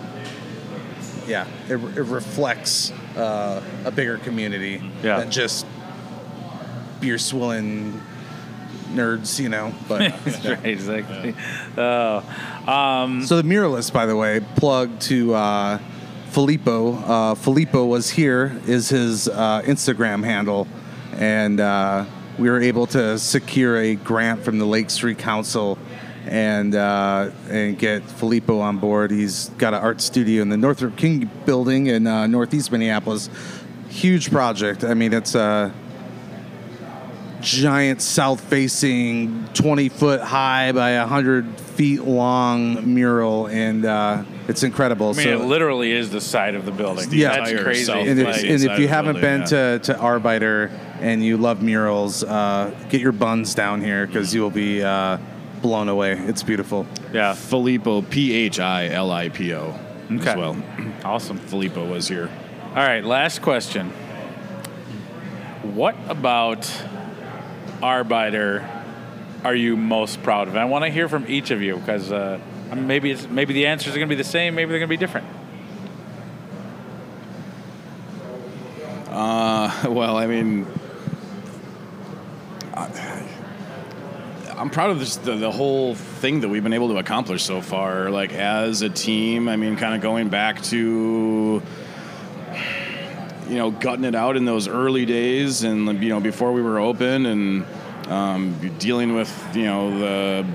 yeah, 1.27 1.47
it, 1.69 1.75
it 1.75 2.03
reflects 2.03 2.91
uh, 3.17 3.63
a 3.85 3.91
bigger 3.91 4.19
community 4.19 4.83
Yeah. 5.03 5.21
than 5.21 5.31
just 5.31 5.65
beer 7.01 7.19
swilling 7.19 8.01
nerds, 8.93 9.41
you 9.41 9.49
know. 9.49 9.73
But 9.89 10.01
right, 10.45 10.65
exactly. 10.67 11.35
Oh, 11.77 12.23
um, 12.67 13.25
so 13.25 13.37
the 13.41 13.43
muralist, 13.49 13.93
by 13.93 14.07
the 14.07 14.17
way, 14.17 14.41
plug 14.57 14.99
to 15.01 15.35
uh, 15.35 15.79
Filippo. 16.31 16.95
Uh, 16.95 17.35
Filippo 17.35 17.87
was 17.87 18.11
here 18.11 18.61
is 18.67 18.89
his 18.89 19.29
uh, 19.29 19.63
Instagram 19.65 20.25
handle, 20.25 20.67
and 21.13 21.61
uh, 21.61 22.05
we 22.39 22.51
were 22.51 22.61
able 22.61 22.87
to 22.89 23.19
secure 23.19 23.77
a 23.77 23.95
grant 23.95 24.43
from 24.45 24.59
the 24.59 24.65
Lake 24.65 24.91
Street 24.91 25.19
Council. 25.19 25.79
And 26.25 26.77
uh, 26.77 27.31
and 27.51 27.77
get 27.77 28.05
Filippo 28.05 28.61
on 28.61 28.79
board. 28.79 29.11
He's 29.11 29.49
got 29.59 29.75
an 29.75 29.81
art 29.81 30.01
studio 30.01 30.41
in 30.43 30.51
the 30.51 30.57
Northrup 30.57 30.97
King 30.97 31.29
building 31.45 31.89
in 31.89 32.07
uh, 32.07 32.29
Northeast 32.29 32.71
Minneapolis. 32.71 33.29
Huge 33.89 34.31
project. 34.31 34.85
I 34.85 34.95
mean, 34.95 35.13
it's 35.13 35.35
a 35.35 35.75
giant 37.43 38.01
south-facing, 38.01 39.49
20 39.53 39.89
foot 39.89 40.21
high 40.21 40.71
by 40.71 40.97
100 40.99 41.61
feet 41.75 42.03
long 42.03 42.95
mural, 42.95 43.47
and 43.47 43.85
uh, 43.85 44.25
it's 44.49 44.63
incredible. 44.63 45.11
I 45.11 45.13
mean, 45.15 45.29
it 45.29 45.41
literally 45.41 45.93
is 45.93 46.11
the 46.11 46.21
side 46.21 46.55
of 46.55 46.65
the 46.65 46.73
building. 46.73 47.09
Yeah. 47.11 47.37
that's 47.45 47.63
crazy. 47.63 47.85
south 47.85 48.07
and 48.07 48.19
if, 48.21 48.27
and 48.45 48.63
if 48.63 48.79
you 48.79 48.89
haven't 48.89 49.21
building, 49.21 49.41
been 49.41 49.49
to, 49.49 49.79
to 49.93 49.95
Arbeiter 49.95 50.71
and 51.01 51.25
you 51.25 51.37
love 51.37 51.63
murals, 51.63 52.23
uh, 52.25 52.75
get 52.91 53.01
your 53.01 53.13
buns 53.13 53.55
down 53.55 53.81
here 53.81 54.07
because 54.07 54.35
you 54.35 54.43
will 54.43 54.51
be 54.51 54.83
uh, 54.83 55.19
blown 55.63 55.89
away. 55.89 56.13
It's 56.13 56.43
beautiful. 56.43 56.87
yeah, 57.13 57.35
Filippo, 57.35 58.03
P 58.03 58.33
H 58.33 58.61
I 58.61 58.89
L 58.89 59.11
I 59.11 59.29
P 59.29 59.55
O, 59.55 59.79
Okay. 60.13 60.31
as 60.31 60.37
well. 60.37 60.63
awesome. 61.05 61.39
Filippo 61.39 61.87
was 61.87 62.09
here. 62.09 62.29
All 62.71 62.77
right, 62.77 63.05
last 63.05 63.43
question. 63.43 63.91
What 65.63 65.95
about 66.09 66.63
Arbeiter 67.81 68.67
are 69.45 69.55
you 69.55 69.77
most 69.77 70.23
proud 70.23 70.49
of? 70.49 70.57
I 70.57 70.65
want 70.65 70.85
to 70.85 70.91
hear 70.91 71.09
from 71.09 71.27
each 71.29 71.51
of 71.51 71.63
you 71.63 71.77
because 71.77 72.13
uh, 72.13 72.41
maybe 72.75 73.11
it's 73.11 73.29
maybe 73.29 73.55
the 73.55 73.67
answers 73.67 73.95
are 73.95 73.99
going 73.99 74.09
to 74.09 74.15
be 74.15 74.23
the 74.23 74.29
same, 74.29 74.55
maybe 74.55 74.71
they're 74.71 74.79
going 74.79 74.89
to 74.89 74.97
be 74.97 74.97
different. 74.97 75.27
well, 79.89 80.17
I 80.17 80.27
mean, 80.27 80.67
I, 82.73 83.27
I'm 84.57 84.71
proud 84.71 84.91
of 84.91 85.01
this, 85.01 85.17
the, 85.17 85.35
the 85.35 85.51
whole 85.51 85.95
thing 85.95 86.41
that 86.41 86.49
we've 86.49 86.63
been 86.63 86.73
able 86.73 86.89
to 86.89 86.99
accomplish 86.99 87.43
so 87.43 87.61
far. 87.61 88.11
Like 88.11 88.33
as 88.33 88.83
a 88.83 88.89
team, 88.89 89.49
I 89.49 89.57
mean, 89.57 89.77
kind 89.77 89.95
of 89.95 90.01
going 90.01 90.29
back 90.29 90.63
to 90.65 91.61
you 93.49 93.57
know 93.57 93.71
gutting 93.73 94.05
it 94.05 94.15
out 94.15 94.37
in 94.37 94.45
those 94.45 94.69
early 94.69 95.05
days, 95.05 95.65
and 95.65 96.03
you 96.03 96.09
know 96.09 96.21
before 96.21 96.53
we 96.53 96.63
were 96.63 96.79
open, 96.79 97.27
and 97.27 97.65
um, 98.13 98.77
dealing 98.79 99.15
with 99.15 99.57
you 99.57 99.65
know 99.65 99.99
the 99.99 100.47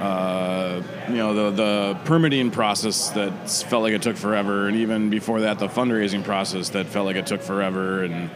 uh, 0.00 0.82
you 1.08 1.16
know 1.16 1.34
the 1.34 1.50
the 1.50 1.98
permitting 2.04 2.50
process 2.50 3.10
that 3.10 3.50
felt 3.50 3.82
like 3.82 3.92
it 3.92 4.02
took 4.02 4.16
forever, 4.16 4.66
and 4.66 4.76
even 4.76 5.10
before 5.10 5.42
that, 5.42 5.58
the 5.58 5.68
fundraising 5.68 6.24
process 6.24 6.70
that 6.70 6.86
felt 6.86 7.06
like 7.06 7.16
it 7.16 7.26
took 7.26 7.42
forever, 7.42 8.02
and 8.02 8.30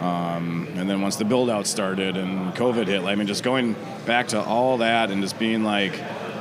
um, 0.00 0.66
and 0.76 0.88
then 0.90 1.00
once 1.00 1.16
the 1.16 1.24
build 1.24 1.48
out 1.48 1.66
started 1.66 2.16
and 2.16 2.54
COVID 2.54 2.86
hit, 2.86 3.02
I 3.02 3.14
mean, 3.14 3.26
just 3.26 3.44
going 3.44 3.76
back 4.06 4.28
to 4.28 4.42
all 4.42 4.78
that 4.78 5.10
and 5.10 5.22
just 5.22 5.38
being 5.38 5.62
like 5.62 5.92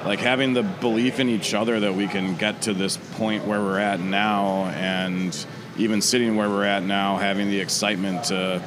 like 0.06 0.20
having 0.20 0.54
the 0.54 0.64
belief 0.64 1.20
in 1.20 1.30
each 1.30 1.54
other 1.54 1.82
that 1.82 1.94
we 1.94 2.08
can 2.08 2.36
get 2.38 2.64
to 2.64 2.74
this 2.74 2.98
point 2.98 3.46
where 3.46 3.62
we're 3.62 3.80
at 3.80 4.00
now, 4.00 4.66
and 4.68 5.46
even 5.78 6.02
sitting 6.02 6.38
where 6.38 6.50
we're 6.50 6.66
at 6.66 6.84
now, 6.84 7.18
having 7.18 7.50
the 7.50 7.60
excitement 7.60 8.24
to 8.26 8.64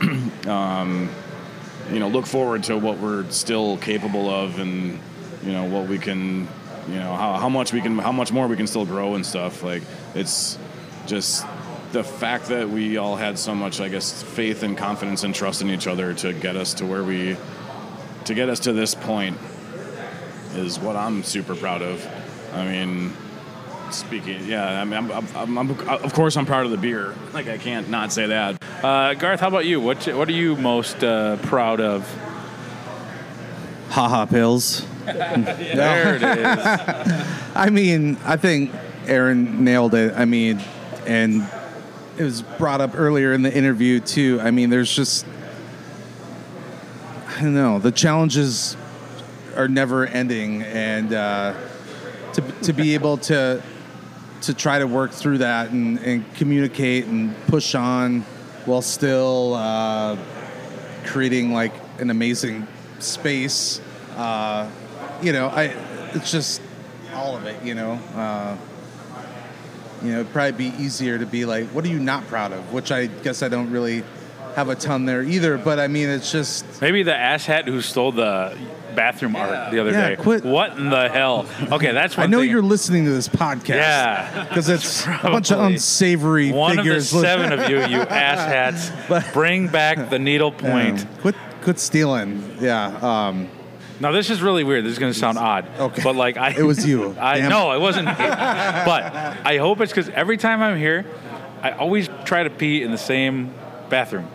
you 1.90 1.98
know 1.98 2.08
look 2.08 2.26
forward 2.26 2.64
to 2.64 2.76
what 2.76 2.98
we're 2.98 3.28
still 3.30 3.76
capable 3.78 4.28
of 4.28 4.58
and 4.58 4.98
you 5.42 5.52
know 5.52 5.64
what 5.64 5.88
we 5.88 5.98
can 5.98 6.48
you 6.88 6.98
know 6.98 7.14
how, 7.14 7.34
how 7.34 7.48
much 7.48 7.72
we 7.72 7.80
can 7.80 7.98
how 7.98 8.12
much 8.12 8.32
more 8.32 8.46
we 8.46 8.56
can 8.56 8.66
still 8.66 8.86
grow 8.86 9.14
and 9.14 9.24
stuff. 9.26 9.62
Like 9.62 9.82
it's 10.14 10.58
just 11.06 11.46
the 11.92 12.02
fact 12.02 12.46
that 12.46 12.68
we 12.68 12.96
all 12.96 13.16
had 13.16 13.38
so 13.38 13.54
much 13.54 13.80
i 13.80 13.88
guess 13.88 14.22
faith 14.22 14.64
and 14.64 14.76
confidence 14.76 15.22
and 15.22 15.34
trust 15.34 15.62
in 15.62 15.70
each 15.70 15.86
other 15.86 16.12
to 16.12 16.32
get 16.32 16.56
us 16.56 16.74
to 16.74 16.84
where 16.84 17.04
we 17.04 17.36
to 18.24 18.34
get 18.34 18.48
us 18.48 18.60
to 18.60 18.72
this 18.72 18.94
point 18.94 19.38
is 20.54 20.80
what 20.80 20.96
i'm 20.96 21.22
super 21.22 21.54
proud 21.54 21.82
of. 21.82 22.06
I 22.52 22.64
mean 22.64 23.12
speaking 23.90 24.44
yeah 24.46 24.80
i 24.80 24.84
mean 24.84 25.10
I'm, 25.10 25.26
I'm, 25.36 25.58
I'm, 25.58 25.70
of 25.88 26.12
course 26.12 26.36
i'm 26.36 26.46
proud 26.46 26.64
of 26.64 26.70
the 26.70 26.76
beer 26.76 27.14
like 27.32 27.48
i 27.48 27.58
can't 27.58 27.88
not 27.88 28.12
say 28.12 28.26
that 28.26 28.62
Uh, 28.82 29.14
Garth, 29.14 29.40
how 29.40 29.48
about 29.48 29.64
you? 29.64 29.80
What 29.80 30.04
what 30.14 30.28
are 30.28 30.32
you 30.32 30.54
most 30.54 31.02
uh, 31.02 31.36
proud 31.38 31.80
of? 31.80 32.04
Haha 33.90 34.26
pills. 34.26 34.84
There 35.06 36.16
it 36.16 36.22
is. 36.22 36.66
I 37.54 37.70
mean, 37.70 38.18
I 38.24 38.36
think 38.36 38.70
Aaron 39.06 39.64
nailed 39.64 39.94
it. 39.94 40.12
I 40.14 40.24
mean, 40.26 40.60
and 41.06 41.42
it 42.18 42.22
was 42.24 42.42
brought 42.42 42.80
up 42.82 42.92
earlier 42.94 43.32
in 43.32 43.42
the 43.42 43.52
interview 43.52 43.98
too. 44.00 44.38
I 44.42 44.50
mean, 44.50 44.68
there's 44.68 44.94
just 44.94 45.24
I 47.28 47.40
don't 47.42 47.54
know. 47.54 47.78
The 47.78 47.92
challenges 47.92 48.76
are 49.56 49.68
never 49.68 50.06
ending, 50.06 50.62
and 50.62 51.12
uh, 51.14 51.54
to 52.34 52.42
to 52.62 52.72
be 52.74 52.94
able 52.94 53.16
to 53.32 53.62
to 54.46 54.54
try 54.54 54.78
to 54.78 54.86
work 54.86 55.10
through 55.10 55.38
that 55.38 55.70
and, 55.70 55.98
and 55.98 56.34
communicate 56.34 57.06
and 57.06 57.34
push 57.46 57.74
on 57.74 58.22
while 58.64 58.82
still 58.82 59.54
uh, 59.54 60.16
creating 61.04 61.52
like 61.52 61.72
an 61.98 62.10
amazing 62.10 62.66
space. 62.98 63.80
Uh, 64.16 64.68
you 65.22 65.32
know, 65.32 65.48
I 65.48 65.74
it's 66.14 66.30
just 66.30 66.60
all 67.14 67.36
of 67.36 67.44
it. 67.46 67.62
You 67.64 67.74
know, 67.74 67.92
uh, 68.14 68.56
you 70.02 70.12
know, 70.12 70.20
it'd 70.20 70.32
probably 70.32 70.70
be 70.70 70.76
easier 70.82 71.18
to 71.18 71.26
be 71.26 71.44
like, 71.44 71.66
what 71.68 71.84
are 71.84 71.88
you 71.88 71.98
not 71.98 72.26
proud 72.26 72.52
of? 72.52 72.72
Which 72.72 72.92
I 72.92 73.06
guess 73.06 73.42
I 73.42 73.48
don't 73.48 73.70
really 73.70 74.04
have 74.54 74.68
a 74.68 74.74
ton 74.74 75.04
there 75.06 75.22
either. 75.22 75.58
But 75.58 75.78
I 75.78 75.88
mean, 75.88 76.08
it's 76.08 76.32
just 76.32 76.80
Maybe 76.80 77.02
the 77.02 77.16
ass 77.16 77.46
hat 77.46 77.66
who 77.66 77.80
stole 77.80 78.12
the 78.12 78.56
bathroom 78.96 79.36
art 79.36 79.70
the 79.70 79.78
other 79.78 79.92
Yeah, 79.92 80.08
day. 80.10 80.16
quit. 80.16 80.44
What 80.44 80.76
in 80.76 80.90
the 80.90 81.08
hell? 81.08 81.46
Okay, 81.70 81.92
that's 81.92 82.16
one 82.16 82.24
I 82.24 82.26
know 82.28 82.40
thing. 82.40 82.50
you're 82.50 82.62
listening 82.62 83.04
to 83.04 83.10
this 83.12 83.28
podcast. 83.28 83.68
Yeah. 83.76 84.46
because 84.48 84.68
it's 84.68 85.06
a 85.06 85.08
bunch 85.22 85.50
of 85.52 85.58
probably 85.58 85.74
unsavory 85.74 86.50
One 86.50 86.76
figures. 86.78 87.12
of 87.12 87.20
the 87.20 87.26
seven 87.26 87.52
of 87.52 87.70
you, 87.70 87.76
you 87.80 88.04
asshats, 88.06 89.32
bring 89.32 89.68
back 89.68 90.10
the 90.10 90.18
needle 90.18 90.50
point. 90.50 90.98
Yeah. 90.98 91.20
Quit, 91.20 91.34
quit 91.62 91.78
stealing. 91.78 92.56
Yeah. 92.60 92.86
Um, 93.28 93.48
Now 94.00 94.10
this 94.12 94.28
is 94.30 94.42
really 94.42 94.64
weird. 94.64 94.84
This 94.84 94.92
is 94.92 94.98
going 94.98 95.12
to 95.12 95.18
sound 95.18 95.38
odd. 95.38 95.66
Okay. 95.78 96.02
But 96.02 96.16
like 96.16 96.36
I, 96.36 96.50
It 96.50 96.62
was 96.64 96.86
you. 96.86 97.14
I 97.20 97.38
Damn 97.38 97.50
no, 97.50 97.72
it 97.72 97.80
wasn't 97.80 98.06
me. 98.08 98.14
but 98.18 99.02
I 99.44 99.58
hope 99.58 99.80
it's 99.80 99.92
because 99.92 100.08
every 100.10 100.36
time 100.36 100.62
I'm 100.62 100.76
here, 100.78 101.04
I 101.62 101.70
always 101.72 102.08
try 102.24 102.42
to 102.42 102.50
pee 102.50 102.82
in 102.82 102.90
the 102.90 102.98
same 102.98 103.52
bathroom. 103.88 104.26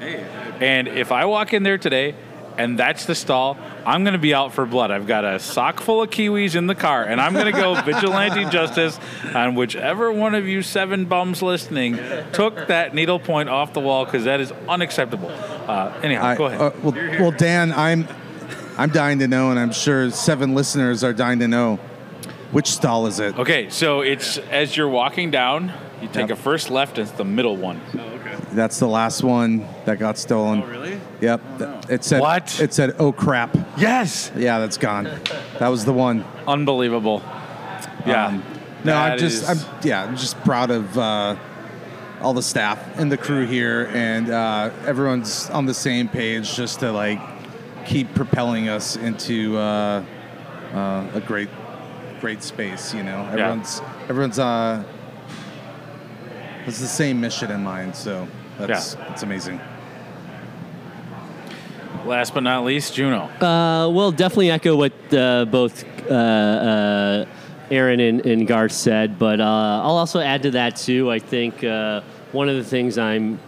And 0.60 0.88
if 0.88 1.12
I 1.12 1.26
walk 1.26 1.54
in 1.54 1.64
there 1.64 1.78
today, 1.78 2.16
and 2.58 2.78
that's 2.78 3.06
the 3.06 3.16
stall, 3.16 3.58
I'm 3.86 4.04
going 4.04 4.14
to 4.14 4.20
be 4.20 4.34
out 4.34 4.54
for 4.54 4.66
blood. 4.66 4.92
I've 4.92 5.08
got 5.08 5.26
a 5.26 5.40
sock 5.40 5.80
full 5.80 6.02
of 6.02 6.10
kiwis 6.10 6.56
in 6.56 6.68
the 6.68 6.76
car, 6.76 7.04
and 7.04 7.20
I'm 7.22 7.34
going 7.34 7.46
to 7.46 7.52
go 7.52 7.80
vigilante 7.86 8.46
justice 8.46 9.00
on 9.34 9.56
whichever 9.56 10.12
one 10.12 10.36
of 10.36 10.48
you 10.48 10.62
seven 10.62 11.06
bums 11.06 11.42
listening 11.42 11.98
took 12.34 12.68
that 12.68 12.94
needle 12.94 13.20
point 13.20 13.50
off 13.50 13.74
the 13.74 13.80
wall 13.80 14.06
because 14.06 14.26
that 14.26 14.40
is 14.42 14.52
unacceptable. 14.68 15.30
Uh, 15.30 15.94
anyhow, 16.04 16.26
I, 16.26 16.36
go 16.36 16.46
ahead. 16.46 16.62
uh, 16.62 16.72
well, 16.84 16.94
well, 17.20 17.32
Dan, 17.32 17.72
I'm, 17.74 18.08
I'm 18.78 18.90
dying 18.90 19.20
to 19.20 19.28
know, 19.28 19.52
and 19.52 19.60
I'm 19.60 19.72
sure 19.72 20.10
seven 20.12 20.54
listeners 20.56 21.04
are 21.04 21.14
dying 21.14 21.40
to 21.40 21.48
know, 21.48 21.78
which 22.52 22.68
stall 22.68 23.08
is 23.08 23.20
it? 23.20 23.38
Okay, 23.38 23.70
so 23.70 24.02
it's 24.02 24.38
as 24.38 24.76
you're 24.76 24.90
walking 24.90 25.32
down, 25.32 25.72
you 26.02 26.08
take 26.08 26.30
Yep. 26.30 26.32
a 26.32 26.36
first 26.36 26.70
left, 26.70 26.98
and 26.98 27.08
it's 27.08 27.18
the 27.18 27.24
middle 27.24 27.56
one. 27.56 27.80
Oh, 27.98 28.00
okay. 28.00 28.36
That's 28.54 28.80
the 28.80 28.88
last 28.88 29.24
one 29.24 29.66
that 29.86 30.00
got 30.00 30.18
stolen. 30.18 30.64
Oh, 30.64 30.66
really? 30.66 31.00
Yep. 31.22 31.42
Th- 31.60 31.70
It 31.90 32.04
said. 32.04 32.20
What? 32.22 32.60
It 32.60 32.74
said, 32.74 32.96
"Oh 33.00 33.12
crap." 33.12 33.56
Yes, 33.78 34.32
Yeah, 34.36 34.60
that's 34.60 34.78
gone. 34.78 35.08
That 35.60 35.68
was 35.70 35.86
the 35.86 35.94
one. 35.94 36.26
unbelievable. 36.48 37.22
Yeah. 38.06 38.28
Um, 38.28 38.44
no, 38.84 38.96
I'm 38.98 39.20
just, 39.20 39.44
is- 39.44 39.50
I'm, 39.50 39.76
yeah, 39.84 40.04
I'm 40.04 40.18
just 40.18 40.36
proud 40.44 40.72
of 40.72 40.98
uh, 40.98 41.36
all 42.22 42.34
the 42.34 42.42
staff 42.42 42.80
and 42.98 43.12
the 43.12 43.18
crew 43.18 43.46
here, 43.46 43.90
and 43.94 44.30
uh, 44.32 44.72
everyone's 44.88 45.50
on 45.52 45.68
the 45.68 45.74
same 45.74 46.08
page, 46.10 46.56
just 46.56 46.80
to 46.80 46.92
like 46.92 47.20
keep 47.86 48.14
propelling 48.16 48.70
us 48.70 48.96
into 48.96 49.56
uh, 49.58 50.04
uh, 50.74 51.08
a 51.14 51.22
great, 51.22 51.50
great 52.20 52.42
space. 52.42 52.94
You 52.96 53.04
know, 53.04 53.28
everyone's, 53.32 53.82
everyone's, 54.10 54.40
uh, 54.40 54.84
has 56.66 56.80
the 56.80 56.88
same 56.88 57.22
mission 57.22 57.52
in 57.52 57.64
mind. 57.64 57.96
So 57.96 58.28
that's, 58.58 58.96
that's 58.96 59.22
amazing. 59.24 59.60
Last 62.06 62.34
but 62.34 62.44
not 62.44 62.66
least, 62.66 62.96
Juno. 62.96 63.24
Uh, 63.42 63.90
well, 63.90 64.12
definitely 64.12 64.52
echo 64.52 64.76
what 64.76 64.94
uh, 65.14 65.46
both 65.46 65.86
uh, 66.10 66.14
uh, 66.14 67.26
Aaron 67.70 68.00
and, 68.00 68.26
and 68.26 68.48
Garth 68.48 68.72
said, 68.72 69.20
but 69.20 69.40
uh, 69.40 69.44
I'll 69.84 69.98
also 69.98 70.20
add 70.20 70.44
to 70.44 70.52
that 70.52 70.76
too. 70.76 71.12
I 71.12 71.20
think 71.20 71.64
uh, 71.64 72.02
one 72.32 72.50
of 72.50 72.56
the 72.56 72.64
things 72.64 72.98
I'm 72.98 73.40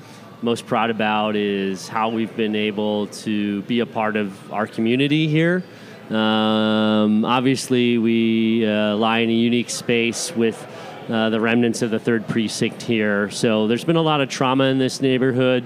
most 0.42 0.68
proud 0.68 0.90
about 0.90 1.36
is 1.36 1.88
how 1.88 2.10
we've 2.10 2.36
been 2.36 2.56
able 2.56 3.08
to 3.08 3.62
be 3.64 3.80
a 3.80 3.86
part 3.86 4.16
of 4.16 4.52
our 4.54 4.68
community 4.68 5.28
here. 5.28 5.64
Um, 6.10 7.26
obviously, 7.26 7.98
we 7.98 8.66
lie 8.68 9.20
in 9.20 9.30
a 9.30 9.34
unique 9.34 9.70
space 9.70 10.36
with 10.36 10.68
the 11.08 11.40
remnants 11.40 11.82
of 11.82 11.92
the 11.92 12.00
third 12.00 12.28
precinct 12.28 12.82
here. 12.82 13.30
So 13.32 13.68
there's 13.68 13.86
been 13.86 13.96
a 13.96 14.02
lot 14.02 14.22
of 14.22 14.30
trauma 14.30 14.66
in 14.66 14.78
this 14.78 15.02
neighborhood 15.02 15.66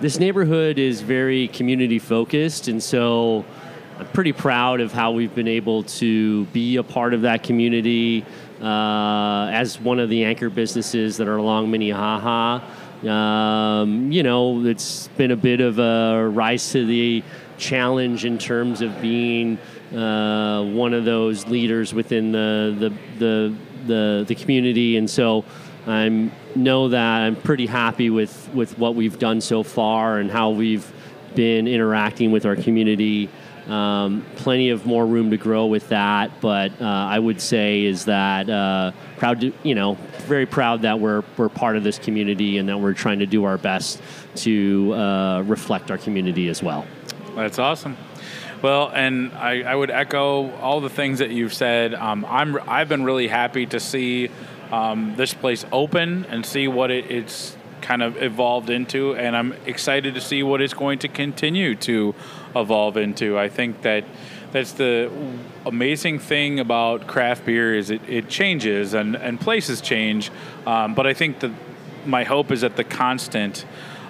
this 0.00 0.18
neighborhood 0.18 0.78
is 0.78 1.00
very 1.00 1.48
community 1.48 1.98
focused, 1.98 2.68
and 2.68 2.82
so 2.82 3.44
I'm 3.98 4.06
pretty 4.08 4.32
proud 4.32 4.80
of 4.80 4.92
how 4.92 5.12
we've 5.12 5.34
been 5.34 5.48
able 5.48 5.84
to 5.84 6.44
be 6.46 6.76
a 6.76 6.82
part 6.82 7.14
of 7.14 7.22
that 7.22 7.42
community 7.42 8.24
uh, 8.60 9.48
as 9.50 9.80
one 9.80 9.98
of 9.98 10.08
the 10.08 10.24
anchor 10.24 10.50
businesses 10.50 11.16
that 11.16 11.28
are 11.28 11.36
along 11.36 11.70
Minnehaha. 11.70 12.60
Um, 13.08 14.12
you 14.12 14.22
know, 14.22 14.64
it's 14.66 15.08
been 15.16 15.30
a 15.30 15.36
bit 15.36 15.60
of 15.60 15.78
a 15.78 16.28
rise 16.28 16.72
to 16.72 16.84
the 16.84 17.22
challenge 17.56 18.24
in 18.24 18.36
terms 18.38 18.82
of 18.82 19.00
being 19.00 19.58
uh, 19.94 20.62
one 20.64 20.92
of 20.92 21.04
those 21.04 21.46
leaders 21.46 21.94
within 21.94 22.32
the 22.32 22.74
the 22.78 23.18
the 23.18 23.54
the, 23.86 24.24
the 24.26 24.34
community, 24.34 24.96
and 24.96 25.08
so 25.08 25.44
I 25.86 26.30
know 26.54 26.88
that 26.88 27.20
I'm 27.22 27.36
pretty 27.36 27.66
happy 27.66 28.10
with, 28.10 28.50
with 28.52 28.78
what 28.78 28.94
we've 28.94 29.18
done 29.18 29.40
so 29.40 29.62
far 29.62 30.18
and 30.18 30.30
how 30.30 30.50
we've 30.50 30.90
been 31.34 31.68
interacting 31.68 32.32
with 32.32 32.44
our 32.44 32.56
community. 32.56 33.28
Um, 33.68 34.24
plenty 34.36 34.70
of 34.70 34.86
more 34.86 35.04
room 35.04 35.30
to 35.30 35.36
grow 35.36 35.66
with 35.66 35.88
that, 35.88 36.40
but 36.40 36.80
uh, 36.80 36.84
I 36.84 37.18
would 37.18 37.40
say 37.40 37.84
is 37.84 38.04
that 38.04 38.48
uh, 38.48 38.92
proud 39.16 39.40
to 39.40 39.52
you 39.64 39.74
know 39.74 39.94
very 40.26 40.46
proud 40.46 40.82
that 40.82 41.00
we're 41.00 41.24
we're 41.36 41.48
part 41.48 41.76
of 41.76 41.82
this 41.82 41.98
community 41.98 42.58
and 42.58 42.68
that 42.68 42.78
we're 42.78 42.92
trying 42.92 43.18
to 43.18 43.26
do 43.26 43.42
our 43.42 43.58
best 43.58 44.00
to 44.36 44.94
uh, 44.94 45.42
reflect 45.42 45.90
our 45.90 45.98
community 45.98 46.48
as 46.48 46.62
well. 46.62 46.86
That's 47.34 47.58
awesome. 47.58 47.96
Well, 48.62 48.90
and 48.94 49.32
I, 49.32 49.62
I 49.62 49.74
would 49.74 49.90
echo 49.90 50.52
all 50.56 50.80
the 50.80 50.88
things 50.88 51.18
that 51.18 51.30
you've 51.30 51.52
said. 51.52 51.92
Um, 51.94 52.24
I'm 52.24 52.58
I've 52.68 52.88
been 52.88 53.02
really 53.02 53.26
happy 53.26 53.66
to 53.66 53.80
see 53.80 54.30
um, 54.72 55.14
this 55.16 55.34
place 55.34 55.64
open 55.72 56.24
and 56.26 56.44
see 56.44 56.68
what 56.68 56.90
it, 56.90 57.10
it's 57.10 57.56
kind 57.80 58.02
of 58.02 58.20
evolved 58.22 58.70
into, 58.70 59.14
and 59.14 59.36
I'm 59.36 59.52
excited 59.64 60.14
to 60.14 60.20
see 60.20 60.42
what 60.42 60.60
it's 60.60 60.74
going 60.74 60.98
to 61.00 61.08
continue 61.08 61.74
to 61.76 62.14
evolve 62.54 62.96
into. 62.96 63.38
I 63.38 63.48
think 63.48 63.82
that 63.82 64.04
that's 64.52 64.72
the 64.72 65.10
amazing 65.64 66.18
thing 66.18 66.58
about 66.58 67.06
craft 67.06 67.44
beer 67.44 67.74
is 67.74 67.90
it, 67.90 68.00
it 68.08 68.28
changes 68.28 68.94
and, 68.94 69.14
and 69.14 69.40
places 69.40 69.80
change, 69.80 70.30
um, 70.66 70.94
but 70.94 71.06
I 71.06 71.14
think 71.14 71.40
that 71.40 71.52
my 72.06 72.24
hope 72.24 72.50
is 72.50 72.62
that 72.62 72.76
the 72.76 72.84
constant 72.84 73.64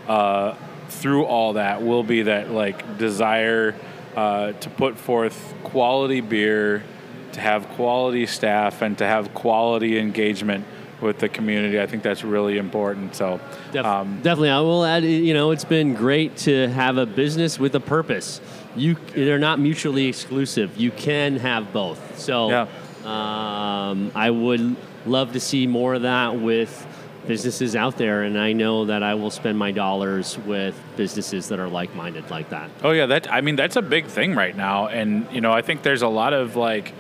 uh, 0.06 0.54
through 0.88 1.24
all 1.24 1.54
that 1.54 1.82
will 1.82 2.02
be 2.02 2.22
that 2.22 2.50
like 2.50 2.98
desire 2.98 3.74
uh, 4.14 4.52
to 4.52 4.70
put 4.70 4.96
forth 4.96 5.54
quality 5.62 6.20
beer, 6.20 6.82
to 7.32 7.40
have 7.40 7.69
quality 7.70 8.27
staff, 8.27 8.82
and 8.82 8.97
to 8.98 9.07
have 9.07 9.35
quality 9.35 9.98
engagement 9.98 10.65
with 11.01 11.19
the 11.19 11.28
community. 11.28 11.81
I 11.81 11.86
think 11.86 12.03
that's 12.03 12.24
really 12.24 12.57
important. 12.59 13.15
So, 13.15 13.39
Def- 13.73 13.85
um, 13.85 14.16
definitely, 14.23 14.51
I 14.51 14.61
will 14.61 14.85
add. 14.85 15.05
You 15.05 15.35
know, 15.35 15.51
it's 15.51 15.65
been 15.65 15.94
great 15.94 16.36
to 16.39 16.69
have 16.69 16.97
a 16.97 17.07
business 17.07 17.59
with 17.59 17.74
a 17.74 17.81
purpose. 17.81 18.40
You, 18.77 18.97
they're 19.15 19.39
not 19.39 19.59
mutually 19.59 20.07
exclusive. 20.07 20.77
You 20.77 20.90
can 20.90 21.36
have 21.36 21.73
both. 21.73 22.19
So, 22.19 22.48
Yeah. 22.48 22.66
um, 23.05 24.11
I 24.15 24.31
would 24.31 24.77
love 25.07 25.32
to 25.35 25.40
see 25.40 25.66
more 25.66 25.94
of 25.94 26.03
that 26.03 26.40
with 26.40 26.86
businesses 27.27 27.77
out 27.77 27.97
there, 27.97 28.23
and 28.23 28.39
I 28.39 28.53
know 28.53 28.86
that 28.86 29.03
I 29.03 29.15
will 29.15 29.31
spend 29.31 29.59
my 29.59 29.73
dollars 29.73 30.39
with 30.39 30.81
businesses 30.97 31.48
that 31.48 31.59
are 31.59 31.69
like-minded 31.69 32.31
like 32.31 32.51
that. 32.51 32.70
Oh 32.82 32.93
yeah, 32.93 33.07
that 33.07 33.31
I 33.32 33.40
mean 33.40 33.57
that's 33.57 33.77
a 33.77 33.82
big 33.82 34.07
thing 34.07 34.35
right 34.35 34.57
now, 34.57 34.89
and 34.89 35.27
you 35.32 35.40
know 35.40 35.53
I 35.53 35.62
think 35.62 35.82
there's 35.82 36.03
a 36.03 36.09
lot 36.09 36.32
of 36.32 36.57
like 36.57 36.93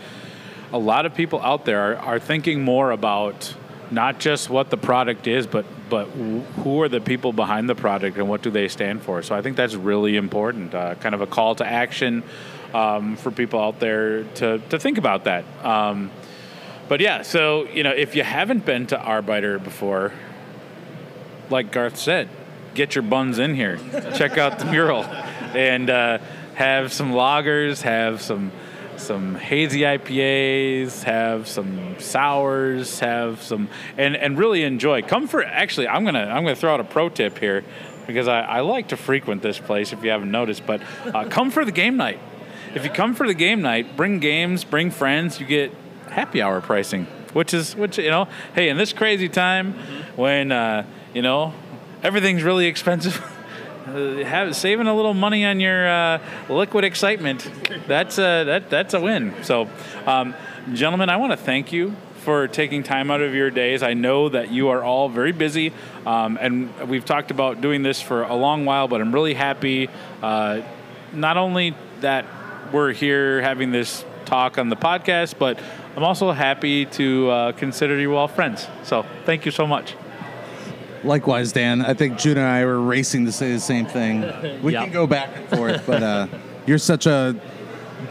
a 0.72 0.78
lot 0.78 1.06
of 1.06 1.14
people 1.14 1.40
out 1.40 1.64
there 1.64 1.92
are, 1.92 1.96
are 1.96 2.18
thinking 2.18 2.62
more 2.62 2.90
about 2.90 3.54
not 3.90 4.18
just 4.18 4.50
what 4.50 4.70
the 4.70 4.76
product 4.76 5.26
is, 5.26 5.46
but 5.46 5.64
but 5.88 6.06
who 6.06 6.82
are 6.82 6.88
the 6.88 7.00
people 7.00 7.32
behind 7.32 7.68
the 7.68 7.74
product 7.74 8.16
and 8.16 8.28
what 8.28 8.42
do 8.42 8.50
they 8.50 8.68
stand 8.68 9.02
for. 9.02 9.22
So 9.22 9.34
I 9.34 9.42
think 9.42 9.56
that's 9.56 9.74
really 9.74 10.16
important. 10.16 10.74
Uh, 10.74 10.96
kind 10.96 11.14
of 11.14 11.20
a 11.20 11.26
call 11.26 11.54
to 11.56 11.66
action 11.66 12.24
um, 12.74 13.16
for 13.16 13.30
people 13.30 13.60
out 13.60 13.78
there 13.78 14.24
to 14.24 14.58
to 14.58 14.78
think 14.78 14.98
about 14.98 15.24
that. 15.24 15.44
Um, 15.64 16.10
but 16.88 17.00
yeah, 17.00 17.22
so 17.22 17.68
you 17.68 17.82
know 17.82 17.90
if 17.90 18.14
you 18.14 18.22
haven't 18.22 18.64
been 18.64 18.86
to 18.88 18.96
Arbeiter 18.96 19.62
before, 19.62 20.12
like 21.50 21.72
Garth 21.72 21.96
said, 21.96 22.28
get 22.74 22.94
your 22.94 23.02
buns 23.02 23.38
in 23.38 23.54
here. 23.54 23.78
Check 24.16 24.38
out 24.38 24.58
the 24.58 24.66
mural, 24.66 25.04
and 25.04 25.90
uh, 25.90 26.18
have 26.54 26.92
some 26.92 27.12
lagers, 27.12 27.82
have 27.82 28.22
some 28.22 28.52
some 28.96 29.34
hazy 29.34 29.80
IPAs, 29.80 31.02
have 31.02 31.48
some 31.48 31.98
sours, 31.98 33.00
have 33.00 33.42
some, 33.42 33.68
and 33.96 34.16
and 34.16 34.38
really 34.38 34.62
enjoy. 34.62 35.02
Come 35.02 35.26
for 35.26 35.42
actually, 35.42 35.88
I'm 35.88 36.04
gonna 36.04 36.24
I'm 36.24 36.44
gonna 36.44 36.56
throw 36.56 36.72
out 36.72 36.80
a 36.80 36.84
pro 36.84 37.08
tip 37.08 37.38
here 37.38 37.64
because 38.06 38.28
I, 38.28 38.40
I 38.40 38.60
like 38.60 38.88
to 38.88 38.96
frequent 38.96 39.42
this 39.42 39.58
place 39.58 39.92
if 39.92 40.04
you 40.04 40.10
haven't 40.10 40.30
noticed, 40.30 40.66
but 40.66 40.80
uh, 41.06 41.24
come 41.28 41.50
for 41.50 41.64
the 41.64 41.72
game 41.72 41.96
night. 41.96 42.20
If 42.74 42.84
you 42.84 42.90
come 42.90 43.14
for 43.14 43.26
the 43.26 43.34
game 43.34 43.62
night, 43.62 43.96
bring 43.96 44.20
games, 44.20 44.62
bring 44.62 44.90
friends, 44.90 45.40
you 45.40 45.46
get 45.46 45.72
happy 46.16 46.40
hour 46.40 46.62
pricing, 46.62 47.04
which 47.34 47.52
is 47.52 47.76
which 47.76 47.98
you 47.98 48.08
know, 48.08 48.26
hey, 48.54 48.70
in 48.70 48.78
this 48.78 48.94
crazy 48.94 49.28
time 49.28 49.74
when 50.16 50.50
uh, 50.50 50.82
you 51.12 51.20
know 51.20 51.52
everything's 52.02 52.42
really 52.42 52.66
expensive, 52.66 53.22
uh, 53.86 54.24
have, 54.24 54.56
saving 54.56 54.86
a 54.86 54.96
little 54.96 55.12
money 55.12 55.44
on 55.44 55.60
your 55.60 55.86
uh, 55.86 56.18
liquid 56.48 56.84
excitement, 56.84 57.50
that's 57.86 58.16
a, 58.16 58.44
that, 58.44 58.70
that's 58.70 58.94
a 58.94 59.00
win. 59.00 59.34
So, 59.42 59.68
um, 60.06 60.34
gentlemen, 60.72 61.10
I 61.10 61.18
want 61.18 61.32
to 61.32 61.36
thank 61.36 61.70
you 61.70 61.94
for 62.20 62.48
taking 62.48 62.82
time 62.82 63.10
out 63.10 63.20
of 63.20 63.34
your 63.34 63.50
days. 63.50 63.82
I 63.82 63.92
know 63.92 64.30
that 64.30 64.50
you 64.50 64.68
are 64.68 64.82
all 64.82 65.10
very 65.10 65.32
busy, 65.32 65.70
um, 66.06 66.38
and 66.40 66.88
we've 66.88 67.04
talked 67.04 67.30
about 67.30 67.60
doing 67.60 67.82
this 67.82 68.00
for 68.00 68.22
a 68.22 68.34
long 68.34 68.64
while, 68.64 68.88
but 68.88 69.02
I'm 69.02 69.12
really 69.12 69.34
happy 69.34 69.90
uh, 70.22 70.62
not 71.12 71.36
only 71.36 71.74
that 72.00 72.24
we're 72.72 72.92
here 72.92 73.42
having 73.42 73.70
this 73.70 74.02
talk 74.24 74.58
on 74.58 74.68
the 74.68 74.76
podcast, 74.76 75.38
but 75.38 75.58
I'm 75.96 76.04
also 76.04 76.30
happy 76.32 76.84
to 76.86 77.30
uh, 77.30 77.52
consider 77.52 77.98
you 77.98 78.14
all 78.16 78.28
friends. 78.28 78.68
So 78.82 79.06
thank 79.24 79.46
you 79.46 79.50
so 79.50 79.66
much. 79.66 79.94
Likewise, 81.04 81.52
Dan. 81.52 81.80
I 81.82 81.94
think 81.94 82.18
Jude 82.18 82.36
and 82.36 82.46
I 82.46 82.64
were 82.64 82.80
racing 82.80 83.24
to 83.26 83.32
say 83.32 83.52
the 83.52 83.60
same 83.60 83.86
thing. 83.86 84.20
We 84.62 84.72
Yep. 84.72 84.84
can 84.84 84.92
go 84.92 85.06
back 85.06 85.30
and 85.34 85.48
forth, 85.48 85.84
but 85.86 86.02
uh, 86.02 86.26
you're 86.66 86.78
such 86.78 87.06
a 87.06 87.34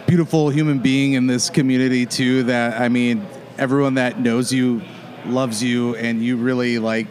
beautiful 0.07 0.49
human 0.49 0.79
being 0.79 1.13
in 1.13 1.27
this 1.27 1.49
community 1.49 2.05
too. 2.07 2.43
That 2.43 2.81
I 2.81 2.89
mean, 2.89 3.25
everyone 3.57 3.95
that 3.95 4.19
knows 4.19 4.51
you 4.51 4.81
loves 5.25 5.61
you, 5.61 5.95
and 5.95 6.23
you 6.23 6.37
really 6.37 6.79
like 6.79 7.07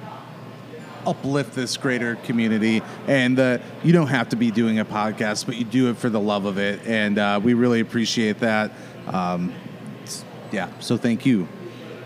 uplift 1.07 1.55
this 1.55 1.77
greater 1.77 2.17
community. 2.17 2.83
And 3.07 3.39
uh, 3.39 3.59
you 3.83 3.93
don't 3.93 4.07
have 4.09 4.31
to 4.31 4.37
be 4.37 4.51
doing 4.51 4.79
a 4.79 4.85
podcast, 4.85 5.47
but 5.47 5.57
you 5.57 5.65
do 5.65 5.91
it 5.91 5.99
for 5.99 6.09
the 6.09 6.21
love 6.21 6.47
of 6.47 6.59
it, 6.59 6.81
and 6.87 7.19
uh, 7.19 7.41
we 7.43 7.55
really 7.55 7.81
appreciate 7.81 8.39
that. 8.41 8.73
Um, 9.07 9.53
yeah, 10.55 10.69
so 10.81 10.97
thank 10.97 11.27
you. 11.27 11.49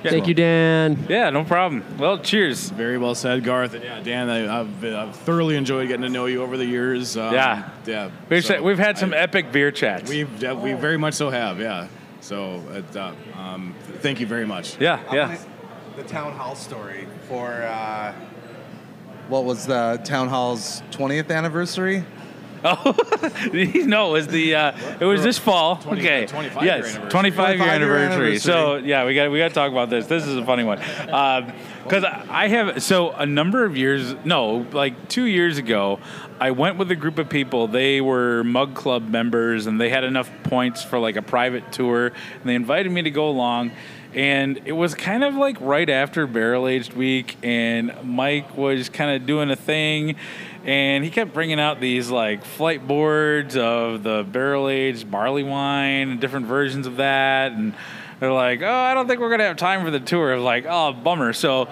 Thank 0.03 0.29
you, 0.29 0.35
Dan. 0.35 1.07
Yeah, 1.09 1.29
no 1.31 1.43
problem. 1.45 1.83
Well, 1.99 2.19
cheers. 2.20 2.70
Very 2.70 2.99
well 2.99 3.16
said, 3.16 3.43
Garth. 3.43 3.75
And 3.75 3.83
yeah, 3.83 4.01
Dan, 4.01 4.31
I, 4.31 4.61
I've, 4.61 4.85
I've 4.85 5.16
thoroughly 5.16 5.57
enjoyed 5.57 5.89
getting 5.89 6.03
to 6.05 6.09
know 6.09 6.27
you 6.27 6.41
over 6.43 6.57
the 6.57 6.65
years. 6.65 7.16
Um, 7.16 7.35
Yeah. 7.35 7.69
yeah. 7.85 8.11
We've, 8.29 8.45
So 8.45 8.62
we've 8.62 8.79
had 8.79 8.97
some 8.97 9.12
I- 9.12 9.16
epic 9.19 9.51
beer 9.51 9.73
chats. 9.73 10.09
We've 10.09 10.45
uh, 10.45 10.55
we 10.55 10.73
very 10.75 10.97
much 10.99 11.15
so 11.15 11.31
have, 11.31 11.59
yeah. 11.61 11.89
So 12.20 12.62
it, 12.70 12.97
uh, 12.97 13.12
um, 13.37 13.75
thank 14.01 14.20
you 14.20 14.27
very 14.27 14.47
much. 14.47 14.81
yeah, 14.81 15.01
yeah. 15.12 15.37
The 15.97 16.05
town 16.05 16.33
hall 16.33 16.55
story 16.55 17.09
for 17.29 17.62
uh, 17.65 18.12
what 19.29 19.45
was 19.45 19.66
the 19.66 20.01
town 20.05 20.29
hall's 20.29 20.81
20th 20.93 21.31
anniversary? 21.35 22.05
Oh 22.64 22.97
no, 23.52 24.09
it 24.09 24.12
was 24.12 24.26
the 24.26 24.55
uh, 24.55 24.97
it 25.01 25.05
was 25.05 25.22
this 25.22 25.39
fall. 25.39 25.76
20 25.76 26.01
okay, 26.01 26.26
25 26.26 26.62
year 26.62 26.76
yes, 26.76 26.85
anniversary. 26.86 27.10
25 27.10 27.48
year 27.59 27.66
25 27.66 27.80
year 27.80 27.97
anniversary. 27.97 28.39
So 28.39 28.76
yeah, 28.76 29.05
we 29.05 29.14
got 29.14 29.30
we 29.30 29.39
got 29.39 29.48
to 29.48 29.55
talk 29.55 29.70
about 29.70 29.90
this. 29.90 30.06
This 30.06 30.26
is 30.26 30.36
a 30.36 30.44
funny 30.44 30.64
one 30.64 30.78
because 31.89 32.05
I 32.05 32.48
have 32.48 32.82
so 32.82 33.12
a 33.12 33.24
number 33.24 33.64
of 33.64 33.76
years, 33.76 34.14
no, 34.24 34.66
like 34.72 35.09
two 35.09 35.24
years 35.24 35.56
ago, 35.56 36.01
I 36.39 36.51
went 36.51 36.76
with 36.76 36.90
a 36.90 36.97
group 36.97 37.18
of 37.18 37.28
people. 37.28 37.66
They 37.66 38.01
were 38.01 38.44
Mug 38.44 38.74
Club 38.74 39.09
members, 39.09 39.66
and 39.66 39.80
they 39.80 39.89
had 39.89 40.05
enough 40.05 40.30
points 40.44 40.82
for 40.85 40.98
like 40.98 41.16
a 41.16 41.22
private 41.22 41.72
tour, 41.72 42.06
and 42.06 42.44
they 42.44 42.55
invited 42.55 42.93
me 42.93 43.02
to 43.02 43.10
go 43.10 43.28
along. 43.28 43.72
And 44.14 44.60
it 44.64 44.72
was 44.72 44.94
kind 44.94 45.24
of 45.24 45.35
like 45.35 45.59
right 45.60 45.89
after 45.89 46.26
Barrel 46.26 46.68
Aged 46.68 46.94
Week, 46.94 47.36
and 47.43 47.93
Mike 48.02 48.56
was 48.56 48.89
kind 48.89 49.16
of 49.20 49.26
doing 49.26 49.51
a 49.51 49.56
thing, 49.56 50.16
and 50.69 51.03
he 51.03 51.09
kept 51.09 51.32
bringing 51.32 51.59
out 51.59 51.81
these 51.81 52.11
like 52.11 52.45
flight 52.45 52.86
boards 52.86 53.57
of 53.57 54.03
the 54.03 54.23
barrel 54.31 54.69
aged 54.69 55.11
barley 55.11 55.43
wine 55.43 56.11
and 56.11 56.20
different 56.20 56.45
versions 56.45 56.86
of 56.86 56.99
that, 56.99 57.53
and 57.53 57.73
they're 58.20 58.32
like, 58.32 58.61
"Oh, 58.61 58.70
I 58.70 58.93
don't 58.93 59.09
think 59.09 59.19
we're 59.19 59.31
gonna 59.31 59.45
have 59.45 59.57
time 59.57 59.82
for 59.82 59.90
the 59.90 59.99
tour." 59.99 60.35
I 60.35 60.36
like, 60.36 60.66
"Oh, 60.69 60.93
bummer." 60.93 61.32
So. 61.32 61.69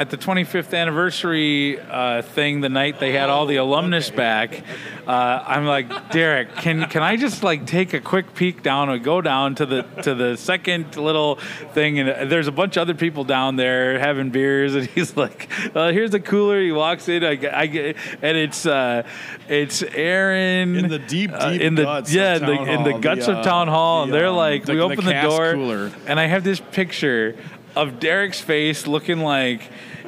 At 0.00 0.08
the 0.08 0.16
25th 0.16 0.72
anniversary 0.72 1.78
uh, 1.78 2.22
thing, 2.22 2.62
the 2.62 2.70
night 2.70 3.00
they 3.00 3.12
had 3.12 3.28
all 3.28 3.44
the 3.44 3.56
alumnus 3.56 4.08
back, 4.08 4.64
uh, 5.06 5.44
I'm 5.46 5.66
like, 5.66 6.10
Derek, 6.10 6.56
can 6.56 6.88
can 6.88 7.02
I 7.02 7.16
just 7.16 7.42
like 7.42 7.66
take 7.66 7.92
a 7.92 8.00
quick 8.00 8.34
peek 8.34 8.62
down 8.62 8.88
or 8.88 8.96
go 8.96 9.20
down 9.20 9.56
to 9.56 9.66
the 9.66 9.82
to 10.00 10.14
the 10.14 10.38
second 10.38 10.96
little 10.96 11.34
thing, 11.74 11.98
and 11.98 12.32
there's 12.32 12.46
a 12.48 12.52
bunch 12.52 12.78
of 12.78 12.80
other 12.80 12.94
people 12.94 13.24
down 13.24 13.56
there 13.56 13.98
having 13.98 14.30
beers, 14.30 14.74
and 14.74 14.86
he's 14.86 15.18
like, 15.18 15.50
uh, 15.76 15.92
"Here's 15.92 16.12
the 16.12 16.20
cooler." 16.20 16.62
He 16.62 16.72
walks 16.72 17.06
in, 17.10 17.22
I, 17.22 17.38
I 17.52 17.66
get, 17.66 17.96
and 18.22 18.38
it's 18.38 18.64
uh, 18.64 19.02
it's 19.50 19.82
Aaron 19.82 20.76
In 20.76 20.88
the 20.88 20.98
deep, 20.98 21.30
uh, 21.30 21.50
deep 21.50 21.60
in 21.60 21.74
the 21.74 21.82
guts 21.82 22.10
yeah, 22.10 22.36
in 22.36 22.46
the, 22.46 22.56
Town 22.56 22.68
in 22.70 22.82
the 22.84 22.98
guts 23.00 23.26
the, 23.26 23.36
of 23.36 23.44
town 23.44 23.68
hall, 23.68 24.04
and 24.04 24.14
they're 24.14 24.30
like, 24.30 24.64
the- 24.64 24.72
we 24.72 24.78
the 24.78 24.84
open 24.84 25.04
the, 25.04 25.20
door, 25.20 25.52
cooler. 25.52 25.92
and 26.06 26.18
I 26.18 26.24
have 26.24 26.42
this 26.42 26.58
picture 26.58 27.36
of 27.76 28.00
Derek's 28.00 28.40
face 28.40 28.86
looking 28.86 29.20
like 29.20 29.60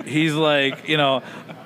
he's 0.07 0.35
like, 0.35 0.89
you 0.89 0.97
know, 0.97 1.23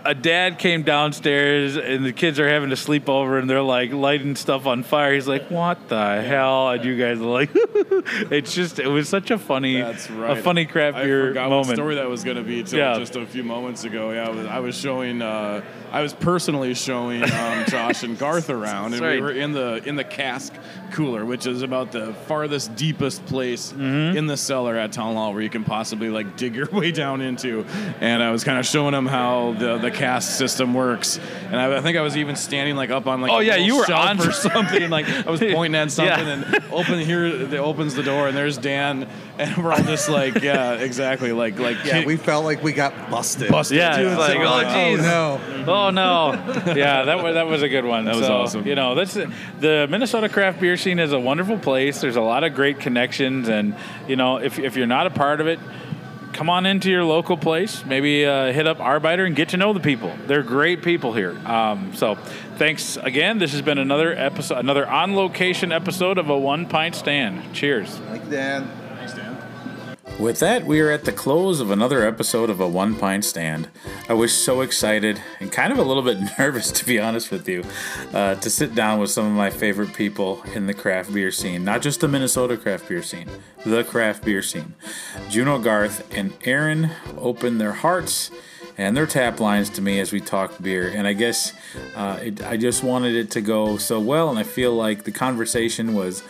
a 0.06 0.14
dad 0.14 0.58
came 0.58 0.82
downstairs 0.82 1.76
and 1.76 2.04
the 2.04 2.12
kids 2.12 2.38
are 2.40 2.48
having 2.48 2.70
to 2.70 2.76
sleep 2.76 3.08
over 3.08 3.38
and 3.38 3.48
they're 3.48 3.62
like 3.62 3.92
lighting 3.92 4.36
stuff 4.36 4.66
on 4.66 4.82
fire. 4.82 5.14
He's 5.14 5.28
like, 5.28 5.50
"What 5.50 5.88
the 5.88 6.22
hell?" 6.22 6.70
And 6.70 6.84
you 6.84 6.96
guys 6.96 7.18
are 7.20 7.24
like, 7.24 7.50
"It's 7.54 8.54
just, 8.54 8.78
it 8.78 8.86
was 8.88 9.08
such 9.08 9.30
a 9.30 9.38
funny, 9.38 9.80
That's 9.80 10.10
right. 10.10 10.36
a 10.38 10.42
funny 10.42 10.64
craft 10.66 10.98
I 10.98 11.04
beer 11.04 11.34
moment." 11.34 11.66
what 11.68 11.74
story 11.76 11.94
that 11.96 12.08
was 12.08 12.24
going 12.24 12.36
to 12.36 12.42
be 12.42 12.62
till 12.62 12.78
Yeah. 12.78 12.98
just 12.98 13.16
a 13.16 13.26
few 13.26 13.42
moments 13.44 13.84
ago. 13.84 14.10
Yeah, 14.12 14.26
I 14.26 14.30
was, 14.30 14.46
I 14.46 14.58
was 14.60 14.76
showing, 14.76 15.22
uh, 15.22 15.62
I 15.92 16.02
was 16.02 16.12
personally 16.12 16.74
showing 16.74 17.22
um, 17.22 17.64
Josh 17.68 18.02
and 18.02 18.18
Garth 18.18 18.50
around, 18.50 18.94
and 18.94 19.02
That's 19.02 19.14
we 19.16 19.20
were 19.20 19.32
in 19.32 19.52
the 19.52 19.82
in 19.86 19.96
the 19.96 20.04
cask 20.04 20.52
cooler, 20.92 21.24
which 21.24 21.46
is 21.46 21.62
about 21.62 21.92
the 21.92 22.14
farthest, 22.26 22.74
deepest 22.76 23.24
place 23.26 23.72
Mm-hmm. 23.72 24.16
in 24.16 24.26
the 24.26 24.36
cellar 24.36 24.76
at 24.76 24.92
Town 24.92 25.14
Hall 25.14 25.32
where 25.32 25.42
you 25.42 25.50
can 25.50 25.64
possibly 25.64 26.08
like 26.08 26.36
dig 26.36 26.54
your 26.54 26.66
way 26.66 26.92
down 26.92 27.20
into. 27.20 27.64
And 28.00 28.22
I 28.22 28.30
was 28.30 28.44
kind 28.44 28.58
of 28.58 28.66
showing 28.66 28.92
them 28.92 29.06
how 29.06 29.54
the 29.58 29.78
the 29.78 29.90
cask 29.96 30.36
system 30.36 30.74
works, 30.74 31.18
and 31.50 31.56
I, 31.56 31.78
I 31.78 31.80
think 31.80 31.96
I 31.96 32.02
was 32.02 32.16
even 32.16 32.36
standing 32.36 32.76
like 32.76 32.90
up 32.90 33.06
on 33.06 33.20
like 33.20 33.30
Oh, 33.32 33.38
a 33.38 33.42
yeah, 33.42 33.56
you 33.56 33.78
were 33.78 33.84
shelf 33.84 34.06
on- 34.10 34.20
or 34.20 34.30
something, 34.32 34.82
and 34.82 34.90
like 34.92 35.08
I 35.08 35.30
was 35.30 35.40
pointing 35.52 35.74
at 35.80 35.90
something, 35.90 36.26
Yeah. 36.26 36.44
and 36.54 36.64
open 36.72 36.98
here 37.00 37.24
it 37.26 37.52
opens 37.54 37.94
the 37.94 38.02
door, 38.02 38.28
and 38.28 38.36
there's 38.36 38.58
Dan, 38.58 39.08
and 39.38 39.56
we're 39.56 39.72
all 39.72 39.82
just 39.82 40.08
like, 40.08 40.42
yeah, 40.42 40.74
exactly, 40.74 41.32
like 41.32 41.58
like 41.58 41.78
Yeah, 41.84 41.98
kid- 42.00 42.06
we 42.06 42.16
felt 42.16 42.44
like 42.44 42.62
we 42.62 42.72
got 42.72 43.10
busted. 43.10 43.50
busted. 43.50 43.78
Yeah, 43.78 43.96
too. 43.96 44.08
it's 44.08 44.18
like, 44.18 44.32
So, 44.34 44.42
oh, 44.42 44.46
uh, 44.46 44.74
geez. 44.90 45.00
no. 45.00 45.40
Oh 45.68 45.90
no! 45.90 46.32
Yeah, 46.76 47.04
that 47.04 47.22
was 47.22 47.34
that 47.34 47.46
was 47.48 47.62
a 47.62 47.68
good 47.68 47.84
one. 47.84 48.04
That 48.04 48.14
was 48.14 48.26
So, 48.26 48.36
awesome. 48.36 48.66
You 48.66 48.76
know, 48.76 48.94
that's 48.94 49.14
the 49.14 49.86
Minnesota 49.90 50.28
craft 50.28 50.60
beer 50.60 50.76
scene 50.76 50.98
is 51.00 51.12
a 51.12 51.18
wonderful 51.18 51.58
place. 51.58 52.00
There's 52.00 52.14
a 52.16 52.20
lot 52.20 52.44
of 52.44 52.54
great 52.54 52.78
connections, 52.78 53.48
and 53.48 53.74
you 54.06 54.14
know, 54.14 54.36
if 54.36 54.58
if 54.60 54.76
you're 54.76 54.86
not 54.86 55.06
a 55.08 55.10
part 55.10 55.40
of 55.40 55.48
it, 55.48 55.58
come 56.36 56.50
on 56.50 56.66
into 56.66 56.90
your 56.90 57.02
local 57.02 57.36
place. 57.36 57.84
Maybe 57.84 58.26
uh, 58.26 58.52
hit 58.52 58.66
up 58.66 58.78
Arbeiter 58.78 59.26
and 59.26 59.34
get 59.34 59.48
to 59.50 59.56
know 59.56 59.72
the 59.72 59.80
people. 59.80 60.14
They're 60.26 60.42
great 60.42 60.82
people 60.82 61.14
here. 61.14 61.36
Um, 61.46 61.94
so, 61.94 62.16
thanks 62.56 62.96
again. 62.98 63.38
This 63.38 63.52
has 63.52 63.62
been 63.62 63.78
another 63.78 64.12
episode, 64.12 64.58
another 64.58 64.86
on 64.86 65.16
location 65.16 65.72
episode 65.72 66.18
of 66.18 66.28
a 66.28 66.38
one 66.38 66.66
pint 66.66 66.94
stand. 66.94 67.54
Cheers. 67.54 67.96
Thank 67.96 68.24
you, 68.24 68.30
Dan. 68.30 68.85
With 70.18 70.38
that, 70.40 70.64
we 70.64 70.80
are 70.80 70.90
at 70.90 71.04
the 71.04 71.12
close 71.12 71.60
of 71.60 71.70
another 71.70 72.02
episode 72.06 72.48
of 72.48 72.58
A 72.58 72.66
One 72.66 72.96
Pint 72.96 73.22
Stand. 73.22 73.68
I 74.08 74.14
was 74.14 74.32
so 74.32 74.62
excited 74.62 75.20
and 75.40 75.52
kind 75.52 75.70
of 75.70 75.78
a 75.78 75.82
little 75.82 76.02
bit 76.02 76.18
nervous, 76.38 76.72
to 76.72 76.86
be 76.86 76.98
honest 76.98 77.30
with 77.30 77.46
you, 77.46 77.62
uh, 78.14 78.36
to 78.36 78.48
sit 78.48 78.74
down 78.74 78.98
with 78.98 79.10
some 79.10 79.26
of 79.26 79.32
my 79.32 79.50
favorite 79.50 79.92
people 79.92 80.42
in 80.54 80.66
the 80.66 80.72
craft 80.72 81.12
beer 81.12 81.30
scene. 81.30 81.64
Not 81.64 81.82
just 81.82 82.00
the 82.00 82.08
Minnesota 82.08 82.56
craft 82.56 82.88
beer 82.88 83.02
scene, 83.02 83.28
the 83.66 83.84
craft 83.84 84.24
beer 84.24 84.40
scene. 84.40 84.74
Juno 85.28 85.58
Garth 85.58 86.10
and 86.10 86.32
Aaron 86.44 86.92
opened 87.18 87.60
their 87.60 87.72
hearts 87.72 88.30
and 88.78 88.96
their 88.96 89.06
tap 89.06 89.40
lines 89.40 89.70
to 89.70 89.82
me 89.82 90.00
as 90.00 90.12
we 90.12 90.20
talked 90.20 90.62
beer. 90.62 90.88
And 90.88 91.06
I 91.06 91.12
guess 91.12 91.54
uh, 91.94 92.18
it, 92.22 92.44
I 92.44 92.56
just 92.56 92.82
wanted 92.82 93.14
it 93.14 93.30
to 93.32 93.40
go 93.40 93.76
so 93.76 94.00
well, 94.00 94.28
and 94.28 94.38
I 94.38 94.42
feel 94.42 94.74
like 94.74 95.04
the 95.04 95.12
conversation 95.12 95.94
was 95.94 96.22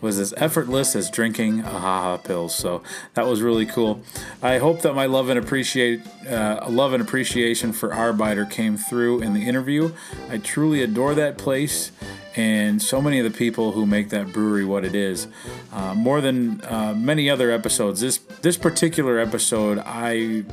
was 0.00 0.18
as 0.18 0.34
effortless 0.36 0.94
as 0.94 1.10
drinking 1.10 1.60
a 1.60 1.78
haha 1.78 2.16
pills. 2.18 2.54
So 2.54 2.82
that 3.14 3.26
was 3.26 3.42
really 3.42 3.66
cool. 3.66 4.02
I 4.42 4.58
hope 4.58 4.82
that 4.82 4.94
my 4.94 5.06
love 5.06 5.28
and 5.28 5.38
appreciate 5.38 6.02
uh, 6.28 6.66
love 6.68 6.92
and 6.92 7.02
appreciation 7.02 7.72
for 7.72 7.90
Arbeiter 7.90 8.48
came 8.50 8.76
through 8.76 9.20
in 9.20 9.34
the 9.34 9.46
interview. 9.46 9.92
I 10.28 10.38
truly 10.38 10.82
adore 10.82 11.14
that 11.14 11.38
place 11.38 11.92
and 12.36 12.82
so 12.82 13.00
many 13.00 13.18
of 13.18 13.24
the 13.24 13.36
people 13.36 13.72
who 13.72 13.86
make 13.86 14.08
that 14.08 14.32
brewery 14.32 14.64
what 14.64 14.84
it 14.84 14.94
is. 14.94 15.28
Uh, 15.72 15.94
more 15.94 16.20
than 16.20 16.60
uh, 16.64 16.92
many 16.96 17.30
other 17.30 17.50
episodes, 17.50 18.00
this 18.00 18.18
this 18.42 18.56
particular 18.56 19.18
episode 19.18 19.78
I 19.78 20.44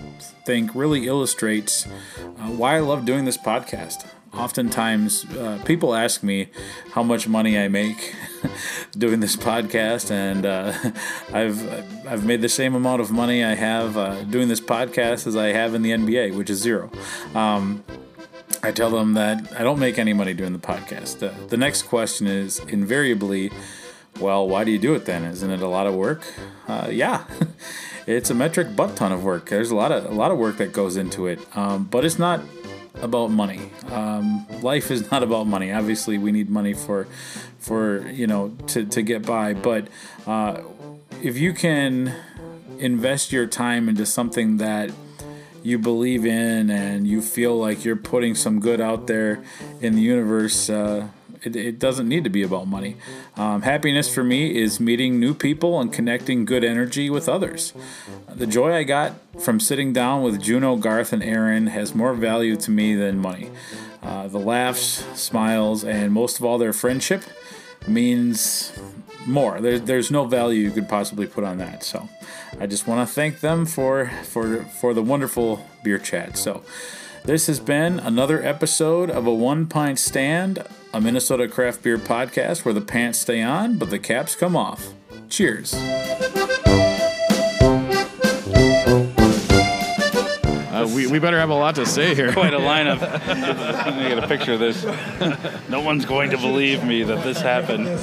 think 0.46 0.76
really 0.76 1.08
illustrates 1.08 1.41
uh, 1.42 2.52
why 2.52 2.76
I 2.76 2.80
love 2.80 3.06
doing 3.06 3.26
this 3.26 3.38
podcast. 3.38 4.08
Oftentimes, 4.34 5.26
uh, 5.36 5.62
people 5.66 5.96
ask 5.96 6.24
me 6.24 6.50
how 6.92 7.04
much 7.04 7.28
money 7.28 7.58
I 7.58 7.68
make 7.68 8.16
doing 8.98 9.20
this 9.20 9.36
podcast, 9.36 10.12
and 10.12 10.46
uh, 10.46 10.72
I've 11.34 12.08
I've 12.08 12.26
made 12.26 12.42
the 12.42 12.50
same 12.50 12.76
amount 12.76 13.02
of 13.02 13.12
money 13.12 13.44
I 13.44 13.56
have 13.56 13.98
uh, 13.98 14.24
doing 14.24 14.48
this 14.50 14.62
podcast 14.62 15.26
as 15.28 15.36
I 15.36 15.48
have 15.48 15.74
in 15.74 15.82
the 15.82 15.92
NBA, 15.92 16.38
which 16.38 16.50
is 16.50 16.60
zero. 16.60 16.92
Um, 17.34 17.84
I 18.64 18.72
tell 18.72 18.92
them 18.92 19.16
that 19.16 19.52
I 19.60 19.64
don't 19.64 19.80
make 19.80 19.98
any 19.98 20.14
money 20.14 20.36
doing 20.36 20.54
the 20.54 20.60
podcast. 20.60 21.20
The, 21.20 21.34
the 21.48 21.58
next 21.58 21.84
question 21.84 22.28
is 22.28 22.60
invariably, 22.68 23.52
well, 24.20 24.48
why 24.48 24.64
do 24.64 24.72
you 24.72 24.78
do 24.78 24.94
it 24.94 25.06
then? 25.06 25.24
Isn't 25.24 25.50
it 25.50 25.62
a 25.62 25.68
lot 25.68 25.88
of 25.88 25.96
work? 25.96 26.22
Uh, 26.72 26.90
yeah, 26.90 27.26
it's 28.08 28.30
a 28.30 28.34
metric 28.34 28.78
butt 28.78 28.96
ton 28.96 29.12
of 29.12 29.26
work. 29.26 29.50
There's 29.50 29.72
a 29.72 29.76
lot 29.76 29.92
of 29.92 30.06
a 30.06 30.14
lot 30.14 30.32
of 30.32 30.38
work 30.38 30.56
that 30.58 30.72
goes 30.72 30.96
into 30.96 31.28
it, 31.28 31.40
um, 31.58 31.84
but 31.84 32.06
it's 32.06 32.18
not 32.18 32.42
about 33.02 33.28
money. 33.28 33.60
Um, 33.90 34.46
life 34.62 34.90
is 34.90 35.12
not 35.12 35.22
about 35.22 35.48
money. 35.48 35.74
Obviously, 35.74 36.18
we 36.18 36.32
need 36.32 36.50
money 36.50 36.74
for, 36.74 37.08
for 37.60 38.08
you 38.08 38.26
know, 38.26 38.56
to, 38.68 38.86
to 38.86 39.02
get 39.02 39.26
by. 39.26 39.54
But 39.54 39.90
uh, 40.26 40.62
if 41.22 41.38
you 41.38 41.54
can 41.54 42.16
invest 42.80 43.34
your 43.34 43.48
time 43.48 43.90
into 43.90 44.06
something 44.06 44.58
that 44.58 44.92
you 45.62 45.78
believe 45.78 46.26
in 46.26 46.70
and 46.70 47.06
you 47.06 47.22
feel 47.22 47.58
like 47.58 47.84
you're 47.84 47.98
putting 47.98 48.34
some 48.34 48.62
good 48.62 48.80
out 48.80 49.08
there 49.08 49.44
in 49.82 49.96
the 49.96 50.02
universe, 50.02 50.70
uh, 50.70 51.10
it, 51.44 51.56
it, 51.56 51.80
doesn't 51.80 52.08
need 52.08 52.24
to 52.24 52.30
be 52.30 52.44
about 52.44 52.68
money. 52.68 52.96
Um, 53.36 53.64
happiness 53.64 54.14
for 54.14 54.24
me 54.24 54.56
is 54.56 54.80
meeting 54.80 55.20
new 55.20 55.34
people 55.34 55.80
and 55.80 55.92
connecting 55.92 56.46
good 56.46 56.64
energy 56.64 57.10
with 57.10 57.28
others. 57.28 57.74
The 58.28 58.48
joy 58.48 58.76
I 58.76 58.84
got 58.84 59.14
from 59.40 59.60
sitting 59.60 59.94
down 59.94 60.24
with 60.24 60.42
Juno, 60.42 60.76
Garth, 60.76 61.14
and 61.14 61.24
Aaron 61.24 61.68
has 61.68 61.96
more 61.96 62.14
value 62.14 62.56
to 62.58 62.72
me 62.72 62.96
than 62.96 63.18
money. 63.18 63.50
Uh, 64.04 64.28
the 64.28 64.40
laughs, 64.40 65.06
smiles, 65.20 65.84
and 65.84 66.12
most 66.12 66.40
of 66.40 66.46
all, 66.46 66.58
their 66.58 66.74
friendship 66.74 67.24
means 67.88 68.74
more. 69.26 69.62
There, 69.62 69.80
there's 69.80 70.12
no 70.12 70.26
value 70.26 70.62
you 70.62 70.72
could 70.72 70.90
possibly 70.90 71.28
put 71.28 71.44
on 71.44 71.58
that. 71.60 71.84
So, 71.84 72.10
I 72.60 72.66
just 72.66 72.88
want 72.88 73.08
to 73.08 73.14
thank 73.14 73.40
them 73.40 73.66
for 73.66 74.08
for 74.24 74.64
for 74.66 74.94
the 74.94 75.04
wonderful 75.04 75.66
beer 75.84 76.00
chat. 76.00 76.38
So, 76.38 76.64
this 77.24 77.48
has 77.48 77.60
been 77.60 78.00
another 78.00 78.44
episode 78.44 79.10
of 79.10 79.28
a 79.28 79.34
One 79.34 79.68
Pint 79.68 80.00
Stand, 80.00 80.64
a 80.94 81.00
Minnesota 81.02 81.48
craft 81.48 81.84
beer 81.84 81.98
podcast 81.98 82.66
where 82.66 82.74
the 82.74 82.82
pants 82.82 83.20
stay 83.20 83.42
on 83.42 83.78
but 83.78 83.90
the 83.90 84.00
caps 84.00 84.36
come 84.36 84.56
off. 84.56 84.90
Cheers. 85.30 85.74
Uh, 90.82 90.88
we, 90.96 91.06
we 91.06 91.20
better 91.20 91.38
have 91.40 91.50
a 91.50 91.54
lot 91.56 91.76
to 91.76 91.86
say 91.86 92.16
here. 92.16 92.32
Quite 92.34 92.54
a 92.54 92.60
lineup. 92.60 93.00
Let 93.28 93.96
me 93.98 94.10
get 94.10 94.24
a 94.24 94.28
picture 94.28 94.54
of 94.54 94.60
this. 94.60 94.84
no 95.70 95.82
one's 95.82 96.06
going 96.06 96.32
to 96.32 96.38
believe 96.38 96.84
me 96.84 97.04
that 97.04 97.24
this 97.24 97.40
happened. 97.42 97.88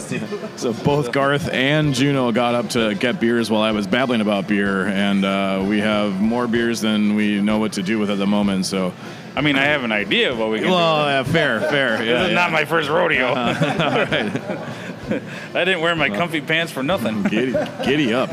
So 0.59 0.73
both 0.73 1.13
Garth 1.13 1.49
and 1.51 1.95
Juno 1.95 2.33
got 2.33 2.57
up 2.57 2.71
to 2.71 2.95
get 2.97 3.21
beers 3.21 3.49
while 3.49 3.63
I 3.63 3.71
was 3.71 3.87
babbling 3.87 4.21
about 4.21 4.49
beer, 4.49 4.87
and 4.89 5.25
uh, 5.25 5.65
we 5.69 5.79
have 5.79 6.21
more 6.21 6.49
beers 6.49 6.81
than 6.81 7.15
we 7.15 7.41
know 7.41 7.59
what 7.59 7.75
to 7.75 7.83
do 7.83 8.01
with 8.01 8.11
at 8.11 8.19
the 8.19 8.27
moment. 8.27 8.67
So, 8.67 8.93
I 9.39 9.41
mean, 9.41 9.55
I 9.55 9.67
have 9.67 9.85
an 9.85 9.93
idea 9.93 10.33
of 10.33 10.39
what 10.41 10.51
we 10.51 10.59
can 10.59 10.69
well, 10.69 11.05
do. 11.05 11.11
yeah, 11.11 11.23
fair, 11.23 11.61
fair. 11.61 12.03
Yeah, 12.03 12.15
This 12.15 12.23
is 12.23 12.29
yeah. 12.31 12.35
not 12.35 12.51
my 12.51 12.65
first 12.65 12.91
rodeo. 12.91 13.27
Uh-huh. 13.29 13.85
All 13.85 15.21
right, 15.21 15.23
I 15.55 15.65
didn't 15.65 15.81
wear 15.81 15.95
my 15.95 16.09
comfy 16.09 16.41
pants 16.41 16.73
for 16.73 16.83
nothing. 16.83 17.23
giddy, 17.23 17.53
giddy 17.85 18.13
up. 18.13 18.33